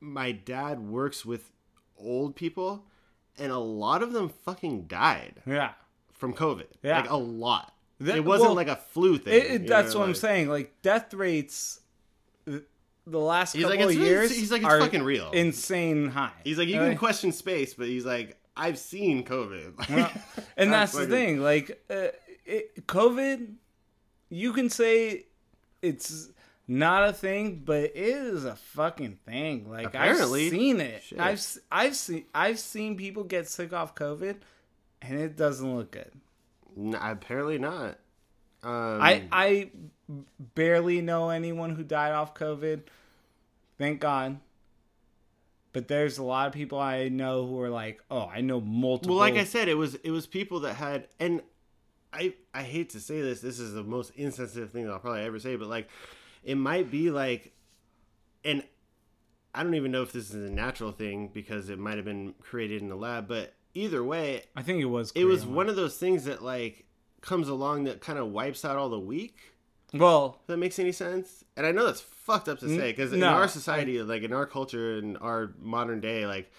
my 0.00 0.32
dad 0.32 0.80
works 0.80 1.24
with 1.24 1.50
old 1.96 2.36
people, 2.36 2.84
and 3.38 3.50
a 3.50 3.58
lot 3.58 4.02
of 4.02 4.12
them 4.12 4.28
fucking 4.28 4.84
died 4.86 5.42
Yeah. 5.46 5.72
from 6.12 6.34
COVID. 6.34 6.66
Yeah. 6.82 7.00
like 7.00 7.10
a 7.10 7.16
lot. 7.16 7.72
That- 8.00 8.16
it 8.16 8.24
wasn't 8.24 8.50
well, 8.50 8.56
like 8.56 8.68
a 8.68 8.76
flu 8.76 9.18
thing. 9.18 9.34
It, 9.34 9.46
it- 9.50 9.66
that's 9.66 9.94
know, 9.94 10.00
what 10.00 10.08
I'm 10.08 10.14
saying. 10.14 10.48
Like 10.48 10.80
death 10.82 11.12
rates, 11.14 11.80
the 12.46 13.18
last 13.20 13.54
couple 13.54 13.70
like, 13.70 13.80
of 13.80 13.94
years, 13.94 14.34
he's 14.34 14.50
like, 14.50 14.62
it's 14.62 14.70
are 14.70 14.80
fucking 14.80 15.02
real. 15.02 15.30
insane 15.32 16.08
high. 16.08 16.32
He's 16.44 16.58
like, 16.58 16.68
you 16.68 16.76
can 16.78 16.96
question 16.96 17.32
space, 17.32 17.74
but 17.74 17.86
he's 17.86 18.04
like, 18.04 18.38
I've 18.56 18.78
seen 18.78 19.24
COVID. 19.24 19.88
Well, 19.90 20.10
and 20.56 20.72
that's 20.72 20.92
the 20.92 21.06
thing. 21.06 21.40
Like, 21.40 21.82
uh, 21.90 22.08
it, 22.44 22.86
COVID, 22.86 23.54
you 24.30 24.52
can 24.52 24.70
say 24.70 25.26
it's 25.84 26.30
not 26.66 27.08
a 27.08 27.12
thing, 27.12 27.62
but 27.64 27.82
it 27.84 27.92
is 27.94 28.44
a 28.44 28.56
fucking 28.56 29.18
thing. 29.26 29.70
Like, 29.70 29.88
Apparently. 29.88 30.46
I've 30.46 30.50
seen 30.50 30.80
it. 30.80 31.02
Shit. 31.02 31.20
I've 31.20 31.46
I've 31.70 31.96
seen 31.96 32.24
I've 32.34 32.58
seen 32.58 32.96
people 32.96 33.24
get 33.24 33.48
sick 33.48 33.72
off 33.72 33.94
COVID, 33.94 34.36
and 35.02 35.20
it 35.20 35.36
doesn't 35.36 35.76
look 35.76 35.92
good. 35.92 36.10
N- 36.76 36.98
apparently 37.00 37.58
not. 37.58 37.98
Um, 38.62 39.00
I 39.02 39.24
I 39.30 39.70
barely 40.54 41.02
know 41.02 41.28
anyone 41.30 41.70
who 41.74 41.84
died 41.84 42.12
off 42.12 42.34
COVID. 42.34 42.82
Thank 43.78 44.00
God. 44.00 44.40
But 45.74 45.88
there's 45.88 46.18
a 46.18 46.22
lot 46.22 46.46
of 46.46 46.52
people 46.52 46.78
I 46.78 47.08
know 47.08 47.46
who 47.48 47.60
are 47.60 47.68
like, 47.68 48.00
oh, 48.08 48.30
I 48.32 48.42
know 48.42 48.60
multiple. 48.60 49.16
well, 49.16 49.20
like 49.20 49.34
I 49.34 49.42
said, 49.44 49.68
it 49.68 49.74
was 49.74 49.96
it 49.96 50.12
was 50.12 50.26
people 50.26 50.60
that 50.60 50.74
had, 50.74 51.08
and 51.18 51.42
I 52.14 52.34
I 52.54 52.62
hate 52.62 52.90
to 52.90 53.00
say 53.00 53.20
this. 53.20 53.40
This 53.40 53.58
is 53.58 53.72
the 53.74 53.82
most 53.82 54.12
insensitive 54.16 54.70
thing 54.70 54.88
I'll 54.88 54.98
probably 54.98 55.22
ever 55.22 55.38
say, 55.38 55.56
but 55.56 55.68
like, 55.68 55.88
it 56.44 56.54
might 56.56 56.90
be 56.90 57.10
like, 57.10 57.52
and 58.44 58.62
I 59.54 59.62
don't 59.62 59.74
even 59.74 59.90
know 59.92 60.02
if 60.02 60.12
this 60.12 60.32
is 60.32 60.44
a 60.48 60.52
natural 60.52 60.92
thing 60.92 61.28
because 61.32 61.68
it 61.70 61.78
might 61.78 61.96
have 61.96 62.04
been 62.04 62.34
created 62.40 62.82
in 62.82 62.88
the 62.88 62.96
lab, 62.96 63.28
but 63.28 63.54
either 63.74 64.02
way, 64.02 64.44
I 64.56 64.62
think 64.62 64.80
it 64.80 64.86
was. 64.86 65.12
it 65.14 65.24
was 65.24 65.44
one 65.44 65.68
of 65.68 65.76
those 65.76 65.96
things 65.96 66.24
that 66.24 66.42
like 66.42 66.84
comes 67.20 67.48
along 67.48 67.84
that 67.84 68.00
kind 68.00 68.18
of 68.18 68.28
wipes 68.28 68.64
out 68.64 68.76
all 68.76 68.88
the 68.88 68.98
weak. 68.98 69.36
Well, 69.92 70.38
If 70.42 70.46
that 70.48 70.56
makes 70.56 70.78
any 70.80 70.90
sense. 70.92 71.44
And 71.56 71.64
I 71.64 71.70
know 71.70 71.86
that's 71.86 72.00
fucked 72.00 72.48
up 72.48 72.58
to 72.60 72.68
say 72.68 72.90
because 72.90 73.12
in 73.12 73.22
our 73.22 73.46
society, 73.48 74.02
like 74.02 74.22
in 74.22 74.32
our 74.32 74.44
culture, 74.46 74.98
in 74.98 75.16
our 75.18 75.52
modern 75.60 76.00
day, 76.00 76.26
like 76.26 76.50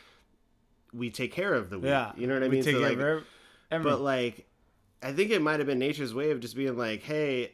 we 0.94 1.10
take 1.10 1.34
care 1.34 1.54
of 1.54 1.70
the 1.70 1.78
weak. 1.78 1.90
yeah. 1.90 2.14
you 2.16 2.28
know 2.28 2.34
what 2.36 2.44
I 2.44 2.48
we 2.48 2.56
mean. 2.56 2.64
Take 2.64 2.76
So, 2.76 2.80
care 2.80 2.90
like, 2.90 2.98
of 2.98 3.02
every- 3.02 3.24
every- 3.72 3.92
but 3.92 4.00
like, 4.02 4.48
I 5.06 5.14
think 5.14 5.30
it 5.32 5.42
might 5.42 5.60
have 5.60 5.68
been 5.68 5.80
nature's 5.80 6.14
way 6.14 6.32
of 6.32 6.40
just 6.40 6.56
being 6.56 6.78
like, 6.78 7.04
hey. 7.04 7.52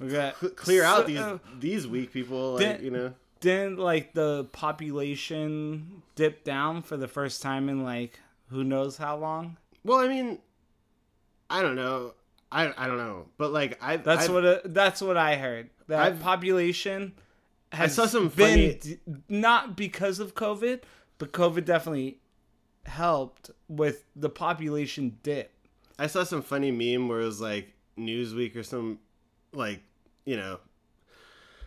we 0.00 0.08
got- 0.08 0.38
cl- 0.38 0.52
Clear 0.52 0.84
out 0.84 1.06
these 1.06 1.18
uh, 1.18 1.38
these 1.58 1.86
weak 1.86 2.12
people, 2.12 2.54
like 2.54 2.80
you 2.80 2.90
know. 2.90 3.12
didn't 3.40 3.78
like 3.78 4.14
the 4.14 4.44
population 4.52 6.02
dip 6.14 6.44
down 6.44 6.82
for 6.82 6.96
the 6.96 7.08
first 7.08 7.42
time 7.42 7.68
in 7.68 7.82
like 7.84 8.20
who 8.50 8.62
knows 8.64 8.96
how 8.96 9.16
long? 9.16 9.56
Well, 9.84 9.98
I 9.98 10.08
mean, 10.08 10.38
I 11.50 11.60
don't 11.62 11.74
know, 11.76 12.14
I, 12.50 12.72
I 12.76 12.86
don't 12.86 12.98
know, 12.98 13.26
but 13.36 13.52
like 13.52 13.78
I 13.82 13.96
That's 13.98 14.28
what 14.28 14.44
it, 14.44 14.74
that's 14.74 15.02
what 15.02 15.16
I 15.16 15.36
heard. 15.36 15.70
That 15.88 16.00
I've- 16.00 16.22
population 16.22 17.12
has 17.72 17.94
saw 17.94 18.06
some 18.06 18.28
been 18.28 18.48
funny- 18.48 18.74
d- 18.74 18.98
not 19.28 19.76
because 19.76 20.20
of 20.20 20.34
COVID, 20.34 20.80
but 21.18 21.32
COVID 21.32 21.64
definitely 21.64 22.18
helped 22.86 23.50
with 23.68 24.04
the 24.14 24.28
population 24.30 25.18
dip. 25.22 25.52
I 25.98 26.06
saw 26.08 26.24
some 26.24 26.42
funny 26.42 26.70
meme 26.70 27.08
where 27.08 27.20
it 27.20 27.24
was 27.24 27.40
like 27.40 27.72
Newsweek 27.98 28.54
or 28.56 28.62
some 28.62 28.98
like 29.52 29.80
you 30.24 30.36
know 30.36 30.58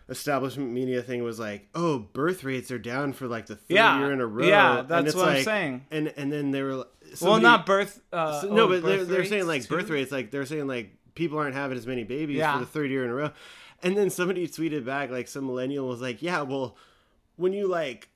establishment 0.08 0.70
media 0.72 1.02
thing 1.02 1.22
was 1.22 1.38
like, 1.38 1.68
oh, 1.74 1.98
birth 1.98 2.42
rates 2.42 2.70
are 2.70 2.78
down 2.78 3.12
for 3.12 3.28
like 3.28 3.46
the 3.46 3.54
third 3.56 3.74
Yeah. 3.74 3.98
year 4.00 4.12
in 4.12 4.20
a 4.20 4.26
row. 4.26 4.44
Yeah, 4.46 4.80
And 4.80 4.88
that's 4.88 5.14
what 5.14 5.28
I'm 5.28 5.42
saying. 5.44 5.86
And 5.90 6.12
and 6.16 6.32
then 6.32 6.50
they 6.50 6.62
were 6.62 6.76
well, 6.76 6.86
somebody- 7.14 7.42
not 7.44 7.66
birth. 7.66 8.00
Uh, 8.12 8.40
so- 8.40 8.52
no, 8.52 8.64
oh, 8.64 8.68
but 8.68 8.82
they're, 8.82 9.04
they're 9.04 9.24
saying 9.24 9.46
like 9.46 9.68
birth 9.68 9.88
rates, 9.88 10.10
like 10.10 10.30
they're 10.30 10.46
saying 10.46 10.66
like 10.66 10.96
people 11.14 11.38
aren't 11.38 11.54
having 11.54 11.76
as 11.78 11.86
many 11.86 12.02
babies 12.04 12.38
Yeah. 12.38 12.54
for 12.54 12.60
the 12.60 12.66
third 12.66 12.90
year 12.90 13.04
in 13.04 13.10
a 13.10 13.14
row. 13.14 13.30
And 13.82 13.96
then 13.96 14.10
somebody 14.10 14.46
tweeted 14.46 14.84
back, 14.84 15.10
like 15.10 15.26
some 15.28 15.46
millennial 15.46 15.88
was 15.88 16.00
like, 16.00 16.22
yeah, 16.22 16.42
well, 16.42 16.76
when 17.36 17.52
you 17.52 17.66
like 17.66 18.08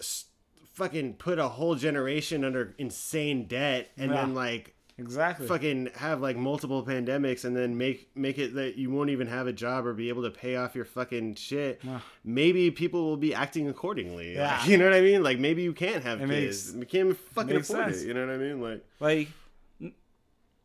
s- 0.00 0.24
fucking 0.72 1.14
put 1.14 1.38
a 1.38 1.48
whole 1.48 1.74
generation 1.74 2.44
under 2.44 2.74
insane 2.78 3.46
debt 3.46 3.90
and 3.96 4.10
Yeah. 4.10 4.16
then 4.22 4.34
like 4.34 4.74
Exactly. 4.98 5.46
fucking 5.48 5.88
have 5.96 6.20
like 6.20 6.36
multiple 6.36 6.84
pandemics 6.84 7.44
and 7.44 7.56
then 7.56 7.76
make 7.78 8.10
make 8.14 8.38
it 8.38 8.54
that 8.54 8.76
you 8.76 8.90
won't 8.90 9.10
even 9.10 9.26
have 9.26 9.46
a 9.46 9.52
job 9.52 9.86
or 9.86 9.94
be 9.94 10.10
able 10.10 10.22
to 10.22 10.30
pay 10.30 10.54
off 10.56 10.74
your 10.74 10.84
fucking 10.84 11.34
shit 11.34 11.80
maybe 12.24 12.70
people 12.70 13.04
will 13.04 13.16
be 13.16 13.34
acting 13.34 13.68
accordingly 13.68 14.34
Yeah. 14.34 14.58
Like, 14.58 14.68
you 14.68 14.76
know 14.78 14.84
what 14.84 14.94
i 14.94 15.00
mean 15.00 15.22
like 15.22 15.38
maybe 15.38 15.62
you 15.62 15.72
can't 15.72 16.02
have 16.04 16.20
It 16.20 16.28
kids 16.28 16.74
makes- 16.74 16.78
you 16.78 16.86
can't 16.86 17.16
fucking 17.16 17.56
afford 17.56 17.84
sense. 17.86 18.02
it 18.02 18.08
you 18.08 18.14
know 18.14 18.26
what 18.26 18.34
i 18.34 18.38
mean 18.38 18.60
like 18.60 18.84
like 19.00 19.28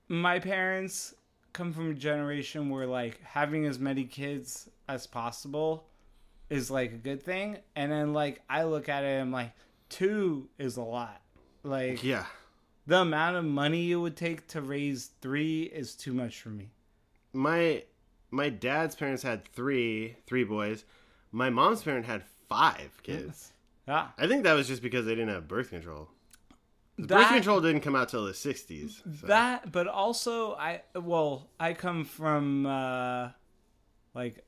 my 0.10 0.40
parents 0.40 1.14
come 1.54 1.74
from 1.74 1.92
a 1.92 1.94
generation 1.94 2.70
where 2.70 2.86
like 2.86 3.20
having 3.24 3.66
as 3.66 3.80
many 3.80 4.04
kids 4.04 4.70
as 4.88 5.08
possible 5.08 5.88
is 6.50 6.70
like 6.70 6.92
a 6.94 6.98
good 6.98 7.24
thing 7.24 7.58
and 7.76 7.92
then 7.92 8.14
like 8.14 8.42
i 8.50 8.64
look 8.64 8.88
at 8.90 9.04
it 9.04 9.08
and 9.08 9.22
i'm 9.22 9.32
like 9.32 9.52
two 9.90 10.50
is 10.58 10.78
a 10.78 10.82
lot. 10.82 11.22
Like 11.64 12.04
yeah. 12.04 12.26
the 12.86 13.00
amount 13.00 13.36
of 13.36 13.46
money 13.46 13.92
it 13.92 13.96
would 13.96 14.16
take 14.16 14.48
to 14.50 14.62
raise 14.62 15.12
three 15.22 15.64
is 15.64 15.96
too 15.96 16.14
much 16.14 16.42
for 16.42 16.50
me. 16.50 16.72
My 17.34 17.84
my 18.32 18.50
dad's 18.50 18.96
parents 18.96 19.24
had 19.24 19.46
three 19.46 20.16
three 20.26 20.44
boys. 20.44 20.86
My 21.32 21.50
mom's 21.50 21.84
parent 21.84 22.06
had 22.06 22.24
five 22.48 22.92
kids. 23.04 23.52
Yeah 23.52 24.08
i 24.18 24.28
think 24.28 24.44
that 24.44 24.54
was 24.54 24.68
just 24.68 24.82
because 24.82 25.06
they 25.06 25.16
didn't 25.16 25.30
have 25.34 25.48
birth 25.48 25.70
control. 25.70 26.10
Birth 27.00 27.08
That- 27.08 27.34
control 27.34 27.62
didn't 27.62 27.82
come 27.82 27.96
out 27.96 28.10
till 28.10 28.26
the 28.26 28.34
60s 28.34 29.02
so. 29.22 29.28
that 29.28 29.72
but 29.72 29.88
also 29.88 30.56
i 30.56 30.82
well 30.94 31.48
i 31.60 31.74
come 31.74 32.04
from 32.04 32.66
uh 32.66 33.30
like 34.14 34.46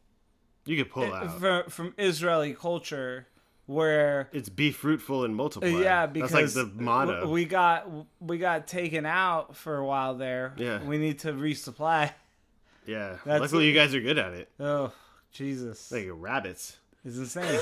you 0.66 0.76
could 0.76 0.92
pull 0.92 1.14
out. 1.14 1.40
from, 1.40 1.70
from 1.70 1.94
israeli 1.98 2.54
culture 2.54 3.28
where 3.70 4.30
it's 4.34 4.50
be 4.50 4.72
fruitful 4.72 5.24
and 5.26 5.36
multiply 5.36 5.70
Yeah, 5.70 6.08
because 6.08 6.32
that's 6.32 6.56
like 6.56 6.76
the 6.76 6.82
motto 6.84 7.30
we 7.30 7.46
got 7.46 7.88
we 8.20 8.40
got 8.40 8.68
taken 8.68 9.06
out 9.06 9.56
for 9.56 9.78
a 9.78 9.86
while 9.86 10.16
there. 10.16 10.54
Yeah. 10.58 10.84
we 10.84 10.98
need 10.98 11.20
to 11.20 11.34
resupply. 11.34 12.12
Yeah. 12.88 13.18
That's- 13.24 13.42
Luckily, 13.42 13.68
you 13.68 13.74
guys 13.76 13.94
are 13.94 14.02
good 14.02 14.18
at 14.18 14.34
it. 14.34 14.50
Oh, 14.60 14.92
Jesus, 15.32 15.92
Like 15.92 16.08
rabbits. 16.12 16.78
it's 17.06 17.18
insane. 17.18 17.60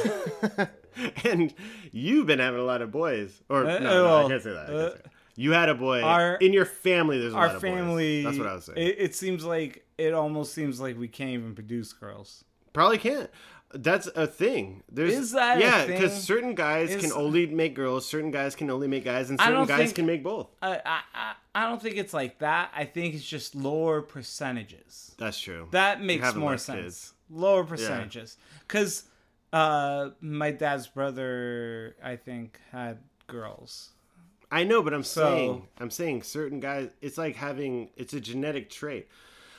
and 1.25 1.53
you've 1.91 2.25
been 2.25 2.39
having 2.39 2.61
a 2.61 2.63
lot 2.63 2.81
of 2.81 2.89
boys. 2.91 3.41
Or, 3.49 3.65
Uh, 3.65 3.79
no, 3.79 4.07
no, 4.07 4.25
I 4.25 4.29
can't 4.29 4.41
say 4.41 4.51
that. 4.53 4.67
Can't 4.67 4.93
say 4.93 4.99
that. 5.03 5.11
You 5.35 5.51
had 5.51 5.67
a 5.67 5.75
boy. 5.75 6.01
our- 6.01 6.35
in 6.35 6.53
your 6.53 6.65
family, 6.65 7.19
there's 7.19 7.33
a 7.33 7.37
Our 7.37 7.47
lot 7.47 7.55
of 7.57 7.61
boys. 7.61 7.69
family. 7.71 8.23
That's 8.23 8.37
what 8.37 8.47
I 8.47 8.53
was 8.55 8.63
saying. 8.65 8.77
It, 8.77 8.95
it 8.97 9.15
seems 9.15 9.43
like 9.43 9.85
it 9.97 10.13
almost 10.13 10.53
seems 10.53 10.79
like 10.79 10.97
we 10.97 11.09
can't 11.09 11.31
even 11.31 11.53
produce 11.53 11.91
girls. 11.91 12.45
Probably 12.73 12.97
can't. 12.97 13.29
That's 13.73 14.07
a 14.07 14.25
thing. 14.25 14.83
There's 14.89 15.13
Is 15.13 15.31
that 15.33 15.59
yeah, 15.59 15.85
because 15.85 16.23
certain 16.23 16.55
guys 16.55 16.89
Is- 16.89 17.01
can 17.01 17.11
only 17.11 17.47
make 17.47 17.75
girls, 17.75 18.07
certain 18.07 18.31
guys 18.31 18.55
can 18.55 18.69
only 18.69 18.87
make 18.87 19.03
guys, 19.03 19.29
and 19.29 19.39
certain 19.39 19.65
guys 19.65 19.77
think- 19.87 19.95
can 19.95 20.05
make 20.05 20.23
both. 20.23 20.47
I, 20.61 20.77
I 20.85 20.99
I 21.13 21.33
I 21.53 21.69
don't 21.69 21.81
think 21.81 21.97
it's 21.97 22.13
like 22.13 22.39
that. 22.39 22.71
I 22.73 22.85
think 22.85 23.13
it's 23.15 23.25
just 23.27 23.55
lower 23.55 24.01
percentages. 24.01 25.15
That's 25.17 25.39
true. 25.39 25.67
That 25.71 26.01
makes 26.01 26.33
more 26.35 26.57
sense. 26.57 26.79
kids. 26.81 27.13
Lower 27.29 27.65
percentages, 27.65 28.37
because 28.65 29.03
uh, 29.51 30.11
my 30.21 30.51
dad's 30.51 30.87
brother, 30.87 31.95
I 32.01 32.15
think, 32.15 32.59
had 32.71 32.99
girls. 33.27 33.89
I 34.49 34.63
know, 34.63 34.81
but 34.81 34.93
I'm 34.93 35.03
So- 35.03 35.23
saying, 35.23 35.67
I'm 35.81 35.89
saying 35.91 36.23
certain 36.23 36.61
guys. 36.61 36.89
It's 37.01 37.17
like 37.17 37.35
having. 37.35 37.89
It's 37.97 38.13
a 38.13 38.21
genetic 38.21 38.69
trait. 38.69 39.09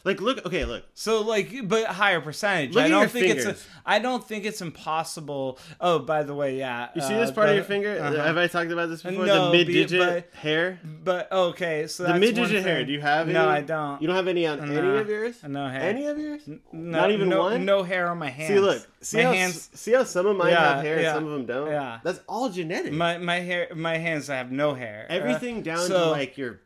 Like, 0.09 0.21
look. 0.23 0.47
Okay, 0.47 0.65
look. 0.65 0.85
So 0.95 1.21
like, 1.21 1.69
but 1.69 1.85
higher 1.87 2.21
percentage. 2.21 2.75
Look 2.75 2.83
I 2.83 2.87
at 2.87 2.91
don't 2.91 3.01
your 3.01 3.09
think 3.09 3.27
it's. 3.27 3.45
fingers. 3.45 3.67
A, 3.87 3.91
I 3.91 3.99
don't 3.99 4.27
think 4.27 4.45
it's 4.47 4.61
impossible. 4.63 5.59
Oh, 5.81 5.99
by 5.99 6.23
the 6.23 6.35
way, 6.35 6.57
yeah. 6.59 6.89
You 6.95 7.03
see 7.03 7.15
uh, 7.15 7.19
this 7.21 7.31
part 7.31 7.47
the- 7.47 7.51
of 7.53 7.57
your 7.57 7.65
finger? 7.65 7.99
uh-huh. 8.01 8.25
Have 8.25 8.37
I 8.39 8.47
talked 8.47 8.71
about 8.71 8.89
this 8.89 9.03
before? 9.03 9.27
No, 9.27 9.51
the 9.51 9.59
mid 9.59 9.67
digit 9.67 10.01
but- 10.33 10.39
hair. 10.39 10.81
But 11.05 11.31
okay, 11.31 11.87
so 11.87 12.05
The 12.05 12.19
mid-digit 12.19 12.63
hair. 12.65 12.85
Do 12.85 12.93
you 12.93 13.01
have? 13.01 13.29
Any? 13.29 13.35
No? 13.35 13.49
I 13.49 13.61
don't. 13.61 14.01
You 14.01 14.07
don't 14.09 14.17
have 14.17 14.29
any 14.29 14.47
on 14.47 14.61
any 14.61 14.77
of 14.99 15.09
yours? 15.09 15.43
No 15.47 15.69
hair. 15.69 15.83
Any 15.83 16.07
of 16.07 16.19
yours? 16.19 16.43
No, 16.47 16.59
Not 16.73 17.11
even 17.11 17.29
no, 17.29 17.43
one? 17.43 17.65
No 17.65 17.83
hair 17.83 18.09
on 18.09 18.19
my 18.19 18.31
hands. 18.31 18.49
See, 18.55 18.61
look. 18.61 18.87
See 19.01 19.17
my 19.19 19.23
how 19.25 19.33
hands. 19.33 19.71
see 19.75 19.93
how 19.93 20.05
some 20.05 20.27
of 20.27 20.37
mine 20.37 20.53
Yeah, 20.53 20.75
have 20.75 20.85
hair 20.85 21.01
yeah, 21.01 21.09
and 21.11 21.17
some 21.17 21.25
of 21.27 21.31
them 21.33 21.47
don't. 21.47 21.71
yeah. 21.71 22.01
That's 22.03 22.21
all 22.29 22.49
genetic. 22.49 22.93
My 22.93 23.19
my 23.19 23.41
hair. 23.41 23.69
My 23.75 23.97
hands 23.99 24.27
have 24.29 24.51
no 24.51 24.75
hair. 24.75 25.07
Uh, 25.09 25.13
Everything 25.15 25.63
down 25.63 25.87
to 25.89 26.07
like 26.11 26.37
your. 26.39 26.61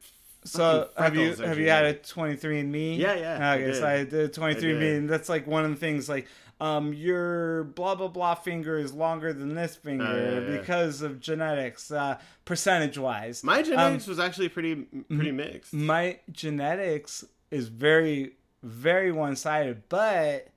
So 0.44 0.88
have 0.98 1.14
you 1.14 1.34
have 1.36 1.58
you 1.58 1.68
had 1.68 1.84
a 1.84 1.94
23andMe? 1.94 2.98
Yeah, 2.98 3.14
yeah, 3.14 3.50
I 3.50 3.54
Okay, 3.56 3.64
did. 3.66 3.76
so 3.76 3.86
I 3.86 4.04
did 4.04 4.32
23 4.32 4.96
and 4.96 5.08
that's 5.08 5.28
like 5.28 5.46
one 5.46 5.64
of 5.64 5.70
the 5.70 5.76
things. 5.76 6.08
Like, 6.08 6.26
um, 6.60 6.92
your 6.92 7.64
blah 7.64 7.94
blah 7.94 8.08
blah 8.08 8.34
finger 8.34 8.76
is 8.78 8.92
longer 8.92 9.32
than 9.32 9.54
this 9.54 9.76
finger 9.76 10.04
Oh, 10.04 10.16
yeah, 10.16 10.50
yeah. 10.50 10.58
because 10.60 11.02
of 11.02 11.20
genetics, 11.20 11.90
uh, 11.90 12.18
percentage 12.44 12.98
wise. 12.98 13.44
My 13.44 13.58
Um, 13.58 13.64
genetics 13.64 14.06
was 14.06 14.18
actually 14.18 14.48
pretty 14.48 14.74
pretty 15.08 15.30
mixed. 15.32 15.72
my 15.72 16.18
genetics 16.30 17.24
is 17.50 17.68
very 17.68 18.32
very 18.64 19.10
one 19.12 19.34
sided, 19.36 19.82
but 19.88 20.48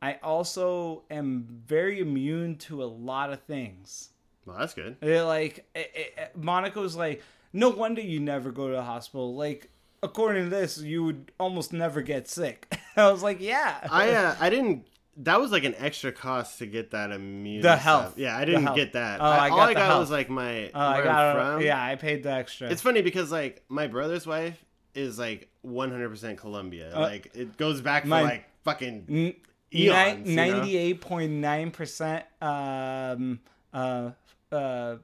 I 0.00 0.14
also 0.22 1.02
am 1.10 1.46
very 1.66 2.00
immune 2.00 2.56
to 2.58 2.82
a 2.82 2.86
lot 2.86 3.32
of 3.32 3.40
things. 3.42 4.10
Well, 4.46 4.58
that's 4.58 4.74
good. 4.74 4.96
It, 5.00 5.22
like 5.22 5.64
it, 5.74 5.90
it, 5.94 6.36
Monica 6.36 6.80
was 6.80 6.96
like, 6.96 7.22
no 7.52 7.68
wonder 7.70 8.00
you 8.00 8.20
never 8.20 8.50
go 8.50 8.68
to 8.68 8.74
the 8.74 8.82
hospital. 8.82 9.34
Like 9.34 9.70
according 10.02 10.44
to 10.44 10.50
this, 10.50 10.78
you 10.78 11.04
would 11.04 11.32
almost 11.38 11.72
never 11.72 12.02
get 12.02 12.28
sick. 12.28 12.74
I 12.96 13.10
was 13.10 13.22
like, 13.22 13.40
yeah. 13.40 13.86
I 13.90 14.10
uh, 14.10 14.36
I 14.40 14.50
didn't. 14.50 14.86
That 15.18 15.38
was 15.40 15.52
like 15.52 15.64
an 15.64 15.74
extra 15.76 16.10
cost 16.10 16.58
to 16.60 16.66
get 16.66 16.92
that 16.92 17.10
immune. 17.10 17.60
The 17.60 17.76
stuff. 17.76 17.80
health. 17.82 18.18
Yeah, 18.18 18.34
I 18.36 18.46
didn't 18.46 18.74
get 18.74 18.94
that. 18.94 19.20
Oh, 19.20 19.24
I 19.24 19.50
all 19.50 19.56
got 19.58 19.68
I 19.68 19.74
got 19.74 19.86
health. 19.86 20.00
was 20.00 20.10
like 20.10 20.30
my. 20.30 20.68
Uh, 20.68 20.78
I 20.78 21.04
got 21.04 21.34
from. 21.36 21.62
yeah, 21.62 21.82
I 21.82 21.96
paid 21.96 22.22
the 22.22 22.32
extra. 22.32 22.70
It's 22.70 22.80
funny 22.80 23.02
because 23.02 23.30
like 23.30 23.62
my 23.68 23.86
brother's 23.88 24.26
wife 24.26 24.64
is 24.94 25.18
like 25.18 25.50
100% 25.66 26.38
Colombia. 26.38 26.92
like 26.94 27.30
it 27.34 27.56
goes 27.56 27.80
back 27.80 28.04
for 28.04 28.08
like 28.08 28.46
fucking 28.64 29.04
N- 29.08 29.34
eons. 29.74 30.28
Ninety-eight 30.28 31.00
point 31.02 31.32
nine 31.32 31.70
percent. 31.70 32.24
Um. 32.40 33.40
Uh. 33.72 34.10
Uh. 34.50 34.96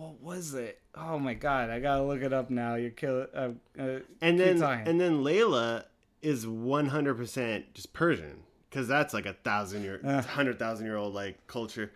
What 0.00 0.20
was 0.22 0.54
it? 0.54 0.80
Oh 0.94 1.18
my 1.18 1.34
god, 1.34 1.68
I 1.70 1.78
gotta 1.80 2.02
look 2.02 2.22
it 2.22 2.32
up 2.32 2.48
now. 2.50 2.74
You're 2.76 2.90
killing. 2.90 3.26
Uh, 3.34 3.50
uh, 3.78 3.98
and 4.22 4.40
then 4.40 4.58
talking. 4.60 4.88
and 4.88 5.00
then 5.00 5.22
Layla 5.22 5.84
is 6.22 6.46
100% 6.46 7.64
just 7.74 7.92
Persian 7.92 8.42
because 8.68 8.88
that's 8.88 9.12
like 9.14 9.26
a 9.26 9.32
thousand 9.34 9.82
year, 9.82 10.00
Uh. 10.04 10.22
hundred 10.22 10.58
thousand 10.58 10.86
year 10.86 10.96
old 10.96 11.12
like 11.14 11.46
culture. 11.46 11.92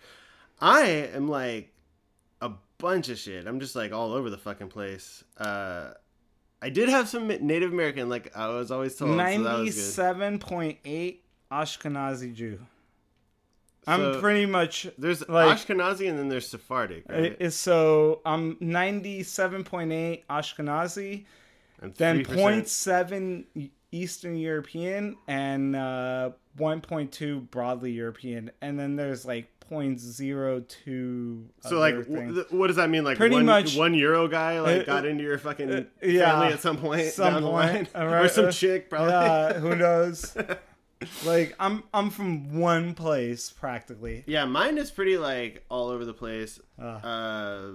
I 0.60 0.82
am 1.14 1.28
like 1.28 1.72
a 2.40 2.51
bunch 2.78 3.09
of 3.09 3.18
shit. 3.18 3.47
I'm 3.47 3.59
just 3.60 3.74
like 3.74 3.93
all 3.93 4.12
over 4.12 4.28
the 4.31 4.39
fucking 4.39 4.68
place. 4.68 5.24
Uh, 5.39 5.93
I 6.62 6.68
did 6.70 6.89
have 6.89 7.09
some 7.09 7.26
Native 7.28 7.72
American, 7.72 8.09
like 8.09 8.36
I 8.36 8.48
was 8.48 8.70
always 8.70 8.94
told. 8.97 9.12
So 9.12 9.16
that 9.16 9.28
was 9.28 9.36
good. 9.39 9.44
ninety-seven 9.44 10.39
point 10.40 10.78
eight 10.85 11.24
Ashkenazi 11.51 12.35
Jew. 12.35 12.59
I'm 13.86 14.15
So- 14.15 14.20
pretty 14.20 14.47
much 14.47 14.86
There's 14.98 15.27
like- 15.28 15.59
Ashkenazi 15.59 16.09
and 16.09 16.19
then 16.19 16.28
there's 16.28 16.48
Sephardic, 16.48 17.05
right? 17.09 17.40
uh, 17.40 17.51
so 17.51 18.20
I'm 18.24 18.56
ninety-seven 18.61 19.65
point 19.65 19.93
eight 19.93 20.27
Ashkenazi, 20.28 21.24
And 21.82 21.94
then 21.97 22.24
3%. 22.24 22.65
0.7 22.66 23.70
Eastern 23.93 24.36
European, 24.36 25.16
and 25.28 25.77
uh, 25.77 26.31
one 26.56 26.81
point 26.81 27.12
two 27.12 27.40
broadly 27.51 27.93
European, 27.93 28.51
and 28.61 28.78
then 28.78 28.97
there's 28.97 29.24
like 29.24 29.48
0.02 29.70 31.44
So 31.61 31.78
like, 31.78 31.94
w- 32.09 32.44
what 32.51 32.66
does 32.69 32.77
that 32.77 32.90
mean? 32.90 33.05
Like, 33.05 33.16
Pretty 33.16 33.36
one, 33.36 33.47
much- 33.47 33.77
one 33.77 33.94
euro 33.94 34.28
guy 34.28 34.61
like 34.61 34.82
Uh, 34.82 34.85
got 34.85 35.06
into 35.06 35.23
your 35.24 35.39
fucking 35.39 35.70
uh, 35.73 35.85
yeah. 36.02 36.32
family 36.32 36.52
at 36.55 36.61
some 36.61 36.77
point 36.78 37.06
Some 37.12 37.32
down 37.35 37.43
the 37.43 37.48
point, 37.51 37.94
line, 37.94 38.09
all 38.09 38.15
or 38.15 38.28
some 38.28 38.47
uh, 38.47 38.52
chick 38.52 38.90
probably. 38.90 39.61
Who 39.61 39.77
knows? 39.77 40.36
like 41.24 41.55
I'm 41.59 41.82
I'm 41.93 42.10
from 42.10 42.59
one 42.59 42.94
place 42.94 43.51
practically. 43.51 44.24
Yeah, 44.26 44.44
mine 44.44 44.78
is 44.78 44.90
pretty 44.90 45.16
like 45.18 45.64
all 45.68 45.89
over 45.89 46.05
the 46.05 46.14
place. 46.14 46.60
Uh. 46.81 46.85
Uh, 46.85 47.70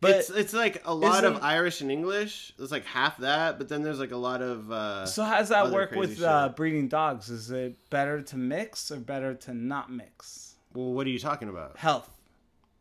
But 0.00 0.10
it's 0.16 0.30
it's 0.30 0.52
like 0.52 0.82
a 0.84 0.94
lot 0.94 1.24
of 1.24 1.42
Irish 1.42 1.80
and 1.80 1.90
English. 1.90 2.52
It's 2.58 2.70
like 2.72 2.84
half 2.84 3.18
that, 3.18 3.58
but 3.58 3.68
then 3.68 3.82
there's 3.82 3.98
like 4.00 4.10
a 4.12 4.16
lot 4.16 4.42
of. 4.42 4.70
Uh, 4.70 5.06
so 5.06 5.22
how 5.24 5.38
does 5.38 5.48
that 5.48 5.70
work 5.70 5.92
with 5.92 6.22
uh, 6.22 6.50
breeding 6.50 6.88
dogs? 6.88 7.30
Is 7.30 7.50
it 7.50 7.76
better 7.90 8.20
to 8.22 8.36
mix 8.36 8.90
or 8.90 8.98
better 8.98 9.34
to 9.34 9.54
not 9.54 9.90
mix? 9.90 10.56
well, 10.74 10.92
what 10.92 11.06
are 11.06 11.10
you 11.10 11.18
talking 11.20 11.48
about? 11.48 11.76
Health. 11.78 12.10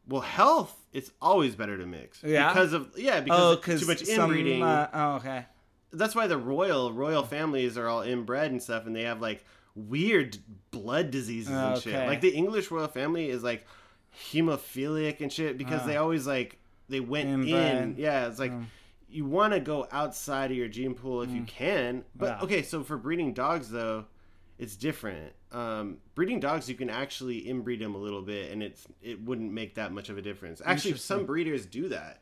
Well, 0.07 0.21
health. 0.21 0.75
It's 0.91 1.11
always 1.21 1.55
better 1.55 1.77
to 1.77 1.85
mix. 1.85 2.21
Yeah? 2.23 2.49
Because 2.49 2.73
of 2.73 2.91
yeah, 2.97 3.21
because 3.21 3.39
Oh, 3.39 3.55
too 3.55 3.85
much 3.87 4.03
some. 4.03 4.25
inbreeding. 4.31 4.61
Uh, 4.63 4.89
oh, 4.93 5.11
okay. 5.15 5.45
That's 5.93 6.15
why 6.15 6.27
the 6.27 6.37
royal 6.37 6.91
royal 6.91 7.23
families 7.23 7.77
are 7.77 7.87
all 7.87 8.01
inbred 8.01 8.51
and 8.51 8.61
stuff, 8.61 8.85
and 8.87 8.95
they 8.95 9.03
have 9.03 9.21
like 9.21 9.45
weird 9.75 10.37
blood 10.71 11.11
diseases 11.11 11.51
and 11.53 11.79
shit. 11.81 12.07
Like 12.07 12.21
the 12.21 12.29
English 12.33 12.69
royal 12.71 12.87
family 12.87 13.29
is 13.29 13.43
like 13.43 13.65
hemophilic 14.31 15.21
and 15.21 15.31
shit 15.31 15.57
because 15.57 15.81
Ah. 15.81 15.87
they 15.87 15.97
always 15.97 16.25
like 16.27 16.57
they 16.89 16.99
went 16.99 17.47
in. 17.47 17.95
Yeah, 17.97 18.27
it's 18.27 18.39
like 18.39 18.51
Mm. 18.51 18.65
you 19.09 19.25
want 19.25 19.53
to 19.53 19.59
go 19.59 19.87
outside 19.91 20.51
of 20.51 20.57
your 20.57 20.67
gene 20.67 20.93
pool 20.93 21.21
if 21.21 21.29
you 21.31 21.43
can. 21.43 22.03
But 22.15 22.41
okay, 22.43 22.61
so 22.61 22.83
for 22.83 22.97
breeding 22.97 23.33
dogs 23.33 23.69
though, 23.69 24.05
it's 24.59 24.75
different. 24.75 25.33
Um, 25.51 25.97
breeding 26.15 26.39
dogs, 26.39 26.67
you 26.69 26.75
can 26.75 26.89
actually 26.89 27.41
inbreed 27.45 27.79
them 27.79 27.95
a 27.95 27.97
little 27.99 28.21
bit, 28.21 28.51
and 28.51 28.61
it's 28.61 28.85
it 29.01 29.21
wouldn't 29.23 29.51
make 29.51 29.75
that 29.75 29.91
much 29.91 30.09
of 30.09 30.17
a 30.17 30.21
difference. 30.21 30.61
Actually, 30.65 30.97
some 30.97 31.25
breeders 31.25 31.65
do 31.65 31.89
that. 31.89 32.21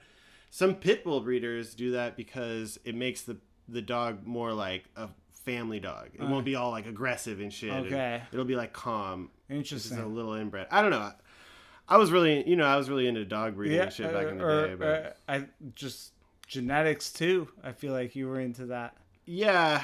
Some 0.49 0.75
pit 0.75 1.03
bull 1.05 1.21
breeders 1.21 1.73
do 1.73 1.91
that 1.91 2.17
because 2.17 2.77
it 2.83 2.93
makes 2.95 3.21
the 3.21 3.37
the 3.71 3.81
dog 3.81 4.25
more 4.25 4.53
like 4.53 4.85
a 4.95 5.09
family 5.45 5.79
dog. 5.79 6.09
It 6.13 6.21
won't 6.21 6.45
be 6.45 6.55
all 6.55 6.71
like 6.71 6.85
aggressive 6.85 7.39
and 7.39 7.51
shit. 7.51 7.69
It- 7.71 7.85
Okay. 7.87 8.21
it'll 8.31 8.45
be 8.45 8.55
like 8.55 8.73
calm. 8.73 9.29
This 9.49 9.71
is 9.71 9.91
a 9.91 10.05
little 10.05 10.33
inbred. 10.33 10.67
I 10.71 10.81
don't 10.81 10.91
know. 10.91 11.11
I 11.89 11.97
was 11.97 12.11
really, 12.11 12.47
you 12.47 12.55
know, 12.55 12.65
I 12.65 12.77
was 12.77 12.89
really 12.89 13.07
into 13.07 13.25
dog 13.25 13.55
breeding 13.55 13.79
and 13.79 13.91
shit 13.91 14.13
back 14.13 14.27
in 14.27 14.37
the 14.37 14.43
or, 14.45 14.67
day. 14.67 14.75
But 14.75 15.17
uh, 15.27 15.31
I 15.33 15.45
just 15.75 16.13
genetics 16.47 17.11
too. 17.11 17.49
I 17.63 17.71
feel 17.73 17.91
like 17.91 18.15
you 18.15 18.27
were 18.27 18.39
into 18.39 18.67
that. 18.67 18.95
yeah, 19.25 19.83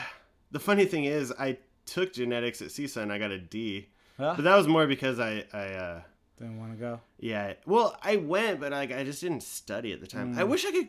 the 0.52 0.60
funny 0.60 0.86
thing 0.86 1.04
is, 1.04 1.34
I 1.38 1.58
took 1.86 2.14
genetics 2.14 2.62
at 2.62 2.70
CISA 2.70 3.02
and 3.02 3.12
I 3.12 3.18
got 3.18 3.32
a 3.32 3.38
D. 3.38 3.90
Huh? 4.18 4.34
But 4.36 4.44
that 4.46 4.56
was 4.56 4.68
more 4.68 4.88
because 4.88 5.20
I, 5.20 5.44
I, 5.54 5.66
uh, 5.74 6.02
Didn't 6.40 6.60
want 6.60 6.72
to 6.74 6.78
go. 6.78 7.02
yeah. 7.20 7.54
Well, 7.66 7.98
I 8.02 8.16
went, 8.16 8.60
but 8.62 8.72
like 8.72 8.92
I 8.94 9.04
just 9.04 9.20
didn't 9.22 9.44
study 9.44 9.92
at 9.92 10.00
the 10.00 10.08
time. 10.08 10.36
Mm. 10.36 10.40
I 10.40 10.44
wish 10.46 10.66
I 10.66 10.72
could. 10.72 10.88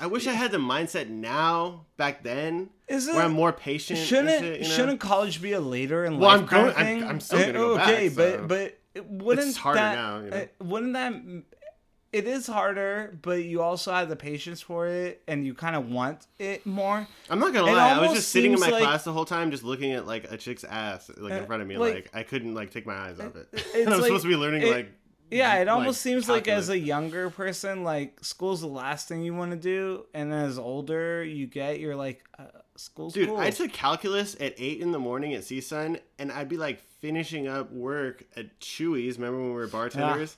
I 0.00 0.06
wish 0.06 0.26
I 0.26 0.32
had 0.32 0.50
the 0.50 0.58
mindset 0.58 1.08
now 1.08 1.86
back 1.96 2.22
then, 2.22 2.70
Isn't 2.88 3.14
where 3.14 3.24
I'm 3.24 3.32
more 3.32 3.52
patient. 3.52 3.98
shouldn't 3.98 4.40
shit, 4.40 4.60
you 4.62 4.68
know? 4.68 4.74
shouldn't 4.74 5.00
college 5.00 5.40
be 5.40 5.52
a 5.52 5.60
later 5.60 6.04
in 6.04 6.18
Well, 6.18 6.30
life 6.30 6.40
I'm 6.40 6.46
kind 6.48 6.62
going- 6.62 6.70
of 6.70 6.76
I'm- 6.76 6.86
thing? 7.00 7.04
I'm 7.08 7.20
still 7.20 7.38
gonna 7.40 7.52
go 7.52 7.78
okay, 7.80 8.08
back, 8.08 8.16
but 8.16 8.32
so- 8.40 8.46
but 8.46 8.78
it 8.94 9.06
wouldn't 9.06 9.48
It's 9.48 9.56
harder 9.56 9.80
that, 9.80 9.94
now, 9.94 10.18
you 10.20 10.30
know? 10.30 10.36
uh, 10.36 10.64
Wouldn't 10.64 10.92
that? 10.94 11.14
It 12.12 12.28
is 12.28 12.46
harder, 12.46 13.18
but 13.22 13.42
you 13.42 13.60
also 13.60 13.92
have 13.92 14.08
the 14.08 14.14
patience 14.14 14.60
for 14.60 14.86
it, 14.86 15.20
and 15.26 15.44
you 15.44 15.52
kind 15.52 15.74
of 15.74 15.88
want 15.90 16.26
it 16.38 16.64
more. 16.64 17.08
I'm 17.28 17.40
not 17.40 17.52
gonna 17.52 17.72
It 17.72 17.74
lie. 17.74 17.90
I 17.90 18.00
was 18.00 18.12
just 18.12 18.28
sitting 18.28 18.52
in 18.52 18.60
my 18.60 18.68
like- 18.68 18.82
class 18.84 19.02
the 19.02 19.12
whole 19.12 19.24
time, 19.24 19.50
just 19.50 19.64
looking 19.64 19.90
at 19.92 20.06
like 20.06 20.30
a 20.30 20.36
chick's 20.36 20.62
ass, 20.62 21.10
like 21.18 21.32
in 21.32 21.38
Uh, 21.42 21.46
front 21.46 21.62
of 21.62 21.66
me. 21.66 21.76
like- 21.76 21.94
Like, 21.94 22.10
I 22.14 22.22
couldn't 22.22 22.54
like 22.54 22.70
take 22.70 22.86
my 22.86 22.94
eyes 22.94 23.18
off 23.18 23.34
it. 23.34 23.48
and 23.74 23.88
I'm 23.88 23.94
like- 24.00 24.04
supposed 24.04 24.22
to 24.22 24.28
be 24.28 24.36
learning 24.36 24.62
it- 24.62 24.70
like. 24.70 24.92
Yeah, 25.34 25.54
it 25.56 25.66
like, 25.66 25.76
almost 25.76 26.00
seems 26.00 26.28
like 26.28 26.48
as 26.48 26.68
a 26.68 26.78
younger 26.78 27.30
person, 27.30 27.82
like 27.84 28.22
school's 28.22 28.60
the 28.60 28.66
last 28.68 29.08
thing 29.08 29.22
you 29.22 29.34
want 29.34 29.50
to 29.50 29.56
do, 29.56 30.06
and 30.14 30.32
as 30.32 30.58
older 30.58 31.22
you 31.24 31.46
get, 31.46 31.80
you're 31.80 31.96
like, 31.96 32.22
uh, 32.38 32.44
school's 32.76 33.14
Dude, 33.14 33.28
cool. 33.28 33.36
I 33.38 33.50
took 33.50 33.72
calculus 33.72 34.36
at 34.40 34.54
eight 34.58 34.80
in 34.80 34.92
the 34.92 34.98
morning 34.98 35.34
at 35.34 35.42
CSUN, 35.42 36.00
and 36.18 36.30
I'd 36.32 36.48
be 36.48 36.56
like 36.56 36.80
finishing 37.00 37.48
up 37.48 37.70
work 37.72 38.24
at 38.36 38.58
Chewy's. 38.60 39.18
Remember 39.18 39.38
when 39.40 39.48
we 39.48 39.54
were 39.54 39.66
bartenders? 39.66 40.36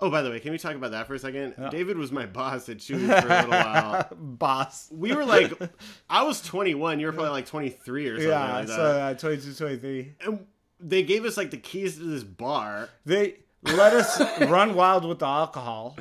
Oh, 0.00 0.10
by 0.10 0.22
the 0.22 0.30
way, 0.30 0.38
can 0.38 0.52
we 0.52 0.58
talk 0.58 0.76
about 0.76 0.92
that 0.92 1.08
for 1.08 1.14
a 1.14 1.18
second? 1.18 1.54
Yeah. 1.58 1.70
David 1.70 1.98
was 1.98 2.12
my 2.12 2.24
boss 2.24 2.68
at 2.68 2.76
Chewy's 2.78 3.06
for 3.22 3.28
a 3.28 3.34
little 3.36 3.50
while. 3.50 4.08
boss. 4.16 4.88
We 4.92 5.12
were 5.12 5.24
like, 5.24 5.52
I 6.10 6.22
was 6.22 6.40
21. 6.40 7.00
You 7.00 7.06
were 7.06 7.12
probably 7.12 7.30
like 7.32 7.46
23 7.46 8.06
or 8.06 8.14
something 8.14 8.28
Yeah, 8.30 8.54
like 8.54 8.66
that. 8.68 8.76
so 8.76 8.82
uh, 8.82 9.14
22, 9.14 9.54
23. 9.54 10.14
and 10.24 10.46
they 10.78 11.02
gave 11.02 11.24
us 11.24 11.36
like 11.36 11.50
the 11.50 11.56
keys 11.56 11.96
to 11.96 12.04
this 12.04 12.22
bar. 12.22 12.88
They 13.04 13.38
let 13.62 13.92
us 13.94 14.20
run 14.48 14.74
wild 14.74 15.04
with 15.04 15.18
the 15.20 15.26
alcohol. 15.26 15.96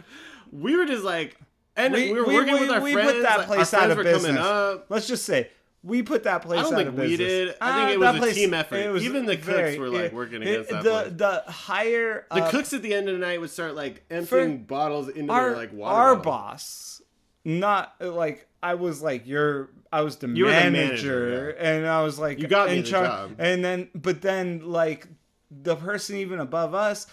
We 0.52 0.76
were 0.76 0.86
just 0.86 1.04
like, 1.04 1.38
and 1.76 1.94
We- 1.94 2.12
we, 2.14 2.20
were 2.20 2.26
we- 2.28 2.34
working 2.36 2.54
we- 2.56 2.60
with 2.62 2.70
our 2.72 2.82
we 2.82 2.94
put 2.94 3.04
friends. 3.04 3.24
that 3.24 3.46
place 3.48 3.74
our 3.74 3.82
out 3.84 3.92
of 3.92 3.98
business. 4.04 4.80
Let's 4.90 5.08
just 5.08 5.26
say 5.26 5.50
we 5.84 6.02
put 6.04 6.24
that 6.24 6.42
place 6.42 6.60
I 6.60 6.64
don't 6.64 6.76
think 6.76 6.98
we 6.98 7.16
did. 7.18 7.50
I 7.50 7.52
think 7.52 7.60
Ah, 7.62 7.90
it 7.92 8.00
was 8.00 8.16
a 8.16 8.20
place- 8.20 8.36
team 8.36 8.54
effort. 8.54 8.76
it 8.78 9.02
Even 9.04 9.26
the 9.26 9.36
cooks 9.36 9.46
very- 9.48 9.80
were, 9.80 9.90
like, 9.90 10.02
it- 10.06 10.14
working 10.14 10.42
it- 10.42 10.48
against 10.48 10.70
that 10.72 10.84
the 10.84 10.90
place. 10.92 11.14
the 11.46 11.52
higher 11.52 12.26
The 12.34 12.44
up- 12.44 12.52
cooks 12.52 12.74
at 12.74 12.82
the 12.82 12.94
end 12.94 13.08
of 13.10 13.14
the 13.20 13.26
night 13.26 13.40
would 13.40 13.50
start 13.52 13.76
like 13.76 14.04
emptying 14.10 14.64
bottles 14.64 15.08
into 15.10 15.32
our 15.32 15.50
their 15.50 15.58
like 15.58 15.74
water. 15.74 15.96
our 15.96 16.16
bottles. 16.16 16.24
boss, 16.26 17.02
not 17.46 17.96
like 18.02 18.48
I 18.64 18.74
was 18.74 19.02
like 19.02 19.28
your 19.28 19.70
I 19.94 20.02
was 20.02 20.18
the 20.18 20.28
were 20.28 20.34
the 20.34 20.42
manager, 20.42 20.72
manager, 20.74 21.50
and 21.52 21.88
I 21.88 22.02
was 22.04 22.18
like 22.20 22.40
You 22.40 22.48
got 22.48 22.70
me 22.70 22.80
in 22.80 22.84
charge. 22.84 23.32
And 23.38 23.64
then, 23.64 23.90
but 23.96 24.22
then 24.22 24.62
like 24.66 25.08
the 25.50 25.76
person 25.76 26.18
even 26.18 26.40
above 26.40 26.74
us, 26.74 27.08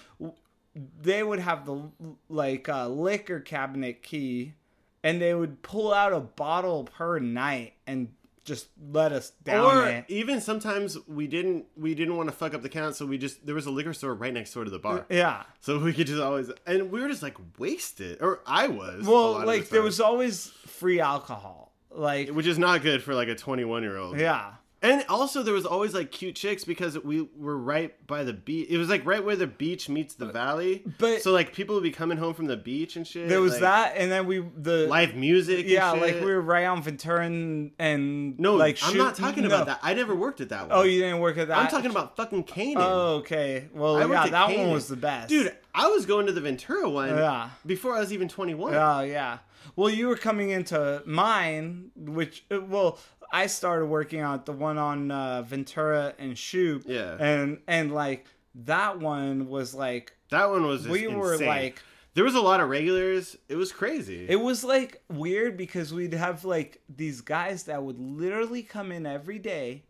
they 1.00 1.22
would 1.22 1.38
have 1.38 1.66
the 1.66 1.82
like 2.28 2.68
uh, 2.68 2.88
liquor 2.88 3.40
cabinet 3.40 4.02
key, 4.02 4.54
and 5.02 5.20
they 5.20 5.34
would 5.34 5.62
pull 5.62 5.92
out 5.92 6.12
a 6.12 6.20
bottle 6.20 6.84
per 6.84 7.18
night 7.18 7.74
and 7.86 8.08
just 8.44 8.66
let 8.92 9.10
us 9.10 9.30
down 9.42 9.64
Or 9.64 9.88
it. 9.88 10.04
even 10.08 10.38
sometimes 10.40 10.98
we 11.08 11.26
didn't 11.26 11.64
we 11.76 11.94
didn't 11.94 12.16
want 12.16 12.28
to 12.28 12.34
fuck 12.34 12.52
up 12.54 12.62
the 12.62 12.68
count, 12.68 12.96
so 12.96 13.06
we 13.06 13.16
just 13.18 13.46
there 13.46 13.54
was 13.54 13.66
a 13.66 13.70
liquor 13.70 13.92
store 13.94 14.14
right 14.14 14.34
next 14.34 14.52
door 14.52 14.64
to 14.64 14.70
the 14.70 14.78
bar, 14.78 15.06
Yeah. 15.08 15.44
so 15.60 15.78
we 15.78 15.92
could 15.94 16.06
just 16.08 16.20
always 16.20 16.50
and 16.66 16.90
we 16.90 17.00
were 17.00 17.08
just 17.08 17.22
like 17.22 17.36
wasted, 17.58 18.20
or 18.20 18.40
I 18.46 18.66
was. 18.68 19.04
Well, 19.06 19.44
like 19.46 19.66
the 19.66 19.74
there 19.74 19.82
was 19.82 20.00
always 20.00 20.48
free 20.66 21.00
alcohol. 21.00 21.72
Like 21.90 22.30
which 22.30 22.46
is 22.46 22.58
not 22.58 22.82
good 22.82 23.02
for 23.02 23.14
like 23.14 23.28
a 23.28 23.36
21 23.36 23.82
year 23.84 23.96
old. 23.96 24.18
yeah. 24.18 24.54
And 24.84 25.02
also, 25.08 25.42
there 25.42 25.54
was 25.54 25.64
always 25.64 25.94
like 25.94 26.10
cute 26.10 26.36
chicks 26.36 26.64
because 26.64 26.98
we 27.02 27.22
were 27.36 27.56
right 27.56 28.06
by 28.06 28.22
the 28.22 28.34
beach. 28.34 28.68
It 28.68 28.76
was 28.76 28.90
like 28.90 29.06
right 29.06 29.24
where 29.24 29.34
the 29.34 29.46
beach 29.46 29.88
meets 29.88 30.14
the 30.14 30.26
valley. 30.26 30.84
but- 30.98 31.22
so 31.22 31.32
like 31.32 31.54
people 31.54 31.74
would 31.74 31.82
be 31.82 31.90
coming 31.90 32.18
home 32.18 32.34
from 32.34 32.46
the 32.46 32.56
beach 32.58 32.96
and 32.96 33.06
shit. 33.06 33.28
There 33.28 33.40
was 33.40 33.52
like, 33.52 33.60
that, 33.62 33.94
and 33.96 34.12
then 34.12 34.26
we 34.26 34.44
the 34.56 34.86
live 34.86 35.14
music. 35.14 35.60
and 35.60 35.68
yeah, 35.70 35.90
like 35.92 36.16
we 36.16 36.26
were 36.26 36.42
right 36.42 36.66
on 36.66 36.82
Ventura 36.82 37.24
and 37.24 38.38
No, 38.38 38.56
like 38.56 38.78
I'm 38.82 38.98
not 38.98 39.14
talking 39.14 39.44
no. 39.44 39.48
about 39.48 39.66
that. 39.66 39.80
I 39.82 39.94
never 39.94 40.14
worked 40.14 40.42
at 40.42 40.50
that 40.50 40.64
oh, 40.64 40.68
one. 40.68 40.78
Oh, 40.78 40.82
you 40.82 41.00
didn't 41.00 41.20
work 41.20 41.38
at 41.38 41.48
that. 41.48 41.56
I'm 41.56 41.68
talking 41.68 41.90
about 41.90 42.16
fucking 42.16 42.44
Canaan. 42.44 42.76
Oh, 42.78 43.14
okay. 43.16 43.68
Well, 43.72 43.96
I 43.96 44.04
yeah, 44.06 44.24
at 44.24 44.30
that 44.32 44.54
one 44.56 44.70
was 44.70 44.88
the 44.88 44.96
best, 44.96 45.30
Dude, 45.30 45.56
I 45.74 45.88
was 45.88 46.04
going 46.04 46.26
to 46.26 46.32
the 46.32 46.42
Ventura 46.42 46.90
one 46.90 47.08
Yeah. 47.08 47.48
before 47.64 47.96
I 47.96 48.00
was 48.00 48.12
even 48.12 48.28
21. 48.28 48.74
Oh 48.74 49.00
yeah. 49.00 49.38
Well, 49.76 49.90
you 49.90 50.08
were 50.08 50.16
coming 50.16 50.50
into 50.50 51.02
mine, 51.06 51.90
which 51.96 52.44
uh, 52.50 52.60
well, 52.60 52.98
I 53.32 53.46
started 53.46 53.86
working 53.86 54.20
out 54.20 54.46
the 54.46 54.52
one 54.52 54.78
on 54.78 55.10
uh, 55.10 55.42
Ventura 55.42 56.14
and 56.18 56.34
Shoup. 56.34 56.84
Yeah. 56.86 57.16
And 57.18 57.58
and 57.66 57.92
like 57.92 58.26
that 58.54 59.00
one 59.00 59.48
was 59.48 59.74
like 59.74 60.16
That 60.30 60.50
one 60.50 60.66
was 60.66 60.86
we 60.86 61.06
were 61.08 61.36
like 61.38 61.82
there 62.14 62.24
was 62.24 62.36
a 62.36 62.40
lot 62.40 62.60
of 62.60 62.68
regulars. 62.68 63.36
It 63.48 63.56
was 63.56 63.72
crazy. 63.72 64.26
It 64.28 64.36
was 64.36 64.62
like 64.62 65.02
weird 65.10 65.56
because 65.56 65.92
we'd 65.92 66.14
have 66.14 66.44
like 66.44 66.80
these 66.88 67.20
guys 67.20 67.64
that 67.64 67.82
would 67.82 67.98
literally 67.98 68.62
come 68.62 68.92
in 68.92 69.04
every 69.04 69.40
day, 69.40 69.82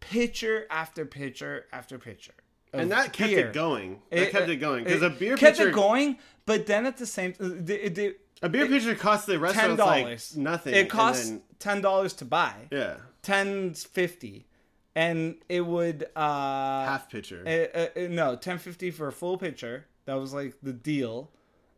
pitcher 0.00 0.66
after 0.70 1.06
pitcher 1.06 1.66
after 1.72 1.98
pitcher. 1.98 2.34
and 2.74 2.92
that 2.92 3.14
kept 3.14 3.30
beer. 3.30 3.48
it 3.48 3.54
going. 3.54 4.00
That 4.10 4.30
kept 4.30 4.50
it 4.50 4.56
going 4.56 4.84
because 4.84 5.02
a 5.02 5.08
beer 5.08 5.36
pitcher 5.36 5.46
kept 5.46 5.56
pitcher, 5.58 5.68
it 5.70 5.74
going, 5.74 6.18
but 6.44 6.66
then 6.66 6.84
at 6.84 6.98
the 6.98 7.06
same, 7.06 7.34
the, 7.38 7.88
the, 7.88 8.16
a 8.42 8.48
beer 8.48 8.66
pitcher 8.66 8.94
costs 8.94 9.26
the 9.26 9.38
dollars 9.38 10.34
like 10.34 10.42
nothing. 10.42 10.74
It 10.74 10.88
costs 10.88 11.28
then- 11.28 11.42
ten 11.58 11.80
dollars 11.80 12.14
to 12.14 12.24
buy. 12.24 12.54
yeah, 12.70 12.96
ten 13.22 13.74
fifty, 13.74 14.46
and 14.94 15.36
it 15.48 15.60
would 15.66 16.04
uh 16.16 16.84
half 16.84 17.10
pitcher. 17.10 17.42
uh, 17.46 17.78
uh, 17.78 18.04
uh, 18.04 18.08
no 18.08 18.36
ten 18.36 18.58
fifty 18.58 18.90
for 18.90 19.08
a 19.08 19.12
full 19.12 19.36
pitcher. 19.38 19.86
That 20.06 20.14
was 20.14 20.32
like 20.32 20.54
the 20.62 20.72
deal. 20.72 21.30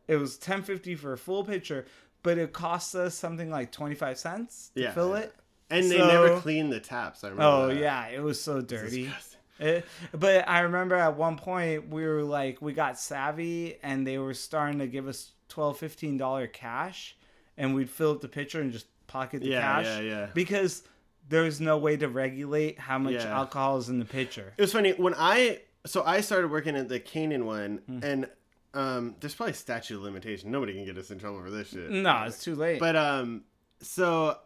It 0.08 0.16
was 0.16 0.36
ten 0.36 0.62
fifty 0.62 0.94
for 0.94 1.12
a 1.12 1.18
full 1.18 1.44
pitcher, 1.44 1.86
but 2.22 2.38
it 2.38 2.52
cost 2.52 2.94
us 2.94 3.14
something 3.14 3.50
like 3.50 3.72
twenty 3.72 3.94
five 3.94 4.18
cents 4.18 4.70
to 4.74 4.82
Yeah, 4.82 4.92
fill 4.92 5.10
yeah. 5.10 5.22
it. 5.24 5.34
and 5.70 5.90
they 5.90 5.98
never 5.98 6.38
clean 6.40 6.70
the 6.70 6.80
taps. 6.80 7.24
I 7.24 7.28
remember. 7.28 7.44
Oh 7.44 7.66
that. 7.68 7.76
yeah, 7.80 8.06
it 8.08 8.22
was 8.22 8.40
so 8.40 8.60
dirty. 8.60 9.10
It- 9.58 9.84
but 10.12 10.48
I 10.48 10.60
remember 10.60 10.96
at 10.96 11.16
one 11.16 11.36
point 11.36 11.88
we 11.88 12.04
were 12.04 12.22
like 12.24 12.60
we 12.60 12.72
got 12.72 12.98
savvy 12.98 13.76
and 13.82 14.04
they 14.06 14.18
were 14.18 14.34
starting 14.34 14.78
to 14.80 14.86
give 14.88 15.06
us 15.06 15.30
12 15.52 15.76
15 15.78 16.16
dollar 16.16 16.46
cash 16.46 17.16
and 17.58 17.74
we'd 17.74 17.90
fill 17.90 18.12
up 18.12 18.20
the 18.22 18.28
pitcher 18.28 18.60
and 18.60 18.72
just 18.72 18.86
pocket 19.06 19.42
the 19.42 19.48
Yeah, 19.48 19.60
cash 19.60 19.84
yeah, 19.86 20.00
yeah. 20.00 20.26
because 20.34 20.82
there 21.28 21.42
was 21.42 21.60
no 21.60 21.76
way 21.78 21.96
to 21.98 22.08
regulate 22.08 22.78
how 22.78 22.98
much 22.98 23.12
Yeah. 23.14 23.36
alcohol 23.38 23.76
is 23.76 23.88
in 23.90 23.98
the 23.98 24.04
pitcher. 24.06 24.54
It 24.56 24.60
was 24.62 24.72
funny 24.72 24.92
when 24.92 25.14
I 25.16 25.60
so 25.84 26.02
I 26.04 26.20
started 26.22 26.50
working 26.50 26.74
at 26.76 26.88
the 26.88 26.98
Canaan 27.00 27.44
one, 27.44 27.78
Hmm. 27.86 27.98
and 28.02 28.28
um, 28.74 29.16
there's 29.20 29.34
probably 29.34 29.52
statute 29.52 29.96
of 29.96 30.02
limitation. 30.02 30.50
Nobody 30.50 30.72
can 30.72 30.84
get 30.86 30.96
us 30.96 31.10
in 31.10 31.18
trouble 31.18 31.42
for 31.42 31.50
this 31.50 31.68
shit. 31.70 31.90
No, 31.90 32.22
it's 32.26 32.42
too 32.42 32.54
late. 32.54 32.80
But 32.80 32.96
um, 32.96 33.42
so 33.82 34.38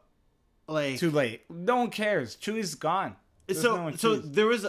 like 0.66 0.98
too 0.98 1.10
late. 1.12 1.42
No 1.48 1.76
one 1.76 1.90
cares. 1.90 2.36
Chewy's 2.36 2.74
gone. 2.74 3.14
There's 3.46 3.62
so 3.62 3.90
no 3.90 3.96
so 3.96 4.16
there 4.16 4.46
was 4.46 4.66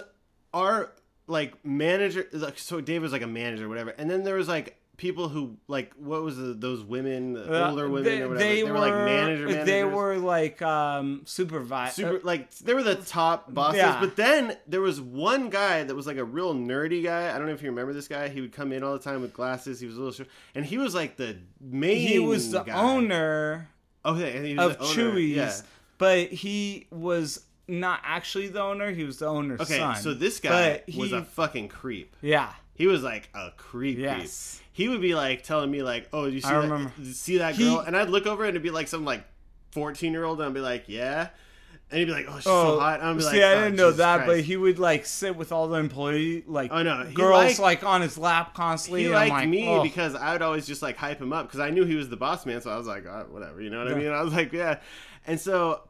our 0.54 0.92
like 1.26 1.66
manager 1.66 2.28
like 2.32 2.60
so 2.60 2.80
Dave 2.82 3.02
was 3.02 3.12
like 3.12 3.22
a 3.24 3.28
manager 3.28 3.66
or 3.66 3.70
whatever 3.70 3.90
and 3.98 4.10
then 4.10 4.24
there 4.24 4.36
was 4.36 4.48
like 4.48 4.78
people 4.98 5.30
who 5.30 5.56
like 5.68 5.94
what 5.94 6.24
was 6.24 6.38
the, 6.38 6.54
those 6.56 6.84
women 6.84 7.34
the 7.34 7.66
Uh, 7.66 7.70
older 7.70 7.88
women 7.88 8.04
they, 8.04 8.22
or 8.22 8.30
whatever 8.30 8.36
they 8.44 8.56
they, 8.56 8.64
were, 8.64 8.80
like 8.80 8.94
manager 8.94 9.46
managers. 9.46 9.66
They 9.68 9.84
were 9.84 10.18
like 10.18 10.62
um 10.64 11.22
supervisor. 11.26 11.94
super 12.02 12.20
like 12.26 12.50
they 12.58 12.74
were 12.74 12.82
the 12.84 12.96
top 12.96 13.54
bosses 13.54 13.78
Yeah. 13.78 14.00
but 14.00 14.16
then 14.16 14.58
there 14.68 14.82
was 14.82 15.00
one 15.00 15.50
guy 15.52 15.84
that 15.84 15.94
was 15.96 16.08
like 16.08 16.18
a 16.18 16.24
real 16.24 16.56
nerdy 16.56 17.04
guy 17.04 17.34
i 17.34 17.38
don't 17.38 17.46
know 17.48 17.54
if 17.54 17.62
you 17.62 17.70
remember 17.70 17.94
this 17.94 18.08
guy 18.08 18.28
he 18.30 18.42
would 18.42 18.52
come 18.52 18.72
in 18.72 18.84
all 18.84 18.94
the 18.94 19.00
time 19.04 19.22
with 19.22 19.34
glasses 19.34 19.80
he 19.80 19.86
was 19.86 19.96
a 19.98 20.00
little 20.00 20.14
short 20.14 20.30
and 20.56 20.66
he 20.66 20.78
was 20.80 20.96
like 20.96 21.16
the 21.18 21.38
main 21.62 21.98
he 22.08 22.18
was 22.20 22.50
the 22.52 22.64
guy. 22.64 22.74
owner 22.74 23.70
he 24.04 24.56
was 24.56 24.76
of. 24.76 24.80
Chewy's, 24.80 25.36
yeah. 25.36 25.54
but 25.98 26.30
he 26.30 26.88
was 26.92 27.44
not 27.68 28.00
actually 28.06 28.48
the 28.48 28.62
owner. 28.62 28.92
He 28.92 29.04
was 29.04 29.18
the 29.20 29.26
owner's 29.28 29.60
okay 29.60 29.78
son. 29.78 29.98
so 29.98 30.14
this 30.14 30.40
guy 30.40 30.82
But 30.88 30.96
was 30.96 31.10
he- 31.10 31.16
a 31.18 31.22
fucking 31.24 31.68
creep 31.68 32.16
yeah. 32.22 32.54
He 32.78 32.86
was 32.88 33.02
like 33.04 33.30
a 33.34 33.52
creep. 33.58 33.98
Yes. 33.98 34.58
creep. 34.60 34.68
He 34.74 34.88
would 34.90 35.02
be 35.02 35.16
like 35.16 35.42
telling 35.44 35.72
me 35.72 35.82
like, 35.82 36.08
"Oh, 36.14 36.26
you 36.26 36.40
see 36.40 36.48
I 36.48 36.54
that? 36.54 36.70
remember. 36.70 36.92
See 37.12 37.40
that 37.40 37.56
He- 37.56 37.64
girl?" 37.64 37.80
and 37.80 37.98
I'd 37.98 38.10
look 38.10 38.28
over 38.28 38.44
and 38.44 38.52
it'd 38.52 38.62
be 38.62 38.70
like 38.70 38.88
some 38.88 39.04
like 39.04 39.24
fourteen 39.72 40.12
year 40.14 40.24
old, 40.24 40.40
and 40.40 40.48
I'd 40.48 40.54
be 40.54 40.60
like, 40.60 40.84
"Yeah," 40.88 41.30
and 41.90 42.00
he'd 42.00 42.06
be 42.06 42.12
like, 42.12 42.28
"Oh, 42.30 42.36
she's 42.36 42.44
so 42.44 42.76
oh, 42.76 42.80
hot." 42.80 43.00
And 43.00 43.10
I'd 43.10 43.18
be 43.18 43.22
see, 43.22 43.28
like, 43.28 43.42
I 43.42 43.54
"Oh, 43.54 43.64
didn't 43.64 43.76
know 43.78 43.88
Jesus 43.88 43.98
that, 43.98 44.26
but 44.28 44.42
he 44.42 44.56
would 44.58 44.78
like 44.78 45.08
sit 45.08 45.36
with 45.36 45.52
all 45.52 45.68
the 45.68 45.80
employee 45.80 46.44
like 46.46 46.70
Oh, 46.72 46.84
no, 46.84 47.04
he 47.06 47.16
girls 47.16 47.58
liked- 47.58 47.60
like 47.60 47.84
on 47.84 48.02
his 48.02 48.20
lap 48.20 48.54
constantly. 48.54 49.06
he 49.06 49.10
liked 49.10 49.32
like, 49.32 49.50
me 49.50 49.68
oh. 49.68 49.82
because 49.82 50.14
I 50.14 50.34
would 50.34 50.44
always 50.44 50.68
just 50.68 50.84
like 50.84 50.98
hype 50.98 51.20
him 51.20 51.34
up 51.34 51.48
because 51.48 51.60
I 51.60 51.72
knew 51.72 51.84
he 51.84 51.96
was 51.96 52.10
the 52.10 52.18
boss 52.18 52.46
man. 52.46 52.62
So 52.62 52.70
I 52.70 52.78
was 52.78 52.86
like, 52.86 53.08
oh, 53.08 53.26
whatever, 53.32 53.60
you 53.60 53.72
know 53.72 53.84
what 53.84 53.92
I 53.92 53.96
mean? 53.96 54.12
I 54.12 54.22
was 54.22 54.34
like, 54.34 54.54
yeah. 54.54 54.80
And 55.26 55.40
so 55.40 55.82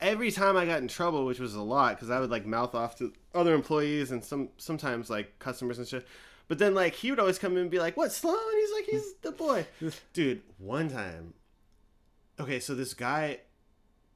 every 0.00 0.32
time 0.32 0.56
I 0.56 0.66
got 0.66 0.80
in 0.82 0.88
trouble, 0.88 1.24
which 1.26 1.38
was 1.38 1.54
a 1.54 1.62
lot, 1.62 1.94
because 1.96 2.10
I 2.10 2.18
would 2.20 2.30
like 2.30 2.44
mouth 2.44 2.74
off 2.74 2.96
to 2.98 3.12
other 3.38 3.54
employees 3.54 4.10
and 4.10 4.22
some 4.24 4.50
sometimes 4.56 5.08
like 5.08 5.38
customers 5.38 5.78
and 5.78 5.86
shit. 5.86 6.06
But 6.48 6.58
then 6.58 6.74
like 6.74 6.94
he 6.94 7.10
would 7.10 7.20
always 7.20 7.38
come 7.38 7.52
in 7.52 7.58
and 7.62 7.70
be 7.70 7.78
like, 7.78 7.96
"What, 7.96 8.12
Sloan?" 8.12 8.36
He's 8.58 8.72
like, 8.72 8.84
"He's 8.86 9.14
the 9.22 9.32
boy." 9.32 9.66
Dude, 10.12 10.42
one 10.58 10.88
time, 10.88 11.34
okay, 12.40 12.58
so 12.60 12.74
this 12.74 12.94
guy, 12.94 13.40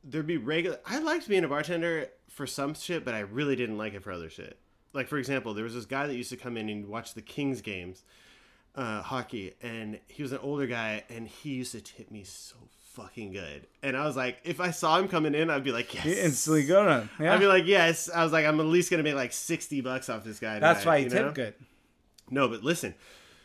there'd 0.03 0.27
be 0.27 0.39
regular. 0.39 0.79
I 0.87 0.99
liked 0.99 1.29
being 1.29 1.45
a 1.45 1.49
bartender 1.49 2.09
for 2.29 2.47
some 2.47 2.75
shit, 2.75 3.05
but 3.05 3.15
I 3.15 3.21
really 3.21 3.57
didn't 3.57 3.79
like 3.79 3.95
it 3.95 4.03
for 4.03 4.13
other 4.13 4.31
shit. 4.31 4.59
Like 4.93 5.09
for 5.09 5.19
example, 5.19 5.55
there 5.55 5.65
was 5.65 5.75
this 5.75 5.87
guy 5.87 6.07
that 6.07 6.15
used 6.15 6.31
to 6.31 6.37
come 6.37 6.57
in 6.57 6.69
and 6.69 6.89
watch 6.89 7.15
the 7.15 7.23
Kings 7.23 7.61
games, 7.61 8.03
uh, 8.75 9.03
hockey, 9.03 9.55
and 9.63 10.01
he 10.09 10.23
was 10.23 10.33
an 10.33 10.39
older 10.39 10.67
guy, 10.67 11.05
and 11.11 11.29
he 11.29 11.51
used 11.51 11.73
to 11.73 11.81
tip 11.81 12.11
me 12.11 12.25
so 12.25 12.57
fucking 12.95 13.33
good. 13.33 13.67
And 13.83 13.97
I 13.97 14.07
was 14.07 14.17
like, 14.17 14.39
if 14.45 14.61
I 14.61 14.71
saw 14.71 14.99
him 14.99 15.09
coming 15.09 15.35
in, 15.35 15.51
I'd 15.51 15.65
be 15.65 15.73
like, 15.73 15.95
yes. 15.95 16.05
You 16.05 16.15
instantly 16.15 16.65
go 16.65 16.85
to. 16.85 17.09
Yeah. 17.21 17.35
I'd 17.35 17.41
be 17.41 17.47
like, 17.47 17.67
yes. 17.67 18.09
I 18.09 18.23
was 18.23 18.33
like, 18.33 18.47
I'm 18.47 18.61
at 18.61 18.67
least 18.67 18.91
gonna 18.91 19.03
make 19.03 19.15
like 19.15 19.33
sixty 19.33 19.81
bucks 19.81 20.09
off 20.09 20.25
this 20.25 20.39
guy. 20.39 20.59
That's 20.59 20.81
tonight, 20.81 20.93
why 20.93 20.99
he 20.99 21.05
you 21.05 21.11
tipped 21.11 21.25
know? 21.25 21.33
good. 21.33 21.55
No, 22.31 22.49
but 22.49 22.63
listen. 22.63 22.95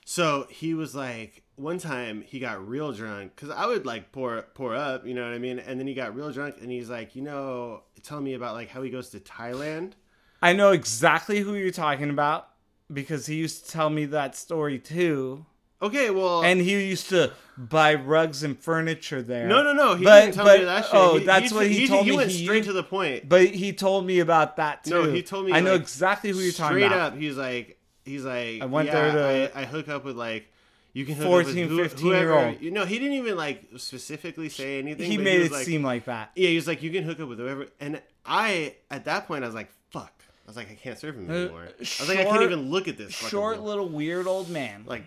So 0.06 0.48
he 0.50 0.74
was 0.74 0.96
like, 0.96 1.44
one 1.58 1.80
time 1.80 2.22
he 2.22 2.40
got 2.40 2.66
real 2.66 2.92
drunk 2.94 3.34
because 3.36 3.50
I 3.50 3.66
would 3.66 3.86
like 3.86 4.12
pour 4.12 4.44
pour 4.54 4.76
up, 4.76 5.06
you 5.06 5.14
know 5.14 5.24
what 5.24 5.34
I 5.34 5.40
mean? 5.40 5.60
And 5.60 5.80
then 5.80 5.88
he 5.88 5.94
got 5.94 6.16
real 6.16 6.32
drunk, 6.32 6.56
and 6.62 6.72
he's 6.72 6.90
like, 6.90 7.16
you 7.16 7.22
know, 7.22 7.84
telling 8.04 8.24
me 8.24 8.34
about 8.34 8.54
like 8.54 8.70
how 8.70 8.82
he 8.82 8.90
goes 8.90 9.10
to 9.10 9.20
Thailand. 9.20 9.94
I 10.42 10.54
know 10.54 10.72
exactly 10.72 11.40
who 11.40 11.56
you're 11.56 11.72
talking 11.72 12.10
about 12.10 12.48
because 12.94 13.26
he 13.26 13.36
used 13.36 13.66
to 13.66 13.72
tell 13.72 13.90
me 13.90 14.06
that 14.06 14.36
story 14.36 14.80
too. 14.80 15.46
Okay, 15.82 16.10
well, 16.10 16.44
And 16.44 16.60
he 16.60 16.88
used 16.88 17.10
to 17.10 17.32
buy 17.58 17.94
rugs 17.96 18.42
and 18.44 18.58
furniture 18.60 19.22
there. 19.22 19.48
no, 19.48 19.62
no, 19.64 19.74
no, 19.74 19.96
he 19.96 20.04
But- 20.04 20.22
didn't 20.22 20.34
tell 20.36 20.46
but- 20.46 20.60
me 20.60 20.66
that 20.66 20.86
shit. 20.86 20.94
oh, 20.94 21.18
He- 21.20 21.26
that's 21.26 21.52
what 21.52 21.68
he 21.68 21.88
told 21.88 22.06
He 22.06 22.12
me 22.12 22.18
went 22.18 22.32
he 22.32 22.44
straight 22.46 22.58
used- 22.58 22.70
to 22.70 22.74
the 22.74 22.84
point. 22.84 23.30
But 23.30 23.48
he 23.48 23.74
told 23.74 24.06
me 24.06 24.20
about 24.20 24.58
that 24.58 24.84
too. 24.84 24.90
No, 24.90 25.04
he 25.12 25.22
told 25.22 25.46
me, 25.46 25.54
I 25.54 25.60
know 25.60 25.76
exactly 25.76 26.32
who 26.32 26.40
you're 26.40 26.52
talking 26.52 26.78
Straight 26.78 26.88
about. 26.88 27.14
up, 27.14 27.18
he's 27.18 27.38
like, 27.38 27.78
he's 28.06 28.24
like, 28.24 28.62
I 28.62 28.66
went 28.66 28.88
yeah, 28.88 29.12
there 29.12 29.48
to- 29.50 29.58
I, 29.58 29.62
I 29.62 29.66
hook 29.66 29.88
up 29.90 30.04
with 30.04 30.16
like. 30.16 30.48
You 30.94 31.06
can 31.06 31.14
hook 31.14 31.26
14, 31.28 31.50
up 31.66 31.70
with 31.70 31.78
who, 31.78 31.84
15 31.90 32.08
year 32.08 32.34
old. 32.34 32.60
You 32.60 32.72
know, 32.72 32.84
he 32.86 32.98
didn't 32.98 33.14
even 33.14 33.38
like 33.38 33.64
specifically 33.78 34.50
say 34.50 34.80
anything. 34.80 35.12
He 35.12 35.20
made 35.20 35.38
was 35.40 35.48
it 35.50 35.54
like, 35.54 35.66
seem 35.66 35.84
like 35.84 36.06
that. 36.06 36.32
Yeah, 36.36 36.50
he 36.50 36.56
was 36.56 36.66
like, 36.66 36.82
you 36.82 36.90
can 36.92 37.04
hook 37.04 37.20
up 37.20 37.30
with 37.30 37.38
whoever. 37.38 37.68
And 37.80 38.02
I, 38.26 38.74
at 38.90 39.06
that 39.06 39.28
point, 39.28 39.44
I 39.44 39.48
was 39.48 39.54
like, 39.54 39.70
fuck. 39.92 40.12
I 40.20 40.50
was 40.50 40.56
like, 40.56 40.72
I 40.72 40.76
can't 40.76 40.98
serve 40.98 41.16
him 41.18 41.30
anymore. 41.30 41.68
I 41.68 41.80
was 41.80 42.08
like, 42.10 42.18
I 42.18 42.24
can't 42.24 42.38
Uh, 42.40 42.46
even 42.46 42.72
look 42.72 42.88
at 42.88 42.98
this. 42.98 43.14
Short 43.14 43.62
little 43.62 43.88
weird 43.88 44.26
old 44.26 44.50
man. 44.50 44.86
like, 44.88 45.04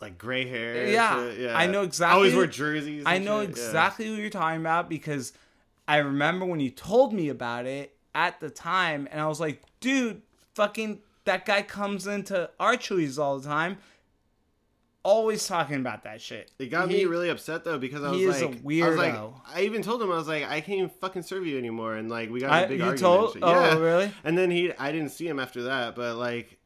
like 0.00 0.16
gray 0.18 0.46
hair. 0.48 0.86
Yeah, 0.88 1.30
shit, 1.32 1.50
I 1.50 1.66
know 1.66 1.82
exactly 1.82 2.12
I 2.12 2.16
always 2.16 2.34
wear 2.34 2.46
jerseys. 2.46 3.04
I 3.06 3.18
know 3.18 3.40
shit, 3.40 3.56
yeah. 3.56 3.64
exactly 3.64 4.06
who 4.06 4.14
you're 4.14 4.30
talking 4.30 4.60
about 4.60 4.88
because 4.88 5.32
I 5.86 5.98
remember 5.98 6.44
when 6.46 6.60
you 6.60 6.70
told 6.70 7.12
me 7.12 7.28
about 7.28 7.66
it 7.66 7.94
at 8.14 8.40
the 8.40 8.50
time, 8.50 9.08
and 9.10 9.20
I 9.20 9.26
was 9.26 9.40
like, 9.40 9.62
dude, 9.80 10.22
fucking 10.54 11.00
that 11.24 11.44
guy 11.46 11.62
comes 11.62 12.06
into 12.06 12.48
Archery's 12.60 13.18
all 13.18 13.38
the 13.38 13.48
time, 13.48 13.78
always 15.02 15.46
talking 15.46 15.76
about 15.76 16.04
that 16.04 16.20
shit. 16.20 16.50
It 16.58 16.66
got 16.66 16.90
He- 16.90 16.98
me 16.98 17.04
really 17.06 17.28
upset 17.28 17.64
though 17.64 17.78
because 17.78 18.02
I 18.02 18.10
was 18.10 18.18
he 18.18 18.24
is 18.24 18.40
a 18.42 18.46
like, 18.46 18.54
I 18.54 18.88
was 18.88 18.96
like, 18.98 19.14
weirdo. 19.14 19.32
I 19.54 19.62
even 19.62 19.82
told 19.82 20.02
him 20.02 20.10
I 20.12 20.16
was 20.16 20.28
like, 20.28 20.44
I 20.44 20.60
can't 20.60 20.78
even 20.78 20.90
fucking 20.90 21.22
serve 21.22 21.46
you 21.46 21.58
anymore, 21.58 21.94
and 21.94 22.08
like 22.10 22.30
we 22.30 22.40
got 22.40 22.50
I- 22.50 22.60
a 22.62 22.68
big 22.68 22.78
you 22.78 22.84
argument. 22.84 23.00
told- 23.00 23.38
oh, 23.42 23.50
yeah. 23.50 23.78
really? 23.78 24.12
And 24.24 24.36
then 24.36 24.50
he, 24.50 24.72
I 24.78 24.92
didn't 24.92 25.10
see 25.10 25.26
him 25.28 25.38
after 25.38 25.64
that, 25.64 25.94
but 25.94 26.16
like, 26.16 26.58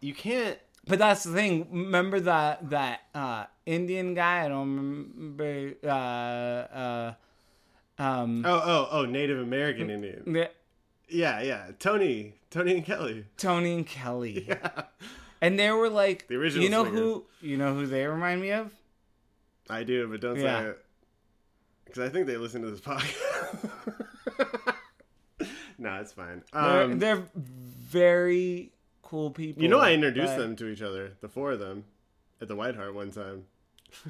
you 0.00 0.14
can't. 0.14 0.58
But 0.88 0.98
that's 0.98 1.22
the 1.24 1.32
thing. 1.32 1.68
Remember 1.70 2.18
that 2.20 2.70
that 2.70 3.00
uh, 3.14 3.44
Indian 3.66 4.14
guy? 4.14 4.44
I 4.44 4.48
don't 4.48 4.74
remember. 4.76 5.74
Uh, 5.84 5.88
uh, 5.88 7.14
um, 7.98 8.44
Oh, 8.46 8.62
oh, 8.64 8.88
oh, 8.90 9.04
Native 9.04 9.38
American 9.38 9.90
Indian. 9.90 10.22
the- 10.32 10.50
Yeah, 11.08 11.40
yeah. 11.42 11.66
Tony, 11.78 12.34
Tony 12.50 12.74
and 12.76 12.84
Kelly. 12.84 13.24
Tony 13.36 13.74
and 13.74 13.86
Kelly. 13.86 14.44
Yeah. 14.48 14.82
And 15.40 15.56
they 15.58 15.70
were 15.70 15.88
like, 15.88 16.26
The 16.26 16.34
original 16.36 16.64
you 16.64 16.70
know 16.70 16.82
swingers. 16.84 17.00
who? 17.00 17.24
You 17.42 17.56
know 17.58 17.72
who 17.74 17.86
they 17.86 18.06
remind 18.06 18.40
me 18.40 18.50
of? 18.52 18.72
I 19.70 19.84
do, 19.84 20.08
but 20.08 20.20
don't 20.20 20.36
say 20.36 20.64
it. 20.70 20.84
Because 21.84 22.02
I 22.02 22.08
think 22.08 22.26
they 22.26 22.36
listen 22.36 22.62
to 22.62 22.70
this 22.70 22.80
podcast. 22.80 23.16
no, 25.78 25.94
it's 26.00 26.12
fine. 26.12 26.42
They're, 26.52 26.82
Um, 26.82 26.98
they're 26.98 27.22
very 27.36 28.72
cool 29.08 29.30
people. 29.30 29.62
you 29.62 29.68
know, 29.68 29.78
I 29.80 29.92
introduced 29.92 30.36
but 30.36 30.42
them 30.42 30.56
to 30.56 30.68
each 30.68 30.82
other, 30.82 31.12
the 31.20 31.28
four 31.28 31.52
of 31.52 31.60
them, 31.60 31.84
at 32.40 32.48
the 32.48 32.54
White 32.56 32.76
Hart 32.76 32.94
one 32.94 33.10
time. 33.10 33.44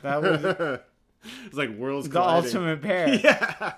That 0.03 0.21
was 0.23 0.45
it's 1.47 1.55
like 1.57 1.77
worlds 1.77 2.09
the 2.09 2.13
colliding. 2.15 2.47
ultimate 2.47 2.83
pair. 2.83 3.15
Yeah, 3.15 3.75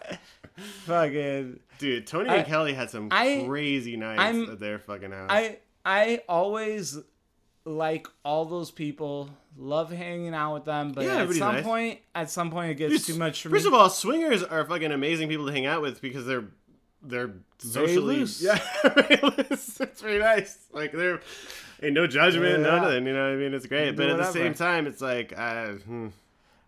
Fucking. 0.84 1.60
dude. 1.78 2.06
Tony 2.06 2.28
I- 2.30 2.36
and 2.36 2.46
Kelly 2.46 2.72
had 2.74 2.90
some 2.90 3.08
I- 3.10 3.44
crazy 3.46 3.96
nights 3.96 4.20
I'm- 4.20 4.50
at 4.50 4.60
their 4.60 4.78
fucking 4.78 5.10
house. 5.12 5.28
I 5.30 5.58
I 5.84 6.22
always 6.28 6.98
like 7.64 8.06
all 8.24 8.44
those 8.44 8.70
people. 8.70 9.30
Love 9.58 9.90
hanging 9.90 10.32
out 10.32 10.54
with 10.54 10.64
them, 10.64 10.92
but 10.92 11.04
Yeah, 11.04 11.22
at 11.24 11.32
some 11.32 11.54
nice. 11.56 11.64
point, 11.64 11.98
at 12.14 12.30
some 12.30 12.50
point, 12.50 12.70
it 12.70 12.74
gets 12.76 12.92
Dude, 13.04 13.14
too 13.14 13.18
much 13.18 13.42
for 13.42 13.50
First 13.50 13.64
me. 13.64 13.68
of 13.68 13.74
all, 13.74 13.90
swingers 13.90 14.42
are 14.44 14.64
fucking 14.64 14.92
amazing 14.92 15.28
people 15.28 15.44
to 15.46 15.52
hang 15.52 15.66
out 15.66 15.82
with 15.82 16.00
because 16.00 16.24
they're 16.24 16.44
they're 17.02 17.28
Very 17.28 17.88
socially 17.88 18.16
loose. 18.18 18.42
yeah, 18.42 18.58
very 18.94 19.16
loose. 19.22 19.80
It's 19.80 20.00
very 20.02 20.18
nice. 20.18 20.58
Like 20.72 20.92
they're 20.92 21.20
ain't 21.82 21.94
no 21.94 22.06
judgment, 22.06 22.62
Yeah. 22.62 22.76
nothing. 22.80 23.06
You 23.06 23.12
know 23.14 23.22
what 23.28 23.32
I 23.32 23.36
mean? 23.36 23.54
It's 23.54 23.66
great, 23.66 23.96
but 23.96 24.08
at 24.10 24.16
the 24.18 24.30
same 24.32 24.54
time, 24.54 24.86
it's 24.86 25.00
like 25.00 25.32
uh, 25.36 25.72
hmm, 25.72 26.08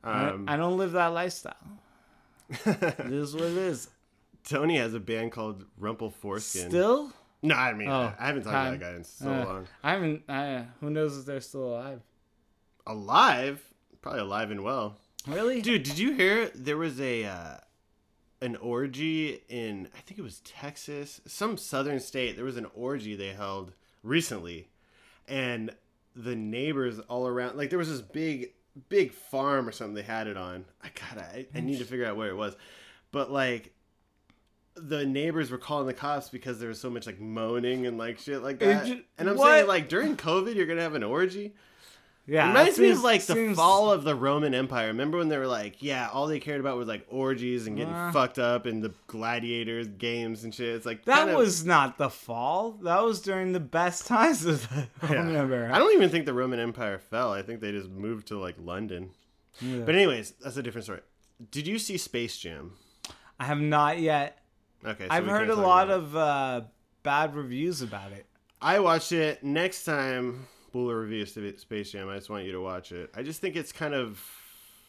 I- 0.04 0.28
um, 0.30 0.44
I 0.48 0.56
don't 0.56 0.76
live 0.78 0.92
that 0.92 1.08
lifestyle. 1.08 1.54
it 2.66 3.00
is 3.12 3.34
what 3.34 3.44
it 3.44 3.56
is. 3.56 3.88
Tony 4.44 4.76
has 4.76 4.92
a 4.94 5.00
band 5.00 5.32
called 5.32 5.64
Rumple 5.78 6.10
Foreskin. 6.10 6.68
Still, 6.68 7.12
No, 7.42 7.54
I 7.54 7.72
mean 7.74 7.88
Oh, 7.88 8.12
I 8.18 8.26
haven't 8.26 8.42
talked 8.42 8.72
to 8.72 8.78
that 8.78 8.80
guy 8.80 8.96
in 8.96 9.04
so 9.04 9.30
Uh, 9.30 9.44
long. 9.44 9.66
I 9.84 9.92
haven't. 9.92 10.22
I, 10.28 10.66
who 10.80 10.90
knows 10.90 11.16
if 11.18 11.24
they're 11.26 11.40
still 11.40 11.64
alive? 11.64 12.00
Alive, 12.86 13.62
probably 14.00 14.20
alive 14.20 14.50
and 14.50 14.62
well. 14.64 14.96
Really? 15.28 15.62
Dude, 15.62 15.84
did 15.84 15.98
you 15.98 16.12
hear 16.14 16.50
there 16.54 16.76
was 16.76 17.00
a 17.00 17.24
uh, 17.24 17.56
an 18.42 18.56
orgy 18.56 19.40
in 19.48 19.88
I 19.96 20.00
think 20.00 20.18
it 20.18 20.22
was 20.22 20.40
Texas, 20.40 21.20
some 21.26 21.56
southern 21.56 22.00
state. 22.00 22.36
There 22.36 22.44
was 22.44 22.56
an 22.56 22.66
orgy 22.74 23.14
they 23.14 23.28
held 23.28 23.72
recently, 24.02 24.68
and 25.26 25.74
the 26.14 26.36
neighbors 26.36 26.98
all 27.08 27.26
around, 27.26 27.56
like 27.56 27.70
there 27.70 27.78
was 27.78 27.88
this 27.88 28.02
big 28.02 28.50
big 28.88 29.12
farm 29.12 29.68
or 29.68 29.72
something 29.72 29.94
they 29.94 30.02
had 30.02 30.26
it 30.26 30.36
on. 30.36 30.64
I 30.82 30.88
gotta, 30.88 31.24
I, 31.24 31.46
I 31.54 31.60
need 31.60 31.78
to 31.78 31.84
figure 31.84 32.04
out 32.04 32.16
where 32.16 32.28
it 32.28 32.36
was, 32.36 32.54
but 33.12 33.30
like. 33.30 33.72
The 34.74 35.04
neighbors 35.04 35.50
were 35.50 35.58
calling 35.58 35.86
the 35.86 35.92
cops 35.92 36.30
because 36.30 36.58
there 36.58 36.70
was 36.70 36.80
so 36.80 36.88
much 36.88 37.04
like 37.04 37.20
moaning 37.20 37.86
and 37.86 37.98
like 37.98 38.18
shit 38.18 38.42
like 38.42 38.58
that. 38.60 38.86
And 39.18 39.28
I'm 39.28 39.36
what? 39.36 39.50
saying 39.50 39.66
like 39.66 39.90
during 39.90 40.16
COVID 40.16 40.54
you're 40.54 40.64
gonna 40.64 40.80
have 40.80 40.94
an 40.94 41.02
orgy. 41.02 41.52
Yeah. 42.26 42.44
It 42.44 42.48
reminds 42.48 42.78
me 42.78 42.88
of 42.90 42.94
seems- 42.96 43.04
like 43.04 43.22
the 43.26 43.34
seems- 43.34 43.56
fall 43.56 43.90
of 43.92 44.04
the 44.04 44.14
Roman 44.14 44.54
Empire. 44.54 44.88
Remember 44.88 45.18
when 45.18 45.28
they 45.28 45.38
were 45.38 45.46
like, 45.46 45.82
yeah, 45.82 46.08
all 46.12 46.26
they 46.26 46.38
cared 46.40 46.60
about 46.60 46.76
was 46.76 46.88
like 46.88 47.04
orgies 47.08 47.66
and 47.66 47.76
getting 47.76 47.92
Uh. 47.94 48.12
fucked 48.12 48.38
up 48.38 48.66
and 48.66 48.82
the 48.82 48.92
gladiators 49.06 49.88
games 49.88 50.44
and 50.44 50.54
shit. 50.54 50.74
It's 50.74 50.86
like 50.86 51.04
That 51.04 51.16
kind 51.18 51.30
of- 51.30 51.36
was 51.36 51.64
not 51.64 51.98
the 51.98 52.10
fall. 52.10 52.72
That 52.82 53.02
was 53.02 53.20
during 53.20 53.52
the 53.52 53.60
best 53.60 54.06
times 54.08 54.44
of 54.46 54.68
the 54.68 54.88
Yeah. 55.02 55.40
Empire. 55.42 55.70
I 55.72 55.78
don't 55.78 55.92
even 55.94 56.10
think 56.10 56.26
the 56.26 56.34
Roman 56.34 56.60
Empire 56.60 56.98
fell. 56.98 57.32
I 57.32 57.42
think 57.42 57.60
they 57.60 57.72
just 57.72 57.88
moved 57.90 58.28
to 58.28 58.38
like 58.38 58.56
London. 58.58 59.10
Yeah. 59.60 59.80
But 59.84 59.94
anyways, 59.94 60.32
that's 60.42 60.56
a 60.56 60.62
different 60.62 60.84
story. 60.84 61.00
Did 61.50 61.66
you 61.66 61.78
see 61.78 61.96
Space 61.98 62.38
Jam? 62.38 62.72
I 63.40 63.44
have 63.46 63.60
not 63.60 63.98
yet. 63.98 64.38
Okay, 64.86 65.04
so 65.06 65.10
I've 65.10 65.26
heard 65.26 65.48
a 65.50 65.54
lot 65.56 65.90
of 65.90 66.16
uh, 66.16 66.62
bad 67.02 67.34
reviews 67.34 67.82
about 67.82 68.12
it. 68.12 68.26
I 68.60 68.78
watched 68.78 69.10
it. 69.12 69.42
Next 69.42 69.84
time 69.84 70.46
we'll 70.74 70.92
review 70.92 71.24
Sp- 71.26 71.58
Space 71.58 71.92
Jam. 71.92 72.08
I 72.08 72.16
just 72.16 72.30
want 72.30 72.44
you 72.44 72.52
to 72.52 72.60
watch 72.60 72.92
it. 72.92 73.10
I 73.14 73.22
just 73.22 73.40
think 73.40 73.56
it's 73.56 73.72
kind 73.72 73.94
of 73.94 74.20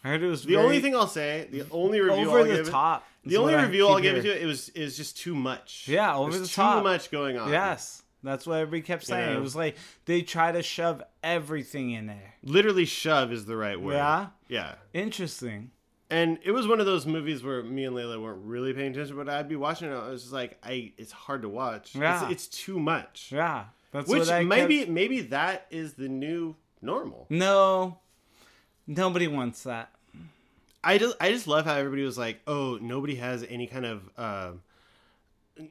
I 0.03 0.09
heard 0.09 0.21
it 0.23 0.27
was 0.27 0.43
the 0.43 0.53
very 0.55 0.63
only 0.65 0.79
thing 0.81 0.95
I'll 0.95 1.07
say. 1.07 1.47
The 1.51 1.65
only 1.71 1.99
review 2.01 2.27
over 2.29 2.39
I'll 2.39 2.43
the 2.45 2.55
give 2.57 2.67
it- 2.67 2.71
top. 2.71 3.05
The 3.25 3.37
only 3.37 3.55
review 3.55 3.87
I'll 3.87 4.01
give 4.01 4.17
it 4.17 4.23
to 4.23 4.35
it, 4.35 4.41
it 4.41 4.45
was 4.45 4.67
is 4.69 4.97
just 4.97 5.17
too 5.17 5.33
much. 5.33 5.85
Yeah, 5.87 6.15
over 6.17 6.31
There's 6.31 6.49
the 6.49 6.53
top. 6.55 6.79
too 6.79 6.83
much 6.83 7.09
going 7.09 7.37
on. 7.37 7.49
Yes, 7.51 8.03
that's 8.21 8.45
what 8.45 8.55
everybody 8.59 8.81
kept 8.81 9.05
saying. 9.05 9.31
know? 9.33 9.37
It 9.39 9.41
was 9.41 9.55
like 9.55 9.77
they 10.05 10.21
try 10.21 10.51
to 10.51 10.61
shove 10.61 11.01
everything 11.23 11.91
in 11.91 12.07
there. 12.07 12.33
Literally 12.43 12.83
shove 12.83 13.31
is 13.31 13.45
the 13.45 13.55
right 13.55 13.79
word. 13.79 13.93
Yeah? 13.93 14.27
Yeah. 14.49 14.75
Interesting. 14.93 15.71
And 16.09 16.37
it 16.43 16.51
was 16.51 16.67
one 16.67 16.79
of 16.81 16.85
those 16.85 17.05
movies 17.07 17.43
where 17.43 17.63
me 17.63 17.85
and 17.85 17.95
Layla 17.95 18.21
weren't 18.21 18.43
really 18.45 18.71
paying 18.73 18.91
attention, 18.91 19.15
but 19.15 19.29
I'd 19.29 19.47
be 19.49 19.55
watching 19.55 19.89
it. 19.89 19.95
I 19.95 20.09
was 20.09 20.23
just 20.23 20.33
like, 20.33 20.57
I 20.61 20.91
it's 20.97 21.11
hard 21.13 21.41
to 21.43 21.49
watch. 21.49 21.95
Yeah. 21.95 22.23
It's, 22.29 22.31
it's 22.31 22.47
too 22.63 22.77
much. 22.79 23.29
Yeah, 23.31 23.65
that's 23.93 24.09
Which 24.09 24.19
what 24.19 24.29
I 24.29 24.43
maybe 24.43 24.79
kept- 24.79 24.91
maybe 24.91 25.21
that 25.21 25.65
is 25.71 25.93
the 25.93 26.09
new 26.09 26.55
normal. 26.81 27.25
No, 27.29 27.99
nobody 28.85 29.27
wants 29.27 29.63
that. 29.63 29.89
I 30.83 30.97
just 30.97 31.15
I 31.21 31.31
just 31.31 31.47
love 31.47 31.63
how 31.65 31.75
everybody 31.75 32.03
was 32.03 32.17
like, 32.17 32.41
oh, 32.45 32.77
nobody 32.81 33.15
has 33.15 33.43
any 33.49 33.67
kind 33.67 33.85
of. 33.85 34.09
um 34.17 34.61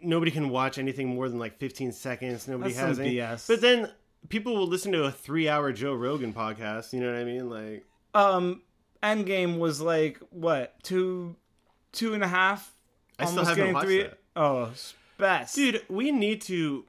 Nobody 0.01 0.31
can 0.31 0.49
watch 0.49 0.79
anything 0.79 1.09
more 1.09 1.29
than 1.29 1.41
like 1.41 1.59
15 1.59 1.91
seconds. 1.91 2.47
Nobody 2.47 2.73
That's 2.73 2.87
has 2.87 3.01
any. 3.01 3.17
BS. 3.17 3.49
But 3.49 3.61
then 3.61 3.91
people 4.29 4.55
will 4.55 4.69
listen 4.69 4.93
to 4.93 5.03
a 5.05 5.11
three-hour 5.11 5.73
Joe 5.73 5.93
Rogan 5.95 6.33
podcast. 6.33 6.93
You 6.93 7.01
know 7.01 7.11
what 7.13 7.19
I 7.21 7.25
mean? 7.25 7.51
Like, 7.51 7.85
Um, 8.15 8.63
Endgame 9.03 9.59
was 9.59 9.81
like 9.81 10.21
what 10.31 10.81
two, 10.85 11.35
two 11.91 12.15
and 12.15 12.23
a 12.23 12.29
half. 12.29 12.73
I 13.19 13.25
still 13.25 13.41
haven't 13.45 13.57
getting 13.57 13.75
watched 13.75 13.87
three. 13.87 14.03
that. 14.05 14.19
Oh, 14.37 14.71
best. 15.19 15.57
dude, 15.57 15.83
we 15.89 16.13
need 16.13 16.43
to 16.43 16.85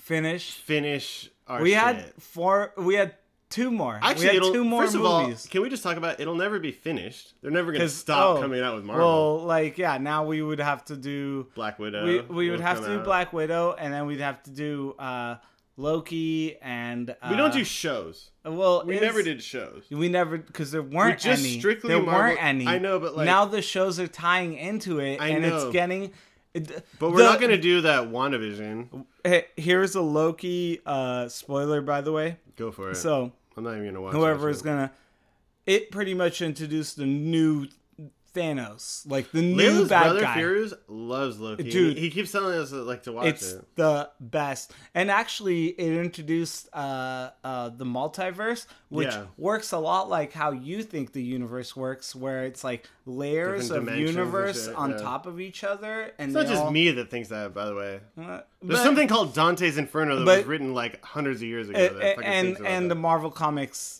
finish. 0.00 0.52
finish 0.52 1.30
our. 1.46 1.62
We 1.62 1.70
shit. 1.70 1.78
had 1.78 2.14
four. 2.18 2.72
We 2.76 2.94
had 2.94 3.14
two 3.50 3.70
more. 3.70 3.98
Actually, 4.02 4.28
we 4.28 4.34
had 4.34 4.52
two 4.52 4.64
more 4.64 4.84
first 4.84 4.94
of 4.94 5.04
all, 5.04 5.22
movies. 5.24 5.46
can 5.50 5.60
we 5.62 5.68
just 5.68 5.82
talk 5.82 5.96
about 5.96 6.20
it'll 6.20 6.34
never 6.34 6.58
be 6.58 6.72
finished? 6.72 7.34
They're 7.42 7.50
never 7.50 7.72
gonna 7.72 7.88
stop 7.88 8.38
oh, 8.38 8.40
coming 8.40 8.60
out 8.62 8.76
with 8.76 8.84
Marvel. 8.84 9.04
Well, 9.36 9.44
like 9.44 9.76
yeah, 9.78 9.98
now 9.98 10.24
we 10.24 10.40
would 10.42 10.60
have 10.60 10.84
to 10.86 10.96
do. 10.96 11.48
Black 11.54 11.78
Widow. 11.78 12.04
we 12.04 12.20
we 12.20 12.50
would 12.50 12.60
have 12.60 12.80
to 12.80 12.86
do 12.86 12.98
out. 13.00 13.04
Black 13.04 13.32
Widow, 13.32 13.74
and 13.78 13.92
then 13.92 14.06
we'd 14.06 14.20
have 14.20 14.42
to 14.44 14.50
do 14.50 14.94
uh, 14.98 15.36
Loki 15.76 16.56
and. 16.60 17.10
Uh, 17.10 17.28
We 17.30 17.36
don't 17.36 17.52
do 17.52 17.64
shows. 17.64 18.30
Well, 18.44 18.84
We 18.86 19.00
never 19.00 19.22
did 19.22 19.42
shows. 19.42 19.84
We 19.90 20.08
never 20.08 20.38
because 20.38 20.70
there 20.70 20.82
weren't 20.82 21.18
just 21.18 21.42
any. 21.42 21.58
strictly 21.58 21.88
there 21.88 22.02
Marvel- 22.02 22.20
weren't 22.22 22.42
any. 22.42 22.66
I 22.66 22.78
know, 22.78 22.98
but, 23.00 23.16
like- 23.16 23.26
now 23.26 23.44
the 23.46 23.62
shows 23.62 23.98
are 23.98 24.08
tying 24.08 24.54
into 24.54 24.98
it, 25.00 25.20
I 25.20 25.28
and 25.28 25.42
know. 25.42 25.56
it's 25.56 25.72
getting. 25.72 26.12
It, 26.54 26.84
But 26.98 27.10
we're 27.10 27.18
the- 27.18 27.24
not 27.24 27.38
going 27.40 27.52
to 27.52 27.60
do 27.60 27.82
that 27.82 28.04
WandaVision. 28.10 29.04
Hey, 29.24 29.46
here's 29.56 29.94
a 29.94 30.00
Loki 30.00 30.80
uh, 30.84 31.28
spoiler, 31.28 31.80
by 31.80 32.00
the 32.00 32.12
way. 32.12 32.38
Go 32.56 32.72
for 32.72 32.90
it. 32.90 32.96
So 32.96 33.32
I'm 33.56 33.64
not 33.64 33.70
even 33.72 33.84
going 33.84 33.94
to 33.94 34.00
watch 34.00 34.14
whoever 34.14 34.48
is 34.48 34.62
gonna, 34.62 34.90
it 35.66 35.90
pretty 35.90 36.14
much 36.14 36.42
introduced 36.42 36.96
the 36.96 37.06
new 37.06 37.68
Thanos, 38.34 39.08
like 39.10 39.30
the 39.32 39.42
new 39.42 39.56
Layla's 39.82 39.88
bad 39.88 40.02
brother 40.04 40.20
guy. 40.20 40.34
Furious 40.36 40.72
loves 40.88 41.38
Loki. 41.40 41.70
Dude. 41.70 41.96
he, 41.96 42.04
he 42.04 42.10
keeps 42.10 42.30
telling 42.32 42.56
us 42.58 42.70
like 42.72 43.02
to 43.04 43.12
watch 43.12 43.26
it's 43.26 43.52
it. 43.52 43.76
the 43.76 44.10
best, 44.20 44.72
and 44.94 45.10
actually, 45.10 45.66
it 45.66 45.92
introduced 45.98 46.68
uh, 46.72 47.30
uh, 47.42 47.70
the 47.70 47.84
multiverse, 47.84 48.66
which 48.88 49.08
Yeah. 49.08 49.24
works 49.36 49.72
a 49.72 49.78
lot 49.78 50.08
like 50.08 50.32
how 50.32 50.52
you 50.52 50.82
think 50.82 51.12
the 51.12 51.22
universe 51.22 51.74
works, 51.76 52.14
where 52.14 52.44
it's 52.44 52.62
like 52.62 52.88
layers 53.06 53.68
Different 53.68 53.88
of 53.88 53.96
universe 53.98 54.66
shit, 54.66 54.74
on 54.76 54.90
yeah. 54.90 54.96
top 54.98 55.26
of 55.26 55.40
each 55.40 55.64
other, 55.64 56.12
and 56.18 56.28
It's 56.28 56.34
not 56.34 56.46
just 56.46 56.62
all- 56.62 56.70
me 56.70 56.92
that 56.92 57.10
thinks 57.10 57.28
that, 57.30 57.52
by 57.52 57.64
the 57.66 57.74
way. 57.74 58.00
Uh, 58.16 58.40
There's 58.62 58.78
but- 58.78 58.82
something 58.84 59.08
called 59.08 59.34
Dante's 59.34 59.76
Inferno 59.76 60.20
that 60.20 60.24
but- 60.24 60.38
was 60.38 60.46
written 60.46 60.72
like 60.74 61.02
hundreds 61.04 61.42
of 61.42 61.48
years 61.48 61.68
ago. 61.68 61.78
and 61.78 61.96
that 62.00 62.16
fucking 62.16 62.30
and, 62.30 62.66
and 62.66 62.90
the. 62.90 62.94
Marvel 63.00 63.30
comics 63.30 63.99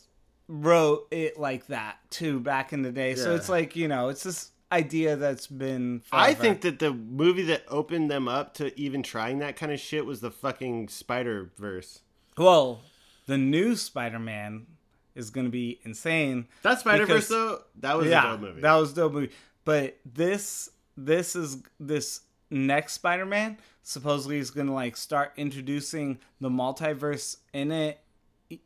wrote 0.50 1.06
it 1.12 1.38
like 1.38 1.68
that 1.68 1.98
too 2.10 2.40
back 2.40 2.72
in 2.72 2.82
the 2.82 2.90
day. 2.92 3.14
So 3.14 3.34
it's 3.36 3.48
like 3.48 3.76
you 3.76 3.86
know, 3.88 4.08
it's 4.08 4.24
this 4.24 4.50
idea 4.72 5.16
that's 5.16 5.46
been. 5.46 6.02
I 6.12 6.34
think 6.34 6.62
that 6.62 6.78
the 6.80 6.92
movie 6.92 7.44
that 7.44 7.62
opened 7.68 8.10
them 8.10 8.26
up 8.28 8.54
to 8.54 8.78
even 8.78 9.02
trying 9.02 9.38
that 9.38 9.56
kind 9.56 9.72
of 9.72 9.78
shit 9.80 10.04
was 10.04 10.20
the 10.20 10.30
fucking 10.30 10.88
Spider 10.88 11.50
Verse. 11.56 12.00
well, 12.36 12.82
the 13.26 13.38
new 13.38 13.76
Spider-Man 13.76 14.66
is 15.14 15.30
going 15.30 15.46
to 15.46 15.50
be 15.52 15.78
insane. 15.84 16.48
That 16.62 16.80
Spider 16.80 17.06
Verse 17.06 17.28
Because- 17.28 17.28
though, 17.28 17.62
that 17.80 17.96
was 17.96 18.06
a 18.08 18.10
yeah, 18.10 18.22
dope 18.22 18.40
movie. 18.40 18.60
that 18.60 18.74
was 18.74 18.92
a 18.92 18.94
dope 18.96 19.12
movie. 19.12 19.30
But 19.64 19.98
this 20.04 20.68
this 20.96 21.36
is 21.36 21.58
this 21.78 22.22
next 22.50 22.94
Spider-Man 22.94 23.58
supposedly 23.84 24.38
is 24.38 24.50
going 24.50 24.66
to 24.66 24.72
like 24.72 24.96
start 24.96 25.32
introducing 25.36 26.18
the 26.40 26.48
multiverse 26.50 27.36
in 27.52 27.70
it 27.70 28.00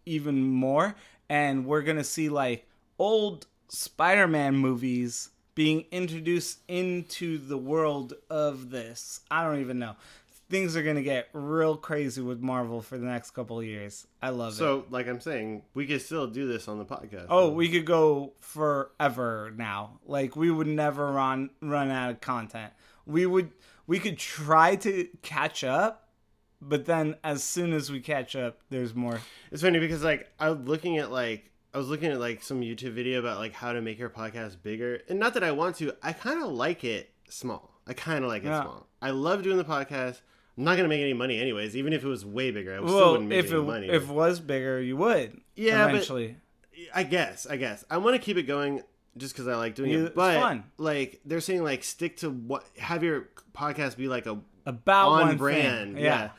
even 0.06 0.40
more 0.42 0.94
and 1.34 1.66
we're 1.66 1.82
going 1.82 1.96
to 1.96 2.04
see 2.04 2.28
like 2.28 2.64
old 2.96 3.48
Spider-Man 3.68 4.56
movies 4.56 5.30
being 5.56 5.84
introduced 5.90 6.60
into 6.68 7.38
the 7.38 7.58
world 7.58 8.14
of 8.30 8.70
this. 8.70 9.20
I 9.32 9.42
don't 9.42 9.60
even 9.60 9.80
know. 9.80 9.96
Things 10.48 10.76
are 10.76 10.84
going 10.84 10.94
to 10.94 11.02
get 11.02 11.28
real 11.32 11.76
crazy 11.76 12.20
with 12.22 12.40
Marvel 12.40 12.80
for 12.80 12.98
the 12.98 13.06
next 13.06 13.32
couple 13.32 13.58
of 13.58 13.64
years. 13.64 14.06
I 14.22 14.28
love 14.28 14.52
it. 14.52 14.56
so, 14.56 14.84
like 14.90 15.08
I'm 15.08 15.18
saying, 15.18 15.62
we 15.74 15.86
could 15.86 16.02
still 16.02 16.28
do 16.28 16.46
this 16.46 16.68
on 16.68 16.78
the 16.78 16.84
podcast. 16.84 17.26
Oh, 17.30 17.48
we 17.50 17.68
could 17.68 17.84
go 17.84 18.34
forever 18.38 19.52
now. 19.56 19.98
Like 20.06 20.36
we 20.36 20.52
would 20.52 20.68
never 20.68 21.10
run 21.10 21.50
run 21.60 21.90
out 21.90 22.10
of 22.10 22.20
content. 22.20 22.72
We 23.06 23.26
would 23.26 23.50
we 23.88 23.98
could 23.98 24.18
try 24.18 24.76
to 24.76 25.08
catch 25.22 25.64
up, 25.64 26.03
but 26.68 26.84
then 26.86 27.16
as 27.24 27.42
soon 27.42 27.72
as 27.72 27.90
we 27.90 28.00
catch 28.00 28.34
up, 28.36 28.58
there's 28.70 28.94
more. 28.94 29.20
It's 29.50 29.62
funny 29.62 29.78
because 29.78 30.02
like 30.02 30.30
I 30.38 30.50
was 30.50 30.66
looking 30.66 30.98
at 30.98 31.10
like 31.10 31.50
I 31.72 31.78
was 31.78 31.88
looking 31.88 32.10
at 32.10 32.20
like 32.20 32.42
some 32.42 32.60
YouTube 32.60 32.92
video 32.92 33.18
about 33.20 33.38
like 33.38 33.52
how 33.52 33.72
to 33.72 33.80
make 33.82 33.98
your 33.98 34.10
podcast 34.10 34.62
bigger, 34.62 35.00
and 35.08 35.18
not 35.18 35.34
that 35.34 35.44
I 35.44 35.50
want 35.52 35.76
to. 35.76 35.92
I 36.02 36.12
kind 36.12 36.42
of 36.42 36.50
like 36.50 36.84
it 36.84 37.10
small. 37.28 37.70
I 37.86 37.92
kind 37.92 38.24
of 38.24 38.30
like 38.30 38.44
it 38.44 38.48
Yeah. 38.48 38.62
small. 38.62 38.86
I 39.02 39.10
love 39.10 39.42
doing 39.42 39.58
the 39.58 39.64
podcast. 39.64 40.20
I'm 40.56 40.64
not 40.64 40.76
gonna 40.76 40.88
make 40.88 41.00
any 41.02 41.12
money 41.14 41.40
anyways. 41.40 41.76
Even 41.76 41.92
if 41.92 42.04
it 42.04 42.08
was 42.08 42.24
way 42.24 42.50
bigger, 42.52 42.74
I 42.74 42.76
still 42.76 42.94
Well, 42.94 43.10
wouldn't 43.12 43.28
make 43.28 43.44
if 43.44 43.50
any 43.52 43.60
it 43.60 43.64
money. 43.64 43.88
if 43.88 44.02
it 44.04 44.08
was 44.08 44.40
bigger, 44.40 44.80
you 44.80 44.96
would. 44.96 45.40
Yeah, 45.56 45.88
eventually. 45.88 46.36
I 46.94 47.02
guess, 47.02 47.46
I 47.48 47.56
guess. 47.56 47.84
I 47.90 47.98
want 47.98 48.14
to 48.16 48.22
keep 48.22 48.36
it 48.36 48.44
going 48.44 48.82
just 49.16 49.34
because 49.34 49.46
I 49.48 49.54
like 49.56 49.74
doing 49.74 49.90
Yeah, 49.90 49.98
it. 49.98 50.02
it's 50.06 50.14
But 50.16 50.40
fun. 50.40 50.64
like 50.78 51.20
they're 51.24 51.40
saying, 51.40 51.62
like 51.64 51.82
stick 51.84 52.16
to 52.18 52.30
what 52.30 52.64
have 52.78 53.02
your 53.04 53.28
podcast 53.54 53.96
be 53.96 54.06
like 54.08 54.26
a 54.26 54.38
About 54.66 55.08
on 55.08 55.26
one 55.28 55.36
brand. 55.36 55.94
thing. 55.94 56.04
Yeah. 56.04 56.22
Yeah. 56.22 56.30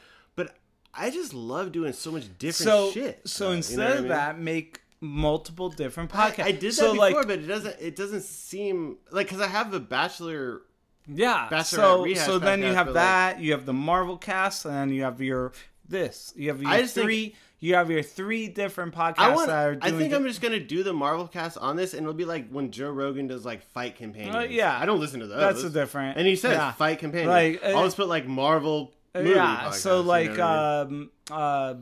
I 0.98 1.10
just 1.10 1.34
love 1.34 1.72
doing 1.72 1.94
so 1.94 2.12
much 2.12 2.26
different 2.38 2.70
So 2.70 2.92
shit. 2.92 3.22
so 3.28 3.46
though, 3.46 3.52
you 3.52 3.58
instead 3.58 3.78
know 3.78 3.84
what 3.86 3.92
I 3.94 3.96
of 3.98 4.02
mean? 4.02 4.10
that, 4.10 4.40
make 4.40 4.82
multiple 5.02 5.70
different 5.70 6.10
podcasts. 6.10 6.44
I 6.46 6.52
did 6.52 6.74
that 6.74 6.92
before, 6.92 6.96
like, 6.96 7.16
but 7.28 7.40
it 7.40 7.48
doesn't. 7.48 7.76
It 7.80 7.96
doesn't 7.96 8.24
seem 8.24 8.98
like 9.12 9.28
because 9.28 9.42
I 9.42 9.48
have 9.48 9.72
the 9.72 9.80
Bachelor. 9.80 10.62
Yeah. 11.08 11.48
Bachelorette 11.52 12.18
So 12.18 12.26
so 12.26 12.40
then 12.40 12.62
you 12.64 12.74
have 12.74 12.94
that, 12.94 13.40
you 13.40 13.52
have 13.52 13.66
the 13.66 13.74
Marvel 13.74 14.18
cast, 14.18 14.66
and 14.66 14.74
then 14.74 14.90
you 14.90 15.04
have 15.04 15.22
your 15.22 15.52
this. 15.88 16.34
You 16.36 16.50
have 16.50 16.62
your 16.62 16.72
I 16.72 16.82
just 16.82 16.96
think- 16.96 17.06
three. 17.06 17.36
you 17.60 17.76
have 17.76 17.92
your 17.92 18.02
three 18.02 18.48
different 18.48 18.96
podcasts 18.96 19.20
I 19.20 19.36
want. 19.36 19.48
that 19.48 19.68
are 19.68 19.78
I 19.84 19.92
think 19.92 20.10
di- 20.10 20.16
I'm 20.16 20.24
just 20.24 20.42
gonna 20.42 20.60
do 20.60 20.82
the 20.82 20.94
Marvel 20.94 21.28
cast 21.28 21.60
on 21.60 21.76
this, 21.76 21.94
and 21.94 22.02
it'll 22.02 22.14
be 22.16 22.26
like 22.26 22.50
when 22.50 22.72
Joe 22.72 22.90
Rogan 22.90 23.28
does 23.28 23.46
like 23.46 23.62
fight 23.62 23.96
companions. 23.98 24.36
Uh, 24.36 24.48
yeah. 24.50 24.80
I 24.80 24.88
don't 24.88 25.00
listen 25.00 25.20
to 25.20 25.28
those. 25.28 25.40
That's 25.40 25.64
a 25.64 25.70
different. 25.70 26.18
And 26.18 26.26
he 26.26 26.36
says 26.36 26.54
yeah. 26.54 26.72
fight 26.72 26.98
companions. 26.98 27.30
Like, 27.30 27.64
uh, 27.64 27.78
I'll 27.78 27.84
just 27.84 27.98
put 27.98 28.08
like 28.08 28.26
Marvel 28.28 28.92
yeah. 29.24 29.70
So 29.72 30.02
podcasts, 30.02 30.04
you 30.04 30.08
like 30.08 30.38
know 30.38 30.44
I 30.44 30.84
mean? 30.90 31.02
um 31.02 31.12
uh 31.32 31.74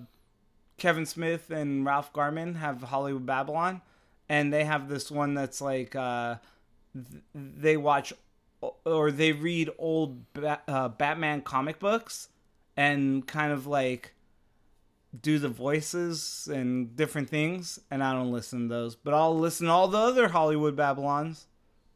Kevin 0.78 1.06
Smith 1.06 1.50
and 1.50 1.86
Ralph 1.86 2.12
Garman 2.14 2.56
have 2.56 2.82
Hollywood 2.82 3.26
Babylon 3.26 3.82
and 4.30 4.52
they 4.52 4.64
have 4.66 4.90
this 4.90 5.10
one 5.12 5.34
that's 5.34 5.62
like 5.62 5.96
uh 5.96 6.36
th- 6.94 7.22
they 7.34 7.78
watch 7.78 8.14
or 8.86 9.12
they 9.12 9.32
read 9.34 9.70
old 9.78 10.32
ba- 10.34 10.62
uh, 10.68 10.88
Batman 10.90 11.42
comic 11.42 11.80
books 11.80 12.30
and 12.78 13.28
kind 13.28 13.52
of 13.52 13.68
like 13.68 14.14
do 15.20 15.38
the 15.38 15.50
voices 15.50 16.50
and 16.52 16.96
different 16.96 17.30
things 17.30 17.80
and 17.92 18.04
I 18.04 18.14
don't 18.14 18.32
listen 18.32 18.62
to 18.64 18.68
those 18.74 18.96
but 18.96 19.14
I'll 19.14 19.38
listen 19.38 19.68
to 19.68 19.74
all 19.74 19.88
the 19.88 19.98
other 19.98 20.30
Hollywood 20.30 20.76
Babylons 20.76 21.46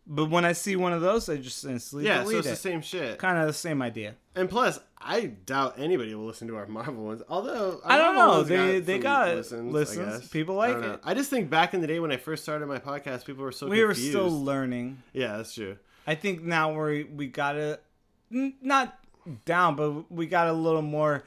but 0.08 0.30
when 0.30 0.46
I 0.46 0.54
see 0.54 0.76
one 0.76 0.94
of 0.94 1.02
those 1.02 1.28
I 1.30 1.38
just 1.38 1.66
instantly 1.66 2.06
yeah, 2.08 2.20
so 2.20 2.30
delete 2.30 2.38
it's 2.40 2.48
it 2.48 2.50
the 2.52 2.56
same 2.56 2.82
shit. 2.82 3.20
kind 3.20 3.38
of 3.38 3.48
the 3.48 3.54
same 3.54 3.82
idea 3.82 4.16
And 4.36 4.50
plus, 4.50 4.80
I 5.00 5.26
doubt 5.46 5.76
anybody 5.78 6.16
will 6.16 6.26
listen 6.26 6.48
to 6.48 6.56
our 6.56 6.66
Marvel 6.78 7.04
ones. 7.06 7.22
Although 7.30 7.82
I 7.86 7.98
don't 7.98 8.16
know. 8.16 8.44
They- 8.44 8.80
got 8.80 8.86
they 8.86 9.00
got 9.00 9.36
listens. 9.36 9.74
listens. 9.74 10.24
I. 10.24 10.28
People 10.32 10.56
like 10.56 10.74
don't 10.74 10.84
it. 10.96 11.00
I 11.04 11.14
just 11.14 11.30
think 11.30 11.50
back 11.50 11.74
in 11.74 11.82
the 11.82 11.88
day 11.88 12.00
when 12.00 12.12
I 12.12 12.18
first 12.18 12.44
started 12.44 12.66
my 12.68 12.80
podcast, 12.80 13.26
people 13.26 13.44
were 13.44 13.52
so 13.52 13.68
we 13.68 13.84
were 13.84 13.94
still 13.94 14.30
learning 14.30 15.02
Yeah, 15.14 15.38
that's 15.38 15.54
true. 15.54 15.78
I 16.06 16.16
think 16.16 16.42
now 16.44 16.74
we 16.82 17.04
we 17.04 17.28
got 17.28 17.56
it 17.58 17.84
not 18.30 18.98
down, 19.46 19.76
but 19.76 20.12
we 20.12 20.26
got 20.28 20.48
a 20.48 20.54
little 20.54 20.82
more. 20.82 21.24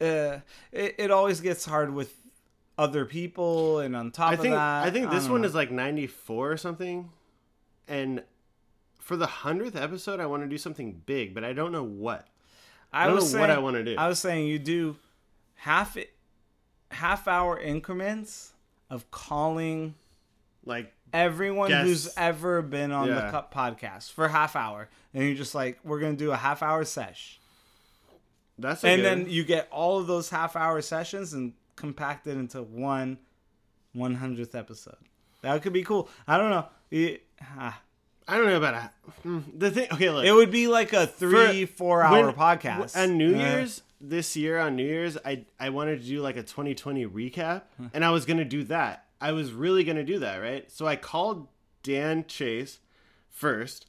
Uh, 0.00 0.40
it, 0.72 0.94
it 0.98 1.10
always 1.10 1.40
gets 1.40 1.64
hard 1.64 1.92
with 1.94 2.12
other 2.78 3.04
people, 3.06 3.78
and 3.78 3.96
on 3.96 4.10
top 4.10 4.30
I 4.30 4.34
of 4.34 4.40
think 4.40 4.54
that, 4.54 4.84
I 4.86 4.90
think 4.90 5.10
this 5.10 5.22
don't 5.24 5.32
one 5.32 5.40
know. 5.42 5.46
is 5.48 5.54
like 5.54 5.70
94 5.70 6.52
or 6.52 6.56
something. 6.56 7.08
And 7.88 8.22
for 9.00 9.16
the 9.16 9.26
100th 9.26 9.80
episode, 9.80 10.20
I 10.20 10.26
want 10.26 10.42
to 10.42 10.48
do 10.48 10.58
something 10.58 11.02
big, 11.06 11.34
but 11.34 11.44
I 11.44 11.52
don't 11.52 11.72
know 11.72 11.84
what. 11.84 12.26
I, 12.92 13.06
don't 13.06 13.16
was 13.16 13.32
know 13.34 13.40
what 13.40 13.46
saying- 13.48 13.58
I 13.58 13.62
wanna 13.62 13.84
do. 13.84 13.94
I 13.98 14.08
was 14.08 14.18
saying 14.18 14.46
you 14.46 14.58
do 14.58 14.96
half 15.56 15.96
it, 15.96 16.12
half 16.90 17.28
hour 17.28 17.58
increments 17.58 18.52
of 18.90 19.10
calling 19.10 19.94
Like 20.64 20.92
everyone 21.12 21.70
who's 21.70 22.12
ever 22.16 22.62
been 22.62 22.92
on 22.92 23.08
the 23.08 23.30
Cup 23.30 23.52
podcast 23.52 24.12
for 24.12 24.28
half 24.28 24.56
hour, 24.56 24.88
and 25.14 25.24
you're 25.24 25.34
just 25.34 25.54
like, 25.54 25.78
we're 25.84 26.00
gonna 26.00 26.14
do 26.14 26.30
a 26.32 26.36
half 26.36 26.62
hour 26.62 26.84
sesh. 26.84 27.38
that's 28.58 28.82
a 28.84 28.88
and 28.88 29.02
good- 29.02 29.04
then 29.04 29.30
you 29.30 29.44
get 29.44 29.68
all 29.70 29.98
of 29.98 30.06
those 30.06 30.30
half 30.30 30.56
hour 30.56 30.80
sessions 30.80 31.32
and 31.34 31.52
compact 31.76 32.26
it 32.26 32.36
into 32.36 32.62
one 32.62 33.18
100th 33.94 34.54
episode 34.54 34.96
that 35.42 35.60
could 35.62 35.72
be 35.74 35.82
cool 35.82 36.08
i 36.26 36.36
don't 36.38 36.48
know 36.50 36.66
it, 36.90 37.22
ah. 37.42 37.80
I 38.28 38.36
don't 38.36 38.46
know 38.46 38.56
about 38.56 38.74
a, 38.74 38.90
hmm, 39.22 39.38
the 39.56 39.70
thing. 39.70 39.86
Okay, 39.92 40.10
look. 40.10 40.24
it 40.24 40.32
would 40.32 40.50
be 40.50 40.66
like 40.66 40.92
a 40.92 41.06
three 41.06 41.64
For- 41.64 41.76
four 41.76 42.02
hour 42.02 42.26
when- 42.26 42.34
podcast 42.34 42.96
on 43.00 43.16
New 43.16 43.34
Uh, 43.36 43.38
Year's 43.38 43.82
this 44.00 44.36
year. 44.36 44.58
On 44.58 44.74
New 44.74 44.84
Year's, 44.84 45.16
I 45.24 45.44
I 45.60 45.68
wanted 45.70 46.00
to 46.02 46.06
do 46.08 46.20
like 46.20 46.36
a 46.36 46.42
2020 46.42 47.06
recap, 47.06 47.62
and 47.94 48.04
I 48.04 48.10
was 48.10 48.24
gonna 48.26 48.44
do 48.44 48.64
that. 48.64 49.04
I 49.20 49.30
was 49.30 49.52
really 49.52 49.84
gonna 49.84 50.02
do 50.04 50.18
that, 50.18 50.38
right? 50.38 50.68
So 50.72 50.86
I 50.88 50.96
called 50.96 51.46
Dan 51.84 52.24
Chase 52.26 52.80
first, 53.30 53.86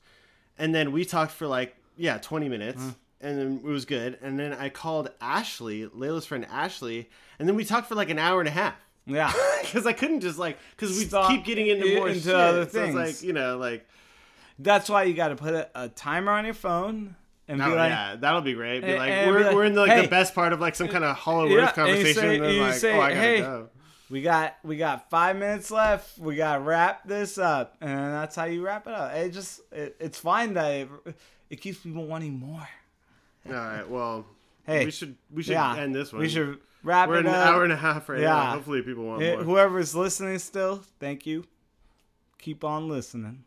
and 0.57 0.73
then 0.73 0.91
we 0.91 1.03
talked 1.03 1.31
for 1.31 1.47
like 1.47 1.75
yeah 1.97 2.19
20 2.19 2.47
minutes, 2.47 2.83
and 3.19 3.39
then 3.39 3.57
it 3.57 3.67
was 3.67 3.85
good. 3.85 4.19
And 4.21 4.39
then 4.39 4.53
I 4.53 4.69
called 4.69 5.09
Ashley, 5.19 5.87
Layla's 5.87 6.27
friend 6.27 6.45
Ashley, 6.51 7.09
and 7.39 7.47
then 7.49 7.55
we 7.55 7.65
talked 7.65 7.87
for 7.87 7.95
like 7.95 8.11
an 8.11 8.19
hour 8.19 8.39
and 8.39 8.47
a 8.47 8.51
half. 8.51 8.75
Yeah 9.07 9.31
Because 9.61 9.85
I 9.87 9.93
couldn't 9.93 10.21
just 10.21 10.37
like 10.37 10.57
because 10.75 10.97
we 10.97 11.05
Stop 11.05 11.29
keep 11.31 11.43
getting 11.45 11.67
into 11.67 11.95
more 11.95 12.07
into 12.09 12.21
shit. 12.21 12.35
other 12.35 12.69
So 12.69 12.83
it's 12.83 12.93
like 12.95 13.21
you 13.23 13.33
know 13.33 13.57
like 13.57 13.87
that's 14.59 14.89
why 14.89 15.03
you 15.03 15.13
got 15.13 15.29
to 15.29 15.35
put 15.35 15.53
a, 15.53 15.69
a 15.75 15.87
timer 15.89 16.31
on 16.31 16.45
your 16.45 16.53
phone 16.53 17.15
and 17.47 17.57
be 17.59 17.65
like 17.65 17.89
yeah, 17.89 18.15
that'll 18.17 18.41
be 18.41 18.53
great. 18.53 18.81
Be 18.81 18.87
And- 18.89 18.97
like, 18.97 19.11
and 19.11 19.31
we're, 19.31 19.37
be 19.39 19.43
like, 19.45 19.55
we're 19.55 19.63
in 19.65 19.73
the, 19.73 19.81
like 19.81 19.91
hey. 19.91 20.01
the 20.01 20.07
best 20.09 20.35
part 20.35 20.51
of 20.53 20.59
like 20.59 20.75
some 20.75 20.87
kind 20.89 21.03
of 21.05 21.15
Hollow 21.15 21.45
Yeah, 21.47 21.55
Earth 21.57 21.77
and 21.77 21.87
conversation, 21.87 22.13
say- 22.21 22.35
and 22.37 22.59
like, 22.59 22.73
say, 22.73 22.93
oh, 22.97 23.01
I 23.01 23.09
gotta 23.09 23.19
hey, 23.21 23.39
go. 23.39 23.69
we 24.09 24.21
got 24.21 24.55
we 24.63 24.75
got 24.77 25.09
five 25.09 25.35
minutes 25.37 25.71
left 25.71 26.17
we 26.19 26.35
got 26.35 26.55
to 26.55 26.61
wrap 26.61 27.07
this 27.07 27.37
up 27.37 27.75
and 27.81 27.89
that's 28.13 28.35
how 28.35 28.45
you 28.45 28.65
wrap 28.65 28.87
it 28.87 28.93
up 28.93 29.13
it 29.13 29.29
just 29.31 29.61
it, 29.71 29.95
it's 29.99 30.19
fine 30.19 30.53
that 30.55 30.71
it, 30.71 30.89
it 31.49 31.61
keeps 31.61 31.79
people 31.79 32.05
wanting 32.05 32.37
more 32.39 32.67
All 33.47 33.53
right, 33.53 33.87
well, 33.89 34.25
Hey, 34.65 34.83
we 34.85 34.91
should 34.91 35.15
we 35.31 35.43
should 35.43 35.53
yeah, 35.53 35.77
end 35.77 35.95
this 35.95 36.11
one. 36.11 36.21
we 36.21 36.27
should 36.27 36.59
wrap 36.87 37.09
We're 37.09 37.17
it 37.17 37.25
an 37.25 37.27
up 37.27 37.47
hour 37.47 37.63
and 37.63 37.73
a 37.73 37.77
half 37.77 38.09
right 38.09 38.21
now. 38.21 38.51
Hopefully, 38.53 38.81
people 38.81 39.03
want 39.03 39.21
Eh, 39.21 39.35
more. 39.35 39.43
whoever's 39.43 39.93
listening 39.93 40.39
still, 40.39 40.81
thank 40.99 41.25
you. 41.25 41.43
Keep 42.39 42.63
on 42.63 42.87
listening. 42.87 43.43